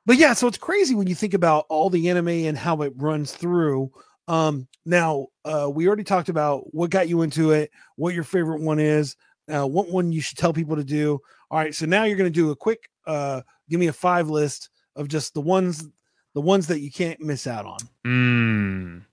but 0.07 0.17
yeah, 0.17 0.33
so 0.33 0.47
it's 0.47 0.59
crazy 0.59 0.95
when 0.95 1.07
you 1.07 1.15
think 1.15 1.35
about 1.35 1.67
all 1.69 1.91
the 1.91 2.09
anime 2.11 2.29
and 2.29 2.59
how 2.59 2.83
it 2.83 2.93
runs 2.97 3.33
through. 3.33 3.91
Um, 4.29 4.69
now 4.85 5.29
uh, 5.45 5.71
we 5.73 5.87
already 5.87 6.05
talked 6.05 6.29
about 6.29 6.73
what 6.75 6.91
got 6.91 7.09
you 7.09 7.23
into 7.23 7.51
it, 7.53 7.71
what 7.97 8.15
your 8.15 8.25
favorite 8.25 8.61
one 8.61 8.79
is, 8.79 9.17
uh, 9.53 9.67
what 9.67 9.91
one 9.91 10.13
you 10.13 10.21
should 10.21 10.39
tell 10.39 10.53
people 10.53 10.77
to 10.77 10.85
do. 10.85 11.21
All 11.51 11.59
right, 11.59 11.75
so 11.75 11.87
now 11.87 12.05
you're 12.05 12.17
going 12.17 12.33
to 12.33 12.35
do 12.35 12.51
a 12.51 12.57
quick, 12.57 12.89
uh, 13.07 13.43
give 13.69 13.79
me 13.81 13.89
a 13.89 13.93
five 13.93 14.31
list 14.31 14.71
of 14.97 15.09
just 15.09 15.35
the 15.35 15.41
ones, 15.41 15.87
the 16.35 16.41
ones 16.41 16.67
that 16.69 16.81
you 16.81 16.91
can't 16.91 17.21
miss 17.21 17.47
out 17.47 17.67
on. 17.67 17.79
Mm. 18.07 19.05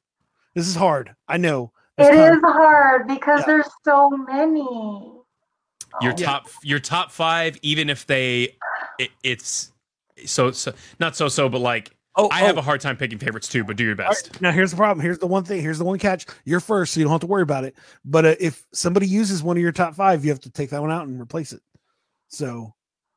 This 0.55 0.67
is 0.67 0.75
hard. 0.75 1.15
I 1.27 1.37
know. 1.37 1.71
It 1.97 2.13
is 2.13 2.39
hard 2.41 3.07
because 3.07 3.41
yeah. 3.41 3.45
there's 3.45 3.69
so 3.83 4.09
many. 4.09 4.61
Your 6.01 6.13
oh. 6.13 6.15
top, 6.15 6.47
your 6.63 6.79
top 6.79 7.11
five, 7.11 7.57
even 7.61 7.89
if 7.89 8.07
they, 8.07 8.55
it, 8.99 9.09
it's 9.23 9.71
so, 10.25 10.51
so 10.51 10.73
not 10.99 11.15
so 11.15 11.27
so, 11.27 11.49
but 11.49 11.59
like 11.59 11.91
Oh, 12.15 12.27
I 12.31 12.41
oh. 12.41 12.47
have 12.47 12.57
a 12.57 12.61
hard 12.61 12.81
time 12.81 12.97
picking 12.97 13.17
favorites 13.17 13.47
too, 13.47 13.63
but 13.63 13.77
do 13.77 13.85
your 13.85 13.95
best. 13.95 14.29
Right. 14.33 14.41
Now, 14.41 14.51
here's 14.51 14.71
the 14.71 14.77
problem. 14.77 15.01
Here's 15.01 15.19
the 15.19 15.27
one 15.27 15.45
thing. 15.45 15.61
Here's 15.61 15.77
the 15.77 15.85
one 15.85 15.99
catch. 15.99 16.25
You're 16.43 16.59
first, 16.59 16.93
so 16.93 16.99
you 16.99 17.05
don't 17.05 17.11
have 17.11 17.21
to 17.21 17.27
worry 17.27 17.43
about 17.43 17.63
it. 17.63 17.75
But 18.03 18.25
uh, 18.25 18.35
if 18.39 18.65
somebody 18.73 19.07
uses 19.07 19.41
one 19.41 19.55
of 19.55 19.63
your 19.63 19.71
top 19.71 19.95
five, 19.95 20.25
you 20.25 20.31
have 20.31 20.41
to 20.41 20.49
take 20.49 20.71
that 20.71 20.81
one 20.81 20.91
out 20.91 21.07
and 21.07 21.21
replace 21.21 21.53
it. 21.53 21.61
So, 22.27 22.73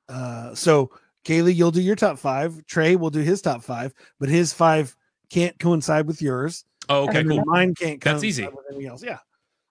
uh, 0.09 0.55
so 0.55 0.91
Kaylee, 1.25 1.55
you'll 1.55 1.71
do 1.73 1.81
your 1.81 1.97
top 1.97 2.19
five. 2.19 2.65
Trey 2.67 2.95
will 2.95 3.11
do 3.11 3.21
his 3.21 3.43
top 3.43 3.65
five, 3.65 3.93
but 4.21 4.29
his 4.29 4.53
five 4.53 4.95
can't 5.31 5.59
coincide 5.59 6.07
with 6.07 6.21
yours. 6.23 6.65
Oh, 6.89 7.09
okay, 7.09 7.25
cool. 7.25 7.43
Mine 7.45 7.75
can't. 7.75 8.01
That's 8.01 8.23
easy. 8.23 8.45
With 8.45 8.55
anything 8.71 8.89
else, 8.89 9.03
yeah. 9.03 9.19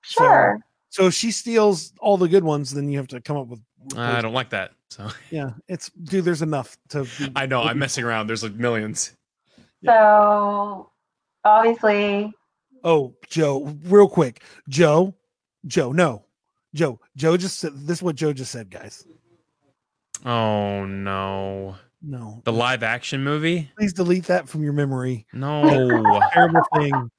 Sure. 0.01 0.59
So, 0.89 1.03
so 1.03 1.07
if 1.07 1.13
she 1.13 1.31
steals 1.31 1.93
all 1.99 2.17
the 2.17 2.27
good 2.27 2.43
ones, 2.43 2.71
then 2.71 2.89
you 2.89 2.97
have 2.97 3.07
to 3.09 3.21
come 3.21 3.37
up 3.37 3.47
with. 3.47 3.61
I 3.95 4.19
don't 4.19 4.33
like 4.33 4.49
that. 4.49 4.71
So 4.91 5.07
yeah, 5.31 5.51
it's 5.67 5.89
dude. 6.03 6.25
There's 6.25 6.41
enough 6.41 6.77
to. 6.89 7.05
Be, 7.17 7.31
I 7.35 7.45
know. 7.45 7.61
I'm 7.63 7.79
messing 7.79 8.03
around. 8.03 8.27
There's 8.27 8.43
like 8.43 8.53
millions. 8.53 9.15
So 9.83 10.91
obviously. 11.43 12.33
Oh, 12.83 13.13
Joe, 13.29 13.77
real 13.85 14.09
quick, 14.09 14.43
Joe, 14.67 15.13
Joe, 15.67 15.91
no, 15.91 16.25
Joe, 16.73 16.99
Joe 17.15 17.37
just 17.37 17.59
said 17.59 17.73
this. 17.75 17.99
Is 17.99 18.03
what 18.03 18.15
Joe 18.15 18.33
just 18.33 18.51
said, 18.51 18.69
guys. 18.69 19.05
Oh 20.25 20.85
no. 20.85 21.75
No. 22.03 22.41
The 22.45 22.51
live 22.51 22.81
action 22.81 23.23
movie? 23.23 23.69
Please 23.77 23.93
delete 23.93 24.25
that 24.25 24.49
from 24.49 24.63
your 24.63 24.73
memory. 24.73 25.27
No. 25.33 26.19
terrible 26.33 26.63
thing. 26.75 27.11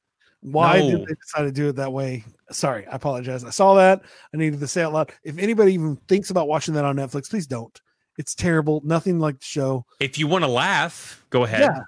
Why 0.42 0.80
no. 0.80 0.90
did 0.90 1.00
they 1.06 1.14
decide 1.14 1.42
to 1.42 1.52
do 1.52 1.68
it 1.68 1.76
that 1.76 1.92
way? 1.92 2.24
Sorry, 2.50 2.86
I 2.86 2.96
apologize. 2.96 3.44
I 3.44 3.50
saw 3.50 3.74
that. 3.74 4.02
I 4.34 4.36
needed 4.36 4.60
to 4.60 4.66
say 4.66 4.82
it 4.82 4.88
loud. 4.88 5.12
If 5.22 5.38
anybody 5.38 5.72
even 5.72 5.96
thinks 6.08 6.30
about 6.30 6.48
watching 6.48 6.74
that 6.74 6.84
on 6.84 6.96
Netflix, 6.96 7.30
please 7.30 7.46
don't. 7.46 7.80
It's 8.18 8.34
terrible. 8.34 8.82
Nothing 8.84 9.20
like 9.20 9.38
the 9.38 9.44
show. 9.44 9.86
If 10.00 10.18
you 10.18 10.26
want 10.26 10.44
to 10.44 10.50
laugh, 10.50 11.24
go 11.30 11.44
ahead. 11.44 11.60
Yeah. 11.60 11.80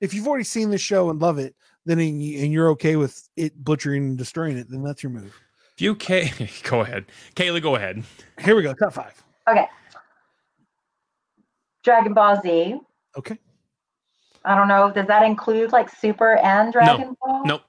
If 0.00 0.14
you've 0.14 0.26
already 0.26 0.44
seen 0.44 0.70
the 0.70 0.78
show 0.78 1.10
and 1.10 1.20
love 1.20 1.38
it, 1.38 1.54
then 1.84 1.98
and 1.98 2.22
you're 2.22 2.70
okay 2.70 2.96
with 2.96 3.28
it 3.36 3.62
butchering 3.62 4.04
and 4.04 4.18
destroying 4.18 4.56
it, 4.56 4.70
then 4.70 4.82
that's 4.82 5.02
your 5.02 5.10
move. 5.10 5.34
If 5.74 5.82
you 5.82 5.94
can, 5.94 6.30
go 6.64 6.80
ahead. 6.80 7.06
Kaylee, 7.36 7.62
go 7.62 7.76
ahead. 7.76 8.02
Here 8.40 8.56
we 8.56 8.62
go. 8.62 8.74
Top 8.74 8.94
five. 8.94 9.22
Okay. 9.48 9.66
Dragon 11.84 12.14
Ball 12.14 12.40
Z. 12.42 12.80
Okay. 13.16 13.38
I 14.44 14.54
don't 14.54 14.68
know. 14.68 14.90
Does 14.90 15.06
that 15.06 15.24
include 15.24 15.72
like 15.72 15.90
Super 15.90 16.36
and 16.38 16.72
Dragon 16.72 17.08
no. 17.08 17.16
Ball? 17.20 17.42
Nope. 17.44 17.62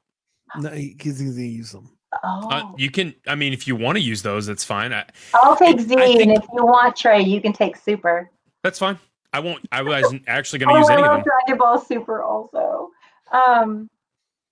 No, 0.57 0.69
he's 0.69 1.19
gonna 1.21 1.41
use 1.41 1.71
them. 1.71 1.89
Oh. 2.23 2.49
Uh, 2.49 2.71
you 2.77 2.89
can. 2.89 3.13
I 3.27 3.35
mean, 3.35 3.53
if 3.53 3.67
you 3.67 3.75
want 3.75 3.97
to 3.97 4.01
use 4.01 4.21
those, 4.21 4.45
that's 4.45 4.63
fine. 4.63 4.93
I, 4.93 5.05
will 5.43 5.55
take 5.55 5.79
Z, 5.79 5.93
and 5.93 6.31
if 6.31 6.43
you 6.53 6.65
want 6.65 6.95
Trey, 6.95 7.21
you 7.21 7.39
can 7.41 7.53
take 7.53 7.77
Super. 7.77 8.31
That's 8.63 8.79
fine. 8.79 8.97
I 9.31 9.39
won't. 9.39 9.67
I 9.71 9.81
wasn't 9.83 10.23
actually 10.27 10.59
going 10.59 10.69
to 10.69 10.75
oh, 10.75 10.79
use 10.79 10.89
any 10.89 11.03
of 11.03 11.09
them. 11.09 11.23
Dragon 11.23 11.57
Ball 11.57 11.79
Super 11.79 12.23
also. 12.23 12.89
Um, 13.31 13.89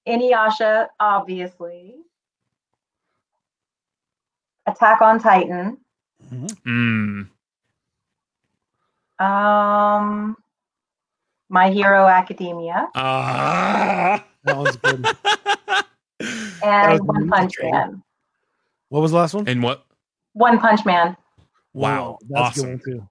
Inuyasha, 0.07 0.87
obviously. 0.99 1.95
Attack 4.65 5.01
on 5.01 5.19
Titan. 5.19 5.77
Mm-hmm. 6.31 7.27
Mm. 9.19 9.25
Um, 9.25 10.37
My 11.49 11.71
Hero 11.71 12.05
Academia. 12.05 12.87
Ah, 12.95 14.23
that 14.43 14.57
was 14.57 14.75
good. 14.77 15.07
and 16.63 17.05
One 17.05 17.29
Punch 17.29 17.53
Man. 17.61 18.03
What 18.89 19.01
was 19.01 19.11
the 19.11 19.17
last 19.17 19.33
one? 19.33 19.47
And 19.47 19.61
what? 19.61 19.85
One 20.33 20.59
Punch 20.59 20.85
Man. 20.85 21.17
Wow, 21.73 22.17
that's 22.29 22.57
awesome. 22.57 22.77
good 22.77 22.83
too. 22.83 23.09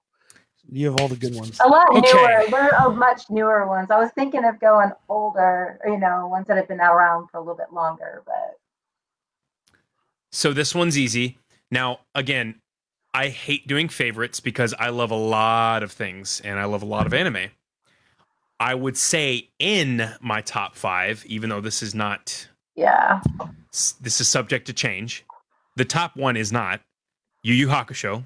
You 0.69 0.91
have 0.91 0.99
all 0.99 1.07
the 1.07 1.15
good 1.15 1.33
ones. 1.35 1.57
A 1.63 1.67
lot 1.67 1.89
okay. 1.89 2.01
newer. 2.01 2.43
There 2.49 2.75
are 2.75 2.89
much 2.89 3.29
newer 3.29 3.65
ones. 3.67 3.89
I 3.89 3.97
was 3.97 4.11
thinking 4.11 4.43
of 4.43 4.59
going 4.59 4.91
older, 5.07 5.79
you 5.85 5.97
know, 5.97 6.27
ones 6.27 6.47
that 6.47 6.57
have 6.57 6.67
been 6.67 6.81
around 6.81 7.29
for 7.29 7.37
a 7.37 7.39
little 7.39 7.55
bit 7.55 7.71
longer, 7.71 8.23
but. 8.25 8.57
So 10.31 10.51
this 10.51 10.75
one's 10.75 10.97
easy. 10.97 11.37
Now, 11.71 12.01
again, 12.13 12.55
I 13.13 13.29
hate 13.29 13.67
doing 13.67 13.87
favorites 13.87 14.39
because 14.39 14.73
I 14.77 14.89
love 14.89 15.11
a 15.11 15.15
lot 15.15 15.83
of 15.83 15.91
things 15.91 16.41
and 16.43 16.59
I 16.59 16.65
love 16.65 16.81
a 16.81 16.85
lot 16.85 17.05
of 17.05 17.13
anime. 17.13 17.49
I 18.59 18.75
would 18.75 18.97
say 18.97 19.49
in 19.59 20.09
my 20.19 20.41
top 20.41 20.75
five, 20.75 21.23
even 21.27 21.49
though 21.49 21.61
this 21.61 21.81
is 21.81 21.95
not 21.95 22.47
yeah. 22.77 23.21
This 23.99 24.21
is 24.21 24.29
subject 24.29 24.67
to 24.67 24.73
change. 24.73 25.25
The 25.75 25.85
top 25.85 26.15
one 26.15 26.37
is 26.37 26.51
not 26.51 26.81
Yu 27.43 27.53
Yu 27.53 27.67
Hakusho, 27.67 28.23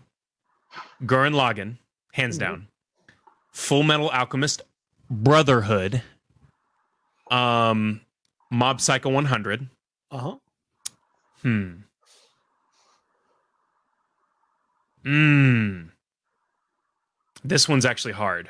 Gurren 1.03 1.33
Lagann, 1.33 1.77
hands 2.13 2.37
mm-hmm. 2.37 2.53
down. 2.53 2.67
Full 3.51 3.83
Metal 3.83 4.09
Alchemist, 4.09 4.61
Brotherhood, 5.09 6.01
um, 7.29 8.01
Mob 8.51 8.79
Psycho 8.79 9.09
100. 9.09 9.67
Uh 10.11 10.17
huh. 10.17 10.35
Hmm. 11.41 11.71
Hmm. 15.03 15.81
This 17.43 17.67
one's 17.67 17.85
actually 17.85 18.13
hard. 18.13 18.49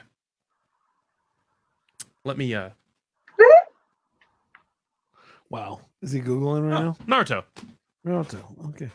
Let 2.26 2.38
me 2.38 2.54
uh 2.54 2.70
Wow. 5.52 5.82
Is 6.02 6.12
he 6.12 6.22
googling 6.22 6.70
right 6.72 6.84
oh, 6.84 6.96
Naruto. 7.06 7.44
now? 8.06 8.24
Naruto. 8.24 8.70
Okay. 8.70 8.90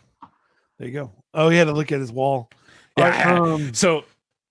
There 0.78 0.88
you 0.88 0.94
go. 0.94 1.12
Oh, 1.34 1.48
he 1.50 1.56
had 1.56 1.66
to 1.66 1.72
look 1.72 1.92
at 1.92 2.00
his 2.00 2.10
wall. 2.10 2.50
Yeah. 2.96 3.10
Right, 3.10 3.38
um, 3.38 3.74
So, 3.74 4.04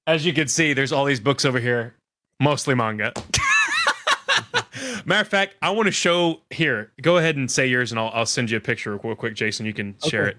as 0.07 0.25
you 0.25 0.31
can 0.31 0.47
see, 0.47 0.73
there's 0.73 0.91
all 0.91 1.05
these 1.05 1.19
books 1.19 1.45
over 1.45 1.59
here, 1.59 1.95
mostly 2.39 2.75
manga. 2.75 3.11
Matter 5.05 5.21
of 5.21 5.27
fact, 5.27 5.55
I 5.61 5.71
want 5.71 5.87
to 5.87 5.91
show 5.91 6.41
here. 6.51 6.91
Go 7.01 7.17
ahead 7.17 7.35
and 7.37 7.49
say 7.49 7.67
yours, 7.67 7.91
and 7.91 7.99
I'll 7.99 8.11
I'll 8.13 8.25
send 8.25 8.49
you 8.49 8.57
a 8.57 8.61
picture 8.61 8.95
real 8.95 9.15
quick, 9.15 9.35
Jason. 9.35 9.65
You 9.65 9.73
can 9.73 9.95
share 10.07 10.27
it. 10.27 10.37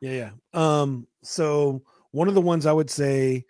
Yeah, 0.00 0.12
yeah. 0.12 0.30
Um, 0.54 1.06
so 1.22 1.82
one 2.12 2.28
of 2.28 2.34
the 2.34 2.40
ones 2.40 2.64
I 2.64 2.72
would 2.72 2.90
say, 2.90 3.44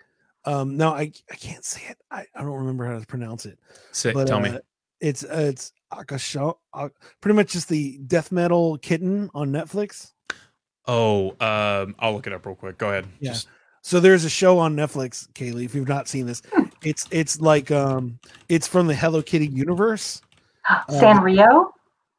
um, 0.44 0.76
no, 0.76 0.90
I 0.90 1.12
I 1.30 1.34
can't 1.36 1.64
say 1.64 1.82
it. 1.88 1.98
I, 2.10 2.24
I 2.34 2.40
don't 2.42 2.52
remember 2.52 2.86
how 2.86 2.98
to 2.98 3.06
pronounce 3.06 3.46
it. 3.46 3.58
Say, 3.92 4.12
But 4.12 4.26
tell 4.26 4.40
me. 4.40 4.50
uh, 4.50 4.58
it's 5.00 5.24
uh, 5.24 5.28
it's 5.52 5.72
Akasha, 5.96 6.52
uh, 6.74 6.88
pretty 7.20 7.36
much 7.36 7.52
just 7.52 7.68
the 7.68 7.98
death 8.06 8.32
metal 8.32 8.78
kitten 8.78 9.30
on 9.34 9.50
Netflix. 9.52 10.12
Oh, 10.88 11.30
um, 11.40 11.94
I'll 11.98 12.12
look 12.14 12.26
it 12.26 12.32
up 12.32 12.44
real 12.46 12.54
quick. 12.56 12.78
Go 12.78 12.88
ahead. 12.88 13.06
Yeah. 13.20 13.32
Just- 13.32 13.48
So 13.82 13.98
there's 14.00 14.24
a 14.24 14.30
show 14.30 14.58
on 14.58 14.76
Netflix, 14.76 15.28
Kaylee. 15.32 15.64
If 15.64 15.74
you've 15.74 15.88
not 15.88 16.06
seen 16.08 16.26
this, 16.26 16.40
it's 16.84 17.06
it's 17.10 17.40
like 17.40 17.70
um, 17.72 18.18
it's 18.48 18.66
from 18.68 18.86
the 18.86 18.94
Hello 18.94 19.22
Kitty 19.22 19.46
universe. 19.48 20.22
Sanrio. 20.90 21.70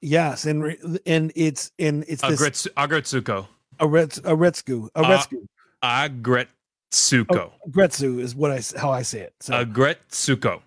Yes, 0.02 0.46
and 0.46 0.78
and 1.06 1.32
it's 1.36 1.72
and 1.80 2.04
it's 2.10 2.22
this 2.22 2.42
Agretsu- 2.42 2.74
Aggretsuko. 2.74 3.48
a 3.80 3.88
Rets 3.88 4.18
a 4.20 4.36
Retsku 4.36 4.90
a 4.96 5.00
Uh, 5.00 5.18
Retsku 5.18 5.48
Aggretsuko. 5.82 7.52
Gretsu 7.70 8.20
is 8.20 8.36
what 8.36 8.52
I 8.52 8.58
s- 8.58 8.74
how 8.78 8.92
I 8.92 9.02
say 9.02 9.22
it. 9.22 9.34
So 9.40 9.54
Aggretsuko. 9.54 10.62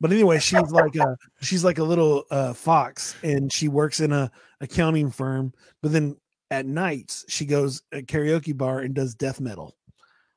But 0.00 0.12
anyway, 0.12 0.38
she's 0.38 0.70
like 0.70 0.96
a 0.96 1.16
she's 1.42 1.64
like 1.64 1.78
a 1.78 1.84
little 1.84 2.24
uh, 2.30 2.54
fox, 2.54 3.14
and 3.22 3.52
she 3.52 3.68
works 3.68 4.00
in 4.00 4.12
a 4.12 4.30
accounting 4.60 5.10
firm. 5.10 5.52
But 5.82 5.92
then 5.92 6.16
at 6.50 6.66
nights, 6.66 7.24
she 7.28 7.44
goes 7.44 7.82
a 7.92 8.02
karaoke 8.02 8.56
bar 8.56 8.80
and 8.80 8.94
does 8.94 9.14
death 9.14 9.40
metal, 9.40 9.76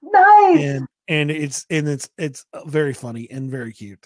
Nice. 0.01 0.59
and 0.59 0.87
and 1.07 1.31
it's 1.31 1.65
and 1.69 1.87
it's 1.87 2.09
it's 2.17 2.45
very 2.65 2.93
funny 2.93 3.29
and 3.31 3.49
very 3.49 3.71
cute. 3.71 4.05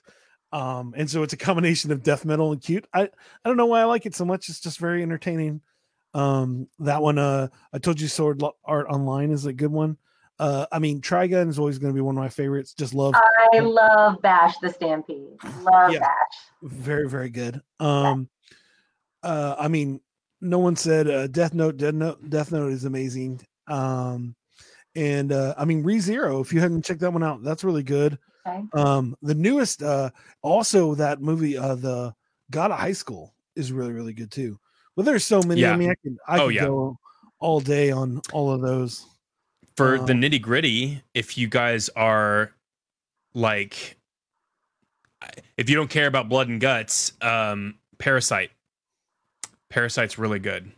Um, 0.54 0.94
and 0.96 1.10
so 1.10 1.24
it's 1.24 1.34
a 1.34 1.38
combination 1.38 1.92
of 1.92 2.04
death 2.04 2.24
metal 2.24 2.52
and 2.52 2.62
cute. 2.62 2.86
I 2.94 3.02
I 3.04 3.10
don't 3.46 3.58
know 3.58 3.66
why 3.66 3.82
I 3.82 3.86
like 3.86 4.06
it 4.06 4.16
so 4.16 4.26
much. 4.26 4.50
It's 4.50 4.62
just 4.62 4.80
very 4.80 5.02
entertaining. 5.02 5.62
Um, 6.14 6.68
that 6.80 7.02
one, 7.02 7.18
uh, 7.18 7.48
I 7.74 7.80
told 7.80 8.00
you, 8.00 8.08
Sword 8.08 8.42
Art 8.64 8.88
Online 8.90 9.32
is 9.32 9.46
a 9.46 9.54
good 9.54 9.72
one. 9.72 9.98
Uh, 10.40 10.66
I 10.72 10.78
mean, 10.80 11.02
Trigun 11.02 11.50
is 11.50 11.58
always 11.58 11.80
going 11.80 11.92
to 11.92 11.96
be 11.96 12.02
one 12.02 12.16
of 12.16 12.22
my 12.22 12.30
favorites. 12.30 12.74
Just 12.74 12.94
love 12.94 13.16
I 13.54 13.60
love 13.60 14.22
Vash 14.22 14.58
the 14.60 14.70
Stampede. 14.70 15.30
Love 15.62 15.92
Yeah. 15.92 16.00
Vash. 16.00 16.38
very 16.64 17.08
very 17.10 17.30
good 17.30 17.62
um 17.80 18.28
uh 19.24 19.56
i 19.60 19.68
mean 19.68 20.00
no 20.42 20.58
one 20.60 20.76
said 20.76 21.08
uh 21.08 21.28
death 21.28 21.54
note 21.54 21.78
death 21.78 21.94
note 21.94 22.30
death 22.30 22.52
note 22.52 22.72
is 22.72 22.86
amazing 22.86 23.40
um 23.68 24.36
and 24.96 25.32
uh 25.32 25.54
i 25.58 25.66
mean 25.66 25.84
re 25.84 26.00
zero 26.00 26.40
if 26.40 26.52
you 26.52 26.60
haven't 26.60 26.84
checked 26.86 27.00
that 27.02 27.14
one 27.14 27.24
out 27.24 27.44
that's 27.44 27.64
really 27.64 27.84
good 27.84 28.18
Okay. 28.48 28.64
um 28.74 29.16
the 29.22 29.36
newest 29.36 29.84
uh 29.84 30.10
also 30.42 30.96
that 30.96 31.22
movie 31.22 31.58
uh 31.58 31.76
the 31.76 32.14
god 32.50 32.72
of 32.72 32.80
high 32.80 32.92
school 32.94 33.34
is 33.56 33.72
really 33.72 33.92
really 33.94 34.14
good 34.14 34.32
too 34.32 34.58
but 34.96 35.06
there's 35.06 35.26
so 35.26 35.42
many 35.44 35.62
Yeah. 35.62 35.74
i 35.74 35.78
mean 35.78 35.92
i 35.92 35.96
can 36.02 36.18
i 36.28 36.40
Oh, 36.40 36.46
could 36.48 36.56
yeah. 36.56 36.66
go 36.66 36.98
all 37.40 37.60
day 37.60 37.92
on 37.92 38.22
all 38.34 38.52
of 38.52 38.62
those 38.62 39.06
For 39.78 39.98
the 40.00 40.14
Um, 40.14 40.22
nitty 40.22 40.42
gritty, 40.42 41.04
if 41.14 41.38
you 41.38 41.48
guys 41.48 41.88
are 41.90 42.52
like, 43.36 43.96
if 45.56 45.70
you 45.70 45.76
don't 45.76 45.90
care 45.90 46.08
about 46.08 46.30
blood 46.30 46.48
and 46.50 46.60
guts, 46.60 47.14
um, 47.22 47.78
Parasite. 48.00 48.52
Parasite's 49.70 50.18
really 50.18 50.40
good. 50.40 50.72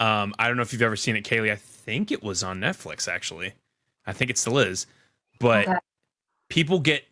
Um, 0.00 0.34
I 0.38 0.48
don't 0.48 0.56
know 0.56 0.62
if 0.62 0.72
you've 0.72 0.82
ever 0.82 0.96
seen 0.96 1.16
it, 1.16 1.24
Kaylee. 1.24 1.50
I 1.52 1.56
think 1.56 2.10
it 2.12 2.22
was 2.22 2.42
on 2.42 2.60
Netflix, 2.60 3.08
actually. 3.08 3.54
I 4.04 4.12
think 4.12 4.30
it 4.30 4.36
still 4.36 4.58
is. 4.58 4.86
But 5.38 5.68
Okay. 5.68 5.78
people 6.50 6.78
get 6.80 7.04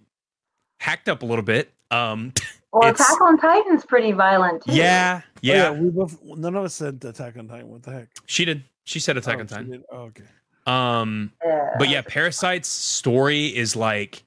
hacked 0.80 1.08
up 1.08 1.22
a 1.22 1.26
little 1.26 1.44
bit. 1.44 1.72
Um, 1.90 2.32
Well, 2.72 2.88
It's- 2.88 3.00
Attack 3.00 3.20
on 3.22 3.36
Titan's 3.36 3.84
pretty 3.84 4.12
violent 4.12 4.62
too. 4.62 4.72
yeah, 4.72 5.22
Oh, 5.24 5.30
yeah, 5.42 5.70
we 5.72 5.88
both 5.90 6.22
none 6.22 6.54
of 6.54 6.64
us 6.64 6.74
said 6.74 7.04
attack 7.04 7.36
on 7.36 7.48
titan 7.48 7.66
what 7.68 7.82
the 7.82 7.90
heck 7.90 8.08
she 8.26 8.44
did. 8.44 8.62
She 8.84 9.00
said 9.00 9.16
Attack 9.16 9.38
Oh, 9.38 9.40
on 9.40 9.46
Titan. 9.48 9.84
oh, 9.90 9.96
okay 10.02 10.22
Um, 10.70 11.32
Yeah. 11.44 11.74
but 11.78 11.88
yeah, 11.88 12.02
Parasite's 12.02 12.68
story 12.68 13.46
is 13.46 13.74
like 13.76 14.22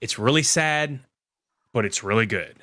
it's 0.00 0.18
really 0.18 0.42
sad, 0.42 1.00
but 1.72 1.84
it's 1.84 2.02
really 2.02 2.26
good. 2.26 2.56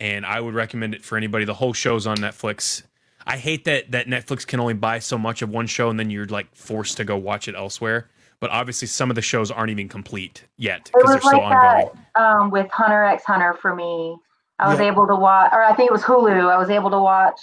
And 0.00 0.24
I 0.24 0.40
would 0.40 0.54
recommend 0.54 0.94
it 0.94 1.04
for 1.04 1.16
anybody. 1.16 1.44
The 1.44 1.54
whole 1.54 1.72
show's 1.72 2.06
on 2.06 2.16
Netflix. 2.18 2.82
I 3.26 3.36
hate 3.36 3.64
that 3.64 3.90
that 3.90 4.06
Netflix 4.06 4.46
can 4.46 4.60
only 4.60 4.74
buy 4.74 4.98
so 5.00 5.18
much 5.18 5.42
of 5.42 5.50
one 5.50 5.66
show 5.66 5.90
and 5.90 5.98
then 5.98 6.10
you're 6.10 6.26
like 6.26 6.54
forced 6.54 6.96
to 6.98 7.04
go 7.04 7.16
watch 7.16 7.48
it 7.48 7.54
elsewhere. 7.54 8.08
But 8.40 8.50
obviously 8.50 8.86
some 8.88 9.10
of 9.10 9.16
the 9.16 9.22
shows 9.22 9.50
aren't 9.50 9.70
even 9.70 9.88
complete 9.88 10.44
yet 10.56 10.90
because 10.94 11.10
they're 11.10 11.20
still 11.20 11.40
like 11.40 11.56
ongoing. 11.56 11.88
that 12.14 12.22
um, 12.22 12.50
with 12.50 12.70
Hunter 12.70 13.02
x 13.04 13.24
Hunter 13.24 13.54
for 13.60 13.74
me. 13.74 14.16
I 14.60 14.68
was 14.68 14.78
Yeah. 14.80 14.86
able 14.86 15.06
to 15.06 15.14
watch, 15.14 15.52
or 15.52 15.62
I 15.62 15.72
think 15.74 15.88
it 15.90 15.92
was 15.92 16.02
Hulu. 16.02 16.50
I 16.50 16.58
was 16.58 16.70
able 16.70 16.90
to 16.90 16.98
watch 17.00 17.40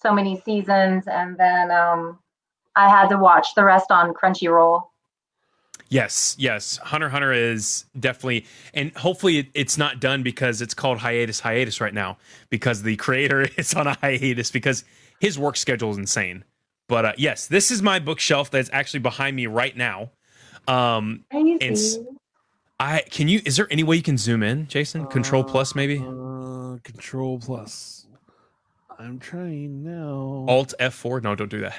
so 0.00 0.12
many 0.14 0.40
seasons, 0.40 1.06
and 1.06 1.36
then 1.36 1.70
um, 1.70 2.18
I 2.78 2.88
had 2.88 3.08
to 3.08 3.18
watch 3.18 3.54
the 3.56 3.64
rest 3.64 3.90
on 3.90 4.14
Crunchyroll. 4.14 4.82
Yes, 5.90 6.36
yes. 6.38 6.76
Hunter 6.76 7.08
Hunter 7.08 7.32
is 7.32 7.86
definitely, 7.98 8.44
and 8.74 8.94
hopefully 8.96 9.38
it, 9.38 9.46
it's 9.54 9.76
not 9.76 10.00
done 10.00 10.22
because 10.22 10.62
it's 10.62 10.74
called 10.74 10.98
hiatus 10.98 11.40
hiatus 11.40 11.80
right 11.80 11.94
now 11.94 12.18
because 12.50 12.82
the 12.82 12.94
creator 12.96 13.42
is 13.56 13.74
on 13.74 13.86
a 13.88 13.94
hiatus 13.94 14.50
because 14.50 14.84
his 15.18 15.38
work 15.38 15.56
schedule 15.56 15.90
is 15.90 15.96
insane. 15.98 16.44
But 16.88 17.04
uh, 17.04 17.12
yes, 17.16 17.48
this 17.48 17.70
is 17.70 17.82
my 17.82 17.98
bookshelf 17.98 18.50
that's 18.50 18.70
actually 18.72 19.00
behind 19.00 19.34
me 19.34 19.46
right 19.46 19.76
now. 19.76 20.10
Um, 20.68 21.24
Crazy. 21.30 21.54
It's- 21.60 21.98
I 22.80 23.02
can 23.10 23.26
you? 23.26 23.40
Is 23.44 23.56
there 23.56 23.66
any 23.72 23.82
way 23.82 23.96
you 23.96 24.02
can 24.02 24.16
zoom 24.16 24.44
in, 24.44 24.68
Jason? 24.68 25.06
Control 25.06 25.42
plus 25.42 25.74
maybe. 25.74 25.98
Uh, 25.98 26.78
control 26.84 27.40
plus. 27.40 27.97
I'm 28.98 29.18
trying 29.20 29.84
now. 29.84 30.44
Alt 30.48 30.74
F 30.80 30.94
four. 30.94 31.20
No, 31.20 31.34
don't 31.36 31.50
do 31.50 31.60
that. 31.60 31.78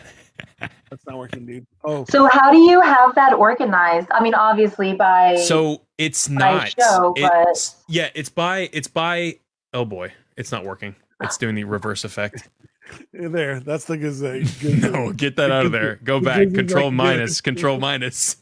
That's 0.90 1.06
not 1.06 1.18
working, 1.18 1.46
dude. 1.46 1.68
Oh, 1.84 2.06
so, 2.10 2.28
how 2.28 2.50
do 2.50 2.58
you 2.58 2.80
have 2.80 3.14
that 3.16 3.34
organized? 3.34 4.08
I 4.12 4.24
mean, 4.24 4.34
obviously 4.34 4.94
by 4.94 5.36
So 5.36 5.82
it's 5.98 6.30
by 6.30 6.36
not. 6.36 6.76
show, 6.80 7.14
it's, 7.18 7.76
yeah, 7.90 8.10
it's 8.16 8.30
by 8.30 8.70
it's 8.72 8.88
by. 8.88 9.38
Oh 9.74 9.84
boy, 9.86 10.14
it's 10.38 10.52
not 10.52 10.64
working. 10.64 10.96
It's 11.22 11.38
doing 11.38 11.56
the 11.56 11.66
reverse 11.66 12.06
effect. 12.06 12.48
there. 13.14 13.60
That's 13.60 13.86
the 13.86 13.98
gazette. 13.98 14.44
Good- 14.62 14.82
No, 14.82 15.12
get 15.12 15.36
that 15.36 15.52
out 15.52 15.66
of 15.66 15.74
there. 15.74 16.00
Go 16.04 16.22
back. 16.22 16.54
Control 16.54 16.86
like, 16.86 16.94
minus. 16.94 17.42
Control 17.42 17.78
minus. 17.80 18.38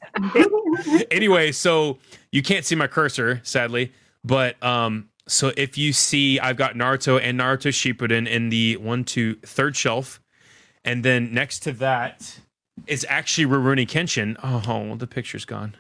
anyway, 1.12 1.52
so 1.52 1.98
you 2.32 2.44
can't 2.44 2.64
see 2.64 2.76
my 2.76 2.88
cursor, 2.88 3.42
sadly. 3.44 3.92
But 4.24 4.62
um, 4.64 5.10
so 5.28 5.52
if 5.58 5.78
you 5.78 5.94
see, 5.94 6.40
I've 6.40 6.58
got 6.58 6.76
Naruto 6.76 7.20
and 7.22 7.40
Naruto 7.40 7.70
Shippuden 7.70 8.28
in 8.28 8.50
the 8.50 8.78
one, 8.78 9.04
two, 9.04 9.36
third 9.36 9.76
shelf, 9.76 10.22
and 10.84 11.04
then 11.04 11.34
next 11.34 11.60
to 11.60 11.72
that 11.74 12.40
is 12.86 13.06
actually 13.10 13.46
Rurouni 13.46 13.88
Kenshin. 13.88 14.38
Oh, 14.44 14.96
the 14.96 15.08
picture's 15.08 15.46
gone. 15.46 15.76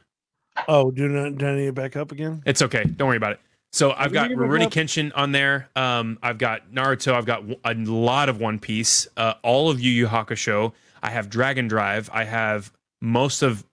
Oh, 0.67 0.91
do 0.91 1.07
not 1.07 1.37
do 1.37 1.47
I 1.47 1.55
need 1.55 1.67
it 1.67 1.75
back 1.75 1.95
up 1.95 2.11
again? 2.11 2.41
It's 2.45 2.61
okay. 2.61 2.83
Don't 2.83 3.07
worry 3.07 3.17
about 3.17 3.33
it. 3.33 3.39
So 3.71 3.91
I've 3.91 4.13
got 4.13 4.31
Rurouni? 4.31 4.71
Kenshin 4.71 5.11
on 5.15 5.31
there. 5.31 5.69
Um, 5.75 6.17
I've 6.23 6.37
got 6.37 6.71
Naruto. 6.71 7.13
I've 7.13 7.25
got 7.25 7.43
a 7.63 7.73
lot 7.75 8.29
of 8.29 8.39
One 8.39 8.59
Piece. 8.59 9.07
Uh, 9.15 9.35
all 9.43 9.69
of 9.69 9.79
Yu 9.79 9.91
Yu 9.91 10.07
Hakusho. 10.07 10.73
I 11.03 11.09
have 11.11 11.29
Dragon 11.29 11.67
Drive. 11.67 12.09
I 12.11 12.23
have 12.23 12.71
most 13.01 13.43
of 13.43 13.63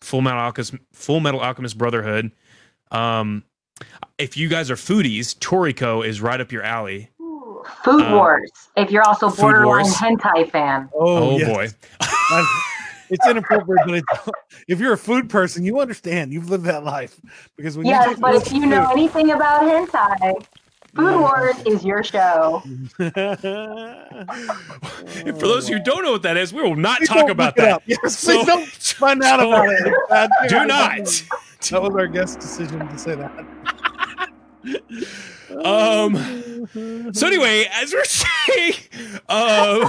Full 0.00 0.22
Metal 0.22 0.40
Alchemist, 0.40 0.74
Full 0.92 1.20
Metal 1.20 1.40
Alchemist 1.40 1.76
Brotherhood. 1.76 2.32
Um, 2.90 3.44
if 4.22 4.36
you 4.36 4.48
guys 4.48 4.70
are 4.70 4.76
foodies, 4.76 5.36
Toriko 5.38 6.06
is 6.06 6.20
right 6.20 6.40
up 6.40 6.52
your 6.52 6.62
alley. 6.62 7.10
Ooh, 7.20 7.64
Food 7.84 8.04
Uh, 8.04 8.14
Wars. 8.14 8.50
If 8.76 8.90
you're 8.90 9.02
also 9.02 9.28
Food 9.28 9.40
borderline 9.42 9.82
Wars. 9.84 9.94
hentai 9.96 10.50
fan, 10.50 10.88
Oh, 10.94 11.36
yes. 11.38 11.48
boy. 11.52 11.68
It's 13.10 13.26
inappropriate, 13.26 13.82
but 13.84 13.94
it's, 13.96 14.06
if 14.68 14.80
you're 14.80 14.94
a 14.94 14.98
food 14.98 15.28
person, 15.28 15.64
you 15.66 15.80
understand. 15.80 16.32
You've 16.32 16.48
lived 16.48 16.64
that 16.64 16.82
life 16.82 17.20
because 17.58 17.76
when 17.76 17.84
yes. 17.84 18.08
you 18.12 18.16
But 18.16 18.36
if 18.36 18.50
you 18.50 18.64
know 18.64 18.88
anything 18.90 19.32
about 19.32 19.60
hentai, 19.64 20.46
Food 20.94 21.20
Wars 21.20 21.56
is 21.66 21.84
your 21.84 22.02
show. 22.02 22.62
And 22.64 22.90
for 25.38 25.46
those 25.46 25.64
of 25.64 25.70
you 25.70 25.76
who 25.76 25.82
don't 25.84 26.04
know 26.04 26.12
what 26.12 26.22
that 26.22 26.38
is, 26.38 26.54
we 26.54 26.62
will 26.62 26.74
not 26.74 26.98
Please 27.00 27.08
talk 27.10 27.28
about 27.28 27.54
that. 27.56 27.82
Yes, 27.84 28.18
So- 28.18 28.32
please 28.34 28.46
don't 28.46 28.66
find 28.66 29.22
out 29.22 29.40
about 29.40 29.68
it. 29.68 29.92
Uh, 30.10 30.28
Do 30.48 30.64
not. 30.64 31.04
That 31.70 31.82
was 31.82 31.94
our 31.94 32.06
guest 32.06 32.40
decision 32.40 32.88
to 32.88 32.98
say 32.98 33.14
that. 33.14 33.46
Um, 35.64 37.12
So 37.12 37.26
anyway, 37.26 37.66
as 37.74 37.92
we're 37.92 38.04
saying, 38.06 38.74
uh, 39.28 39.88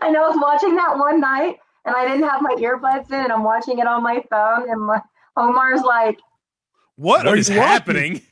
I 0.00 0.10
know 0.10 0.24
I 0.24 0.28
was 0.28 0.38
watching 0.40 0.74
that 0.76 0.96
one 0.96 1.20
night 1.20 1.56
and 1.84 1.94
I 1.94 2.06
didn't 2.08 2.26
have 2.28 2.40
my 2.40 2.54
earbuds 2.58 3.08
in 3.10 3.16
and 3.20 3.32
I'm 3.32 3.44
watching 3.44 3.78
it 3.80 3.86
on 3.86 4.02
my 4.02 4.22
phone 4.30 4.70
and 4.70 4.80
my, 4.86 5.00
Omar's 5.36 5.82
like, 5.82 6.18
what, 6.96 7.24
what 7.26 7.34
are 7.34 7.36
is 7.36 7.48
you 7.50 7.56
happening? 7.56 8.22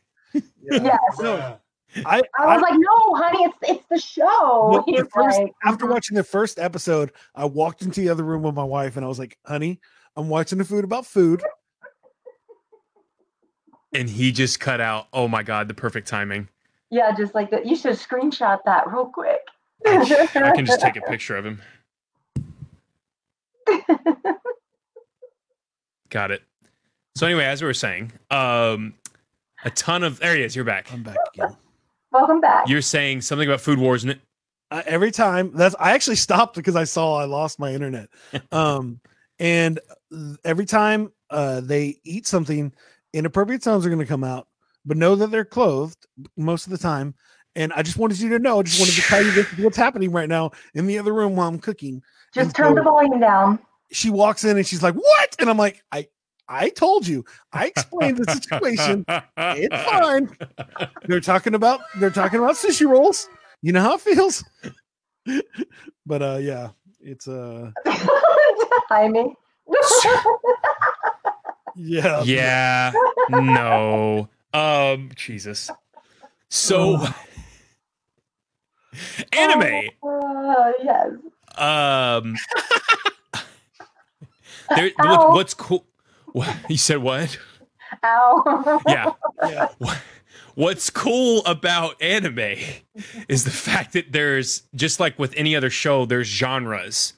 Yes. 0.71 0.99
No, 1.21 1.59
I, 2.07 2.23
I 2.39 2.47
was 2.57 2.63
like, 2.63 2.79
no, 2.79 3.15
honey, 3.17 3.45
it's 3.45 3.57
it's 3.63 3.85
the 3.91 3.99
show. 3.99 4.69
Well, 4.73 4.85
the 4.87 5.07
first- 5.13 5.39
like, 5.39 5.53
after 5.65 5.85
"Mhm." 5.87 5.91
watching 5.91 6.17
the 6.17 6.25
first 6.25 6.59
episode, 6.59 7.13
I 7.35 7.45
walked 7.45 7.83
into 7.83 8.01
the 8.01 8.09
other 8.09 8.23
room 8.25 8.43
with 8.43 8.55
my 8.55 8.65
wife 8.65 8.97
and 8.97 9.05
I 9.05 9.09
was 9.09 9.19
like, 9.19 9.37
honey, 9.45 9.81
I'm 10.17 10.29
watching 10.31 10.59
the 10.59 10.65
food 10.65 10.85
about 10.85 11.05
food. 11.05 11.43
And 13.93 14.09
he 14.09 14.33
just 14.33 14.59
cut 14.61 14.81
out. 14.81 15.09
Oh 15.13 15.29
my 15.29 15.43
god, 15.43 15.69
the 15.69 15.75
perfect 15.75 16.09
timing. 16.09 16.49
yeah, 16.91 17.15
just 17.17 17.35
like 17.35 17.51
that. 17.51 17.67
You 17.67 17.77
should 17.77 17.93
screenshot 17.95 18.59
that 18.65 18.91
real 18.91 19.07
quick. 19.07 19.41
I, 19.87 20.29
I 20.35 20.51
can 20.53 20.65
just 20.67 20.81
take 20.81 20.97
a 20.97 21.01
picture 21.03 21.37
of 21.37 21.45
him. 21.45 21.61
Got 26.11 26.31
it. 26.31 26.43
So 27.15 27.27
anyway, 27.27 27.45
as 27.45 27.63
we 27.63 27.67
were 27.67 27.75
saying, 27.75 28.13
um, 28.31 28.95
a 29.65 29.71
ton 29.71 30.03
of 30.03 30.19
there 30.21 30.35
he 30.37 30.43
is. 30.43 30.55
You're 30.57 30.65
back. 30.65 30.93
I'm 30.93 31.03
back 31.03 31.17
again. 31.35 31.57
Welcome 32.11 32.41
back. 32.41 32.69
You're 32.69 32.83
saying 32.83 33.23
something 33.23 33.49
about 33.49 33.61
food 33.61 33.79
wars, 33.79 34.05
and 34.05 34.19
Uh, 34.71 34.83
every 34.87 35.11
time 35.11 35.53
that's 35.55 35.75
I 35.79 35.93
actually 35.93 36.17
stopped 36.17 36.57
because 36.57 36.77
I 36.77 36.85
saw 36.85 37.17
I 37.17 37.25
lost 37.25 37.59
my 37.59 37.73
internet. 37.73 38.09
Um, 38.53 39.01
and 39.39 39.81
every 40.45 40.67
time 40.67 41.11
uh, 41.31 41.61
they 41.63 41.99
eat 42.05 42.27
something, 42.27 42.73
inappropriate 43.13 43.63
sounds 43.63 43.87
are 43.87 43.91
going 43.91 44.01
to 44.01 44.07
come 44.07 44.25
out, 44.25 44.49
but 44.85 44.97
know 44.97 45.15
that 45.17 45.31
they're 45.31 45.45
clothed 45.45 46.07
most 46.37 46.67
of 46.67 46.71
the 46.71 46.79
time. 46.79 47.15
And 47.55 47.73
I 47.75 47.83
just 47.83 47.99
wanted 47.99 48.19
you 48.19 48.31
to 48.31 48.39
know, 48.39 48.61
I 48.61 48.63
just 48.63 48.81
wanted 48.81 48.95
to 48.95 49.03
tell 49.03 49.23
you 49.23 49.31
this 49.33 49.47
what's 49.59 49.77
happening 49.77 50.11
right 50.11 50.29
now 50.29 50.53
in 50.75 50.87
the 50.87 50.99
other 50.99 51.13
room 51.13 51.37
while 51.37 51.49
I'm 51.49 51.59
cooking. 51.59 52.03
Just 52.33 52.47
and 52.47 52.55
turn 52.55 52.75
the 52.75 52.83
volume 52.83 53.21
down. 53.21 53.59
She 53.91 54.09
walks 54.09 54.45
in 54.45 54.57
and 54.57 54.67
she's 54.67 54.83
like, 54.83 54.95
"What?" 54.95 55.37
And 55.39 55.51
I'm 55.51 55.59
like, 55.59 55.83
"I, 55.93 56.09
I 56.49 56.71
told 56.71 57.07
you. 57.07 57.27
I 57.53 57.67
explained 57.67 58.17
the 58.17 58.33
situation. 58.33 59.05
It's 59.37 59.83
fine. 59.85 60.35
They're 61.07 61.21
talking 61.21 61.55
about 61.55 61.81
they're 62.01 62.09
talking 62.09 62.39
about 62.39 62.55
sushi 62.55 62.89
rolls. 62.89 63.29
You 63.61 63.73
know 63.73 63.83
how 63.83 63.97
it 63.97 64.01
feels." 64.01 64.43
but 66.07 66.23
uh, 66.23 66.39
yeah, 66.41 66.71
it's 67.01 67.29
uh, 67.29 67.71
Timing. 68.89 69.35
yeah, 71.77 72.23
yeah, 72.23 72.93
no, 73.31 74.29
um, 74.53 75.11
Jesus. 75.15 75.71
So, 76.49 76.97
anime. 79.33 79.91
Uh, 80.03 80.73
yes. 80.83 81.11
Um, 81.57 82.35
there, 84.77 84.91
what, 84.99 85.33
what's 85.33 85.55
cool? 85.55 85.87
What, 86.33 86.55
you 86.69 86.77
said 86.77 86.99
what? 86.99 87.39
Ow. 88.05 88.81
Yeah. 88.87 89.13
yeah. 89.43 89.69
What's 90.55 90.91
cool 90.91 91.45
about 91.47 92.01
anime 92.03 92.57
is 93.29 93.45
the 93.45 93.51
fact 93.51 93.95
that 93.95 94.13
there's 94.13 94.63
just 94.75 95.01
like 95.01 95.19
with 95.19 95.33
any 95.37 95.57
other 95.57 95.71
show, 95.71 96.05
there's 96.05 96.29
genres. 96.29 97.15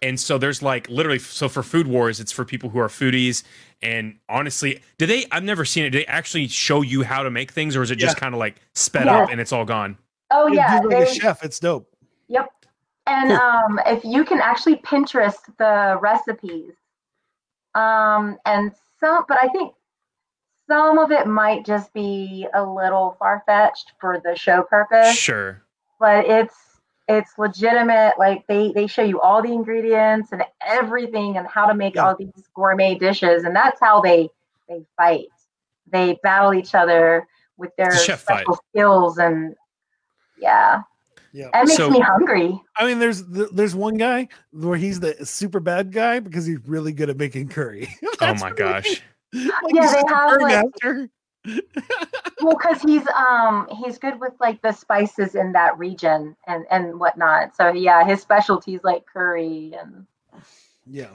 And 0.00 0.18
so 0.18 0.38
there's 0.38 0.62
like 0.62 0.88
literally 0.88 1.18
so 1.18 1.48
for 1.48 1.62
Food 1.62 1.86
Wars, 1.86 2.20
it's 2.20 2.32
for 2.32 2.44
people 2.44 2.70
who 2.70 2.78
are 2.78 2.88
foodies. 2.88 3.42
And 3.82 4.18
honestly, 4.28 4.80
do 4.98 5.06
they 5.06 5.26
I've 5.30 5.44
never 5.44 5.64
seen 5.64 5.84
it. 5.84 5.90
Do 5.90 5.98
they 5.98 6.06
actually 6.06 6.48
show 6.48 6.82
you 6.82 7.02
how 7.02 7.22
to 7.22 7.30
make 7.30 7.52
things, 7.52 7.76
or 7.76 7.82
is 7.82 7.90
it 7.90 7.96
just 7.96 8.16
Yeah. 8.16 8.20
kind 8.20 8.34
of 8.34 8.38
like 8.38 8.56
sped 8.74 9.06
Yeah. 9.06 9.18
up 9.22 9.30
and 9.30 9.40
it's 9.40 9.52
all 9.52 9.64
gone? 9.64 9.96
Oh 10.30 10.48
yeah. 10.48 10.80
you're 10.82 10.90
like 10.90 11.08
a 11.08 11.14
chef. 11.14 11.44
It's 11.44 11.58
dope. 11.60 11.88
Yep. 12.28 12.50
And 13.06 13.30
Cool. 13.30 13.38
um, 13.38 13.80
if 13.86 14.04
you 14.04 14.24
can 14.24 14.40
actually 14.40 14.76
Pinterest 14.76 15.38
the 15.58 15.96
recipes, 16.00 16.74
um, 17.74 18.36
and 18.44 18.72
some, 19.00 19.24
but 19.28 19.38
I 19.42 19.48
think 19.48 19.74
some 20.68 20.98
of 20.98 21.10
it 21.10 21.26
might 21.26 21.64
just 21.64 21.92
be 21.94 22.46
a 22.52 22.62
little 22.62 23.16
far 23.18 23.42
fetched 23.46 23.92
for 24.00 24.20
the 24.22 24.34
show 24.36 24.62
purpose. 24.62 25.14
Sure. 25.16 25.62
But 25.98 26.26
it's 26.26 26.54
it's 27.08 27.32
legitimate. 27.38 28.14
Like 28.18 28.46
they 28.46 28.72
they 28.72 28.86
show 28.86 29.02
you 29.02 29.20
all 29.20 29.42
the 29.42 29.52
ingredients 29.52 30.30
and 30.32 30.44
everything 30.66 31.36
and 31.38 31.46
how 31.46 31.66
to 31.66 31.74
make 31.74 31.94
Yeah. 31.94 32.06
all 32.08 32.16
these 32.16 32.30
gourmet 32.54 32.94
dishes, 32.96 33.44
and 33.44 33.54
that's 33.56 33.80
how 33.80 34.00
they 34.00 34.28
they 34.68 34.84
fight. 34.96 35.26
They 35.90 36.18
battle 36.22 36.52
each 36.54 36.74
other 36.74 37.26
with 37.56 37.74
their 37.76 37.88
It's 37.88 38.08
a 38.08 38.16
fight. 38.16 38.40
special 38.42 38.58
skills 38.70 39.18
and 39.18 39.54
yeah, 40.38 40.82
Yeah. 41.32 41.48
that 41.52 41.64
makes 41.66 41.76
So- 41.76 41.90
me 41.90 42.00
hungry. 42.00 42.60
I 42.76 42.86
mean, 42.86 42.98
there's 42.98 43.24
there's 43.26 43.74
one 43.74 43.96
guy 43.96 44.28
where 44.52 44.76
he's 44.76 45.00
the 45.00 45.14
super 45.26 45.58
bad 45.60 45.90
guy 45.92 46.20
because 46.20 46.46
he's 46.46 46.58
really 46.66 46.92
good 46.92 47.08
at 47.10 47.16
making 47.16 47.48
curry. 47.48 47.88
Oh 48.20 48.34
my 48.34 48.52
gosh. 48.52 49.02
Like 49.34 49.74
Yeah, 49.74 49.90
they 49.92 49.98
have, 49.98 50.06
curry 50.30 50.42
like- 50.42 50.64
master. 50.82 51.08
Well, 52.40 52.56
because 52.56 52.80
he's 52.82 53.06
um 53.08 53.68
he's 53.82 53.98
good 53.98 54.20
with 54.20 54.32
like 54.40 54.62
the 54.62 54.72
spices 54.72 55.34
in 55.34 55.52
that 55.52 55.76
region 55.78 56.36
and 56.46 56.66
and 56.70 57.00
whatnot. 57.00 57.56
So 57.56 57.68
yeah, 57.72 58.04
his 58.04 58.20
specialties 58.20 58.80
like 58.84 59.04
curry 59.06 59.72
and 59.80 60.06
Yeah. 60.86 61.08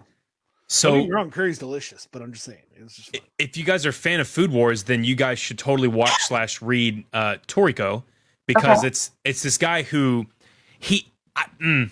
So 0.67 0.89
Don't 0.91 0.99
get 1.01 1.07
me 1.09 1.13
wrong, 1.15 1.31
curry's 1.31 1.59
delicious, 1.59 2.07
but 2.11 2.21
I'm 2.21 2.33
just 2.33 2.45
saying 2.45 2.63
it's 2.75 2.95
just 2.95 3.15
fun. 3.15 3.25
if 3.37 3.55
you 3.57 3.63
guys 3.63 3.85
are 3.85 3.89
a 3.89 3.93
fan 3.93 4.19
of 4.19 4.27
Food 4.27 4.51
Wars, 4.51 4.83
then 4.83 5.03
you 5.03 5.15
guys 5.15 5.37
should 5.39 5.59
totally 5.59 5.87
watch 5.87 6.23
slash 6.23 6.61
read 6.61 7.03
uh, 7.13 7.35
Toriko 7.47 8.03
because 8.47 8.79
Okay. 8.79 8.87
it's 8.87 9.11
it's 9.23 9.43
this 9.43 9.57
guy 9.57 9.83
who 9.83 10.25
he 10.79 11.11
I, 11.35 11.45
mm, 11.61 11.91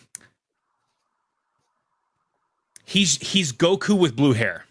he's 2.85 3.17
he's 3.17 3.53
Goku 3.53 3.97
with 3.97 4.15
blue 4.15 4.33
hair, 4.33 4.65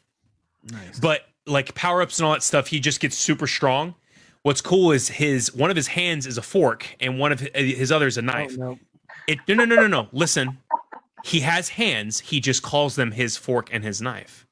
nice. 0.70 0.98
but 0.98 1.22
like 1.46 1.74
power 1.74 2.02
ups 2.02 2.18
and 2.18 2.26
all 2.26 2.32
that 2.32 2.42
stuff, 2.42 2.68
he 2.68 2.80
just 2.80 3.00
gets 3.00 3.16
super 3.16 3.46
strong. 3.46 3.94
What's 4.42 4.60
cool 4.60 4.92
is 4.92 5.08
his 5.08 5.54
one 5.54 5.70
of 5.70 5.76
his 5.76 5.88
hands 5.88 6.26
is 6.26 6.38
a 6.38 6.42
fork 6.42 6.86
and 7.00 7.18
one 7.18 7.32
of 7.32 7.40
his, 7.40 7.92
other 7.92 8.06
is 8.06 8.16
a 8.16 8.20
Oh, 8.22 8.24
knife. 8.24 8.56
no. 8.56 8.78
It 9.26 9.38
no 9.48 9.54
no 9.54 9.64
no 9.64 9.76
no 9.76 9.86
no. 9.86 10.08
Listen, 10.12 10.58
he 11.24 11.40
has 11.40 11.70
hands. 11.70 12.20
He 12.20 12.40
just 12.40 12.62
calls 12.62 12.96
them 12.96 13.12
his 13.12 13.36
fork 13.36 13.68
and 13.72 13.84
his 13.84 14.00
knife. 14.00 14.46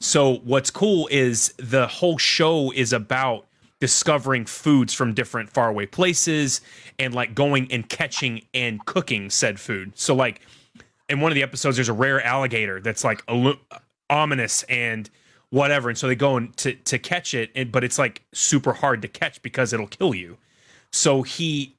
So 0.00 0.36
what's 0.38 0.70
cool 0.70 1.08
is 1.10 1.54
the 1.58 1.86
whole 1.86 2.18
show 2.18 2.72
is 2.72 2.92
about 2.92 3.46
discovering 3.80 4.44
foods 4.44 4.92
from 4.92 5.14
different 5.14 5.50
faraway 5.50 5.86
places 5.86 6.60
and 6.98 7.14
like 7.14 7.34
going 7.34 7.70
and 7.70 7.88
catching 7.88 8.42
and 8.52 8.84
cooking 8.86 9.30
said 9.30 9.60
food. 9.60 9.92
So 9.96 10.14
like 10.16 10.40
in 11.08 11.20
one 11.20 11.30
of 11.30 11.36
the 11.36 11.42
episodes, 11.44 11.76
there's 11.76 11.88
a 11.88 11.92
rare 11.92 12.20
alligator 12.24 12.80
that's 12.80 13.04
like 13.04 13.22
ominous 14.10 14.62
and 14.64 15.08
whatever, 15.50 15.88
and 15.88 15.98
so 15.98 16.06
they 16.06 16.14
go 16.14 16.36
and 16.36 16.56
to 16.58 16.74
to 16.74 16.98
catch 16.98 17.34
it, 17.34 17.50
and 17.54 17.72
but 17.72 17.84
it's 17.84 17.98
like 17.98 18.22
super 18.32 18.72
hard 18.74 19.02
to 19.02 19.08
catch 19.08 19.40
because 19.42 19.72
it'll 19.72 19.86
kill 19.86 20.14
you. 20.14 20.38
So 20.92 21.22
he 21.22 21.74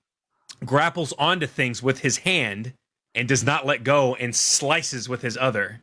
grapples 0.65 1.13
onto 1.13 1.47
things 1.47 1.82
with 1.82 1.99
his 1.99 2.17
hand 2.17 2.74
and 3.15 3.28
does 3.28 3.43
not 3.43 3.65
let 3.65 3.84
go 3.84 4.15
and 4.15 4.36
slices 4.36 5.09
with 5.09 5.22
his 5.22 5.38
other. 5.38 5.82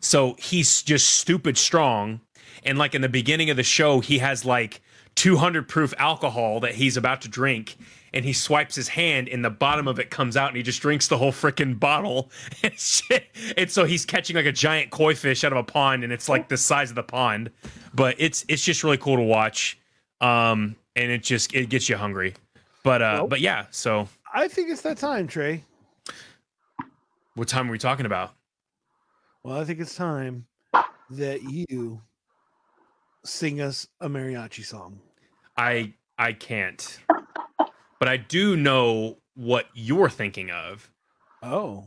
So 0.00 0.36
he's 0.38 0.82
just 0.82 1.10
stupid 1.10 1.58
strong. 1.58 2.20
And 2.64 2.78
like 2.78 2.94
in 2.94 3.02
the 3.02 3.08
beginning 3.08 3.50
of 3.50 3.56
the 3.56 3.62
show, 3.62 4.00
he 4.00 4.18
has 4.18 4.44
like 4.44 4.80
200 5.16 5.68
proof 5.68 5.92
alcohol 5.98 6.60
that 6.60 6.76
he's 6.76 6.96
about 6.96 7.22
to 7.22 7.28
drink. 7.28 7.76
And 8.12 8.24
he 8.24 8.32
swipes 8.32 8.74
his 8.74 8.88
hand, 8.88 9.28
and 9.28 9.44
the 9.44 9.50
bottom 9.50 9.86
of 9.86 9.98
it 9.98 10.10
comes 10.10 10.36
out, 10.36 10.48
and 10.48 10.56
he 10.56 10.62
just 10.62 10.80
drinks 10.82 11.06
the 11.08 11.16
whole 11.18 11.32
freaking 11.32 11.78
bottle. 11.78 12.30
And 12.62 12.78
shit. 12.78 13.26
And 13.56 13.70
so 13.70 13.84
he's 13.84 14.04
catching 14.04 14.36
like 14.36 14.46
a 14.46 14.52
giant 14.52 14.90
koi 14.90 15.14
fish 15.14 15.44
out 15.44 15.52
of 15.52 15.58
a 15.58 15.62
pond, 15.64 16.04
and 16.04 16.12
it's 16.12 16.28
like 16.28 16.48
the 16.48 16.56
size 16.56 16.90
of 16.90 16.96
the 16.96 17.02
pond. 17.02 17.50
But 17.94 18.16
it's 18.18 18.44
it's 18.48 18.64
just 18.64 18.82
really 18.84 18.98
cool 18.98 19.16
to 19.16 19.22
watch. 19.22 19.78
Um, 20.20 20.76
and 20.96 21.10
it 21.10 21.22
just 21.22 21.54
it 21.54 21.68
gets 21.70 21.88
you 21.88 21.96
hungry. 21.96 22.34
But 22.82 23.00
uh, 23.02 23.10
Well- 23.18 23.26
but 23.28 23.40
yeah. 23.40 23.66
So 23.70 24.08
I 24.34 24.48
think 24.48 24.70
it's 24.70 24.82
that 24.82 24.98
time, 24.98 25.26
Trey. 25.26 25.64
what 27.34 27.48
time 27.48 27.68
are 27.68 27.72
we 27.72 27.78
talking 27.78 28.06
about? 28.06 28.32
Well, 29.42 29.58
I 29.58 29.64
think 29.64 29.80
it's 29.80 29.94
time 29.94 30.46
that 31.10 31.42
you 31.42 32.00
sing 33.24 33.60
us 33.60 33.86
a 34.00 34.08
mariachi 34.08 34.64
song. 34.64 35.00
I 35.56 35.94
I 36.18 36.32
can't. 36.34 36.98
But 38.00 38.08
I 38.08 38.16
do 38.16 38.56
know 38.56 39.18
what 39.34 39.66
you're 39.74 40.08
thinking 40.10 40.50
of. 40.50 40.90
Oh, 41.42 41.84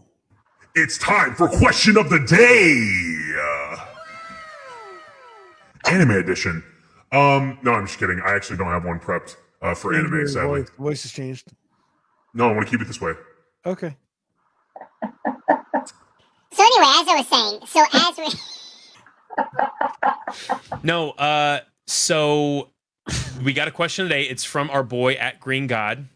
It's 0.76 0.98
time 0.98 1.36
for 1.36 1.48
question 1.50 1.98
of 1.98 2.10
the 2.10 2.20
day. 2.20 3.34
Uh, 3.40 3.86
anime 5.92 6.12
edition. 6.12 6.64
Um, 7.12 7.58
no, 7.64 7.74
I'm 7.74 7.86
just 7.88 8.00
kidding. 8.00 8.22
I 8.26 8.34
actually 8.36 8.58
don't 8.58 8.68
have 8.68 8.86
one 8.86 9.00
prepped 9.00 9.36
uh, 9.62 9.74
for 9.76 9.94
anime, 9.94 10.14
Your 10.14 10.28
sadly. 10.28 10.62
voice, 10.62 10.70
voice 10.78 11.04
has 11.04 11.12
changed. 11.12 11.52
No, 12.34 12.50
I 12.50 12.54
want 12.54 12.66
to 12.68 12.72
keep 12.72 12.82
it 12.82 12.88
this 12.88 13.02
way. 13.02 13.14
Okay. 13.66 13.96
So 15.04 16.64
anyway, 16.64 16.92
as 16.96 17.08
I 17.08 17.16
was 17.18 17.28
saying, 17.28 17.60
so 17.68 17.84
as 17.94 18.18
we 18.18 18.28
No, 20.84 21.12
uh 21.12 21.60
so 21.88 22.70
we 23.44 23.54
got 23.54 23.68
a 23.68 23.72
question 23.72 24.06
today. 24.06 24.24
It's 24.24 24.44
from 24.44 24.70
our 24.70 24.84
boy 24.84 25.14
at 25.14 25.40
Green 25.40 25.68
God, 25.68 26.08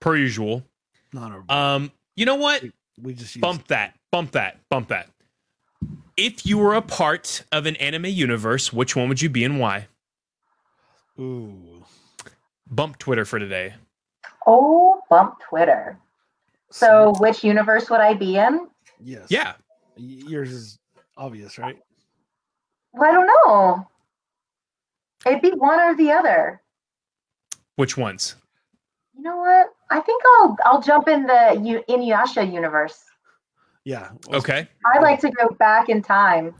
per 0.00 0.16
usual. 0.16 0.64
Not 1.12 1.32
our. 1.32 1.74
Um, 1.74 1.92
you 2.16 2.26
know 2.26 2.36
what? 2.36 2.62
we 3.02 3.14
just 3.14 3.34
used 3.34 3.40
Bump 3.40 3.66
that, 3.68 3.94
bump 4.12 4.32
that, 4.32 4.58
bump 4.68 4.88
that. 4.88 5.08
If 6.16 6.46
you 6.46 6.58
were 6.58 6.74
a 6.74 6.82
part 6.82 7.42
of 7.50 7.66
an 7.66 7.76
anime 7.76 8.06
universe, 8.06 8.72
which 8.72 8.94
one 8.94 9.08
would 9.08 9.20
you 9.20 9.28
be 9.28 9.44
and 9.44 9.58
why? 9.58 9.88
Ooh. 11.18 11.84
Bump 12.70 12.98
Twitter 12.98 13.24
for 13.24 13.38
today. 13.38 13.74
Oh, 14.46 15.00
bump 15.10 15.40
Twitter. 15.40 15.98
So, 16.70 17.12
which 17.18 17.44
universe 17.44 17.90
would 17.90 18.00
I 18.00 18.14
be 18.14 18.36
in? 18.36 18.68
yes. 19.00 19.26
Yeah. 19.28 19.54
Yours 19.96 20.50
is 20.50 20.78
obvious, 21.16 21.58
right? 21.58 21.78
Well, 22.92 23.10
I 23.10 23.12
don't 23.12 23.26
know. 23.26 23.86
It'd 25.26 25.42
be 25.42 25.50
one 25.50 25.80
or 25.80 25.96
the 25.96 26.10
other. 26.12 26.60
Which 27.76 27.96
ones? 27.96 28.36
You 29.16 29.22
know 29.22 29.36
what? 29.36 29.68
I 29.90 30.00
think 30.00 30.22
I'll 30.38 30.56
I'll 30.64 30.82
jump 30.82 31.08
in 31.08 31.26
the 31.26 31.60
U- 31.62 31.84
Inuyasha 31.88 32.52
universe. 32.52 33.02
Yeah. 33.84 34.10
Okay. 34.32 34.68
I 34.84 34.98
like 35.00 35.20
to 35.20 35.30
go 35.30 35.48
back 35.58 35.88
in 35.88 36.02
time. 36.02 36.54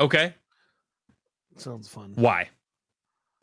Okay. 0.00 0.34
Sounds 1.56 1.88
fun. 1.88 2.12
Why? 2.16 2.48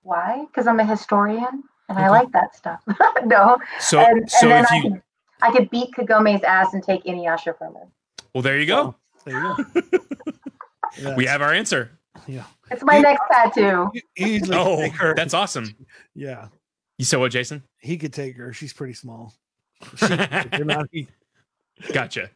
Why? 0.02 0.46
Because 0.48 0.68
I'm 0.68 0.80
a 0.80 0.86
historian 0.86 1.64
and 1.90 1.98
I 2.00 2.10
like 2.10 2.32
that 2.32 2.56
stuff. 2.56 2.82
no. 3.26 3.58
So 3.80 4.00
and, 4.00 4.30
so 4.30 4.50
and 4.50 4.52
then 4.52 4.64
if 4.64 4.72
I 4.72 4.76
you 4.76 4.82
could 4.84 5.02
I 5.42 5.52
could 5.52 5.70
beat 5.70 5.92
Kagome's 5.94 6.44
ass 6.44 6.74
and 6.74 6.84
take 6.84 7.04
Inuyasha 7.06 7.58
from 7.58 7.76
him. 7.76 7.88
well 8.34 8.42
there 8.42 8.60
you 8.60 8.66
go. 8.66 8.82
Oh, 8.82 8.96
there 9.26 9.36
you 9.36 9.56
go. 9.56 11.16
We 11.16 11.28
have 11.28 11.44
our 11.44 11.54
answer. 11.54 11.99
Yeah. 12.28 12.44
It's 12.72 12.84
my 12.84 12.98
You- 12.98 13.02
next 13.04 13.22
tattoo. 13.32 13.90
You 13.94 14.02
easily 14.18 14.40
could 14.50 14.54
Oh, 14.58 14.78
take 14.82 14.94
her. 14.94 15.14
that's 15.16 15.34
awesome. 15.34 15.76
yeah. 16.16 16.48
You 16.98 17.06
said 17.06 17.20
what, 17.20 17.32
Jason? 17.32 17.64
He 17.80 17.98
could 17.98 18.12
take 18.14 18.36
her. 18.38 18.52
She's 18.54 18.74
pretty 18.74 18.94
small. 18.94 19.34
She, 19.98 20.08
not, 20.64 20.88
he- 20.92 21.08
Gotcha. 21.94 22.30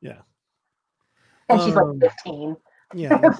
Yeah. 0.00 0.18
And 1.48 1.60
she's 1.62 1.76
Um, 1.76 1.98
like 2.00 2.10
15. 2.12 2.56
yeah. 2.94 3.32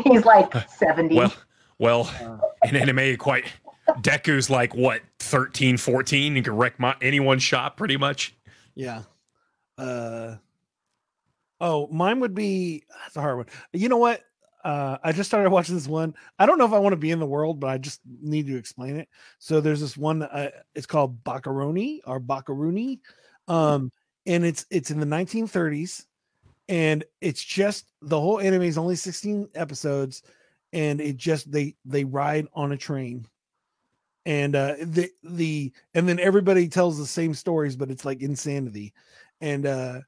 He's 0.04 0.24
like 0.24 0.68
70. 0.70 1.14
Well, 1.14 1.32
well, 1.78 2.10
Uh, 2.20 2.38
in 2.68 2.74
anime, 2.76 3.16
quite 3.16 3.44
Deku's 4.00 4.50
like 4.50 4.74
what 4.74 5.02
13, 5.20 5.76
14. 5.76 6.34
You 6.36 6.42
can 6.42 6.56
wreck 6.56 6.80
my 6.80 6.96
anyone's 7.00 7.42
shop 7.44 7.76
pretty 7.76 7.96
much. 7.96 8.34
Yeah. 8.74 9.02
Uh 9.78 10.36
oh, 11.60 11.86
mine 11.88 12.18
would 12.20 12.34
be 12.34 12.84
that's 13.02 13.16
a 13.16 13.20
hard 13.20 13.36
one. 13.36 13.46
You 13.72 13.88
know 13.88 13.98
what? 13.98 14.22
Uh 14.66 14.98
I 15.04 15.12
just 15.12 15.30
started 15.30 15.50
watching 15.56 15.76
this 15.76 15.86
one. 15.86 16.14
I 16.38 16.46
don't 16.46 16.58
know 16.58 16.66
if 16.66 16.72
I 16.72 16.78
want 16.78 16.92
to 16.92 16.98
be 16.98 17.12
in 17.12 17.20
the 17.20 17.26
world, 17.26 17.60
but 17.60 17.68
I 17.68 17.78
just 17.78 18.00
need 18.20 18.48
to 18.48 18.56
explain 18.56 18.96
it. 18.96 19.08
So 19.38 19.60
there's 19.60 19.80
this 19.80 19.96
one 19.96 20.22
uh, 20.22 20.50
it's 20.74 20.86
called 20.86 21.22
Bakaroni 21.22 22.00
or 22.04 22.20
Bakaruni. 22.20 22.98
Um 23.48 23.92
and 24.26 24.44
it's 24.44 24.66
it's 24.70 24.90
in 24.90 24.98
the 24.98 25.06
1930s 25.06 26.06
and 26.68 27.04
it's 27.20 27.44
just 27.44 27.92
the 28.02 28.20
whole 28.20 28.40
anime 28.40 28.62
is 28.62 28.76
only 28.76 28.96
16 28.96 29.48
episodes 29.54 30.22
and 30.72 31.00
it 31.00 31.16
just 31.16 31.50
they 31.52 31.76
they 31.84 32.02
ride 32.02 32.48
on 32.52 32.72
a 32.72 32.76
train 32.76 33.24
and 34.24 34.56
uh 34.56 34.74
the 34.80 35.08
the 35.22 35.72
and 35.94 36.08
then 36.08 36.18
everybody 36.18 36.66
tells 36.66 36.98
the 36.98 37.06
same 37.06 37.34
stories 37.34 37.76
but 37.76 37.90
it's 37.90 38.04
like 38.04 38.20
insanity 38.20 38.92
and 39.40 39.64
uh 39.64 40.00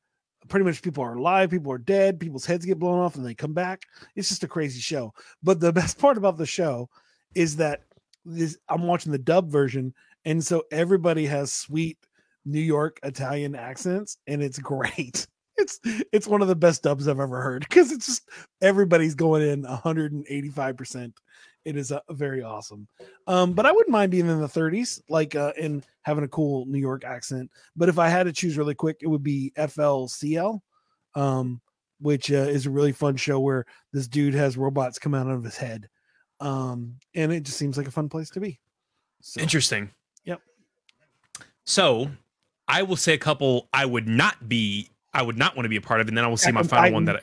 pretty 0.48 0.64
much 0.64 0.82
people 0.82 1.02
are 1.02 1.14
alive 1.14 1.50
people 1.50 1.72
are 1.72 1.78
dead 1.78 2.20
people's 2.20 2.46
heads 2.46 2.64
get 2.64 2.78
blown 2.78 2.98
off 3.00 3.16
and 3.16 3.26
they 3.26 3.34
come 3.34 3.52
back. 3.52 3.82
It's 4.14 4.28
just 4.28 4.44
a 4.44 4.48
crazy 4.48 4.80
show. 4.80 5.12
But 5.42 5.60
the 5.60 5.72
best 5.80 5.98
part 5.98 6.16
about 6.16 6.36
the 6.36 6.46
show 6.46 6.88
is 7.34 7.56
that 7.56 7.82
this 8.24 8.58
i'm 8.68 8.82
watching 8.82 9.12
the 9.12 9.18
dub 9.18 9.50
version 9.50 9.94
and 10.24 10.44
so 10.44 10.64
everybody 10.70 11.24
has 11.26 11.52
sweet 11.52 11.98
new 12.44 12.60
york 12.60 12.98
italian 13.02 13.54
accents 13.54 14.18
and 14.26 14.42
it's 14.42 14.58
great. 14.58 15.26
It's 15.56 15.80
it's 16.12 16.28
one 16.28 16.40
of 16.40 16.46
the 16.46 16.54
best 16.54 16.84
dubs 16.84 17.08
i've 17.08 17.18
ever 17.18 17.42
heard 17.42 17.62
because 17.68 17.90
it's 17.90 18.06
just 18.06 18.28
everybody's 18.62 19.16
going 19.16 19.42
in 19.42 19.64
185% 19.64 21.12
it 21.68 21.76
is 21.76 21.92
uh, 21.92 22.00
very 22.10 22.42
awesome 22.42 22.88
um 23.26 23.52
but 23.52 23.66
i 23.66 23.72
wouldn't 23.72 23.92
mind 23.92 24.10
being 24.10 24.28
in 24.28 24.40
the 24.40 24.48
30s 24.48 25.00
like 25.08 25.34
uh 25.34 25.52
and 25.60 25.86
having 26.02 26.24
a 26.24 26.28
cool 26.28 26.64
new 26.66 26.78
york 26.78 27.04
accent 27.04 27.50
but 27.76 27.88
if 27.88 27.98
i 27.98 28.08
had 28.08 28.24
to 28.24 28.32
choose 28.32 28.56
really 28.56 28.74
quick 28.74 28.98
it 29.00 29.06
would 29.06 29.22
be 29.22 29.52
flcl 29.56 30.60
um 31.14 31.60
which 32.00 32.30
uh, 32.30 32.36
is 32.36 32.66
a 32.66 32.70
really 32.70 32.92
fun 32.92 33.16
show 33.16 33.40
where 33.40 33.66
this 33.92 34.06
dude 34.06 34.34
has 34.34 34.56
robots 34.56 34.98
come 34.98 35.14
out 35.14 35.28
of 35.28 35.44
his 35.44 35.56
head 35.56 35.88
um 36.40 36.94
and 37.14 37.32
it 37.32 37.42
just 37.42 37.58
seems 37.58 37.76
like 37.76 37.88
a 37.88 37.92
fun 37.92 38.08
place 38.08 38.30
to 38.30 38.40
be 38.40 38.60
so 39.20 39.40
Interesting. 39.40 39.90
Yep. 40.24 40.40
So 41.64 42.10
I 42.66 42.82
will 42.82 42.96
say 42.96 43.14
a 43.14 43.18
couple 43.18 43.68
I 43.72 43.84
would 43.84 44.06
not 44.06 44.48
be, 44.48 44.90
I 45.12 45.22
would 45.22 45.38
not 45.38 45.56
want 45.56 45.64
to 45.64 45.70
be 45.70 45.76
a 45.76 45.80
part 45.80 46.00
of, 46.00 46.08
and 46.08 46.16
then 46.16 46.24
I 46.24 46.28
will 46.28 46.36
say 46.36 46.50
my 46.50 46.62
final 46.62 46.92
one 46.92 47.04
that 47.06 47.16
I. 47.16 47.20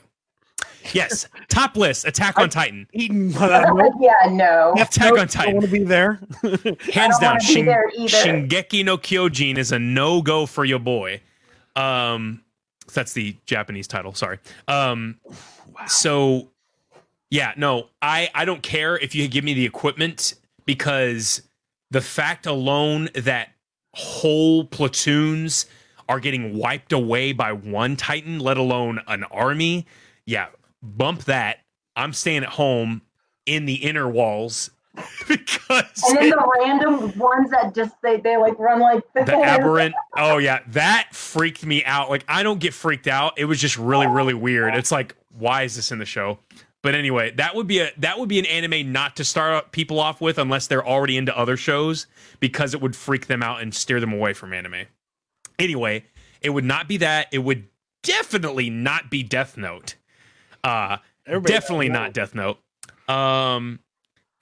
Yes, 0.94 1.28
top 1.48 1.76
list: 1.78 2.06
Attack 2.06 2.38
on 2.38 2.50
Titan, 2.50 2.88
eaten 2.94 3.32
but 3.32 3.52
I 3.54 3.64
don't, 3.66 4.02
yeah, 4.02 4.14
no. 4.30 4.74
Attack 4.78 5.12
nope, 5.12 5.20
on 5.20 5.28
Titan. 5.28 5.54
want 5.56 5.66
to 5.66 5.72
be 5.72 5.84
there 5.84 6.20
hands 6.94 7.18
don't 7.20 7.22
down. 7.22 7.38
wanna 7.38 7.54
be 7.54 7.62
there 7.64 7.90
either. 7.98 8.08
Shingeki 8.08 8.86
no 8.86 8.98
Kyojin 8.98 9.58
is 9.58 9.72
a 9.72 9.80
no 9.80 10.22
go 10.22 10.46
for 10.46 10.66
your 10.66 10.80
boy. 10.80 11.22
Um, 11.76 12.42
that's 12.94 13.14
the 13.14 13.36
Japanese 13.46 13.88
title. 13.88 14.14
Sorry. 14.14 14.40
Um, 14.68 15.20
so 15.88 16.50
yeah, 17.30 17.54
no, 17.58 17.90
I 18.02 18.30
I 18.36 18.46
don't 18.46 18.62
care 18.62 18.98
if 18.98 19.16
you 19.16 19.28
give 19.28 19.44
me 19.44 19.54
the 19.54 19.66
equipment 19.66 20.36
because 20.66 21.42
the 21.92 22.02
fact 22.02 22.46
alone 22.46 23.10
that 23.16 23.50
whole 23.94 24.66
platoons 24.66 25.66
are 26.08 26.20
getting 26.20 26.58
wiped 26.58 26.94
away 26.94 27.32
by 27.32 27.52
one 27.52 27.96
Titan, 27.96 28.40
let 28.40 28.58
alone 28.58 29.02
an 29.08 29.24
army. 29.26 29.86
Yeah, 30.26 30.48
bump 30.86 31.26
that. 31.26 31.60
I'm 31.96 32.14
staying 32.14 32.44
at 32.44 32.50
home 32.50 33.02
in 33.46 33.66
the 33.66 33.76
inner 33.76 34.08
walls 34.10 34.72
because 35.28 36.04
And 36.08 36.18
then 36.18 36.30
the 36.30 36.54
random 36.62 37.18
ones 37.18 37.52
that 37.52 37.76
just 37.76 37.96
they, 38.02 38.20
they 38.20 38.38
like 38.38 38.58
run 38.58 38.80
like 38.80 39.04
this. 39.14 39.26
the 39.26 39.36
aberrant 39.36 39.94
oh 40.16 40.38
yeah 40.38 40.60
that 40.68 41.10
freaked 41.14 41.66
me 41.66 41.84
out. 41.84 42.10
Like 42.10 42.24
i 42.28 42.44
don't 42.44 42.60
get 42.60 42.74
freaked 42.74 43.08
out. 43.08 43.38
It 43.38 43.46
was 43.46 43.60
just 43.60 43.78
really 43.78 44.08
really 44.08 44.34
weird. 44.34 44.76
It's 44.76 44.92
like 44.92 45.16
why 45.38 45.64
is 45.64 45.76
this 45.76 45.92
in 45.92 46.00
the 46.00 46.06
show? 46.06 46.40
But 46.82 46.96
anyway 46.96 47.32
that 47.32 47.56
would 47.56 47.68
be 47.68 47.80
a 47.80 47.92
that 47.98 48.20
would 48.20 48.30
be 48.30 48.40
an 48.40 48.46
anime 48.46 48.92
not 48.92 49.18
to 49.18 49.26
start 49.26 49.72
people 49.72 50.00
off 50.00 50.22
with 50.22 50.38
unless 50.38 50.68
they're 50.68 50.86
already 50.86 51.18
into 51.18 51.38
other 51.38 51.58
shows 51.58 52.08
because 52.40 52.74
it 52.74 52.82
would 52.82 52.96
freak 52.96 53.28
them 53.28 53.44
out 53.44 53.62
and 53.62 53.74
steer 53.76 54.00
them 54.00 54.14
away 54.14 54.34
from 54.34 54.54
anime. 54.54 54.86
Anyway 55.60 56.06
it 56.42 56.52
would 56.52 56.66
not 56.66 56.88
be 56.88 56.98
that. 56.98 57.28
It 57.32 57.40
would 57.40 57.68
definitely 58.04 58.70
not 58.70 59.10
be 59.10 59.24
death 59.24 59.58
note 59.58 59.96
uh 60.66 60.98
Everybody- 61.28 61.54
definitely 61.54 61.90
not 61.90 62.14
death 62.14 62.36
note 62.36 62.58
um 63.08 63.80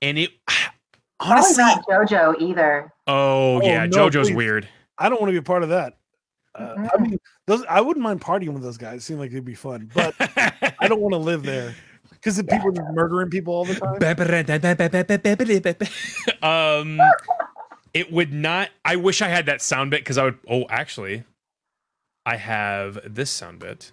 and 0.01 0.17
it 0.17 0.31
Probably 1.19 1.37
honestly 1.43 1.63
not 1.63 1.85
JoJo 1.87 2.41
either. 2.41 2.91
oh, 3.07 3.57
Oh, 3.57 3.61
yeah 3.61 3.85
no, 3.85 4.09
jojo's 4.09 4.27
please. 4.29 4.35
weird 4.35 4.67
I 4.97 5.09
don't 5.09 5.19
want 5.21 5.29
to 5.29 5.33
be 5.33 5.37
a 5.39 5.41
part 5.43 5.63
of 5.63 5.69
that. 5.69 5.97
Uh, 6.55 6.75
I 6.77 6.97
Mhm. 6.97 7.01
mean, 7.01 7.17
those 7.47 7.63
I 7.69 7.81
wouldn't 7.81 8.03
mind 8.03 8.21
partying 8.21 8.49
with 8.53 8.61
those 8.61 8.77
guys. 8.77 8.99
It 8.99 9.03
seemed 9.03 9.19
like 9.19 9.31
it'd 9.31 9.43
be 9.43 9.55
fun, 9.55 9.89
but 9.93 10.13
I 10.19 10.87
don't 10.87 10.99
want 11.01 11.13
to 11.13 11.17
live 11.17 11.41
there 11.43 11.73
because 12.11 12.35
the 12.37 12.43
people 12.43 12.77
are 12.79 12.93
murdering 12.93 13.29
people 13.31 13.53
all 13.55 13.65
the 13.65 13.73
time. 13.75 13.97
um 16.43 16.99
it 17.93 18.11
would 18.11 18.33
not 18.33 18.69
i 18.85 18.95
wish 18.95 19.21
i 19.21 19.27
had 19.27 19.45
that 19.45 19.61
sound 19.61 19.91
bit 19.91 20.01
because 20.01 20.17
i 20.17 20.23
would 20.23 20.37
oh 20.49 20.65
actually 20.69 21.23
i 22.25 22.35
have 22.37 22.99
this 23.05 23.29
sound 23.31 23.59
bit 23.59 23.91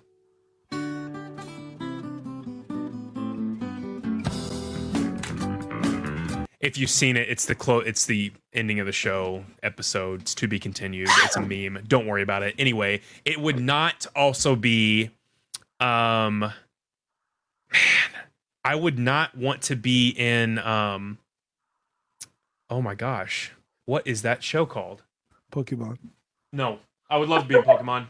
if 6.61 6.77
you've 6.79 6.91
seen 6.91 7.17
it 7.17 7.29
it's 7.29 7.47
the 7.47 7.55
clo- 7.55 7.81
it's 7.81 8.07
the 8.07 8.33
ending 8.53 8.81
of 8.81 8.87
the 8.87 8.93
show 8.93 9.45
episodes 9.63 10.35
to 10.35 10.47
be 10.49 10.59
continued 10.59 11.09
it's 11.25 11.37
a 11.37 11.41
meme 11.41 11.83
don't 11.89 12.07
worry 12.07 12.23
about 12.23 12.43
it 12.43 12.55
anyway 12.59 13.01
it 13.25 13.41
would 13.41 13.59
not 13.59 14.07
also 14.15 14.55
be 14.57 15.11
um 15.81 16.41
man 16.41 16.53
i 18.65 18.75
would 18.75 18.99
not 18.99 19.37
want 19.37 19.63
to 19.63 19.75
be 19.77 20.11
in 20.11 20.59
um 20.59 21.19
oh 22.69 22.83
my 22.83 22.95
gosh 22.95 23.53
what 23.87 24.07
is 24.07 24.23
that 24.23 24.43
show 24.43 24.67
called 24.67 25.03
Pokemon. 25.53 25.99
no 26.53 26.79
i 27.09 27.17
would 27.17 27.29
love 27.29 27.43
to 27.43 27.49
be 27.49 27.55
in 27.57 27.63
pokemon 27.63 28.07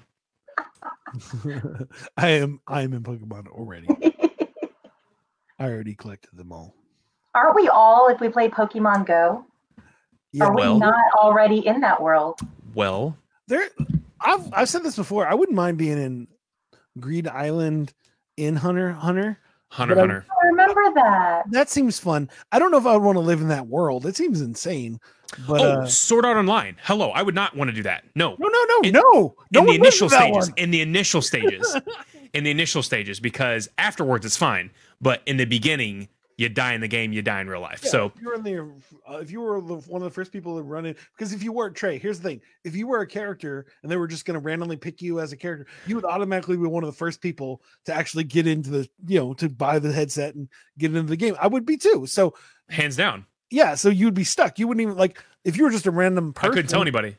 I 2.17 2.29
am. 2.29 2.61
I 2.67 2.83
am 2.83 2.93
in 2.93 3.03
Pokemon 3.03 3.49
already. 3.49 3.89
I 5.59 5.65
already 5.69 5.95
collected 5.95 6.37
them 6.37 6.53
all. 6.53 6.75
Aren't 7.35 7.55
we 7.57 7.69
all 7.69 8.09
if 8.09 8.21
we 8.21 8.29
play 8.29 8.49
Pokemon 8.49 9.07
Go? 9.07 9.45
Yeah, 10.33 10.45
Are 10.45 10.55
we 10.55 10.63
well- 10.63 10.79
not 10.79 10.95
already 11.17 11.67
in 11.67 11.81
that 11.81 12.01
world? 12.03 12.41
well 12.75 13.17
there. 13.49 13.69
I've 14.21 14.53
I've 14.53 14.69
said 14.69 14.83
this 14.85 14.97
before. 14.97 15.27
I 15.27 15.35
wouldn't 15.35 15.57
mind 15.57 15.77
being 15.79 15.99
in 15.99 16.29
Greed 17.01 17.27
Island 17.27 17.93
in 18.37 18.55
Hunter 18.57 18.93
Hunter. 18.93 19.39
hunter 19.71 19.95
But 19.95 19.99
I- 19.99 20.03
hunter 20.03 20.27
I 20.43 20.47
remember 20.47 20.83
that. 20.95 21.43
That 21.51 21.69
seems 21.71 21.99
fun. 21.99 22.29
I 22.53 22.59
don't 22.59 22.71
know 22.71 22.79
if 22.79 22.87
I 22.87 22.93
would 22.95 23.03
want 23.03 23.17
to 23.17 23.21
live 23.21 23.41
in 23.41 23.49
that 23.49 23.67
world. 23.67 24.07
It 24.07 24.17
seems 24.17 24.41
insane. 24.41 25.01
But 25.49 25.61
oh 25.61 25.65
uh, 25.83 25.87
sword 25.87 26.25
art 26.27 26.37
online 26.37 26.77
hello 26.83 27.11
i 27.11 27.23
would 27.23 27.37
not 27.37 27.57
want 27.57 27.69
to 27.71 27.73
do 27.73 27.85
that 27.85 28.03
no 28.17 28.35
no, 28.41 28.49
no, 28.49 28.65
no, 28.69 28.81
in- 28.83 28.93
no. 28.93 29.37
No 29.53 29.61
in 29.61 29.67
the 29.67 29.75
initial 29.77 30.09
stages 30.11 30.49
one. 30.49 30.55
in 30.57 30.73
the 30.73 30.81
initial 30.81 31.23
stages 31.23 31.77
in 32.35 32.43
the 32.43 32.51
initial 32.51 32.83
stages 32.83 33.21
because 33.21 33.69
afterwards 33.79 34.27
it's 34.27 34.37
fine 34.37 34.73
but 35.01 35.23
in 35.27 35.37
the 35.37 35.45
beginning 35.45 36.09
You 36.41 36.49
die 36.49 36.73
in 36.73 36.81
the 36.81 36.89
game, 36.89 37.13
you 37.13 37.21
die 37.21 37.43
in 37.43 37.51
real 37.51 37.61
life. 37.61 37.83
Yeah, 37.85 37.91
So 37.91 38.07
if 38.07 38.23
you 38.23 38.29
were 38.29 38.35
in 38.35 38.43
the, 38.43 38.73
uh, 39.07 39.19
if 39.19 39.31
you 39.31 39.43
were 39.43 39.61
one 39.61 40.01
of 40.01 40.05
the 40.05 40.11
first 40.11 40.33
people 40.33 40.57
to 40.57 40.63
run 40.63 40.87
in, 40.87 40.97
because 41.15 41.35
if 41.35 41.43
you 41.43 41.53
weren't 41.53 41.77
Trey, 41.77 41.99
here's 41.99 42.19
the 42.19 42.31
thing: 42.31 42.41
if 42.65 42.75
you 42.75 42.87
were 42.87 43.01
a 43.01 43.07
character 43.07 43.67
and 43.83 43.93
they 43.93 43.99
were 43.99 44.09
just 44.09 44.25
going 44.25 44.41
to 44.41 44.43
randomly 44.43 44.79
pick 44.79 45.03
you 45.03 45.21
as 45.21 45.33
a 45.33 45.37
character, 45.37 45.67
you 45.87 45.97
would 45.97 46.07
automatically 46.07 46.57
be 46.57 46.63
one 46.63 46.83
of 46.83 46.87
the 46.89 46.97
first 46.97 47.21
people 47.21 47.61
to 47.85 47.93
actually 47.93 48.25
get 48.25 48.47
into 48.47 48.71
the, 48.71 48.89
you 49.07 49.21
know, 49.21 49.35
to 49.35 49.51
buy 49.51 49.79
the 49.79 49.93
headset 49.93 50.35
and 50.35 50.49
get 50.79 50.97
into 50.97 51.11
the 51.11 51.17
game. 51.17 51.37
I 51.39 51.47
would 51.47 51.67
be 51.67 51.77
too. 51.77 52.07
So 52.07 52.33
hands 52.71 52.97
down, 52.97 53.27
yeah, 53.51 53.75
so 53.75 53.91
you'd 53.91 54.15
be 54.15 54.25
stuck. 54.25 54.59
You 54.59 54.67
wouldn't 54.67 54.81
even 54.81 54.97
like 54.97 55.23
if 55.45 55.59
you 55.59 55.65
were 55.65 55.71
just 55.71 55.87
a 55.87 55.91
random 55.91 56.33
I 56.39 56.41
person. 56.41 56.55
couldn't 56.55 56.71
tell 56.71 56.81
anybody. 56.81 57.17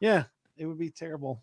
Yeah, 0.00 0.24
it 0.56 0.66
would 0.66 0.78
be 0.78 0.90
terrible. 0.90 1.40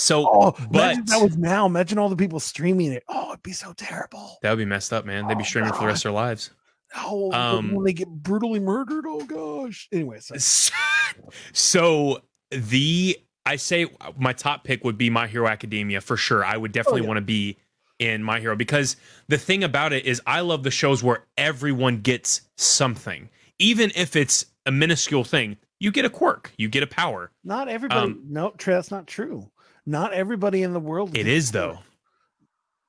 So 0.00 0.26
Oh, 0.30 0.50
but 0.70 0.94
imagine 0.96 1.04
that 1.06 1.22
was 1.22 1.36
now. 1.36 1.66
Imagine 1.66 1.98
all 1.98 2.08
the 2.08 2.16
people 2.16 2.40
streaming 2.40 2.92
it. 2.92 3.04
Oh, 3.08 3.30
it'd 3.32 3.42
be 3.42 3.52
so 3.52 3.72
terrible. 3.74 4.38
that 4.42 4.50
would 4.50 4.58
be 4.58 4.64
messed 4.64 4.92
up, 4.92 5.04
man. 5.04 5.26
They'd 5.28 5.36
be 5.36 5.42
Oh, 5.42 5.46
streaming 5.46 5.72
for 5.72 5.80
the 5.80 5.86
rest 5.86 6.04
of 6.04 6.10
their 6.10 6.12
lives. 6.12 6.50
Oh, 6.96 7.30
Um, 7.32 7.72
when 7.74 7.84
they 7.84 7.92
get 7.92 8.08
brutally 8.08 8.60
murdered. 8.60 9.04
Oh 9.06 9.24
gosh. 9.24 9.88
Anyway, 9.92 10.18
so 10.20 10.34
so 11.52 12.22
the 12.50 13.16
I 13.46 13.56
say 13.56 13.86
my 14.18 14.32
top 14.32 14.64
pick 14.64 14.84
would 14.84 14.98
be 14.98 15.10
My 15.10 15.26
Hero 15.26 15.46
Academia 15.48 16.00
for 16.00 16.16
sure. 16.16 16.44
I 16.44 16.56
would 16.56 16.72
definitely 16.72 17.02
yeah. 17.02 17.08
want 17.08 17.18
to 17.18 17.22
be 17.22 17.58
in 17.98 18.22
My 18.22 18.40
Hero 18.40 18.56
because 18.56 18.96
the 19.28 19.38
thing 19.38 19.64
about 19.64 19.92
it 19.92 20.04
is 20.04 20.20
I 20.26 20.40
love 20.40 20.62
the 20.62 20.70
shows 20.70 21.02
where 21.02 21.26
everyone 21.36 21.98
gets 21.98 22.42
something, 22.56 23.28
even 23.58 23.92
if 23.94 24.16
it's 24.16 24.46
a 24.66 24.72
minuscule 24.72 25.24
thing. 25.24 25.56
You 25.78 25.90
get 25.90 26.04
a 26.04 26.10
quirk, 26.10 26.52
you 26.58 26.68
get 26.68 26.82
a 26.82 26.86
power. 26.86 27.30
not 27.44 27.68
everybody. 27.68 28.00
Um, 28.12 28.22
no, 28.28 28.50
Trey, 28.50 28.74
that's 28.74 28.90
not 28.90 29.06
true. 29.06 29.50
Not 29.90 30.12
everybody 30.12 30.62
in 30.62 30.72
the 30.72 30.78
world. 30.78 31.16
It 31.16 31.26
is 31.26 31.50
though. 31.50 31.80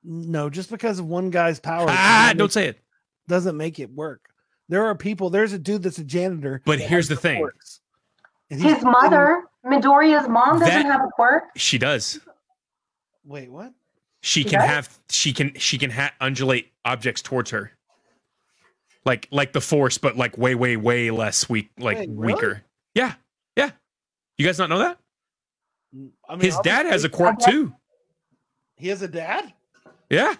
No, 0.04 0.52
just 0.52 0.70
because 0.70 0.99
of 0.99 1.08
one 1.08 1.32
guy's 1.32 1.60
power 1.60 1.88
Ah, 1.89 2.26
doesn't 2.26 2.38
don't 2.38 2.45
make- 2.45 2.52
say 2.52 2.68
it. 2.68 2.80
doesn't 3.28 3.58
make 3.58 3.80
it 3.80 3.89
work. 3.91 4.30
There 4.70 4.86
are 4.86 4.93
people. 4.95 5.32
There's 5.32 5.52
a 5.52 5.58
dude 5.60 5.82
that's 5.82 5.97
a 5.97 6.04
janitor. 6.04 6.62
But 6.64 6.80
here's 6.80 7.08
the 7.08 7.16
thing. 7.16 7.39
quirks. 7.41 7.80
His 8.49 8.84
mother, 8.84 9.45
Midoriya's 9.66 10.28
mom, 10.30 10.60
doesn't 10.60 10.68
That- 10.84 10.86
have 10.86 11.02
a 11.02 11.10
quirk. 11.16 11.45
She 11.56 11.78
does. 11.80 12.20
Wait, 13.26 13.49
what? 13.52 13.74
She 14.22 14.43
She 14.43 14.49
can 14.49 14.60
does? 14.60 14.70
have 14.70 14.99
she 15.10 15.34
can 15.34 15.54
she 15.58 15.78
can 15.80 15.89
ha- 15.89 16.14
undulate 16.22 16.72
objects 16.86 17.24
towards 17.24 17.49
her. 17.49 17.72
Like 19.06 19.28
like 19.32 19.54
the 19.54 19.62
force, 19.62 19.97
but 19.97 20.18
like 20.18 20.38
way 20.38 20.54
way 20.54 20.78
way 20.78 21.10
less 21.10 21.49
weak, 21.49 21.72
like 21.80 21.97
Wait, 21.97 22.10
really? 22.12 22.34
weaker. 22.36 22.62
Yeah, 22.93 23.14
yeah. 23.56 23.72
You 24.38 24.45
guys 24.45 24.60
not 24.60 24.70
know 24.70 24.78
that? 24.80 24.99
I 26.32 26.36
mean, 26.36 26.46
His 26.46 26.58
dad 26.64 26.86
has 26.86 27.04
a 27.04 27.10
quirk 27.10 27.40
too. 27.40 27.74
He 28.78 28.88
has 28.88 29.02
a 29.02 29.08
dad. 29.08 29.54
Yeah. 30.10 30.34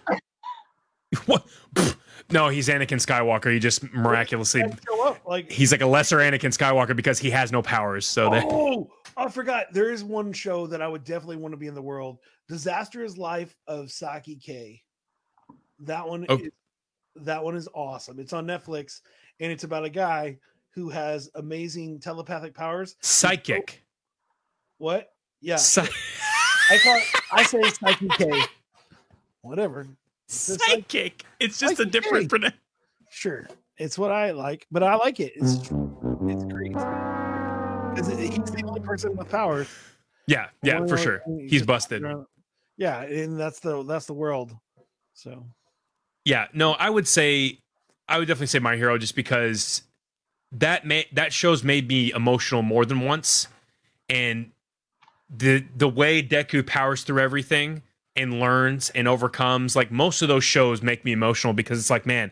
what? 1.26 1.46
No, 2.30 2.48
he's 2.48 2.68
Anakin 2.68 3.04
Skywalker. 3.04 3.52
He 3.52 3.58
just 3.58 3.82
miraculously 3.92 4.62
Dad 4.62 4.78
show 4.88 5.06
up 5.06 5.20
like. 5.26 5.50
he's 5.50 5.70
like 5.70 5.82
a 5.82 5.86
lesser 5.86 6.16
Anakin 6.18 6.56
Skywalker 6.56 6.96
because 6.96 7.18
he 7.18 7.28
has 7.28 7.52
no 7.52 7.60
powers. 7.60 8.06
So 8.06 8.30
that 8.30 8.46
oh, 8.48 8.90
I 9.18 9.28
forgot. 9.28 9.66
There 9.72 9.90
is 9.92 10.02
one 10.02 10.32
show 10.32 10.66
that 10.68 10.80
I 10.80 10.88
would 10.88 11.04
definitely 11.04 11.36
want 11.36 11.52
to 11.52 11.58
be 11.58 11.66
in 11.66 11.74
the 11.74 11.82
world. 11.82 12.20
Disastrous 12.48 13.18
Life 13.18 13.54
of 13.66 13.90
Saki 13.90 14.36
K. 14.36 14.82
That 15.80 16.08
one 16.08 16.24
Oh. 16.30 16.38
is 16.38 16.48
that 17.16 17.44
one 17.44 17.54
is 17.54 17.68
awesome. 17.74 18.18
It's 18.18 18.32
on 18.32 18.46
Netflix 18.46 19.00
and 19.40 19.52
it's 19.52 19.64
about 19.64 19.84
a 19.84 19.90
guy 19.90 20.38
who 20.70 20.88
has 20.88 21.28
amazing 21.34 22.00
telepathic 22.00 22.54
powers. 22.54 22.96
psychic. 23.02 23.84
What? 24.78 25.10
Yeah. 25.42 25.56
Psy- 25.56 25.86
I 26.70 26.78
call 26.78 26.96
it, 26.96 27.02
I 27.32 27.42
say 27.42 27.62
Saki 27.62 28.08
K. 28.08 28.30
Whatever. 29.42 29.86
It's 30.28 30.56
psychic. 30.64 31.24
It's 31.40 31.58
just 31.58 31.80
a 31.80 31.84
different 31.84 32.30
pronoun- 32.30 32.52
Sure. 33.10 33.46
It's 33.76 33.98
what 33.98 34.12
I 34.12 34.30
like, 34.30 34.66
but 34.70 34.82
I 34.82 34.94
like 34.94 35.18
it. 35.20 35.32
It's 35.34 35.54
it's 35.54 36.44
great. 36.44 36.72
He's 37.96 38.06
the 38.50 38.62
only 38.66 38.80
person 38.80 39.16
with 39.16 39.28
powers. 39.28 39.68
Yeah, 40.26 40.48
yeah, 40.62 40.86
for 40.86 40.96
sure. 40.96 41.22
He's 41.48 41.62
busted. 41.64 42.02
Yeah, 42.78 43.02
and 43.02 43.38
that's 43.38 43.60
the 43.60 43.82
that's 43.82 44.06
the 44.06 44.14
world. 44.14 44.56
So 45.14 45.44
Yeah, 46.24 46.46
no, 46.54 46.72
I 46.72 46.88
would 46.88 47.08
say 47.08 47.58
I 48.08 48.18
would 48.18 48.28
definitely 48.28 48.46
say 48.46 48.60
my 48.60 48.76
hero 48.76 48.96
just 48.98 49.16
because 49.16 49.82
that 50.52 50.86
may 50.86 51.06
that 51.12 51.32
show's 51.32 51.64
made 51.64 51.88
me 51.88 52.12
emotional 52.12 52.62
more 52.62 52.84
than 52.86 53.00
once. 53.00 53.48
And 54.08 54.52
the 55.36 55.64
the 55.76 55.88
way 55.88 56.22
Deku 56.22 56.66
powers 56.66 57.02
through 57.02 57.20
everything 57.20 57.82
and 58.14 58.38
learns 58.38 58.90
and 58.90 59.08
overcomes, 59.08 59.74
like 59.74 59.90
most 59.90 60.22
of 60.22 60.28
those 60.28 60.44
shows 60.44 60.82
make 60.82 61.04
me 61.04 61.12
emotional 61.12 61.54
because 61.54 61.78
it's 61.78 61.90
like, 61.90 62.04
man, 62.04 62.30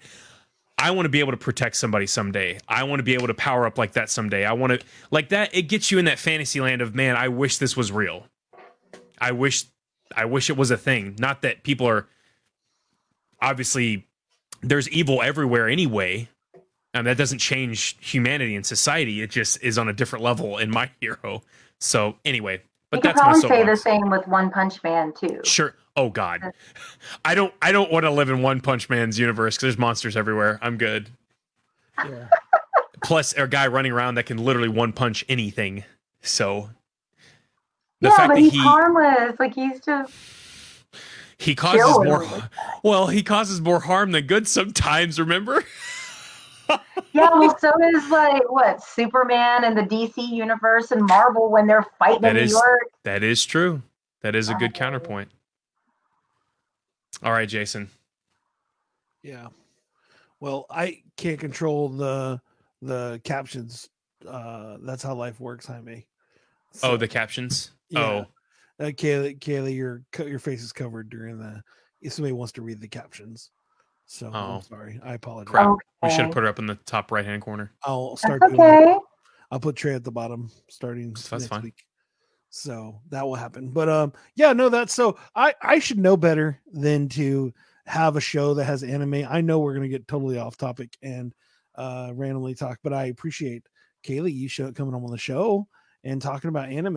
I 0.76 0.90
want 0.90 1.07
to 1.07 1.11
be 1.11 1.20
able 1.20 1.32
to 1.32 1.38
protect 1.38 1.76
somebody 1.76 2.07
someday. 2.07 2.59
I 2.68 2.84
want 2.84 3.01
to 3.01 3.05
be 3.05 3.14
able 3.14 3.28
to 3.28 3.34
power 3.34 3.66
up 3.66 3.78
like 3.78 3.92
that 3.92 4.11
someday. 4.11 4.44
I 4.44 4.53
want 4.53 4.78
to 4.78 4.86
like 5.11 5.30
that 5.30 5.55
it 5.55 5.62
gets 5.62 5.90
you 5.90 5.98
in 5.98 6.05
that 6.05 6.18
fantasy 6.18 6.61
land 6.61 6.82
of 6.82 6.94
man, 6.94 7.16
I 7.16 7.28
wish 7.28 7.59
this 7.59 7.76
was 7.76 7.90
real. 7.90 8.26
I 9.20 9.32
wish 9.32 9.64
I 10.14 10.24
wish 10.26 10.51
it 10.51 10.57
was 10.57 10.70
a 10.70 10.76
thing. 10.76 11.16
Not 11.18 11.42
that 11.42 11.62
people 11.62 11.86
are 11.86 12.07
obviously 13.40 14.07
there's 14.62 14.88
evil 14.90 15.22
everywhere 15.22 15.68
anyway. 15.68 16.28
And 16.92 17.07
that 17.07 17.16
doesn't 17.16 17.38
change 17.38 17.96
humanity 18.01 18.57
and 18.57 18.66
society. 18.66 19.22
It 19.22 19.30
just 19.30 19.62
is 19.62 19.78
on 19.78 19.88
a 19.88 19.92
different 19.92 20.24
level 20.24 20.59
in 20.59 20.70
my 20.70 20.90
hero. 21.01 21.42
So 21.78 22.16
anyway, 22.24 22.62
You 22.93 22.99
but 22.99 23.03
could 23.03 23.09
that's 23.11 23.18
my 23.18 23.49
probably 23.49 23.49
say 23.49 23.64
the 23.64 23.76
same 23.76 24.11
with 24.11 24.26
One 24.26 24.51
Punch 24.51 24.82
Man 24.82 25.12
too. 25.12 25.41
Sure. 25.45 25.74
Oh 25.97 26.11
God, 26.11 26.53
I 27.24 27.34
don't. 27.34 27.55
I 27.62 27.70
don't 27.70 27.93
want 27.93 28.05
to 28.05 28.11
live 28.11 28.30
in 28.30 28.43
One 28.43 28.61
Punch 28.61 28.91
Man's 28.91 29.18
universe 29.18 29.57
because 29.57 29.62
there's 29.62 29.78
monsters 29.78 30.16
everywhere. 30.16 30.59
I'm 30.61 30.76
good. 30.76 31.11
yeah. 31.98 32.28
Plus, 33.02 33.32
a 33.35 33.47
guy 33.47 33.66
running 33.69 33.93
around 33.93 34.16
that 34.16 34.27
can 34.27 34.39
literally 34.39 34.69
one 34.69 34.93
punch 34.93 35.24
anything. 35.28 35.85
So 36.20 36.69
the 38.01 38.09
yeah, 38.09 38.16
fact 38.16 38.28
but 38.28 38.35
that 38.35 38.40
he's 38.40 38.52
he 38.52 38.59
harmless. 38.59 39.39
Like 39.39 39.55
he's 39.55 39.81
just 39.81 40.12
he 41.39 41.55
causes 41.55 42.05
more. 42.05 42.27
Well, 42.82 43.06
he 43.06 43.23
causes 43.23 43.60
more 43.60 43.81
harm 43.81 44.12
than 44.12 44.27
good 44.27 44.47
sometimes. 44.47 45.19
Remember? 45.19 45.65
yeah. 47.12 47.30
Well, 47.30 47.56
so 47.59 47.70
is 47.94 48.09
like 48.09 48.42
what 48.51 48.82
Superman 48.82 49.64
and 49.64 49.76
the 49.76 49.82
DC 49.82 50.28
universe 50.28 50.90
and 50.90 51.05
Marvel 51.06 51.51
when 51.51 51.66
they're 51.66 51.86
fighting 51.98 52.22
That 52.22 52.36
in 52.36 52.44
is- 52.44 52.52
New 52.52 52.59
York. 52.59 52.90
That 53.05 53.22
is 53.22 53.44
true. 53.44 53.82
That 54.22 54.34
is 54.36 54.48
a 54.51 54.55
good 54.55 54.74
counterpoint. 54.74 55.30
All 57.22 57.32
right, 57.32 57.48
Jason. 57.48 57.88
Yeah. 59.22 59.48
Well, 60.40 60.66
I 60.70 61.02
can't 61.16 61.38
control 61.40 61.88
the 61.88 62.40
the 62.82 63.20
captions. 63.24 63.88
Uh 64.26 64.76
that's 64.82 65.02
how 65.02 65.14
life 65.14 65.40
works, 65.40 65.66
Jaime. 65.66 66.06
Oh, 66.82 66.97
the 66.97 67.09
captions. 67.09 67.72
yeah. 67.88 68.01
Oh, 68.01 68.26
uh, 68.84 68.88
Kaylee, 68.90 69.38
Kaylee, 69.38 69.74
your 69.74 70.02
your 70.18 70.38
face 70.38 70.62
is 70.62 70.72
covered 70.72 71.10
during 71.10 71.38
the. 71.38 71.62
If 72.01 72.14
somebody 72.14 72.32
wants 72.32 72.52
to 72.52 72.62
read 72.62 72.80
the 72.80 72.88
captions, 72.88 73.51
so 74.12 74.28
Oh. 74.35 74.57
I'm 74.57 74.62
sorry. 74.62 75.01
I 75.05 75.15
apologize. 75.15 75.53
Crap. 75.53 75.66
Okay. 75.69 75.81
we 76.03 76.11
should 76.11 76.20
have 76.27 76.32
put 76.32 76.43
her 76.43 76.49
up 76.49 76.59
in 76.59 76.66
the 76.66 76.74
top 76.74 77.12
right 77.12 77.24
hand 77.24 77.43
corner. 77.43 77.70
I'll 77.85 78.11
That's 78.11 78.23
start. 78.23 78.41
doing 78.41 78.57
that. 78.57 78.99
I'll 79.53 79.61
put 79.61 79.77
Trey 79.77 79.95
at 79.95 80.03
the 80.03 80.11
bottom 80.11 80.51
starting 80.69 81.12
That's 81.12 81.31
next 81.31 81.47
fine. 81.47 81.62
week. 81.62 81.85
So 82.51 83.01
that 83.11 83.24
will 83.24 83.37
happen. 83.37 83.69
But 83.70 83.89
um, 83.89 84.12
yeah, 84.35 84.53
no, 84.53 84.69
that's 84.69 84.93
so 84.93 85.16
I 85.37 85.55
I 85.62 85.78
should 85.78 85.99
know 85.99 86.16
better 86.16 86.61
than 86.73 87.09
to 87.11 87.53
have 87.87 88.16
a 88.16 88.20
show 88.20 88.55
that 88.55 88.65
has 88.65 88.82
anime. 88.82 89.24
I 89.28 89.41
know 89.41 89.61
we're 89.61 89.74
gonna 89.74 89.87
get 89.89 90.09
totally 90.09 90.39
off 90.39 90.57
topic 90.57 90.97
and 91.03 91.32
uh 91.77 92.11
randomly 92.15 92.57
talk, 92.57 92.78
but 92.82 92.93
I 92.93 93.05
appreciate 93.07 93.62
Kaylee 94.05 94.35
you 94.35 94.49
show 94.49 94.73
coming 94.73 94.95
on 94.95 95.07
the 95.07 95.19
show 95.19 95.69
and 96.03 96.20
talking 96.20 96.49
about 96.49 96.69
anime. 96.70 96.95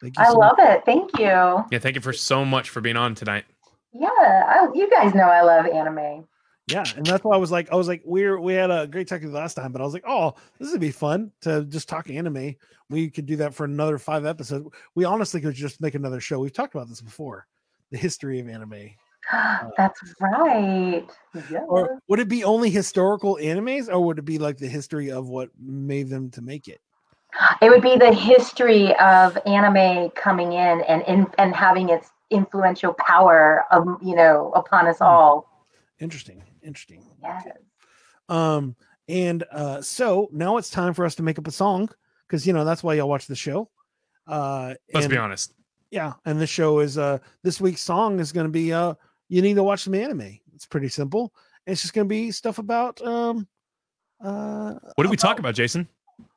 Thank 0.00 0.16
you 0.16 0.22
I 0.24 0.26
so 0.30 0.38
love 0.38 0.56
it. 0.58 0.84
Thank 0.84 1.18
you. 1.18 1.24
Yeah, 1.26 1.78
thank 1.80 1.96
you 1.96 2.00
for 2.00 2.12
so 2.12 2.44
much 2.44 2.70
for 2.70 2.80
being 2.80 2.96
on 2.96 3.16
tonight. 3.16 3.44
Yeah, 3.92 4.08
I, 4.08 4.68
you 4.74 4.88
guys 4.90 5.14
know 5.14 5.24
I 5.24 5.42
love 5.42 5.66
anime. 5.66 6.26
Yeah, 6.68 6.84
and 6.96 7.04
that's 7.04 7.24
why 7.24 7.34
I 7.34 7.38
was 7.38 7.50
like, 7.50 7.70
I 7.72 7.74
was 7.74 7.88
like, 7.88 8.02
we're 8.04 8.40
we 8.40 8.54
had 8.54 8.70
a 8.70 8.86
great 8.86 9.08
time 9.08 9.20
last 9.32 9.54
time, 9.54 9.72
but 9.72 9.80
I 9.80 9.84
was 9.84 9.92
like, 9.92 10.04
oh, 10.06 10.34
this 10.58 10.70
would 10.70 10.80
be 10.80 10.90
fun 10.90 11.32
to 11.42 11.64
just 11.64 11.88
talk 11.88 12.08
anime. 12.08 12.54
We 12.88 13.10
could 13.10 13.26
do 13.26 13.36
that 13.36 13.54
for 13.54 13.64
another 13.64 13.98
five 13.98 14.24
episodes. 14.24 14.68
We 14.94 15.04
honestly 15.04 15.40
could 15.40 15.54
just 15.54 15.80
make 15.80 15.94
another 15.94 16.20
show. 16.20 16.38
We've 16.38 16.52
talked 16.52 16.74
about 16.74 16.88
this 16.88 17.00
before, 17.00 17.46
the 17.90 17.98
history 17.98 18.40
of 18.40 18.48
anime. 18.48 18.90
Uh, 19.32 19.70
that's 19.76 20.00
right. 20.20 21.06
Yeah. 21.48 21.60
Or 21.68 22.00
would 22.08 22.18
it 22.18 22.28
be 22.28 22.42
only 22.42 22.70
historical 22.70 23.38
animes, 23.40 23.88
or 23.88 24.00
would 24.00 24.18
it 24.18 24.24
be 24.24 24.36
like 24.36 24.58
the 24.58 24.66
history 24.66 25.12
of 25.12 25.28
what 25.28 25.48
made 25.60 26.10
them 26.10 26.28
to 26.32 26.42
make 26.42 26.66
it? 26.66 26.80
It 27.62 27.70
would 27.70 27.82
be 27.82 27.96
the 27.96 28.12
history 28.12 28.94
of 28.96 29.38
anime 29.46 30.10
coming 30.10 30.52
in 30.52 30.82
and 30.82 31.02
in, 31.02 31.26
and 31.38 31.54
having 31.54 31.88
its 31.88 32.10
influential 32.32 32.94
power, 32.94 33.64
of 33.70 33.86
you 34.02 34.14
know, 34.16 34.50
upon 34.56 34.86
us 34.88 35.00
all. 35.00 35.66
Interesting, 36.00 36.42
interesting. 36.62 37.04
Yes. 37.22 37.46
Um, 38.28 38.74
and 39.08 39.44
uh, 39.52 39.80
so 39.82 40.28
now 40.32 40.56
it's 40.56 40.70
time 40.70 40.94
for 40.94 41.04
us 41.04 41.14
to 41.16 41.22
make 41.22 41.38
up 41.38 41.46
a 41.46 41.52
song 41.52 41.88
because 42.26 42.46
you 42.46 42.52
know 42.52 42.64
that's 42.64 42.82
why 42.82 42.94
y'all 42.94 43.08
watch 43.08 43.26
the 43.26 43.36
show. 43.36 43.68
Uh, 44.26 44.74
Let's 44.94 45.06
be 45.08 45.16
honest. 45.16 45.52
yeah 45.90 46.12
and 46.24 46.40
the 46.40 46.46
show 46.46 46.78
is 46.78 46.96
uh 46.96 47.18
this 47.42 47.60
week's 47.60 47.82
song 47.82 48.20
is 48.20 48.30
going 48.32 48.46
to 48.46 48.50
be 48.52 48.72
uh 48.72 48.94
you 49.28 49.42
need 49.42 49.54
to 49.54 49.64
watch 49.64 49.80
some 49.82 49.94
anime 49.94 50.38
it's 50.54 50.64
pretty 50.64 50.88
simple 50.88 51.34
it's 51.66 51.82
just 51.82 51.92
going 51.92 52.06
to 52.06 52.08
be 52.08 52.30
stuff 52.30 52.58
about 52.58 53.02
um 53.02 53.48
uh 54.24 54.74
What 54.94 55.02
did 55.04 55.10
we 55.10 55.16
talk 55.16 55.40
about, 55.40 55.54
Jason? 55.56 55.88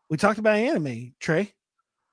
we 0.10 0.18
talked 0.18 0.40
about 0.40 0.56
anime 0.58 1.14
trey 1.20 1.54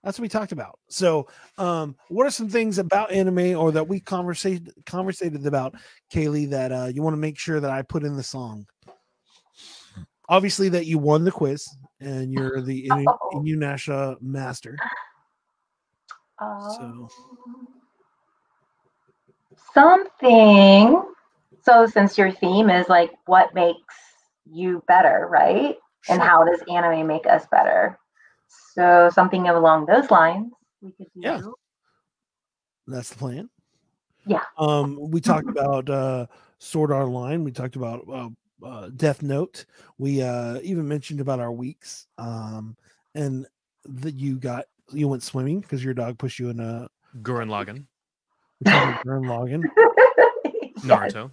that's 0.03 0.19
what 0.19 0.23
we 0.23 0.29
talked 0.29 0.53
about 0.53 0.79
so 0.89 1.27
um 1.59 1.95
what 2.09 2.27
are 2.27 2.31
some 2.31 2.49
things 2.49 2.79
about 2.79 3.13
anime 3.13 3.57
or 3.57 3.73
that 3.73 3.87
we 3.87 4.01
conversated 4.01 4.73
conversated 4.87 5.47
about 5.47 5.75
kaylee 6.13 6.51
that 6.51 6.73
uh 6.73 6.91
you 6.93 7.03
want 7.03 7.15
to 7.15 7.21
make 7.21 7.39
sure 7.39 7.61
that 7.61 7.71
i 7.71 7.83
put 7.83 8.05
in 8.05 8.17
the 8.17 8.23
song 8.23 8.67
obviously 10.29 10.69
that 10.69 10.87
you 10.87 10.99
won 10.99 11.25
the 11.25 11.33
quiz 11.33 11.67
and 12.01 12.33
you're 12.33 12.61
the 12.61 12.89
Inu- 12.89 13.05
Oh. 13.23 13.43
Inuyasha 13.45 14.21
master 14.21 14.77
Um, 16.41 17.09
so 17.09 17.09
something. 19.75 21.03
So, 21.65 21.87
since 21.87 22.19
your 22.19 22.33
theme 22.33 22.71
is 22.71 22.89
like 22.89 23.13
what 23.27 23.55
makes 23.55 23.95
you 24.51 24.83
better, 24.89 25.29
right? 25.31 25.77
And 26.09 26.21
how 26.21 26.45
does 26.45 26.61
anime 26.69 27.07
make 27.07 27.27
us 27.27 27.47
better? 27.51 27.99
So, 28.75 29.11
something 29.13 29.49
along 29.49 29.87
those 29.87 30.11
lines 30.11 30.53
we 30.81 30.93
could 30.93 31.07
do. 31.15 31.21
Yeah. 31.21 31.41
that's 32.87 33.11
the 33.11 33.17
plan 33.17 33.49
Yeah. 34.27 34.43
um 34.59 34.99
we 35.11 35.21
talked 35.21 35.49
about 35.49 35.89
uh 35.89 36.27
sword 36.59 36.91
art 36.91 37.07
online 37.07 37.45
we 37.45 37.53
talked 37.53 37.77
about 37.77 38.05
uh, 38.13 38.29
uh 38.65 38.91
death 38.97 39.23
note 39.23 39.65
we 39.99 40.23
uh 40.23 40.59
even 40.63 40.87
mentioned 40.89 41.21
about 41.21 41.39
our 41.41 41.53
weeks 41.53 42.07
um 42.19 42.77
and 43.15 43.47
that 43.85 44.15
you 44.15 44.37
got 44.37 44.65
you 44.93 45.07
went 45.09 45.23
swimming 45.23 45.61
because 45.61 45.85
your 45.85 45.95
dog 45.95 46.19
pushed 46.19 46.39
you 46.39 46.51
in 46.51 46.59
a 46.61 46.89
Gurren 47.23 47.49
Lagann, 47.49 47.85
burn 49.05 49.23
login 49.25 49.63
Yes. 50.85 51.13
Naruto. 51.13 51.31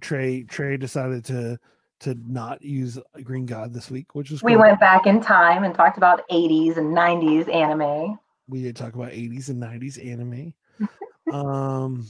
trey 0.00 0.44
trey 0.44 0.76
decided 0.78 1.24
to 1.26 1.58
to 2.00 2.14
not 2.26 2.60
use 2.62 2.98
green 3.24 3.46
god 3.46 3.72
this 3.72 3.90
week 3.90 4.14
which 4.14 4.30
was 4.30 4.42
We 4.42 4.52
cool. 4.52 4.62
went 4.62 4.78
back 4.80 5.06
in 5.06 5.20
time 5.20 5.64
and 5.64 5.74
talked 5.74 5.96
about 5.96 6.28
80s 6.28 6.76
and 6.76 6.94
90s 6.96 7.52
anime. 7.52 8.18
we 8.48 8.62
did 8.62 8.76
talk 8.76 8.94
about 8.94 9.12
80s 9.12 9.48
and 9.48 9.62
90s 9.62 10.04
anime. 10.04 10.52
Um 11.32 12.06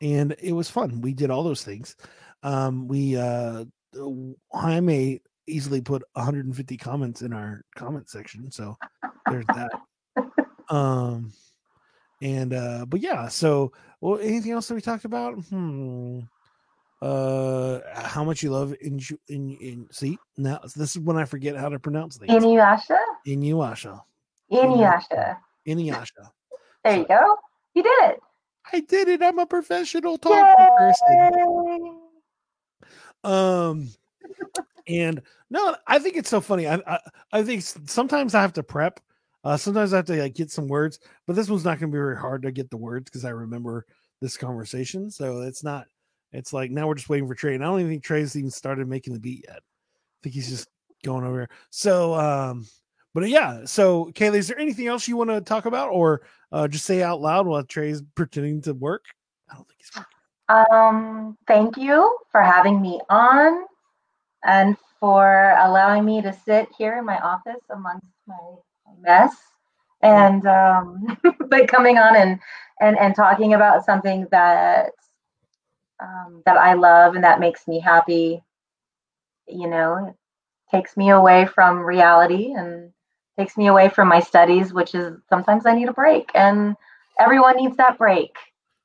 and 0.00 0.34
it 0.40 0.52
was 0.52 0.70
fun. 0.70 1.00
We 1.02 1.12
did 1.12 1.30
all 1.30 1.42
those 1.42 1.64
things. 1.64 1.96
Um 2.42 2.88
we 2.88 3.16
uh 3.16 3.64
jaime 4.52 5.20
easily 5.46 5.80
put 5.80 6.02
150 6.12 6.76
comments 6.76 7.22
in 7.22 7.32
our 7.32 7.64
comment 7.74 8.08
section 8.08 8.50
so 8.50 8.76
there's 9.30 9.46
that. 9.48 9.70
Um 10.70 11.32
and 12.22 12.52
uh 12.54 12.84
but 12.86 13.00
yeah 13.00 13.28
so 13.28 13.72
well 14.00 14.18
anything 14.20 14.52
else 14.52 14.68
that 14.68 14.74
we 14.74 14.80
talked 14.80 15.04
about? 15.04 15.34
Hmm 15.50 16.20
uh 17.00 17.80
how 17.94 18.24
much 18.24 18.42
you 18.42 18.50
love 18.50 18.74
in 18.80 18.98
in, 19.28 19.50
in 19.60 19.88
see 19.92 20.18
now 20.36 20.58
this 20.76 20.96
is 20.96 20.98
when 20.98 21.16
i 21.16 21.24
forget 21.24 21.56
how 21.56 21.68
to 21.68 21.78
pronounce 21.78 22.16
things 22.16 22.32
Inuyasha? 22.32 22.98
Inuyasha. 23.26 24.00
Inuyasha. 24.52 25.38
Inuyasha. 25.66 26.30
There 26.84 26.98
you 26.98 27.06
go. 27.06 27.36
You 27.74 27.82
did 27.82 28.10
it. 28.10 28.20
I 28.72 28.80
did 28.80 29.08
it. 29.08 29.22
I'm 29.22 29.38
a 29.38 29.46
professional 29.46 30.16
talking 30.16 30.66
person. 30.76 32.00
Um, 33.24 33.88
and 34.86 35.20
no, 35.50 35.76
I 35.86 35.98
think 35.98 36.16
it's 36.16 36.30
so 36.30 36.40
funny. 36.40 36.68
I 36.68 36.76
I, 36.86 36.98
I 37.32 37.42
think 37.42 37.62
sometimes 37.62 38.34
I 38.34 38.40
have 38.40 38.52
to 38.54 38.62
prep. 38.62 39.00
Uh, 39.44 39.56
sometimes 39.56 39.92
I 39.92 39.96
have 39.96 40.06
to 40.06 40.22
like 40.22 40.34
get 40.34 40.50
some 40.50 40.68
words, 40.68 41.00
but 41.26 41.34
this 41.34 41.50
one's 41.50 41.64
not 41.64 41.78
going 41.78 41.90
to 41.90 41.94
be 41.94 41.98
very 41.98 42.16
hard 42.16 42.42
to 42.42 42.52
get 42.52 42.70
the 42.70 42.76
words 42.76 43.04
because 43.04 43.24
I 43.24 43.30
remember 43.30 43.84
this 44.20 44.36
conversation. 44.36 45.10
So 45.10 45.42
it's 45.42 45.64
not. 45.64 45.86
It's 46.32 46.52
like 46.52 46.70
now 46.70 46.86
we're 46.86 46.94
just 46.94 47.08
waiting 47.08 47.28
for 47.28 47.34
Trey, 47.34 47.54
and 47.54 47.64
I 47.64 47.68
don't 47.68 47.80
even 47.80 47.92
think 47.92 48.04
Trey's 48.04 48.36
even 48.36 48.50
started 48.50 48.88
making 48.88 49.14
the 49.14 49.20
beat 49.20 49.44
yet. 49.48 49.58
I 49.58 50.18
think 50.22 50.34
he's 50.34 50.48
just 50.48 50.68
going 51.04 51.24
over 51.24 51.40
here. 51.40 51.50
So, 51.70 52.14
um, 52.14 52.66
but 53.14 53.28
yeah. 53.28 53.64
So, 53.64 54.06
Kaylee, 54.14 54.36
is 54.36 54.48
there 54.48 54.58
anything 54.58 54.86
else 54.86 55.08
you 55.08 55.16
want 55.16 55.30
to 55.30 55.40
talk 55.40 55.66
about, 55.66 55.90
or 55.90 56.22
uh, 56.52 56.68
just 56.68 56.84
say 56.84 57.02
out 57.02 57.20
loud 57.20 57.46
while 57.46 57.62
Trey's 57.64 58.02
pretending 58.14 58.60
to 58.62 58.74
work? 58.74 59.06
I 59.50 59.54
don't 59.54 59.66
think 59.66 59.80
he's 59.80 59.90
working. 59.96 60.74
Um, 60.74 61.38
thank 61.46 61.76
you 61.76 62.18
for 62.30 62.42
having 62.42 62.80
me 62.80 63.00
on 63.10 63.64
and 64.44 64.76
for 65.00 65.56
allowing 65.60 66.04
me 66.04 66.22
to 66.22 66.32
sit 66.32 66.68
here 66.76 66.98
in 66.98 67.04
my 67.04 67.18
office 67.18 67.62
amongst 67.70 68.06
my 68.26 68.36
mess 69.00 69.34
and 70.02 70.46
um, 70.46 71.18
but 71.48 71.68
coming 71.68 71.98
on 71.98 72.16
and, 72.16 72.38
and 72.80 72.98
and 72.98 73.14
talking 73.14 73.54
about 73.54 73.84
something 73.84 74.26
that 74.30 74.90
um, 76.00 76.42
that 76.46 76.56
I 76.56 76.74
love 76.74 77.14
and 77.14 77.24
that 77.24 77.40
makes 77.40 77.66
me 77.68 77.80
happy. 77.80 78.42
You 79.48 79.68
know, 79.68 80.16
takes 80.70 80.96
me 80.96 81.10
away 81.10 81.46
from 81.46 81.80
reality 81.80 82.52
and 82.54 82.92
takes 83.38 83.56
me 83.56 83.68
away 83.68 83.88
from 83.88 84.08
my 84.08 84.20
studies, 84.20 84.72
which 84.72 84.94
is 84.94 85.18
sometimes 85.28 85.66
I 85.66 85.74
need 85.74 85.88
a 85.88 85.92
break, 85.92 86.30
and 86.34 86.76
everyone 87.18 87.56
needs 87.56 87.76
that 87.78 87.98
break. 87.98 88.34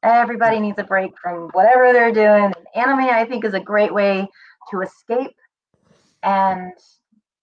Everybody 0.03 0.59
needs 0.59 0.79
a 0.79 0.83
break 0.83 1.11
from 1.21 1.49
whatever 1.53 1.93
they're 1.93 2.11
doing. 2.13 2.45
And 2.45 2.55
anime, 2.75 3.09
I 3.09 3.25
think, 3.25 3.45
is 3.45 3.53
a 3.53 3.59
great 3.59 3.93
way 3.93 4.27
to 4.71 4.81
escape 4.81 5.35
and 6.23 6.71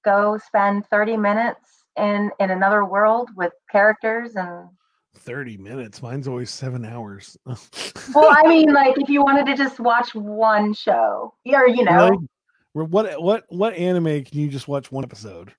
go 0.05 0.39
spend 0.39 0.87
30 0.87 1.17
minutes 1.17 1.85
in 1.99 2.31
in 2.41 2.51
another 2.51 2.85
world 2.85 3.31
with 3.37 3.53
characters 3.71 4.37
and 4.37 4.69
30 5.17 5.57
minutes. 5.59 6.03
Mine's 6.03 6.29
always 6.29 6.51
seven 6.51 6.85
hours. 6.85 7.37
well 8.15 8.29
i 8.43 8.47
mean 8.49 8.73
like 8.73 8.97
if 8.99 9.09
you 9.09 9.23
wanted 9.23 9.47
to 9.47 9.57
just 9.57 9.79
watch 9.81 10.15
one 10.15 10.73
show 10.73 11.35
or 11.47 11.69
you 11.69 11.85
know 11.85 12.09
Really? 12.11 12.29
Well, 12.75 12.87
What 12.87 13.23
what 13.23 13.45
what 13.49 13.75
anime 13.75 14.25
can 14.25 14.39
you 14.39 14.49
just 14.49 14.69
watch 14.69 14.91
one 14.93 15.05
episode? 15.05 15.53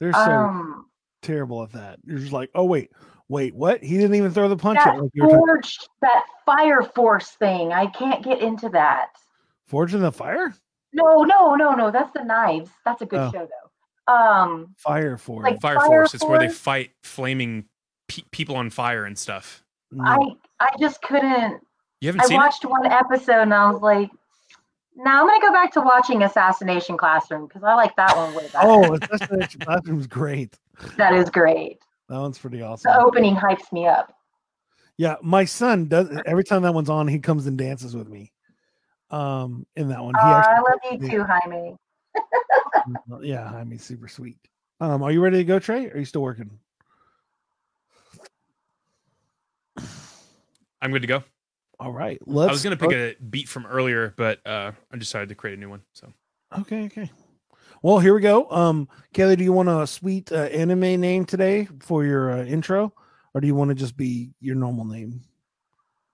They're 0.00 0.12
so 0.12 0.18
um 0.20 0.86
terrible 1.22 1.62
at 1.62 1.72
that. 1.72 1.98
You're 2.04 2.18
just 2.18 2.32
like, 2.32 2.50
oh 2.54 2.64
wait, 2.64 2.90
wait, 3.28 3.54
what? 3.54 3.82
He 3.84 3.96
didn't 3.98 4.16
even 4.16 4.32
throw 4.32 4.48
the 4.48 4.56
punch 4.56 4.78
that 4.78 4.88
out 4.94 5.02
like 5.02 5.10
you 5.14 5.22
talking- 5.22 5.38
forge 5.38 5.78
that 6.02 6.24
fire 6.46 6.82
force 6.82 7.30
thing 7.32 7.72
i 7.72 7.86
can't 7.86 8.24
get 8.24 8.40
into 8.40 8.68
that 8.70 9.10
Forge 9.66 9.94
in 9.94 10.00
the 10.00 10.10
Fire? 10.10 10.52
no 10.92 11.22
no 11.22 11.54
no 11.54 11.72
no 11.74 11.90
that's 11.92 12.10
the 12.12 12.24
knives 12.24 12.70
that's 12.84 13.00
a 13.02 13.06
good 13.06 13.20
Oh. 13.20 13.30
show 13.30 13.46
though 13.48 14.12
um 14.12 14.74
Fire 14.78 15.16
force. 15.16 15.44
Like- 15.44 15.60
Fire, 15.60 15.76
Fire 15.76 15.86
Force 15.86 16.14
is 16.14 16.24
where 16.24 16.40
they 16.40 16.48
fight 16.48 16.90
flaming 17.04 17.66
pe- 18.10 18.22
people 18.30 18.56
on 18.56 18.70
fire 18.70 19.04
and 19.04 19.18
stuff. 19.18 19.62
No. 19.92 20.04
i 20.60 20.66
i 20.66 20.70
just 20.78 21.02
couldn't 21.02 21.60
You 22.00 22.08
haven't 22.08 22.22
I 22.22 22.26
seen 22.26 22.36
watched 22.36 22.64
one 22.64 22.86
episode 22.86 23.40
and 23.42 23.52
I 23.54 23.70
was 23.70 23.82
like, 23.82 24.10
now 24.96 25.20
I'm 25.22 25.26
gonna 25.26 25.40
go 25.40 25.52
back 25.52 25.72
to 25.72 25.80
watching 25.80 26.22
Assassination 26.22 26.96
Classroom 26.96 27.46
because 27.46 27.62
I 27.64 27.74
like 27.74 27.94
that 27.96 28.16
one 28.16 28.34
way 28.34 28.48
better. 28.52 28.58
oh, 28.68 28.94
Assassination 28.94 29.60
Classroom's 29.60 30.06
great. 30.06 30.58
that 30.96 31.14
is 31.14 31.30
great. 31.30 31.78
That 32.08 32.18
one's 32.18 32.38
pretty 32.38 32.60
awesome. 32.62 32.92
The 32.92 33.00
opening 33.04 33.36
hypes 33.36 33.72
me 33.72 33.86
up. 33.86 34.12
Yeah, 34.96 35.16
my 35.22 35.44
son 35.44 35.86
does 35.86 36.08
every 36.26 36.44
time 36.44 36.62
that 36.62 36.74
one's 36.74 36.90
on, 36.90 37.08
he 37.08 37.18
comes 37.18 37.46
and 37.46 37.56
dances 37.56 37.96
with 37.96 38.08
me. 38.08 38.32
Um, 39.10 39.66
in 39.74 39.88
that 39.88 40.02
one, 40.02 40.14
he 40.14 40.20
Uh, 40.20 40.42
I 40.46 40.60
love 40.60 41.00
you 41.02 41.08
too, 41.08 41.24
Jaime. 41.24 41.76
yeah, 43.22 43.46
I 43.46 43.64
mean, 43.64 43.78
super 43.78 44.08
sweet. 44.08 44.38
Um, 44.80 45.02
are 45.02 45.10
you 45.10 45.20
ready 45.22 45.38
to 45.38 45.44
go, 45.44 45.58
Trey? 45.58 45.86
Or 45.88 45.94
are 45.94 45.98
you 45.98 46.04
still 46.04 46.22
working? 46.22 46.50
I'm 50.82 50.92
good 50.92 51.02
to 51.02 51.08
go. 51.08 51.22
All 51.78 51.92
right, 51.92 52.18
let's. 52.26 52.48
I 52.48 52.52
was 52.52 52.62
gonna 52.62 52.76
pick 52.76 52.90
start- 52.90 53.16
a 53.20 53.22
beat 53.22 53.48
from 53.48 53.66
earlier, 53.66 54.14
but 54.16 54.44
uh, 54.46 54.72
I 54.92 54.96
decided 54.96 55.30
to 55.30 55.34
create 55.34 55.56
a 55.56 55.60
new 55.60 55.70
one. 55.70 55.82
So 55.92 56.12
Okay, 56.58 56.84
okay. 56.86 57.10
Well, 57.82 57.98
here 57.98 58.14
we 58.14 58.20
go. 58.20 58.50
Um, 58.50 58.88
Kelly, 59.14 59.36
do 59.36 59.44
you 59.44 59.52
want 59.52 59.68
a 59.70 59.86
sweet 59.86 60.30
uh, 60.32 60.36
anime 60.36 61.00
name 61.00 61.24
today 61.24 61.66
for 61.80 62.04
your 62.04 62.32
uh, 62.32 62.44
intro, 62.44 62.92
or 63.32 63.40
do 63.40 63.46
you 63.46 63.54
want 63.54 63.70
to 63.70 63.74
just 63.74 63.96
be 63.96 64.32
your 64.40 64.56
normal 64.56 64.84
name? 64.84 65.22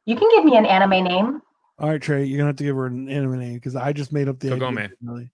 You 0.04 0.14
can 0.14 0.28
give 0.30 0.44
me 0.44 0.56
an 0.56 0.66
anime 0.66 1.02
name. 1.02 1.42
All 1.78 1.90
right, 1.90 2.00
Trey, 2.00 2.24
you're 2.24 2.38
gonna 2.38 2.50
have 2.50 2.56
to 2.56 2.64
give 2.64 2.76
her 2.76 2.86
an 2.86 3.08
anime 3.08 3.38
name 3.40 3.54
because 3.54 3.74
I 3.74 3.92
just 3.92 4.12
made 4.12 4.28
up 4.28 4.38
the 4.38 4.52
idea 4.52 4.68
Kagome. 4.68 4.90
Really. 5.02 5.30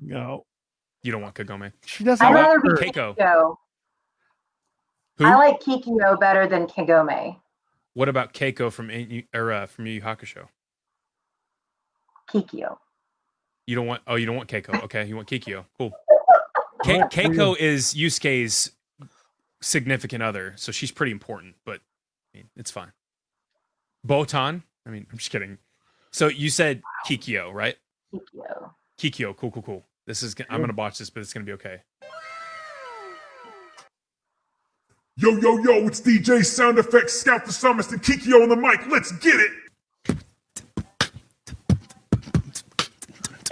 No, 0.00 0.44
you 1.02 1.12
don't 1.12 1.22
want 1.22 1.34
Kagome. 1.34 1.72
she 1.86 2.02
doesn't. 2.02 2.26
I'd 2.26 2.34
like 2.34 2.46
rather 2.46 2.60
be 2.60 2.68
her. 2.70 2.76
Keiko. 2.76 3.16
Kikyo. 3.16 3.54
Who? 5.18 5.24
I 5.26 5.36
like 5.36 5.60
Kikyo 5.60 6.18
better 6.18 6.48
than 6.48 6.66
Kagome. 6.66 7.36
What 7.94 8.08
about 8.08 8.32
Keiko 8.32 8.72
from 8.72 8.90
Yu- 8.90 9.24
or 9.34 9.52
uh, 9.52 9.66
from 9.66 9.86
Yu 9.86 9.94
Yu 9.94 10.00
Hakusho? 10.02 10.48
Kikyo. 12.32 12.76
You 13.66 13.76
don't 13.76 13.86
want. 13.86 14.02
Oh, 14.06 14.14
you 14.16 14.26
don't 14.26 14.36
want 14.36 14.48
Keiko. 14.48 14.82
Okay, 14.84 15.06
you 15.06 15.16
want 15.16 15.28
Kikyo. 15.28 15.64
Cool. 15.78 15.90
Ke- 16.82 16.88
Alright, 16.88 17.10
there 17.10 17.24
you 17.24 17.30
Keiko 17.30 17.56
is 17.58 17.94
Yusuke's 17.94 18.70
significant 19.60 20.22
other, 20.22 20.54
so 20.56 20.72
she's 20.72 20.90
pretty 20.90 21.12
important. 21.12 21.56
But 21.64 21.80
I 22.34 22.38
mean, 22.38 22.50
it's 22.56 22.70
fine. 22.70 22.92
Botan. 24.06 24.62
I 24.86 24.90
mean, 24.90 25.06
I'm 25.10 25.18
just 25.18 25.30
kidding. 25.30 25.58
So 26.12 26.28
you 26.28 26.48
said 26.50 26.82
Kikyo, 27.06 27.52
right? 27.52 27.76
Kikyo. 28.14 28.70
Kikyo. 28.98 29.36
Cool, 29.36 29.50
cool, 29.50 29.62
cool. 29.62 29.84
This 30.06 30.22
is. 30.22 30.34
I'm 30.48 30.60
gonna 30.60 30.72
botch 30.72 30.98
this, 30.98 31.10
but 31.10 31.20
it's 31.20 31.32
gonna 31.32 31.44
be 31.46 31.52
okay. 31.52 31.82
Yo, 35.20 35.36
yo, 35.36 35.58
yo, 35.58 35.86
it's 35.86 36.00
DJ 36.00 36.42
Sound 36.42 36.78
Effects 36.78 37.12
Scout 37.12 37.44
the 37.44 37.52
Psalmist 37.52 37.92
and 37.92 38.02
Kikyo 38.02 38.42
on 38.42 38.48
the 38.48 38.56
mic. 38.56 38.86
Let's 38.86 39.12
get 39.12 39.34
it. 39.38 39.50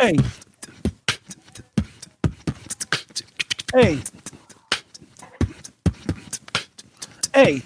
Hey. 0.01 0.17
Hey. 3.75 4.01
Hey. 7.35 7.63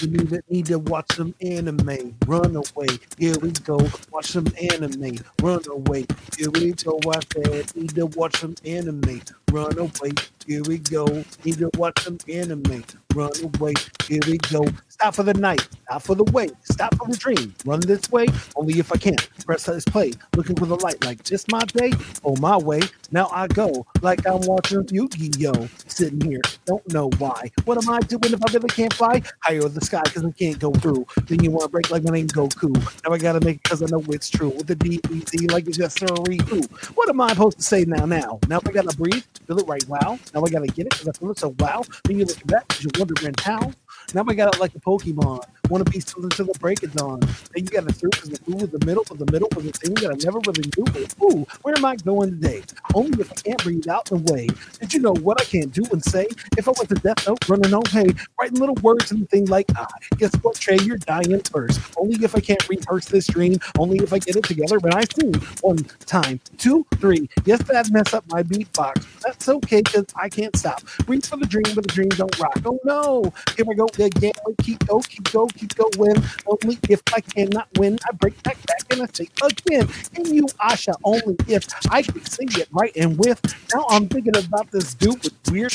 You 0.00 0.08
need 0.08 0.30
to, 0.30 0.42
need 0.48 0.66
to 0.66 0.80
watch 0.80 1.12
some 1.14 1.32
anime. 1.40 2.16
Run 2.26 2.56
away. 2.56 2.88
Here 3.18 3.38
we 3.40 3.52
go. 3.52 3.78
Watch 4.10 4.32
some 4.32 4.48
anime. 4.72 5.16
Run 5.40 5.62
away. 5.70 6.06
Here 6.36 6.50
we 6.50 6.72
go. 6.72 6.98
I 7.08 7.20
said, 7.32 7.76
need 7.76 7.94
to 7.94 8.06
watch 8.06 8.40
some 8.40 8.56
anime. 8.64 9.22
Run 9.52 9.78
away. 9.78 10.10
Here 10.46 10.62
we 10.68 10.78
go. 10.78 11.06
Need 11.44 11.58
to 11.58 11.70
watch 11.78 12.02
some 12.04 12.18
anime. 12.28 12.84
Run 13.14 13.30
away. 13.42 13.74
Here 14.06 14.20
we 14.26 14.38
go. 14.38 14.66
Stop 14.88 15.14
for 15.14 15.22
the 15.22 15.34
night. 15.34 15.66
Stop 15.84 16.02
for 16.02 16.14
the 16.14 16.24
way. 16.24 16.48
Stop 16.62 16.94
for 16.96 17.08
the 17.08 17.16
dream. 17.16 17.54
Run 17.64 17.80
this 17.80 18.10
way. 18.10 18.26
Only 18.56 18.78
if 18.78 18.92
I 18.92 18.96
can. 18.96 19.16
Press 19.44 19.64
this 19.64 19.84
play. 19.84 20.12
Looking 20.36 20.56
for 20.56 20.66
the 20.66 20.76
light. 20.76 21.04
Like 21.04 21.22
just 21.24 21.50
my 21.50 21.60
day. 21.60 21.92
Oh 22.24 22.36
my 22.36 22.56
way. 22.56 22.80
Now 23.10 23.28
I 23.32 23.48
go. 23.48 23.86
Like 24.00 24.26
I'm 24.26 24.40
watching 24.42 24.86
Yu-Gi-Oh. 24.90 25.68
Sitting 25.86 26.20
here. 26.20 26.40
Don't 26.66 26.86
know 26.92 27.10
why. 27.18 27.50
What 27.64 27.82
am 27.82 27.92
I 27.92 28.00
doing 28.00 28.32
if 28.32 28.40
I 28.46 28.52
really 28.52 28.68
can't 28.68 28.92
fly? 28.94 29.22
Higher 29.40 29.62
the 29.68 29.80
sky 29.80 30.02
because 30.04 30.24
I 30.24 30.30
can't 30.30 30.58
go 30.58 30.70
through. 30.72 31.06
Then 31.26 31.42
you 31.42 31.50
want 31.50 31.64
to 31.64 31.68
break 31.68 31.90
like 31.90 32.04
my 32.04 32.12
name 32.12 32.28
Goku. 32.28 32.72
Now 33.04 33.14
I 33.14 33.18
gotta 33.18 33.40
make 33.44 33.56
it 33.56 33.62
because 33.64 33.82
I 33.82 33.86
know 33.86 34.02
it's 34.08 34.30
true. 34.30 34.50
With 34.50 34.68
the 34.68 34.76
D-E-Z 34.76 35.46
like 35.48 35.66
it's 35.66 35.78
just 35.78 36.02
a 36.02 36.14
Ryu. 36.26 36.62
What 36.94 37.08
am 37.08 37.20
I 37.20 37.28
supposed 37.28 37.58
to 37.58 37.62
say 37.64 37.84
now? 37.84 38.06
Now, 38.06 38.38
now 38.48 38.60
I 38.64 38.70
gotta 38.70 38.96
breathe. 38.96 39.24
Feel 39.46 39.58
it 39.58 39.66
right. 39.66 39.86
Wow. 39.88 40.18
Now 40.32 40.44
I 40.44 40.48
gotta 40.48 40.68
get 40.68 40.86
it 40.86 40.90
because 40.90 41.08
I 41.08 41.12
feel 41.12 41.30
it 41.30 41.38
so 41.38 41.54
wow. 41.58 41.82
Then 42.04 42.18
you 42.18 42.24
look 42.24 42.46
back 42.46 42.68
wondering 43.02 43.34
how. 43.40 43.72
Now 44.14 44.24
I 44.28 44.34
got 44.34 44.54
it 44.54 44.60
like 44.60 44.74
a 44.74 44.80
Pokemon. 44.80 45.42
Want 45.72 45.86
to 45.86 45.90
be 45.90 46.00
to 46.00 46.44
the 46.44 46.54
break 46.60 46.82
of 46.82 46.92
dawn. 46.92 47.20
Then 47.20 47.64
you 47.64 47.70
got 47.70 47.88
it 47.88 47.94
through 47.94 48.10
because 48.10 48.28
the 48.28 48.38
the 48.44 48.86
middle, 48.86 49.04
of 49.10 49.18
the 49.18 49.26
middle 49.32 49.48
of 49.56 49.64
the 49.64 49.72
thing 49.72 49.94
that 49.94 50.12
I 50.12 50.16
never 50.22 50.38
really 50.46 50.68
knew. 50.76 50.84
But, 50.84 51.14
ooh, 51.24 51.46
where 51.62 51.74
am 51.74 51.86
I 51.86 51.96
going 51.96 52.30
today? 52.32 52.62
Only 52.94 53.22
if 53.22 53.32
I 53.32 53.36
can't 53.36 53.62
breathe 53.64 53.88
out 53.88 54.04
the 54.04 54.18
way. 54.32 54.48
Did 54.80 54.92
you 54.92 55.00
know 55.00 55.14
what 55.22 55.40
I 55.40 55.44
can't 55.44 55.72
do 55.72 55.82
and 55.90 56.04
say? 56.04 56.28
If 56.58 56.68
I 56.68 56.72
went 56.76 56.90
to 56.90 56.96
Death 56.96 57.26
Note, 57.26 57.48
running 57.48 57.72
on 57.72 57.84
hey, 57.86 58.06
writing 58.38 58.58
little 58.58 58.74
words 58.82 59.12
and 59.12 59.28
things 59.30 59.48
like 59.48 59.66
ah, 59.76 59.86
guess 60.18 60.34
what, 60.42 60.56
Trey, 60.56 60.76
you're 60.84 60.98
dying 60.98 61.40
first. 61.50 61.80
Only 61.96 62.22
if 62.22 62.34
I 62.36 62.40
can't 62.40 62.68
rehearse 62.68 63.06
this 63.06 63.26
dream. 63.26 63.58
Only 63.78 63.98
if 63.98 64.12
I 64.12 64.18
get 64.18 64.36
it 64.36 64.44
together 64.44 64.78
when 64.80 64.92
I 64.94 65.04
sing. 65.16 65.32
One 65.62 65.78
time, 66.04 66.40
two, 66.58 66.86
three. 66.96 67.30
Yes, 67.46 67.62
that 67.64 67.90
mess 67.90 68.12
up 68.12 68.24
my 68.28 68.42
beatbox. 68.42 69.06
That's 69.22 69.48
okay 69.48 69.80
because 69.82 70.06
I 70.16 70.28
can't 70.28 70.54
stop. 70.56 70.82
Reach 71.06 71.28
for 71.28 71.38
the 71.38 71.46
dream, 71.46 71.64
but 71.74 71.84
the 71.84 71.92
dream 71.94 72.10
don't 72.10 72.38
rock. 72.38 72.60
Oh 72.66 72.78
no, 72.84 73.32
here 73.56 73.64
I 73.70 73.74
go 73.74 73.86
again. 73.98 74.32
Keep 74.62 74.86
go, 74.86 75.00
keep 75.00 75.32
go, 75.32 75.46
keep 75.46 75.61
going. 75.68 76.16
Only 76.46 76.78
if 76.88 77.02
I 77.14 77.20
cannot 77.20 77.68
win, 77.78 77.98
I 78.08 78.12
break 78.12 78.42
back 78.42 78.58
back 78.66 78.84
and 78.90 79.02
I 79.02 79.06
say 79.12 79.28
again. 79.42 79.88
And 80.14 80.26
you, 80.28 80.46
Asha, 80.60 80.94
only 81.04 81.36
if 81.48 81.66
I 81.90 82.02
can 82.02 82.24
sing 82.24 82.48
it 82.52 82.68
right 82.72 82.92
and 82.96 83.18
with. 83.18 83.40
Now 83.74 83.86
I'm 83.88 84.08
thinking 84.08 84.36
about 84.36 84.70
this 84.70 84.94
dude 84.94 85.22
with 85.22 85.34
weird 85.50 85.74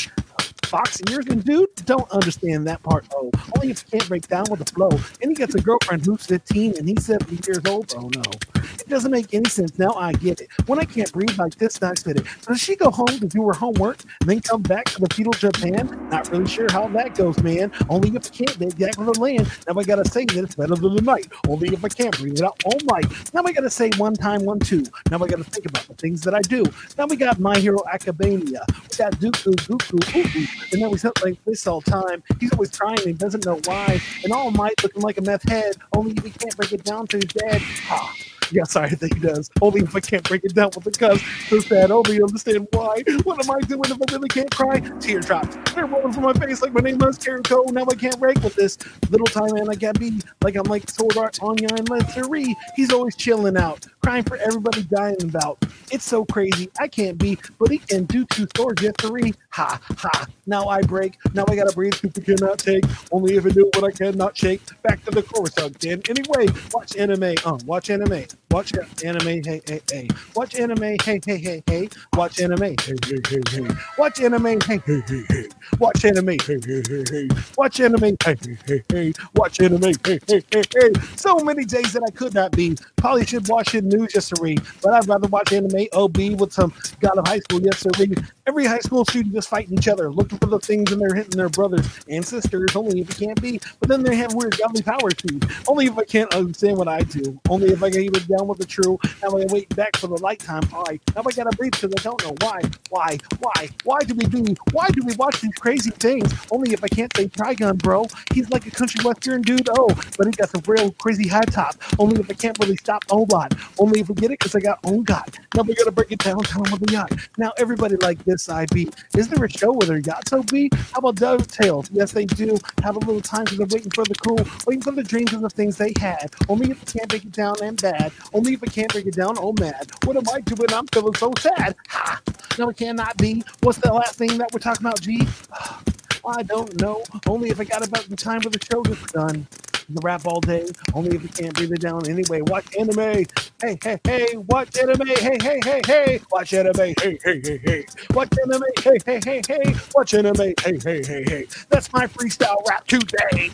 fox 0.68 1.00
ears 1.10 1.24
and 1.28 1.42
dude 1.44 1.74
don't 1.86 2.10
understand 2.10 2.66
that 2.66 2.82
part. 2.82 3.06
Oh, 3.14 3.30
only 3.56 3.70
if 3.70 3.84
you 3.84 3.98
can't 3.98 4.08
break 4.08 4.28
down 4.28 4.44
with 4.50 4.60
the 4.60 4.70
flow. 4.70 4.90
And 5.22 5.30
he 5.30 5.34
gets 5.34 5.54
a 5.54 5.60
girlfriend 5.60 6.04
who's 6.04 6.26
15 6.26 6.76
and 6.76 6.86
he's 6.86 7.06
70 7.06 7.40
years 7.46 7.60
old. 7.66 7.94
Oh 7.96 8.10
no, 8.14 8.22
it 8.62 8.88
doesn't 8.88 9.10
make 9.10 9.32
any 9.32 9.48
sense. 9.48 9.78
Now 9.78 9.92
I 9.92 10.12
get 10.12 10.42
it. 10.42 10.50
When 10.66 10.78
I 10.78 10.84
can't 10.84 11.10
breathe 11.10 11.38
like 11.38 11.56
this, 11.56 11.82
I 11.82 11.94
said 11.94 12.18
it. 12.18 12.26
Does 12.46 12.60
she 12.60 12.76
go 12.76 12.90
home 12.90 13.06
to 13.06 13.26
do 13.26 13.46
her 13.46 13.54
homework 13.54 13.98
and 14.20 14.28
then 14.28 14.40
come 14.40 14.60
back 14.60 14.84
to 14.86 15.00
the 15.00 15.14
feudal 15.14 15.32
Japan? 15.32 16.08
Not 16.10 16.30
really 16.30 16.46
sure 16.46 16.66
how 16.70 16.86
that 16.88 17.14
goes, 17.14 17.42
man. 17.42 17.72
Only 17.88 18.10
if 18.10 18.26
I 18.26 18.44
can't 18.44 18.58
get 18.58 18.78
back 18.78 18.92
to 18.92 19.04
the 19.04 19.18
land. 19.18 19.50
Now 19.66 19.77
I 19.78 19.84
gotta 19.84 20.04
say 20.08 20.24
that 20.26 20.44
it's 20.44 20.54
better 20.54 20.74
than 20.74 20.96
the 20.96 21.02
night. 21.02 21.28
Only 21.48 21.68
if 21.72 21.84
I 21.84 21.88
can't 21.88 22.16
breathe 22.18 22.38
it 22.38 22.44
out 22.44 22.62
all 22.64 22.78
night. 22.84 23.06
Now 23.34 23.42
I 23.44 23.52
gotta 23.52 23.70
say 23.70 23.90
one 23.96 24.14
time, 24.14 24.44
one, 24.44 24.58
two. 24.60 24.84
Now 25.10 25.16
I 25.22 25.28
gotta 25.28 25.44
think 25.44 25.66
about 25.66 25.86
the 25.88 25.94
things 25.94 26.22
that 26.22 26.34
I 26.34 26.40
do. 26.42 26.64
Now 26.96 27.06
we 27.06 27.16
got 27.16 27.38
My 27.38 27.56
Hero 27.58 27.78
Academia. 27.92 28.64
We 28.68 28.96
got 28.96 29.12
Deku, 29.14 29.54
Deku, 29.54 30.16
Ooh, 30.16 30.48
and 30.72 30.82
then 30.82 30.90
we 30.90 30.98
sit 30.98 31.12
like 31.22 31.42
this 31.44 31.66
all 31.66 31.80
time. 31.80 32.22
He's 32.40 32.52
always 32.52 32.70
trying 32.70 33.00
and 33.06 33.18
doesn't 33.18 33.44
know 33.46 33.60
why. 33.64 34.00
And 34.24 34.32
All 34.32 34.50
Might 34.50 34.82
looking 34.82 35.02
like 35.02 35.18
a 35.18 35.22
meth 35.22 35.48
head. 35.48 35.76
Only 35.94 36.12
if 36.12 36.24
he 36.24 36.30
can't 36.30 36.56
break 36.56 36.72
it 36.72 36.84
down 36.84 37.06
to 37.08 37.16
his 37.16 37.26
dad. 37.26 37.62
Ah. 37.90 38.14
Yeah, 38.52 38.64
sorry 38.64 38.94
that 38.94 39.14
he 39.14 39.20
does. 39.20 39.50
Only 39.60 39.82
if 39.82 39.94
I 39.96 40.00
can't 40.00 40.24
break 40.28 40.44
it 40.44 40.54
down 40.54 40.70
with 40.74 40.84
the 40.84 40.92
cuz. 40.92 41.22
So 41.48 41.60
sad. 41.60 41.90
Only 41.90 42.16
you 42.16 42.24
understand 42.24 42.68
why. 42.72 43.02
What 43.24 43.44
am 43.44 43.50
I 43.50 43.60
doing 43.60 43.82
if 43.86 43.92
I 43.92 44.12
really 44.12 44.28
can't 44.28 44.50
cry? 44.50 44.80
Teardrops. 45.00 45.56
They're 45.74 45.86
rolling 45.86 46.12
from 46.12 46.24
my 46.24 46.32
face 46.34 46.62
like 46.62 46.72
my 46.72 46.80
name 46.80 47.02
is 47.02 47.18
Kirito. 47.18 47.70
Now 47.72 47.86
I 47.90 47.94
can't 47.94 48.18
break 48.18 48.42
with 48.42 48.54
this 48.54 48.78
little 49.10 49.26
time 49.26 49.56
and 49.56 49.68
I 49.70 49.74
can't 49.74 49.98
be 49.98 50.20
like 50.42 50.56
I'm 50.56 50.64
like 50.64 50.88
Sword 50.90 51.16
Art 51.18 51.38
Anya 51.42 51.68
and 51.76 51.88
Lettery. 51.90 52.54
He's 52.76 52.92
always 52.92 53.16
chilling 53.16 53.56
out, 53.56 53.86
crying 54.02 54.24
for 54.24 54.36
everybody 54.38 54.82
dying 54.84 55.22
about. 55.22 55.58
It's 55.92 56.04
so 56.04 56.24
crazy. 56.24 56.70
I 56.80 56.88
can't 56.88 57.18
be, 57.18 57.38
but 57.58 57.70
he 57.70 57.78
can 57.78 58.04
do 58.06 58.24
two 58.26 58.46
swords 58.56 58.82
yet 58.82 58.98
three. 59.00 59.34
Ha 59.58 59.80
ha. 59.96 60.26
Now 60.46 60.68
I 60.68 60.82
break. 60.82 61.18
Now 61.34 61.44
I 61.48 61.56
gotta 61.56 61.74
breathe. 61.74 61.94
People 61.94 62.22
cannot 62.22 62.60
take. 62.60 62.84
Only 63.10 63.36
if 63.36 63.44
I 63.44 63.48
do 63.48 63.68
what 63.74 63.82
I 63.82 63.90
cannot 63.90 64.36
shake. 64.36 64.62
Back 64.82 65.04
to 65.04 65.10
the 65.10 65.24
chorus 65.24 65.56
again. 65.58 66.00
Anyway, 66.08 66.46
watch 66.72 66.96
anime. 66.96 67.34
Um, 67.44 67.58
watch 67.66 67.90
anime. 67.90 68.24
Watch 68.52 68.72
anime. 69.04 69.42
Hey 69.42 69.60
hey 69.66 69.80
hey. 69.90 70.08
Watch 70.36 70.54
anime. 70.54 70.96
Hey 71.02 71.20
hey 71.26 71.38
hey 71.38 71.62
hey. 71.66 71.88
Watch 72.14 72.40
anime. 72.40 72.60
Hey 72.60 72.76
hey 73.04 73.20
hey 73.28 73.42
hey. 73.50 73.68
Watch 73.98 74.20
anime. 74.20 74.46
Hey 74.46 74.78
hey 74.86 74.92
hey 75.02 75.24
hey. 75.28 75.48
Watch 75.80 76.04
anime. 76.04 76.28
Hey 76.46 76.60
hey 76.64 76.82
hey 76.88 77.04
hey. 77.10 77.28
Watch 77.56 77.80
anime. 77.80 77.98
Hey 78.06 78.46
hey 78.46 78.78
hey 78.78 78.84
hey. 78.92 79.12
Watch 79.34 79.60
anime. 79.60 79.82
Hey 79.82 80.20
hey 80.28 80.42
hey 80.52 80.62
hey. 80.72 80.92
So 81.16 81.36
many 81.40 81.64
days 81.64 81.92
that 81.94 82.04
I 82.06 82.10
could 82.12 82.32
not 82.32 82.52
be. 82.52 82.76
Probably 82.96 83.26
should 83.26 83.48
watch 83.48 83.74
it 83.74 83.84
news 83.84 84.14
read, 84.40 84.62
but 84.82 84.94
I'd 84.94 85.08
rather 85.08 85.28
watch 85.28 85.52
anime 85.52 85.86
OB 85.92 86.16
with 86.38 86.52
some 86.52 86.72
God 87.00 87.18
of 87.18 87.26
High 87.26 87.40
School 87.40 87.60
yes 87.60 87.80
to. 87.80 88.24
Every 88.46 88.64
high 88.64 88.78
school 88.78 89.04
student 89.04 89.34
just 89.34 89.47
fighting 89.48 89.78
each 89.78 89.88
other, 89.88 90.10
looking 90.10 90.38
for 90.38 90.46
the 90.46 90.58
things 90.58 90.92
and 90.92 91.00
they're 91.00 91.14
hitting 91.14 91.36
their 91.36 91.48
brothers 91.48 91.86
and 92.08 92.24
sisters. 92.24 92.76
Only 92.76 93.00
if 93.00 93.10
it 93.10 93.18
can't 93.18 93.40
be. 93.42 93.60
But 93.80 93.88
then 93.88 94.02
they 94.02 94.16
have 94.16 94.34
weird 94.34 94.58
godly 94.58 94.82
powers 94.82 95.14
too. 95.14 95.40
Only 95.66 95.86
if 95.86 95.98
I 95.98 96.04
can't 96.04 96.32
understand 96.34 96.78
what 96.78 96.88
I 96.88 97.00
do. 97.02 97.40
Only 97.48 97.68
if 97.70 97.82
I 97.82 97.90
get 97.90 98.02
even 98.02 98.22
down 98.26 98.48
with 98.48 98.58
the 98.58 98.66
true. 98.66 98.98
Now 99.22 99.36
I 99.36 99.46
wait 99.48 99.74
back 99.76 99.96
for 99.96 100.08
the 100.08 100.18
light 100.22 100.40
time. 100.40 100.62
Right. 100.72 101.00
Now 101.14 101.22
I 101.26 101.32
gotta 101.32 101.56
breathe 101.56 101.72
because 101.72 101.92
I 101.98 102.02
don't 102.02 102.22
know 102.24 102.34
why. 102.40 102.60
Why? 102.90 103.18
Why? 103.40 103.68
Why 103.84 103.98
do 104.00 104.14
we 104.14 104.24
do? 104.26 104.54
Why 104.72 104.88
do 104.90 105.02
we 105.04 105.14
watch 105.16 105.40
these 105.40 105.54
crazy 105.60 105.90
things? 105.90 106.32
Only 106.50 106.72
if 106.72 106.84
I 106.84 106.88
can't 106.88 107.14
say 107.16 107.28
Trigun, 107.28 107.78
bro. 107.78 108.06
He's 108.32 108.48
like 108.50 108.66
a 108.66 108.70
country 108.70 109.02
western 109.04 109.42
dude. 109.42 109.68
Oh, 109.70 109.88
but 110.16 110.26
he 110.26 110.32
got 110.32 110.50
some 110.50 110.62
real 110.66 110.92
crazy 110.92 111.28
high 111.28 111.42
top. 111.42 111.74
Only 111.98 112.20
if 112.20 112.30
I 112.30 112.34
can't 112.34 112.58
really 112.58 112.76
stop 112.76 113.04
lot. 113.32 113.54
Only 113.78 114.00
if 114.00 114.08
we 114.08 114.14
get 114.14 114.30
it 114.30 114.38
because 114.38 114.54
I 114.54 114.60
got 114.60 114.78
own 114.84 115.02
God. 115.04 115.28
Now 115.54 115.62
we 115.62 115.74
gotta 115.74 115.92
break 115.92 116.12
it 116.12 116.18
down. 116.20 116.40
Tell 116.44 116.64
him 116.64 116.72
with 116.72 116.86
the 116.86 116.92
yacht. 116.92 117.12
Now 117.36 117.52
everybody 117.58 117.96
like 117.96 118.24
this 118.24 118.48
IB. 118.48 118.90
Is 119.16 119.27
there 119.28 119.44
a 119.44 119.50
show 119.50 119.72
where 119.72 119.86
their 119.88 119.98
yachts 119.98 120.32
OB? 120.32 120.50
How 120.92 120.98
about 121.00 121.16
Dovetails? 121.16 121.90
Yes, 121.92 122.12
they 122.12 122.24
do. 122.26 122.56
Have 122.82 122.96
a 122.96 123.00
little 123.00 123.20
time 123.20 123.44
because 123.44 123.58
they're 123.58 123.68
waiting 123.70 123.90
for 123.92 124.04
the 124.04 124.14
cool, 124.16 124.38
waiting 124.66 124.82
for 124.82 124.92
the 124.92 125.02
dreams 125.04 125.32
and 125.32 125.44
the 125.44 125.50
things 125.50 125.76
they 125.76 125.92
had. 126.00 126.34
Only 126.48 126.70
if 126.72 126.82
I 126.82 126.92
can't 126.98 127.08
break 127.08 127.24
it 127.24 127.32
down 127.32 127.56
and 127.62 127.80
bad. 127.80 128.12
Only 128.34 128.54
if 128.54 128.62
I 128.62 128.66
can't 128.66 128.92
break 128.92 129.06
it 129.06 129.14
down, 129.14 129.36
oh 129.38 129.54
mad. 129.60 129.90
What 130.04 130.16
am 130.16 130.24
I 130.34 130.40
doing? 130.40 130.72
I'm 130.72 130.86
feeling 130.88 131.14
so 131.16 131.32
sad. 131.38 131.76
Ha! 131.88 132.20
No, 132.58 132.70
it 132.70 132.76
cannot 132.78 133.16
be. 133.18 133.44
What's 133.62 133.78
the 133.78 133.92
last 133.92 134.16
thing 134.16 134.38
that 134.38 134.50
we're 134.52 134.60
talking 134.60 134.86
about, 134.86 135.00
G? 135.00 135.26
I 136.28 136.42
don't 136.44 136.80
know. 136.80 137.02
Only 137.26 137.50
if 137.50 137.60
I 137.60 137.64
got 137.64 137.86
about 137.86 138.04
the 138.08 138.16
time 138.16 138.40
for 138.42 138.50
the 138.50 138.60
show 138.70 138.82
gets 138.82 139.12
done. 139.12 139.46
The 139.90 140.00
rap 140.02 140.26
all 140.26 140.40
day. 140.40 140.66
Only 140.94 141.16
if 141.16 141.22
you 141.22 141.28
can't 141.30 141.54
breathe 141.54 141.72
it 141.72 141.80
down 141.80 142.08
anyway. 142.08 142.42
Watch 142.42 142.66
anime. 142.78 143.24
Hey, 143.62 143.78
hey, 143.82 143.98
hey. 144.04 144.36
Watch 144.36 144.76
anime. 144.78 145.06
Hey, 145.08 145.38
hey, 145.42 145.60
hey, 145.64 145.80
hey. 145.86 146.20
Watch 146.32 146.52
anime. 146.54 146.76
Hey, 147.02 147.18
hey, 147.24 147.40
hey, 147.42 147.60
hey. 147.64 147.84
Watch 148.14 148.34
anime. 148.36 148.62
Hey, 148.82 148.98
hey, 149.06 149.20
hey, 149.24 149.42
hey. 149.48 149.74
Watch 149.94 150.14
anime. 150.14 150.36
Hey, 150.36 150.78
hey, 150.84 151.02
hey, 151.06 151.24
hey. 151.26 151.46
That's 151.70 151.92
my 151.92 152.06
freestyle 152.06 152.66
rap 152.68 152.86
today. 152.86 153.50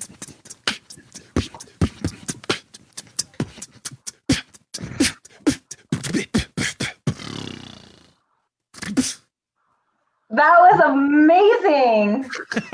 That 10.35 10.56
was 10.61 10.81
amazing. 10.85 12.28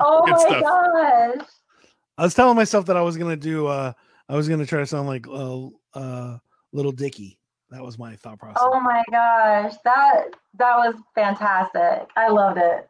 oh 0.00 0.22
Good 0.24 0.32
my 0.32 0.38
stuff. 0.38 0.62
gosh. 0.62 1.46
I 2.18 2.22
was 2.24 2.34
telling 2.34 2.56
myself 2.56 2.86
that 2.86 2.96
I 2.96 3.02
was 3.02 3.16
gonna 3.16 3.36
do. 3.36 3.66
uh 3.66 3.92
I 4.28 4.36
was 4.36 4.48
gonna 4.48 4.66
try 4.66 4.80
to 4.80 4.86
sound 4.86 5.08
like 5.08 5.26
uh, 5.28 5.66
uh 5.94 6.38
Little 6.72 6.92
Dicky. 6.92 7.38
That 7.70 7.82
was 7.82 7.98
my 7.98 8.16
thought 8.16 8.38
process. 8.38 8.62
Oh 8.62 8.80
my 8.80 9.02
gosh. 9.10 9.74
That 9.84 10.24
that 10.58 10.76
was 10.76 10.94
fantastic. 11.14 12.08
I 12.16 12.28
loved 12.28 12.58
it. 12.58 12.88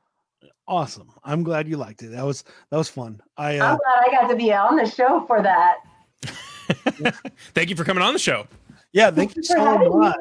Awesome. 0.67 1.11
I'm 1.25 1.43
glad 1.43 1.69
you 1.69 1.77
liked 1.77 2.03
it. 2.03 2.09
That 2.09 2.25
was 2.25 2.45
that 2.71 2.77
was 2.77 2.89
fun. 2.89 3.21
I 3.37 3.55
I'm 3.55 3.63
uh, 3.63 3.77
glad 3.77 4.05
I 4.07 4.11
got 4.11 4.29
to 4.29 4.37
be 4.37 4.53
on 4.53 4.77
the 4.77 4.87
show 4.87 5.25
for 5.27 5.43
that. 5.43 5.77
Thank 7.55 7.71
you 7.71 7.77
for 7.77 7.85
coming 7.85 8.03
on 8.03 8.13
the 8.13 8.19
show. 8.19 8.47
yeah. 8.93 9.11
Thank 9.11 9.37
you 9.37 9.43
Thanks 9.43 9.53
for 9.53 9.59
having 9.59 9.91
so 9.93 9.99
me. 9.99 10.13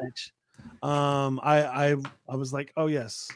Um, 0.82 1.40
I 1.42 1.64
I 1.92 1.96
I 2.28 2.36
was 2.36 2.52
like, 2.52 2.72
oh 2.76 2.86
yes. 2.86 3.28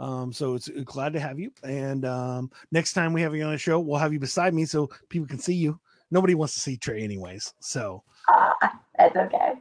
Um, 0.00 0.32
so 0.32 0.54
it's 0.54 0.68
uh, 0.68 0.82
glad 0.84 1.12
to 1.12 1.20
have 1.20 1.38
you. 1.38 1.52
And 1.62 2.04
um, 2.04 2.50
next 2.72 2.92
time 2.92 3.12
we 3.12 3.22
have 3.22 3.34
you 3.36 3.44
on 3.44 3.54
a 3.54 3.58
show, 3.58 3.78
we'll 3.78 3.98
have 3.98 4.12
you 4.12 4.18
beside 4.18 4.52
me 4.52 4.64
so 4.64 4.88
people 5.08 5.28
can 5.28 5.38
see 5.38 5.54
you. 5.54 5.78
Nobody 6.10 6.34
wants 6.34 6.54
to 6.54 6.60
see 6.60 6.76
Trey, 6.76 7.02
anyways. 7.02 7.54
So 7.60 8.02
Uh, 8.28 8.50
It's 8.98 9.16
okay. 9.16 9.52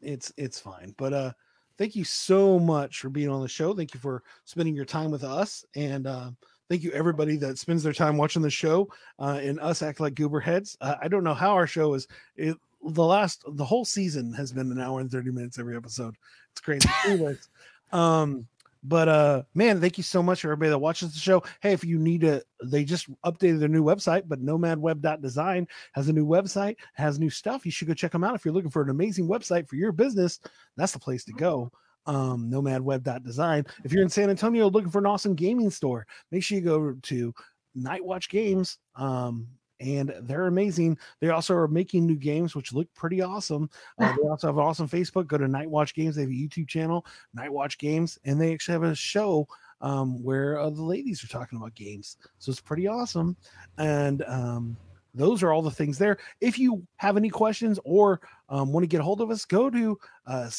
it's 0.00 0.32
it's 0.36 0.60
fine. 0.60 0.94
But 0.96 1.12
uh 1.12 1.32
thank 1.76 1.96
you 1.96 2.04
so 2.04 2.58
much 2.58 3.00
for 3.00 3.08
being 3.10 3.28
on 3.30 3.42
the 3.42 3.48
show. 3.48 3.74
Thank 3.74 3.94
you 3.94 4.00
for 4.00 4.22
spending 4.44 4.74
your 4.74 4.84
time 4.86 5.10
with 5.10 5.24
us. 5.24 5.64
And 5.76 6.06
uh 6.06 6.30
thank 6.68 6.82
you 6.82 6.92
everybody 6.92 7.36
that 7.38 7.58
spends 7.58 7.82
their 7.82 7.92
time 7.92 8.16
watching 8.16 8.42
the 8.42 8.50
show 8.50 8.88
uh 9.18 9.40
and 9.42 9.58
us 9.60 9.82
act 9.82 10.00
like 10.00 10.14
goober 10.14 10.40
heads. 10.40 10.76
Uh, 10.80 10.94
I 11.02 11.08
don't 11.08 11.24
know 11.24 11.34
how 11.34 11.50
our 11.52 11.66
show 11.66 11.94
is 11.94 12.06
it, 12.36 12.56
the 12.82 13.04
last 13.04 13.44
the 13.46 13.64
whole 13.64 13.84
season 13.84 14.32
has 14.32 14.52
been 14.52 14.70
an 14.72 14.80
hour 14.80 15.00
and 15.00 15.10
30 15.10 15.32
minutes 15.32 15.58
every 15.58 15.76
episode. 15.76 16.14
It's 16.52 16.60
crazy. 16.60 16.88
Anyways, 17.06 17.48
um 17.92 18.46
but 18.82 19.08
uh 19.08 19.42
man 19.54 19.80
thank 19.80 19.98
you 19.98 20.04
so 20.04 20.22
much 20.22 20.40
for 20.40 20.48
everybody 20.48 20.70
that 20.70 20.78
watches 20.78 21.12
the 21.12 21.18
show. 21.18 21.42
Hey 21.60 21.72
if 21.72 21.84
you 21.84 21.98
need 21.98 22.22
to 22.22 22.42
they 22.64 22.84
just 22.84 23.10
updated 23.22 23.60
their 23.60 23.68
new 23.68 23.84
website 23.84 24.22
but 24.26 24.44
nomadweb.design 24.44 25.68
has 25.92 26.08
a 26.08 26.12
new 26.12 26.26
website 26.26 26.76
has 26.94 27.18
new 27.18 27.30
stuff. 27.30 27.66
You 27.66 27.72
should 27.72 27.88
go 27.88 27.94
check 27.94 28.12
them 28.12 28.24
out 28.24 28.34
if 28.34 28.44
you're 28.44 28.54
looking 28.54 28.70
for 28.70 28.82
an 28.82 28.90
amazing 28.90 29.28
website 29.28 29.68
for 29.68 29.76
your 29.76 29.92
business. 29.92 30.40
That's 30.76 30.92
the 30.92 30.98
place 30.98 31.24
to 31.24 31.32
go. 31.32 31.70
Um 32.06 32.50
nomadweb.design 32.50 33.66
if 33.84 33.92
you're 33.92 34.02
in 34.02 34.08
san 34.08 34.30
antonio 34.30 34.68
looking 34.68 34.90
for 34.90 34.98
an 35.00 35.06
awesome 35.06 35.34
gaming 35.34 35.70
store 35.70 36.06
make 36.30 36.42
sure 36.42 36.56
you 36.56 36.64
go 36.64 36.94
to 37.02 37.34
night 37.74 38.04
watch 38.04 38.30
games 38.30 38.78
um 38.96 39.46
and 39.80 40.14
they're 40.22 40.46
amazing. 40.46 40.98
They 41.20 41.30
also 41.30 41.54
are 41.54 41.68
making 41.68 42.06
new 42.06 42.16
games, 42.16 42.54
which 42.54 42.72
look 42.72 42.92
pretty 42.94 43.22
awesome. 43.22 43.70
Uh, 43.98 44.14
they 44.22 44.28
also 44.28 44.48
have 44.48 44.58
an 44.58 44.62
awesome 44.62 44.88
Facebook. 44.88 45.26
Go 45.26 45.38
to 45.38 45.48
Night 45.48 45.68
Watch 45.70 45.94
Games. 45.94 46.16
They 46.16 46.22
have 46.22 46.30
a 46.30 46.34
YouTube 46.34 46.68
channel, 46.68 47.06
Night 47.34 47.52
Watch 47.52 47.78
Games, 47.78 48.18
and 48.24 48.40
they 48.40 48.52
actually 48.52 48.74
have 48.74 48.82
a 48.84 48.94
show 48.94 49.48
um, 49.80 50.22
where 50.22 50.58
uh, 50.58 50.70
the 50.70 50.82
ladies 50.82 51.24
are 51.24 51.28
talking 51.28 51.58
about 51.58 51.74
games. 51.74 52.18
So 52.38 52.50
it's 52.50 52.60
pretty 52.60 52.86
awesome. 52.86 53.36
And 53.78 54.22
um, 54.26 54.76
those 55.14 55.42
are 55.42 55.52
all 55.52 55.62
the 55.62 55.70
things 55.70 55.98
there. 55.98 56.18
If 56.40 56.58
you 56.58 56.86
have 56.96 57.16
any 57.16 57.30
questions 57.30 57.78
or 57.84 58.20
um, 58.48 58.72
want 58.72 58.84
to 58.84 58.88
get 58.88 59.00
a 59.00 59.04
hold 59.04 59.20
of 59.20 59.30
us, 59.30 59.44
go 59.44 59.70
to 59.70 59.98
uh, 60.26 60.50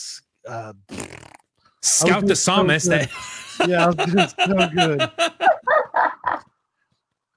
uh, 0.48 0.74
Scout 1.82 2.28
the 2.28 2.36
psalmist. 2.36 2.88
That 2.90 3.10
yeah, 3.68 3.86
I 3.86 3.88
was 3.88 3.96
doing 3.96 4.28
so 4.28 4.70
good. 4.70 5.02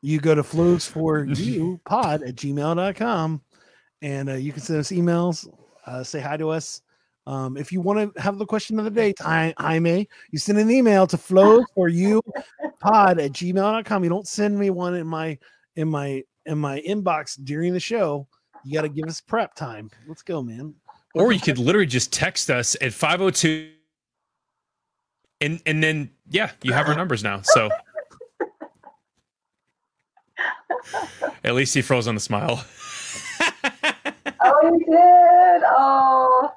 You 0.05 0.21
go 0.21 0.35
to 0.35 0.43
flows 0.55 0.87
for 0.87 1.25
you 1.25 1.81
pod 1.87 2.23
at 2.23 2.35
gmail.com 2.35 3.41
and 4.03 4.29
uh, 4.29 4.35
you 4.35 4.53
can 4.53 4.61
send 4.61 4.79
us 4.79 4.91
emails, 4.93 5.49
uh, 5.87 6.05
say 6.05 6.21
hi 6.21 6.37
to 6.37 6.51
us. 6.51 6.83
Um, 7.27 7.57
if 7.57 7.73
you 7.73 7.81
want 7.81 8.15
to 8.15 8.21
have 8.21 8.37
the 8.37 8.45
question 8.45 8.79
of 8.79 8.85
the 8.85 8.91
day, 8.91 9.15
I, 9.23 9.55
I 9.57 9.79
may, 9.79 10.07
you 10.31 10.39
send 10.39 10.59
an 10.59 10.71
email 10.71 11.07
to 11.07 11.17
flows 11.17 11.65
for 11.75 11.89
you 11.89 12.21
pod 12.81 13.19
at 13.19 13.33
gmail.com. 13.33 14.05
You 14.05 14.11
don't 14.11 14.29
send 14.29 14.59
me 14.59 14.69
one 14.69 14.95
in 14.95 15.07
my 15.07 15.39
in 15.77 15.89
my 15.89 16.23
in 16.45 16.59
my 16.59 16.83
inbox 16.87 17.43
during 17.43 17.73
the 17.73 17.81
show. 17.81 18.29
You 18.63 18.75
got 18.75 18.83
to 18.83 18.91
give 18.91 19.07
us 19.09 19.23
prep 19.23 19.55
time. 19.55 19.91
Let's 20.07 20.23
go, 20.23 20.43
man. 20.43 20.75
or 21.15 21.33
you 21.33 21.41
could 21.41 21.57
literally 21.59 21.87
just 21.87 22.13
text 22.13 22.51
us 22.51 22.77
at 22.83 22.93
502 22.93 23.71
and 25.41 25.63
and 25.65 25.83
then 25.83 26.11
yeah 26.29 26.51
you 26.63 26.75
have 26.75 26.89
our 26.89 26.95
numbers 27.03 27.25
now 27.25 27.41
so 27.43 27.71
at 31.45 31.55
least 31.55 31.75
he 31.75 31.83
froze 31.83 32.07
on 32.09 32.15
the 32.15 32.21
smile 32.21 32.65
Oh, 34.47 34.79
he 34.79 34.85
did. 34.85 35.63
Oh, 35.67 36.53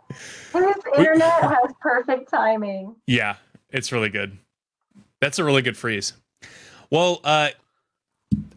his 0.53 0.75
internet 0.97 1.41
has 1.41 1.71
perfect 1.81 2.29
timing. 2.29 2.95
yeah 3.07 3.35
it's 3.69 3.91
really 3.91 4.09
good 4.09 4.37
that's 5.21 5.39
a 5.39 5.43
really 5.43 5.61
good 5.61 5.77
freeze 5.77 6.13
well 6.89 7.19
uh 7.23 7.49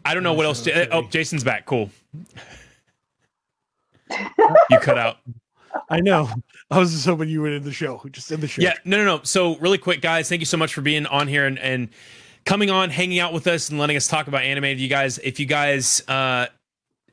i 0.05 0.13
don't 0.13 0.23
know 0.23 0.33
what 0.33 0.45
else 0.45 0.61
Okay. 0.67 0.87
oh 0.91 1.03
jason's 1.09 1.43
back 1.43 1.65
cool 1.65 1.89
you 4.09 4.79
cut 4.79 4.97
out 4.97 5.17
I 5.89 6.01
know. 6.01 6.29
I 6.69 6.79
was 6.79 6.91
just 6.91 7.05
hoping 7.05 7.29
you 7.29 7.41
would 7.41 7.53
end 7.53 7.63
the 7.63 7.71
show. 7.71 8.01
Just 8.11 8.29
end 8.29 8.41
the 8.43 8.47
show. 8.47 8.61
Yeah, 8.61 8.73
no, 8.83 8.97
no, 8.97 9.05
no. 9.05 9.21
So, 9.23 9.55
really 9.57 9.77
quick, 9.77 10.01
guys, 10.01 10.27
thank 10.27 10.41
you 10.41 10.45
so 10.45 10.57
much 10.57 10.73
for 10.73 10.81
being 10.81 11.05
on 11.05 11.29
here 11.29 11.45
and, 11.45 11.57
and 11.59 11.87
coming 12.45 12.69
on, 12.69 12.89
hanging 12.89 13.19
out 13.19 13.33
with 13.33 13.47
us, 13.47 13.69
and 13.69 13.79
letting 13.79 13.97
us 13.97 14.07
talk 14.07 14.27
about 14.27 14.43
anime. 14.43 14.77
You 14.77 14.87
guys, 14.87 15.17
if 15.19 15.39
you 15.39 15.45
guys 15.45 16.01
uh, 16.07 16.47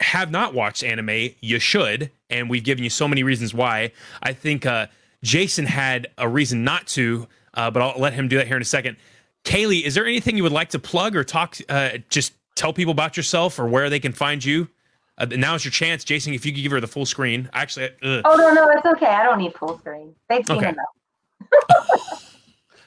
have 0.00 0.30
not 0.30 0.54
watched 0.54 0.82
anime, 0.82 1.30
you 1.40 1.58
should, 1.58 2.10
and 2.30 2.48
we've 2.50 2.64
given 2.64 2.84
you 2.84 2.90
so 2.90 3.08
many 3.08 3.22
reasons 3.22 3.52
why. 3.54 3.92
I 4.22 4.32
think 4.32 4.66
uh, 4.66 4.86
Jason 5.22 5.66
had 5.66 6.08
a 6.18 6.28
reason 6.28 6.64
not 6.64 6.86
to, 6.88 7.26
uh, 7.54 7.70
but 7.70 7.82
I'll 7.82 7.98
let 8.00 8.12
him 8.12 8.28
do 8.28 8.36
that 8.38 8.46
here 8.46 8.56
in 8.56 8.62
a 8.62 8.66
second. 8.66 8.96
Kaylee, 9.44 9.82
is 9.82 9.94
there 9.94 10.04
anything 10.06 10.36
you 10.36 10.42
would 10.42 10.52
like 10.52 10.70
to 10.70 10.78
plug 10.78 11.16
or 11.16 11.24
talk? 11.24 11.56
Uh, 11.68 11.98
just 12.08 12.32
tell 12.54 12.72
people 12.72 12.90
about 12.92 13.16
yourself 13.16 13.58
or 13.58 13.66
where 13.66 13.88
they 13.88 14.00
can 14.00 14.12
find 14.12 14.44
you. 14.44 14.68
Uh, 15.16 15.26
now's 15.30 15.64
your 15.64 15.72
chance, 15.72 16.04
Jason. 16.04 16.32
If 16.34 16.46
you 16.46 16.52
could 16.52 16.62
give 16.62 16.70
her 16.72 16.80
the 16.80 16.86
full 16.86 17.06
screen, 17.06 17.48
actually, 17.52 17.86
ugh. 18.02 18.22
Oh 18.24 18.36
no, 18.36 18.52
no, 18.52 18.68
it's 18.70 18.86
okay. 18.86 19.06
I 19.06 19.24
don't 19.24 19.38
need 19.38 19.54
full 19.54 19.78
screen. 19.78 20.14
They've 20.28 20.46
seen 20.46 20.58
Okay. 20.58 20.68
enough. 20.68 22.24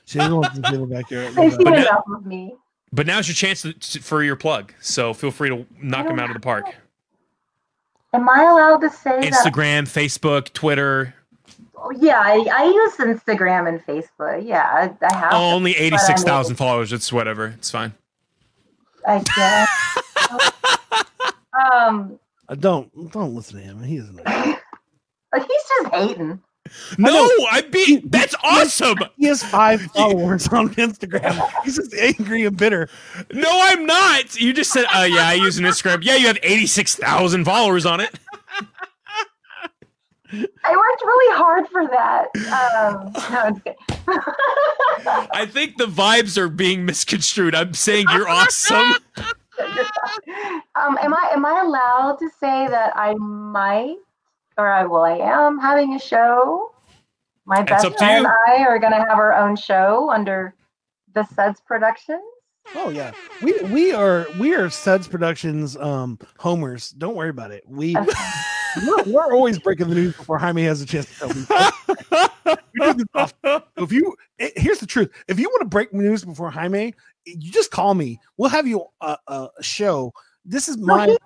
She 0.05 0.17
doesn't 0.19 0.35
want 0.35 0.55
to 0.55 0.69
feel 0.71 0.85
back 0.85 1.07
here. 1.09 1.29
They've 1.31 1.55
But 1.57 1.63
now- 1.65 1.73
enough 1.75 2.03
of 2.13 2.25
me. 2.25 2.55
But 2.93 3.07
now's 3.07 3.27
your 3.27 3.35
chance 3.35 3.61
to, 3.61 3.73
to- 3.73 4.01
for 4.01 4.21
your 4.23 4.35
plug. 4.35 4.73
So 4.81 5.13
feel 5.13 5.31
free 5.31 5.49
to 5.49 5.65
knock 5.81 6.05
don't 6.05 6.13
him 6.13 6.19
out 6.19 6.29
of 6.29 6.33
the 6.33 6.41
park. 6.41 6.65
Am 8.13 8.27
I 8.27 8.43
allowed 8.43 8.79
to 8.81 8.89
say 8.89 9.21
that? 9.21 9.31
Instagram, 9.31 9.83
Facebook, 9.83 10.51
Twitter. 10.51 11.13
Oh, 11.77 11.91
yeah, 11.91 12.19
I, 12.19 12.45
I 12.53 12.63
use 12.65 12.95
Instagram 12.97 13.69
and 13.69 13.79
Facebook. 13.85 14.45
Yeah, 14.45 14.67
I, 14.69 15.05
I 15.05 15.15
have. 15.15 15.33
Oh, 15.33 15.51
only 15.53 15.71
but 15.73 15.79
I 15.79 15.83
mean, 15.83 15.93
86,000 15.93 16.55
followers. 16.55 16.91
It's 16.91 17.11
whatever. 17.13 17.47
It's 17.47 17.71
fine. 17.71 17.93
I 19.07 19.23
guess. 19.35 19.69
um, 21.73 22.19
Uh, 22.49 22.55
don't 22.55 23.11
don't 23.11 23.33
listen 23.33 23.57
to 23.57 23.63
him. 23.63 23.81
He 23.81 23.97
isn't. 23.97 24.19
he's 24.27 25.63
just 25.81 25.93
hating. 25.93 26.41
No, 26.97 27.27
I 27.51 27.61
beat. 27.61 28.11
That's 28.11 28.35
awesome. 28.43 28.97
He 29.17 29.25
has 29.27 29.43
five 29.43 29.81
followers 29.81 30.47
on 30.49 30.69
Instagram. 30.75 31.49
He's 31.63 31.77
just 31.77 31.93
angry 31.93 32.45
and 32.45 32.55
bitter. 32.57 32.89
No, 33.33 33.49
I'm 33.49 33.85
not. 33.85 34.39
You 34.39 34.53
just 34.53 34.71
said, 34.71 34.85
oh, 34.93 35.03
yeah, 35.03 35.27
I 35.27 35.33
use 35.33 35.57
an 35.57 35.65
Instagram. 35.65 36.03
Yeah, 36.03 36.15
you 36.15 36.27
have 36.27 36.39
86,000 36.41 37.45
followers 37.45 37.85
on 37.85 37.99
it. 37.99 38.17
I 40.33 40.75
worked 40.75 41.01
really 41.03 41.37
hard 41.37 41.67
for 41.67 41.87
that. 41.87 42.27
Um, 42.47 43.11
no. 43.31 45.27
I 45.33 45.45
think 45.45 45.77
the 45.77 45.87
vibes 45.87 46.37
are 46.37 46.47
being 46.47 46.85
misconstrued. 46.85 47.53
I'm 47.53 47.73
saying 47.73 48.05
you're 48.11 48.29
awesome. 48.29 48.93
um, 50.75 50.97
am 51.01 51.13
I 51.13 51.29
am 51.33 51.45
I 51.45 51.61
allowed 51.65 52.17
to 52.19 52.29
say 52.39 52.67
that 52.67 52.93
I 52.95 53.13
might, 53.15 53.97
or 54.57 54.71
I 54.71 54.85
well, 54.85 55.03
I 55.03 55.17
am 55.17 55.59
having 55.59 55.95
a 55.95 55.99
show. 55.99 56.71
My 57.45 57.63
best 57.63 57.85
friend 57.97 58.23
you. 58.23 58.27
and 58.27 58.27
I 58.47 58.63
are 58.63 58.79
going 58.79 58.91
to 58.93 58.99
have 58.99 59.17
our 59.17 59.33
own 59.33 59.55
show 59.55 60.11
under 60.11 60.55
the 61.13 61.23
Suds 61.23 61.59
Productions. 61.61 62.21
Oh 62.75 62.89
yeah, 62.89 63.11
we 63.41 63.59
we 63.63 63.91
are 63.91 64.27
we 64.39 64.53
are 64.53 64.69
Suds 64.69 65.07
Productions 65.07 65.75
um 65.77 66.19
homers. 66.37 66.91
Don't 66.91 67.15
worry 67.15 67.29
about 67.29 67.51
it. 67.51 67.63
We 67.67 67.95
we're, 68.85 69.03
we're 69.07 69.33
always 69.33 69.57
breaking 69.59 69.89
the 69.89 69.95
news 69.95 70.15
before 70.15 70.37
Jaime 70.37 70.63
has 70.63 70.81
a 70.81 70.85
chance 70.85 71.07
to 71.07 71.19
tell 71.19 71.29
people. 71.33 72.57
We 72.73 72.85
do 72.85 72.93
this 72.93 73.07
often. 73.15 73.61
If 73.77 73.91
you 73.91 74.15
eh, 74.39 74.51
here's 74.55 74.79
the 74.79 74.85
truth, 74.85 75.09
if 75.27 75.39
you 75.39 75.49
want 75.49 75.61
to 75.61 75.67
break 75.67 75.91
news 75.93 76.23
before 76.23 76.51
Jaime, 76.51 76.93
you 77.25 77.51
just 77.51 77.71
call 77.71 77.93
me. 77.95 78.19
We'll 78.37 78.49
have 78.49 78.67
you 78.67 78.85
a, 79.01 79.17
a 79.27 79.49
show. 79.61 80.13
This 80.45 80.67
is 80.69 80.77
my, 80.77 81.07
he- 81.07 81.17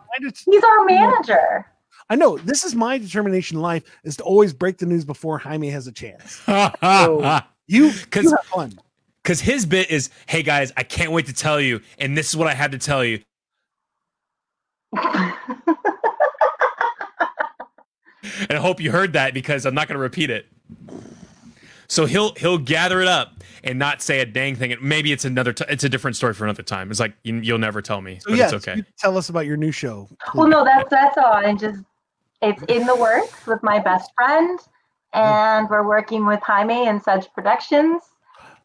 He's 0.46 0.64
our 0.64 0.86
manager. 0.86 1.66
I 2.10 2.16
know 2.16 2.38
this 2.38 2.64
is 2.64 2.76
my 2.76 2.98
determination 2.98 3.58
in 3.58 3.62
life 3.64 3.84
is 4.04 4.18
to 4.18 4.24
always 4.24 4.54
break 4.54 4.78
the 4.78 4.86
news 4.86 5.06
before 5.06 5.38
Jaime 5.40 5.70
has 5.70 5.88
a 5.88 5.92
chance. 5.92 6.42
Because 7.68 8.26
you 8.26 8.30
have 8.30 8.46
fun. 8.46 8.80
Because 9.24 9.42
his 9.42 9.66
bit 9.66 9.90
is, 9.90 10.12
hey, 10.28 10.44
guys, 10.44 10.72
I 10.78 10.84
can't 10.84 11.12
wait 11.12 11.26
to 11.26 11.34
tell 11.34 11.60
you. 11.60 11.82
And 11.98 12.16
this 12.16 12.30
is 12.30 12.38
what 12.38 12.48
I 12.48 12.54
had 12.54 12.74
to 12.74 12.78
tell 12.78 13.04
you. 13.04 13.22
and 15.00 15.34
I 18.52 18.56
hope 18.58 18.80
you 18.80 18.92
heard 18.92 19.14
that 19.14 19.34
because 19.34 19.66
I'm 19.66 19.74
not 19.74 19.88
going 19.88 19.96
to 19.96 20.02
repeat 20.02 20.30
it. 20.30 20.46
So 21.88 22.06
he'll 22.06 22.34
he'll 22.36 22.58
gather 22.58 23.02
it 23.02 23.08
up 23.08 23.44
and 23.64 23.78
not 23.78 24.02
say 24.02 24.20
a 24.20 24.26
dang 24.26 24.56
thing. 24.56 24.72
And 24.72 24.82
maybe 24.82 25.12
it's 25.12 25.26
another 25.26 25.54
t- 25.54 25.66
it's 25.70 25.84
a 25.84 25.90
different 25.90 26.18
story 26.18 26.34
for 26.34 26.44
another 26.44 26.64
time. 26.64 26.90
It's 26.90 27.00
like 27.00 27.14
you, 27.24 27.36
you'll 27.38 27.60
never 27.60 27.82
tell 27.82 28.02
me, 28.02 28.20
So 28.20 28.32
but 28.32 28.38
yes, 28.38 28.54
it's 28.54 28.68
okay. 28.68 28.78
you 28.78 28.86
tell 28.98 29.18
us 29.18 29.30
about 29.30 29.46
your 29.46 29.58
new 29.58 29.72
show. 29.72 30.10
well, 30.34 30.48
no, 30.48 30.64
that's 30.64 30.90
that's 30.90 31.18
all. 31.18 31.38
And 31.38 31.60
just 31.60 31.80
it's 32.50 32.64
in 32.64 32.86
the 32.86 32.96
works 32.96 33.46
with 33.48 33.62
my 33.64 33.80
best 33.80 34.12
friend, 34.16 34.60
and 35.14 35.70
we're 35.70 35.88
working 35.88 36.26
with 36.26 36.40
Jaime 36.42 36.88
and 36.88 37.02
Suds 37.02 37.28
Productions. 37.28 38.02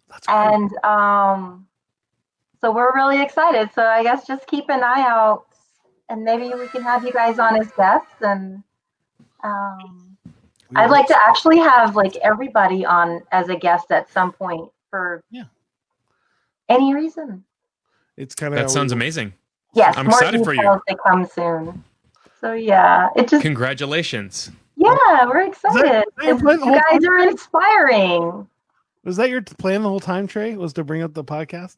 That's 0.09 0.27
great. 0.27 0.37
and 0.37 0.85
um, 0.85 1.67
so 2.61 2.73
we're 2.73 2.95
really 2.95 3.23
excited. 3.23 3.71
So 3.75 3.85
I 3.85 4.03
guess 4.03 4.27
just 4.27 4.47
keep 4.47 4.69
an 4.69 4.83
eye 4.83 5.05
out, 5.09 5.47
and 6.09 6.23
maybe 6.25 6.53
we 6.55 6.67
can 6.69 6.83
have 6.83 7.05
you 7.05 7.13
guys 7.13 7.39
on 7.39 7.57
as 7.61 7.71
guests. 7.73 8.11
And 8.21 8.63
um, 9.45 10.17
I'd 10.75 10.85
will- 10.87 10.91
like 10.93 11.07
to 11.07 11.17
actually 11.29 11.59
have 11.59 11.97
like 11.97 12.17
everybody 12.17 12.85
on 12.85 13.23
as 13.33 13.49
a 13.49 13.57
guest 13.57 13.91
at 13.91 14.11
some 14.11 14.33
point 14.33 14.69
for 14.91 15.23
Yeah. 15.31 15.45
any 16.69 16.95
reason. 16.95 17.45
It's 18.17 18.35
kind 18.35 18.53
of 18.53 18.61
That 18.61 18.71
sounds 18.71 18.93
amazing. 18.93 19.33
Yes, 19.73 19.97
I'm 19.97 20.07
more 20.07 20.19
excited 20.19 20.45
for 20.45 20.53
you. 20.53 20.61
details 20.61 20.83
to 20.89 20.97
come 21.07 21.27
soon. 21.27 21.85
So 22.41 22.53
yeah, 22.55 23.09
it 23.17 23.29
just 23.29 23.43
Congratulations. 23.43 24.51
Yeah, 24.77 25.27
we're 25.27 25.43
excited. 25.43 25.85
is 25.85 26.13
that 26.17 26.25
your 26.25 26.31
And 26.35 26.41
plan 26.41 26.61
the 26.61 26.67
you 26.67 26.81
guys 26.91 27.05
are 27.05 27.19
inspiring. 27.29 28.49
Was 29.05 29.17
that 29.17 29.29
your 29.31 29.43
plan 29.43 29.83
the 29.83 29.89
whole 29.89 30.01
time, 30.01 30.27
Trey? 30.27 30.57
Was 30.57 30.73
to 30.75 30.85
bring 30.85 31.03
up 31.03 31.13
the 31.15 31.25
podcast? 31.25 31.77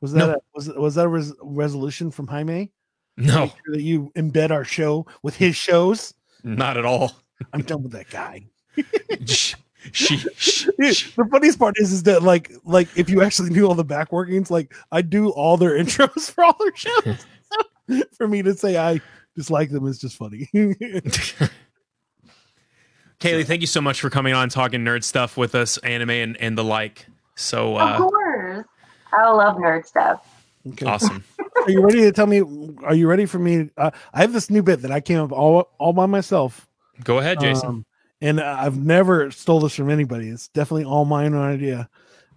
Was 0.00 0.12
that 0.12 0.18
No. 0.26 0.30
a, 0.34 0.36
was 0.54 0.68
was 0.68 0.94
that 0.96 1.04
a 1.06 1.08
res- 1.08 1.34
resolution 1.42 2.10
from 2.10 2.26
Jaime? 2.28 2.70
No, 3.16 3.46
sure 3.48 3.74
that 3.74 3.82
you 3.82 4.10
embed 4.16 4.50
our 4.50 4.64
show 4.64 5.06
with 5.22 5.36
his 5.36 5.54
shows. 5.56 6.14
not 6.44 6.76
at 6.76 6.84
all. 6.84 7.12
I'm 7.52 7.62
done 7.62 7.82
with 7.82 7.92
that 7.92 8.08
guy. 8.08 8.46
Shh, 9.26 9.54
she, 9.90 10.16
shh, 10.16 10.68
Dude, 10.78 10.94
shh. 10.94 11.14
the 11.16 11.24
funniest 11.24 11.58
part 11.58 11.74
is, 11.78 11.92
is 11.92 12.04
that 12.04 12.22
like 12.22 12.52
like 12.64 12.88
if 12.96 13.10
you 13.10 13.20
actually 13.22 13.50
knew 13.50 13.66
all 13.66 13.74
the 13.74 13.84
back 13.84 14.12
workings, 14.12 14.48
like 14.50 14.72
I 14.92 15.02
do 15.02 15.30
all 15.30 15.56
their 15.56 15.72
intros 15.82 16.30
for 16.30 16.44
all 16.44 16.56
their 16.60 16.74
shows. 16.76 17.26
For 18.16 18.28
me 18.28 18.42
to 18.42 18.54
say 18.54 18.78
I 18.78 19.00
dislike 19.36 19.70
them 19.70 19.86
is 19.86 19.98
just 19.98 20.16
funny. 20.16 20.48
Kaylee, 23.20 23.46
thank 23.46 23.60
you 23.60 23.66
so 23.68 23.80
much 23.80 24.00
for 24.00 24.10
coming 24.10 24.34
on 24.34 24.48
talking 24.48 24.80
nerd 24.80 25.04
stuff 25.04 25.36
with 25.36 25.54
us, 25.54 25.78
anime 25.78 26.10
and, 26.10 26.36
and 26.38 26.58
the 26.58 26.64
like. 26.64 27.06
So 27.36 27.78
of 27.78 27.88
uh, 27.88 27.98
course. 27.98 28.66
I 29.12 29.30
love 29.30 29.56
nerd 29.56 29.86
stuff. 29.86 30.26
okay. 30.70 30.86
awesome. 30.86 31.22
Are 31.56 31.70
you 31.70 31.80
ready 31.80 32.00
to 32.00 32.12
tell 32.12 32.26
me? 32.26 32.42
Are 32.82 32.94
you 32.94 33.06
ready 33.06 33.26
for 33.26 33.38
me? 33.38 33.70
Uh, 33.76 33.90
I 34.12 34.22
have 34.22 34.32
this 34.32 34.50
new 34.50 34.62
bit 34.62 34.82
that 34.82 34.90
I 34.90 35.00
came 35.00 35.20
up 35.20 35.30
all 35.32 35.70
all 35.78 35.92
by 35.92 36.06
myself. 36.06 36.66
Go 37.04 37.18
ahead, 37.18 37.40
Jason. 37.40 37.68
Um, 37.68 37.86
and 38.20 38.40
I've 38.40 38.76
never 38.76 39.30
stole 39.30 39.60
this 39.60 39.74
from 39.74 39.90
anybody. 39.90 40.28
It's 40.28 40.48
definitely 40.48 40.84
all 40.84 41.04
my 41.04 41.26
own 41.26 41.36
idea. 41.36 41.88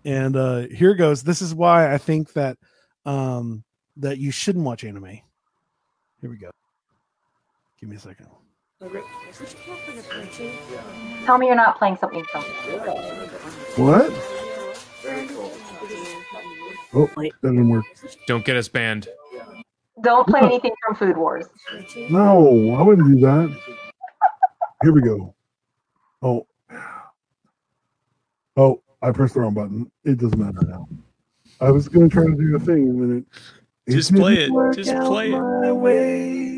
And 0.04 0.36
uh 0.36 0.68
here 0.68 0.94
goes. 0.94 1.24
This 1.24 1.42
is 1.42 1.56
why 1.56 1.94
I 1.94 1.98
think 1.98 2.34
that 2.34 2.58
um 3.06 3.64
that 3.98 4.18
you 4.18 4.32
shouldn't 4.32 4.66
watch 4.66 4.84
anime. 4.84 5.20
Here 6.22 6.30
we 6.30 6.38
go. 6.38 6.52
Give 7.80 7.90
me 7.90 7.96
a 7.96 8.00
second. 8.00 8.28
Tell 11.26 11.38
me 11.38 11.48
you're 11.48 11.56
not 11.56 11.78
playing 11.78 11.98
something 11.98 12.24
from 12.26 12.44
What? 13.78 14.12
Oh, 16.94 17.10
that 17.16 17.32
didn't 17.42 17.70
work. 17.70 17.86
Don't 18.28 18.46
get 18.46 18.56
us 18.56 18.68
banned. 18.68 19.08
Don't 20.02 20.28
play 20.28 20.42
anything 20.42 20.74
from 20.86 20.96
Food 20.96 21.18
Wars. 21.18 21.46
No, 22.10 22.76
I 22.78 22.82
wouldn't 22.82 23.08
do 23.08 23.20
that. 23.22 23.58
Here 24.82 24.92
we 24.92 25.02
go. 25.02 25.34
Oh. 26.22 26.46
Oh, 28.58 28.82
I 29.02 29.12
pressed 29.12 29.34
the 29.34 29.42
wrong 29.42 29.54
button. 29.54 29.92
It 30.04 30.18
doesn't 30.18 30.40
matter 30.40 30.66
now. 30.68 30.88
I 31.62 31.72
was 31.72 31.88
going 31.88 32.10
to 32.10 32.14
try 32.14 32.26
to 32.26 32.36
do 32.36 32.56
a 32.56 32.60
thing 32.60 32.90
and 32.90 33.02
then 33.02 33.26
it. 33.88 33.92
Just 33.92 34.14
play 34.14 34.36
it. 34.36 34.76
Just 34.76 34.96
play 35.06 35.32
it. 35.34 36.55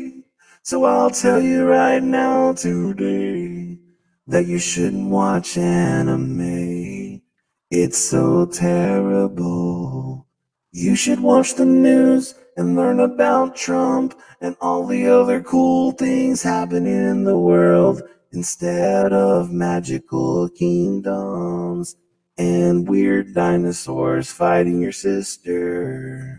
So 0.62 0.84
I'll 0.84 1.10
tell 1.10 1.40
you 1.40 1.64
right 1.64 2.02
now 2.02 2.52
today 2.52 3.78
that 4.26 4.46
you 4.46 4.58
shouldn't 4.58 5.10
watch 5.10 5.56
anime. 5.56 7.22
It's 7.70 7.98
so 7.98 8.46
terrible. 8.46 10.26
You 10.70 10.94
should 10.94 11.20
watch 11.20 11.54
the 11.54 11.64
news 11.64 12.34
and 12.56 12.76
learn 12.76 13.00
about 13.00 13.56
Trump 13.56 14.18
and 14.40 14.56
all 14.60 14.86
the 14.86 15.08
other 15.08 15.40
cool 15.42 15.92
things 15.92 16.42
happening 16.42 16.86
in 16.86 17.24
the 17.24 17.38
world 17.38 18.02
instead 18.32 19.12
of 19.12 19.50
magical 19.50 20.48
kingdoms 20.50 21.96
and 22.36 22.86
weird 22.86 23.34
dinosaurs 23.34 24.30
fighting 24.30 24.80
your 24.82 24.92
sister. 24.92 26.37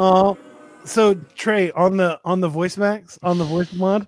Oh, 0.00 0.38
so 0.84 1.14
Trey 1.34 1.72
on 1.72 1.96
the 1.96 2.20
on 2.24 2.40
the 2.40 2.48
voice 2.48 2.76
max 2.76 3.18
on 3.22 3.36
the 3.36 3.44
voice 3.44 3.72
mod, 3.72 4.06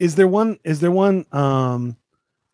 is 0.00 0.16
there 0.16 0.26
one? 0.26 0.58
Is 0.64 0.80
there 0.80 0.90
one 0.90 1.24
um 1.32 1.96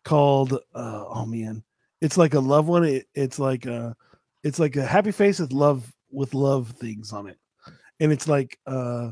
called? 0.03 0.53
Uh, 0.53 1.05
oh 1.07 1.25
man, 1.25 1.63
it's 1.99 2.15
like 2.17 2.35
a 2.35 2.39
love 2.39 2.67
one. 2.67 2.83
It, 2.83 3.07
it's 3.15 3.39
like 3.39 3.65
a 3.65 3.95
it's 4.43 4.59
like 4.59 4.75
a 4.75 4.85
happy 4.85 5.11
face 5.11 5.39
with 5.39 5.51
love 5.51 5.91
with 6.11 6.35
love 6.35 6.69
things 6.71 7.11
on 7.11 7.27
it, 7.27 7.37
and 7.99 8.11
it's 8.11 8.27
like 8.27 8.59
uh 8.67 9.11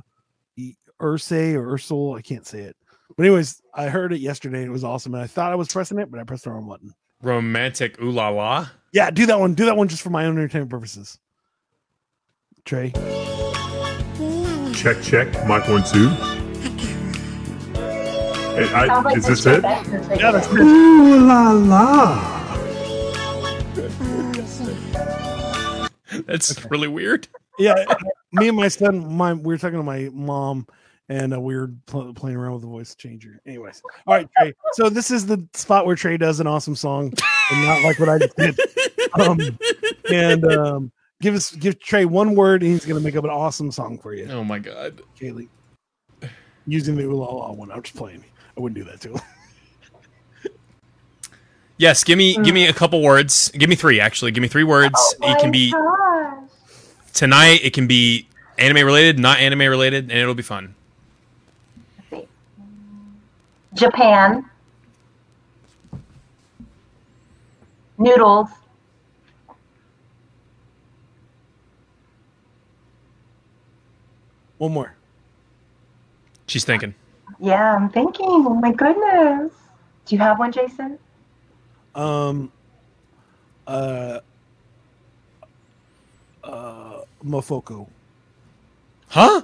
Ursay 1.01 1.55
or 1.55 1.65
Ursul. 1.75 2.15
I 2.15 2.21
can't 2.21 2.45
say 2.45 2.59
it, 2.59 2.75
but 3.17 3.25
anyways, 3.25 3.59
I 3.73 3.89
heard 3.89 4.13
it 4.13 4.19
yesterday. 4.19 4.59
and 4.59 4.67
It 4.67 4.71
was 4.71 4.83
awesome, 4.83 5.15
and 5.15 5.23
I 5.23 5.27
thought 5.27 5.51
I 5.51 5.55
was 5.55 5.67
pressing 5.67 5.97
it, 5.97 6.11
but 6.11 6.19
I 6.19 6.23
pressed 6.23 6.43
the 6.43 6.51
wrong 6.51 6.67
button. 6.67 6.93
Romantic 7.23 7.99
ooh 7.99 8.11
la 8.11 8.29
la. 8.29 8.67
Yeah, 8.91 9.09
do 9.09 9.25
that 9.25 9.39
one. 9.39 9.55
Do 9.55 9.65
that 9.65 9.75
one 9.77 9.87
just 9.87 10.03
for 10.03 10.11
my 10.11 10.25
own 10.25 10.37
entertainment 10.37 10.69
purposes. 10.69 11.17
Trey. 12.65 12.93
Check, 14.73 15.01
check. 15.01 15.27
Mic 15.47 15.67
one, 15.67 15.83
two. 15.83 16.09
Hey, 18.55 18.71
I, 18.73 19.01
like 19.01 19.17
is 19.17 19.25
this 19.25 19.45
it? 19.45 19.63
Yeah, 19.63 20.31
that's 20.31 20.47
again. 20.47 20.61
Ooh 20.67 21.25
la 21.25 21.51
la. 21.51 22.39
That's 26.25 26.63
really 26.65 26.87
weird. 26.87 27.27
yeah 27.59 27.85
me 28.31 28.47
and 28.47 28.57
my 28.57 28.67
son 28.67 29.15
my 29.15 29.33
we 29.33 29.53
were 29.53 29.57
talking 29.57 29.77
to 29.77 29.83
my 29.83 30.09
mom 30.11 30.65
and 31.09 31.33
uh, 31.35 31.39
we 31.39 31.55
were 31.55 31.71
pl- 31.85 32.13
playing 32.15 32.35
around 32.37 32.53
with 32.53 32.61
the 32.61 32.67
voice 32.67 32.95
changer 32.95 33.39
anyways 33.45 33.81
all 34.07 34.15
right 34.15 34.27
trey 34.39 34.53
so 34.73 34.89
this 34.89 35.11
is 35.11 35.27
the 35.27 35.47
spot 35.53 35.85
where 35.85 35.95
trey 35.95 36.17
does 36.17 36.39
an 36.39 36.47
awesome 36.47 36.75
song 36.75 37.13
and 37.51 37.63
not 37.63 37.83
like 37.83 37.99
what 37.99 38.09
i 38.09 38.17
just 38.17 38.35
did 38.35 38.59
um 39.19 39.39
and 40.11 40.45
um 40.45 40.91
give 41.23 41.35
us 41.35 41.55
give 41.55 41.79
trey 41.79 42.03
one 42.05 42.35
word 42.35 42.61
and 42.61 42.71
he's 42.71 42.85
gonna 42.85 42.99
make 42.99 43.15
up 43.15 43.23
an 43.23 43.29
awesome 43.29 43.71
song 43.71 43.97
for 43.97 44.13
you 44.13 44.27
Oh 44.29 44.43
my 44.43 44.59
god. 44.59 45.01
kaylee 45.19 45.47
using 46.67 46.95
the 46.95 47.03
ooh 47.03 47.13
la 47.13 47.25
la 47.25 47.51
one 47.51 47.71
i'm 47.71 47.81
just 47.81 47.95
playing 47.95 48.23
i 48.57 48.59
wouldn't 48.59 48.77
do 48.77 48.83
that 48.89 48.99
to 49.01 49.13
him 49.13 49.21
Yes, 51.77 52.03
give 52.03 52.17
me 52.17 52.35
give 52.35 52.53
me 52.53 52.67
mm. 52.67 52.69
a 52.69 52.73
couple 52.73 53.01
words. 53.01 53.51
Give 53.51 53.67
me 53.69 53.75
three 53.75 53.99
actually. 53.99 54.31
Give 54.31 54.41
me 54.41 54.47
three 54.47 54.63
words. 54.63 54.93
Oh 55.21 55.31
it 55.31 55.39
can 55.39 55.51
be 55.51 55.71
gosh. 55.71 56.49
tonight. 57.13 57.61
It 57.63 57.73
can 57.73 57.87
be 57.87 58.27
anime 58.57 58.85
related, 58.85 59.19
not 59.19 59.39
anime 59.39 59.61
related, 59.61 60.11
and 60.11 60.19
it'll 60.19 60.35
be 60.35 60.43
fun. 60.43 60.75
Japan. 63.73 64.45
Noodles. 67.97 68.49
One 74.57 74.71
more 74.73 74.95
She's 76.47 76.65
thinking. 76.65 76.93
Yeah, 77.39 77.75
I'm 77.75 77.89
thinking. 77.89 78.25
Oh 78.27 78.53
my 78.55 78.71
goodness. 78.71 79.51
Do 80.05 80.15
you 80.15 80.21
have 80.21 80.39
one, 80.39 80.51
Jason? 80.51 80.99
um 81.95 82.51
uh 83.67 84.19
uh 86.43 87.01
Momofuku 87.23 87.87
Huh? 89.09 89.41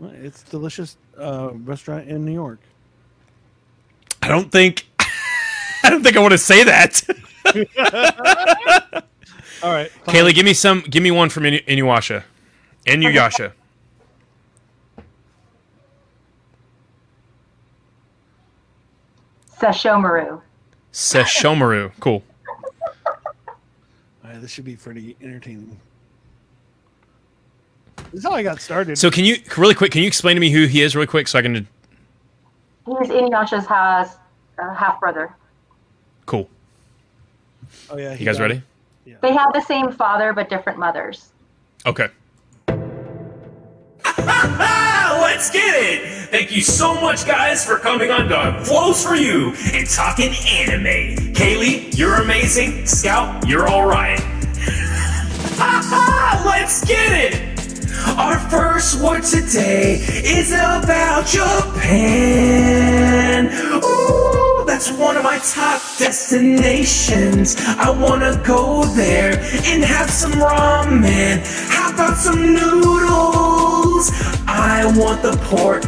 It's 0.00 0.42
delicious 0.42 0.96
uh, 1.18 1.50
restaurant 1.64 2.06
in 2.06 2.24
New 2.24 2.32
York. 2.34 2.60
I 4.22 4.28
don't 4.28 4.52
think. 4.52 4.86
I 5.82 5.90
don't 5.90 6.02
think 6.04 6.16
I 6.16 6.20
want 6.20 6.32
to 6.32 6.38
say 6.38 6.62
that. 6.64 7.02
All 9.62 9.72
right, 9.72 9.90
Kaylee, 10.04 10.34
give 10.34 10.44
me 10.44 10.52
some. 10.54 10.82
Give 10.82 11.02
me 11.02 11.10
one 11.10 11.30
from 11.30 11.44
Inu- 11.44 11.64
Inuyasha. 11.66 12.22
Inuyasha. 12.86 13.52
Sesshomaru. 19.60 20.40
Sesshomaru. 20.92 21.92
Cool. 22.00 22.22
All 23.46 23.54
right, 24.24 24.40
this 24.40 24.50
should 24.50 24.64
be 24.64 24.76
pretty 24.76 25.16
entertaining. 25.22 25.78
This 28.12 28.20
is 28.20 28.24
how 28.24 28.32
I 28.32 28.42
got 28.42 28.60
started. 28.60 28.98
So 28.98 29.10
can 29.10 29.24
you 29.24 29.36
really 29.56 29.74
quick? 29.74 29.92
Can 29.92 30.02
you 30.02 30.06
explain 30.08 30.36
to 30.36 30.40
me 30.40 30.50
who 30.50 30.66
he 30.66 30.82
is 30.82 30.94
really 30.94 31.06
quick 31.06 31.28
so 31.28 31.38
I 31.38 31.42
can? 31.42 31.54
He's 31.54 31.64
Inuyasha's 32.86 33.66
has 33.66 34.16
uh, 34.58 34.74
half 34.74 35.00
brother. 35.00 35.34
Cool. 36.26 36.48
oh 37.90 37.96
yeah, 37.98 38.14
he 38.14 38.20
You 38.20 38.26
guys 38.26 38.36
got- 38.38 38.42
ready? 38.44 38.62
They 39.20 39.32
have 39.32 39.52
the 39.54 39.62
same 39.62 39.90
father 39.90 40.32
but 40.34 40.48
different 40.50 40.78
mothers. 40.78 41.30
Okay. 41.86 42.08
Let's 45.30 45.50
get 45.50 45.74
it! 45.74 46.08
Thank 46.30 46.56
you 46.56 46.62
so 46.62 46.98
much, 47.02 47.26
guys, 47.26 47.62
for 47.62 47.76
coming 47.76 48.10
on 48.10 48.28
to 48.30 48.64
Flows 48.64 49.04
for 49.04 49.14
You 49.14 49.52
and 49.74 49.86
talking 49.86 50.32
anime. 50.48 51.34
Kaylee, 51.34 51.94
you're 51.98 52.22
amazing. 52.22 52.86
Scout, 52.86 53.46
you're 53.46 53.68
alright. 53.68 54.20
Let's 56.46 56.82
get 56.82 57.12
it! 57.12 57.34
Our 58.16 58.38
first 58.48 59.02
word 59.02 59.22
today 59.22 59.96
is 60.24 60.50
about 60.52 61.26
Japan. 61.26 61.48
Ooh, 63.84 64.17
That's 64.78 64.92
one 64.92 65.16
of 65.16 65.24
my 65.24 65.38
top 65.40 65.82
destinations. 65.98 67.56
I 67.58 67.90
wanna 67.90 68.40
go 68.46 68.84
there 68.84 69.32
and 69.64 69.82
have 69.84 70.08
some 70.08 70.30
ramen. 70.34 71.42
How 71.68 71.92
about 71.92 72.16
some 72.16 72.54
noodles? 72.54 74.12
I 74.46 74.86
want 74.96 75.22
the 75.22 75.36
pork 75.50 75.82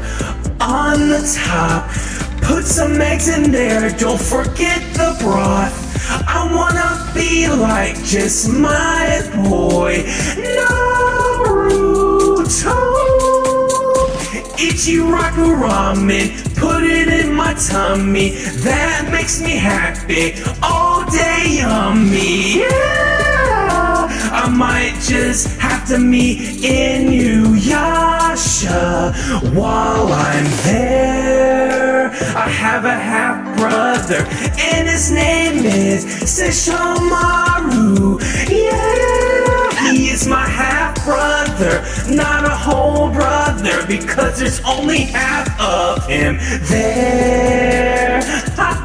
on 0.61 1.09
the 1.09 1.23
top. 1.47 1.89
Put 2.43 2.65
some 2.65 3.01
eggs 3.01 3.29
in 3.29 3.53
there, 3.53 3.91
don't 3.91 4.21
forget 4.21 4.83
the 4.95 5.17
broth. 5.23 5.73
I 6.27 6.53
wanna 6.53 7.13
be 7.15 7.47
like 7.47 7.95
just 8.03 8.49
my 8.49 9.23
boy 9.47 10.03
Naruto. 10.57 12.01
Ichiraku 14.61 15.57
ramen, 15.63 16.29
put 16.55 16.85
it 16.85 17.09
in 17.09 17.33
my 17.33 17.55
tummy. 17.55 18.31
That 18.61 19.09
makes 19.11 19.41
me 19.41 19.57
happy 19.57 20.35
all 20.63 21.05
day, 21.11 21.61
yummy. 21.61 22.59
Yeah, 22.61 24.07
I 24.33 24.49
might 24.55 25.01
just 25.01 25.49
have 25.59 25.87
to 25.89 25.99
meet 25.99 26.63
in 26.63 27.09
Inuyasha 27.55 29.15
while 29.55 30.13
I'm 30.13 30.45
there. 30.65 32.11
I 32.37 32.47
have 32.49 32.85
a 32.85 32.95
half 32.95 33.57
brother, 33.57 34.27
and 34.61 34.87
his 34.87 35.11
name 35.11 35.65
is 35.65 36.05
Sesshomaru. 36.05 38.21
Yeah, 38.51 39.91
he 39.91 40.11
is 40.11 40.27
my 40.27 40.47
half 40.47 40.90
brother, 41.05 41.85
not 42.09 42.45
a 42.45 42.55
whole 42.55 43.11
brother, 43.11 43.87
because 43.87 44.39
there's 44.39 44.61
only 44.61 45.01
half 45.01 45.49
of 45.61 46.07
him 46.07 46.39
there. 46.69 48.21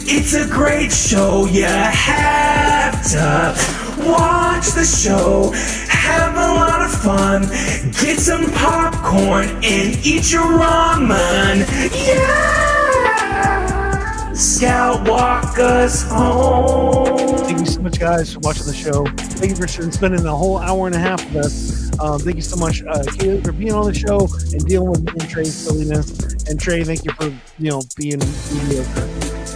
It's 0.06 0.34
a 0.34 0.46
great 0.46 0.92
show, 0.92 1.46
you 1.46 1.64
have 1.64 3.02
to 3.10 3.85
watch 4.10 4.70
the 4.72 4.84
show. 4.84 5.52
Have 5.88 6.34
a 6.34 6.54
lot 6.54 6.82
of 6.82 6.92
fun. 6.92 7.42
Get 8.00 8.18
some 8.18 8.50
popcorn 8.52 9.48
and 9.64 10.06
eat 10.06 10.32
your 10.32 10.42
ramen. 10.42 11.66
Yeah! 12.06 12.66
Scout 14.36 15.08
walk 15.08 15.58
us 15.58 16.02
home. 16.10 17.38
Thank 17.38 17.60
you 17.60 17.66
so 17.66 17.80
much, 17.80 17.98
guys, 17.98 18.34
for 18.34 18.40
watching 18.40 18.66
the 18.66 18.74
show. 18.74 19.06
Thank 19.38 19.50
you 19.50 19.56
for 19.56 19.66
spending 19.66 20.26
a 20.26 20.36
whole 20.36 20.58
hour 20.58 20.86
and 20.86 20.94
a 20.94 20.98
half 20.98 21.24
with 21.32 21.46
us. 21.46 21.98
Um, 21.98 22.18
thank 22.18 22.36
you 22.36 22.42
so 22.42 22.56
much, 22.56 22.82
uh, 22.82 23.02
Kaylee, 23.04 23.42
for 23.42 23.52
being 23.52 23.72
on 23.72 23.86
the 23.86 23.94
show 23.94 24.28
and 24.52 24.66
dealing 24.66 24.90
with 24.90 25.02
me 25.04 25.12
and 25.18 25.30
Trey's 25.30 25.54
silliness. 25.54 26.20
And 26.48 26.60
Trey, 26.60 26.84
thank 26.84 27.06
you 27.06 27.12
for 27.12 27.32
you 27.58 27.70
know 27.70 27.82
being 27.96 28.18
mediocre. 28.52 29.08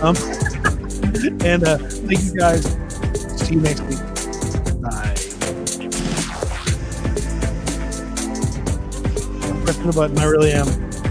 Um, 0.02 0.16
and 1.44 1.64
uh, 1.64 1.76
thank 1.76 2.22
you 2.22 2.34
guys. 2.34 2.64
See 3.38 3.56
you 3.56 3.60
next 3.60 3.82
week. 3.82 4.09
Pressing 9.64 9.86
the 9.86 9.92
button. 9.94 10.18
I 10.18 10.24
really 10.24 10.52
am. 10.52 10.89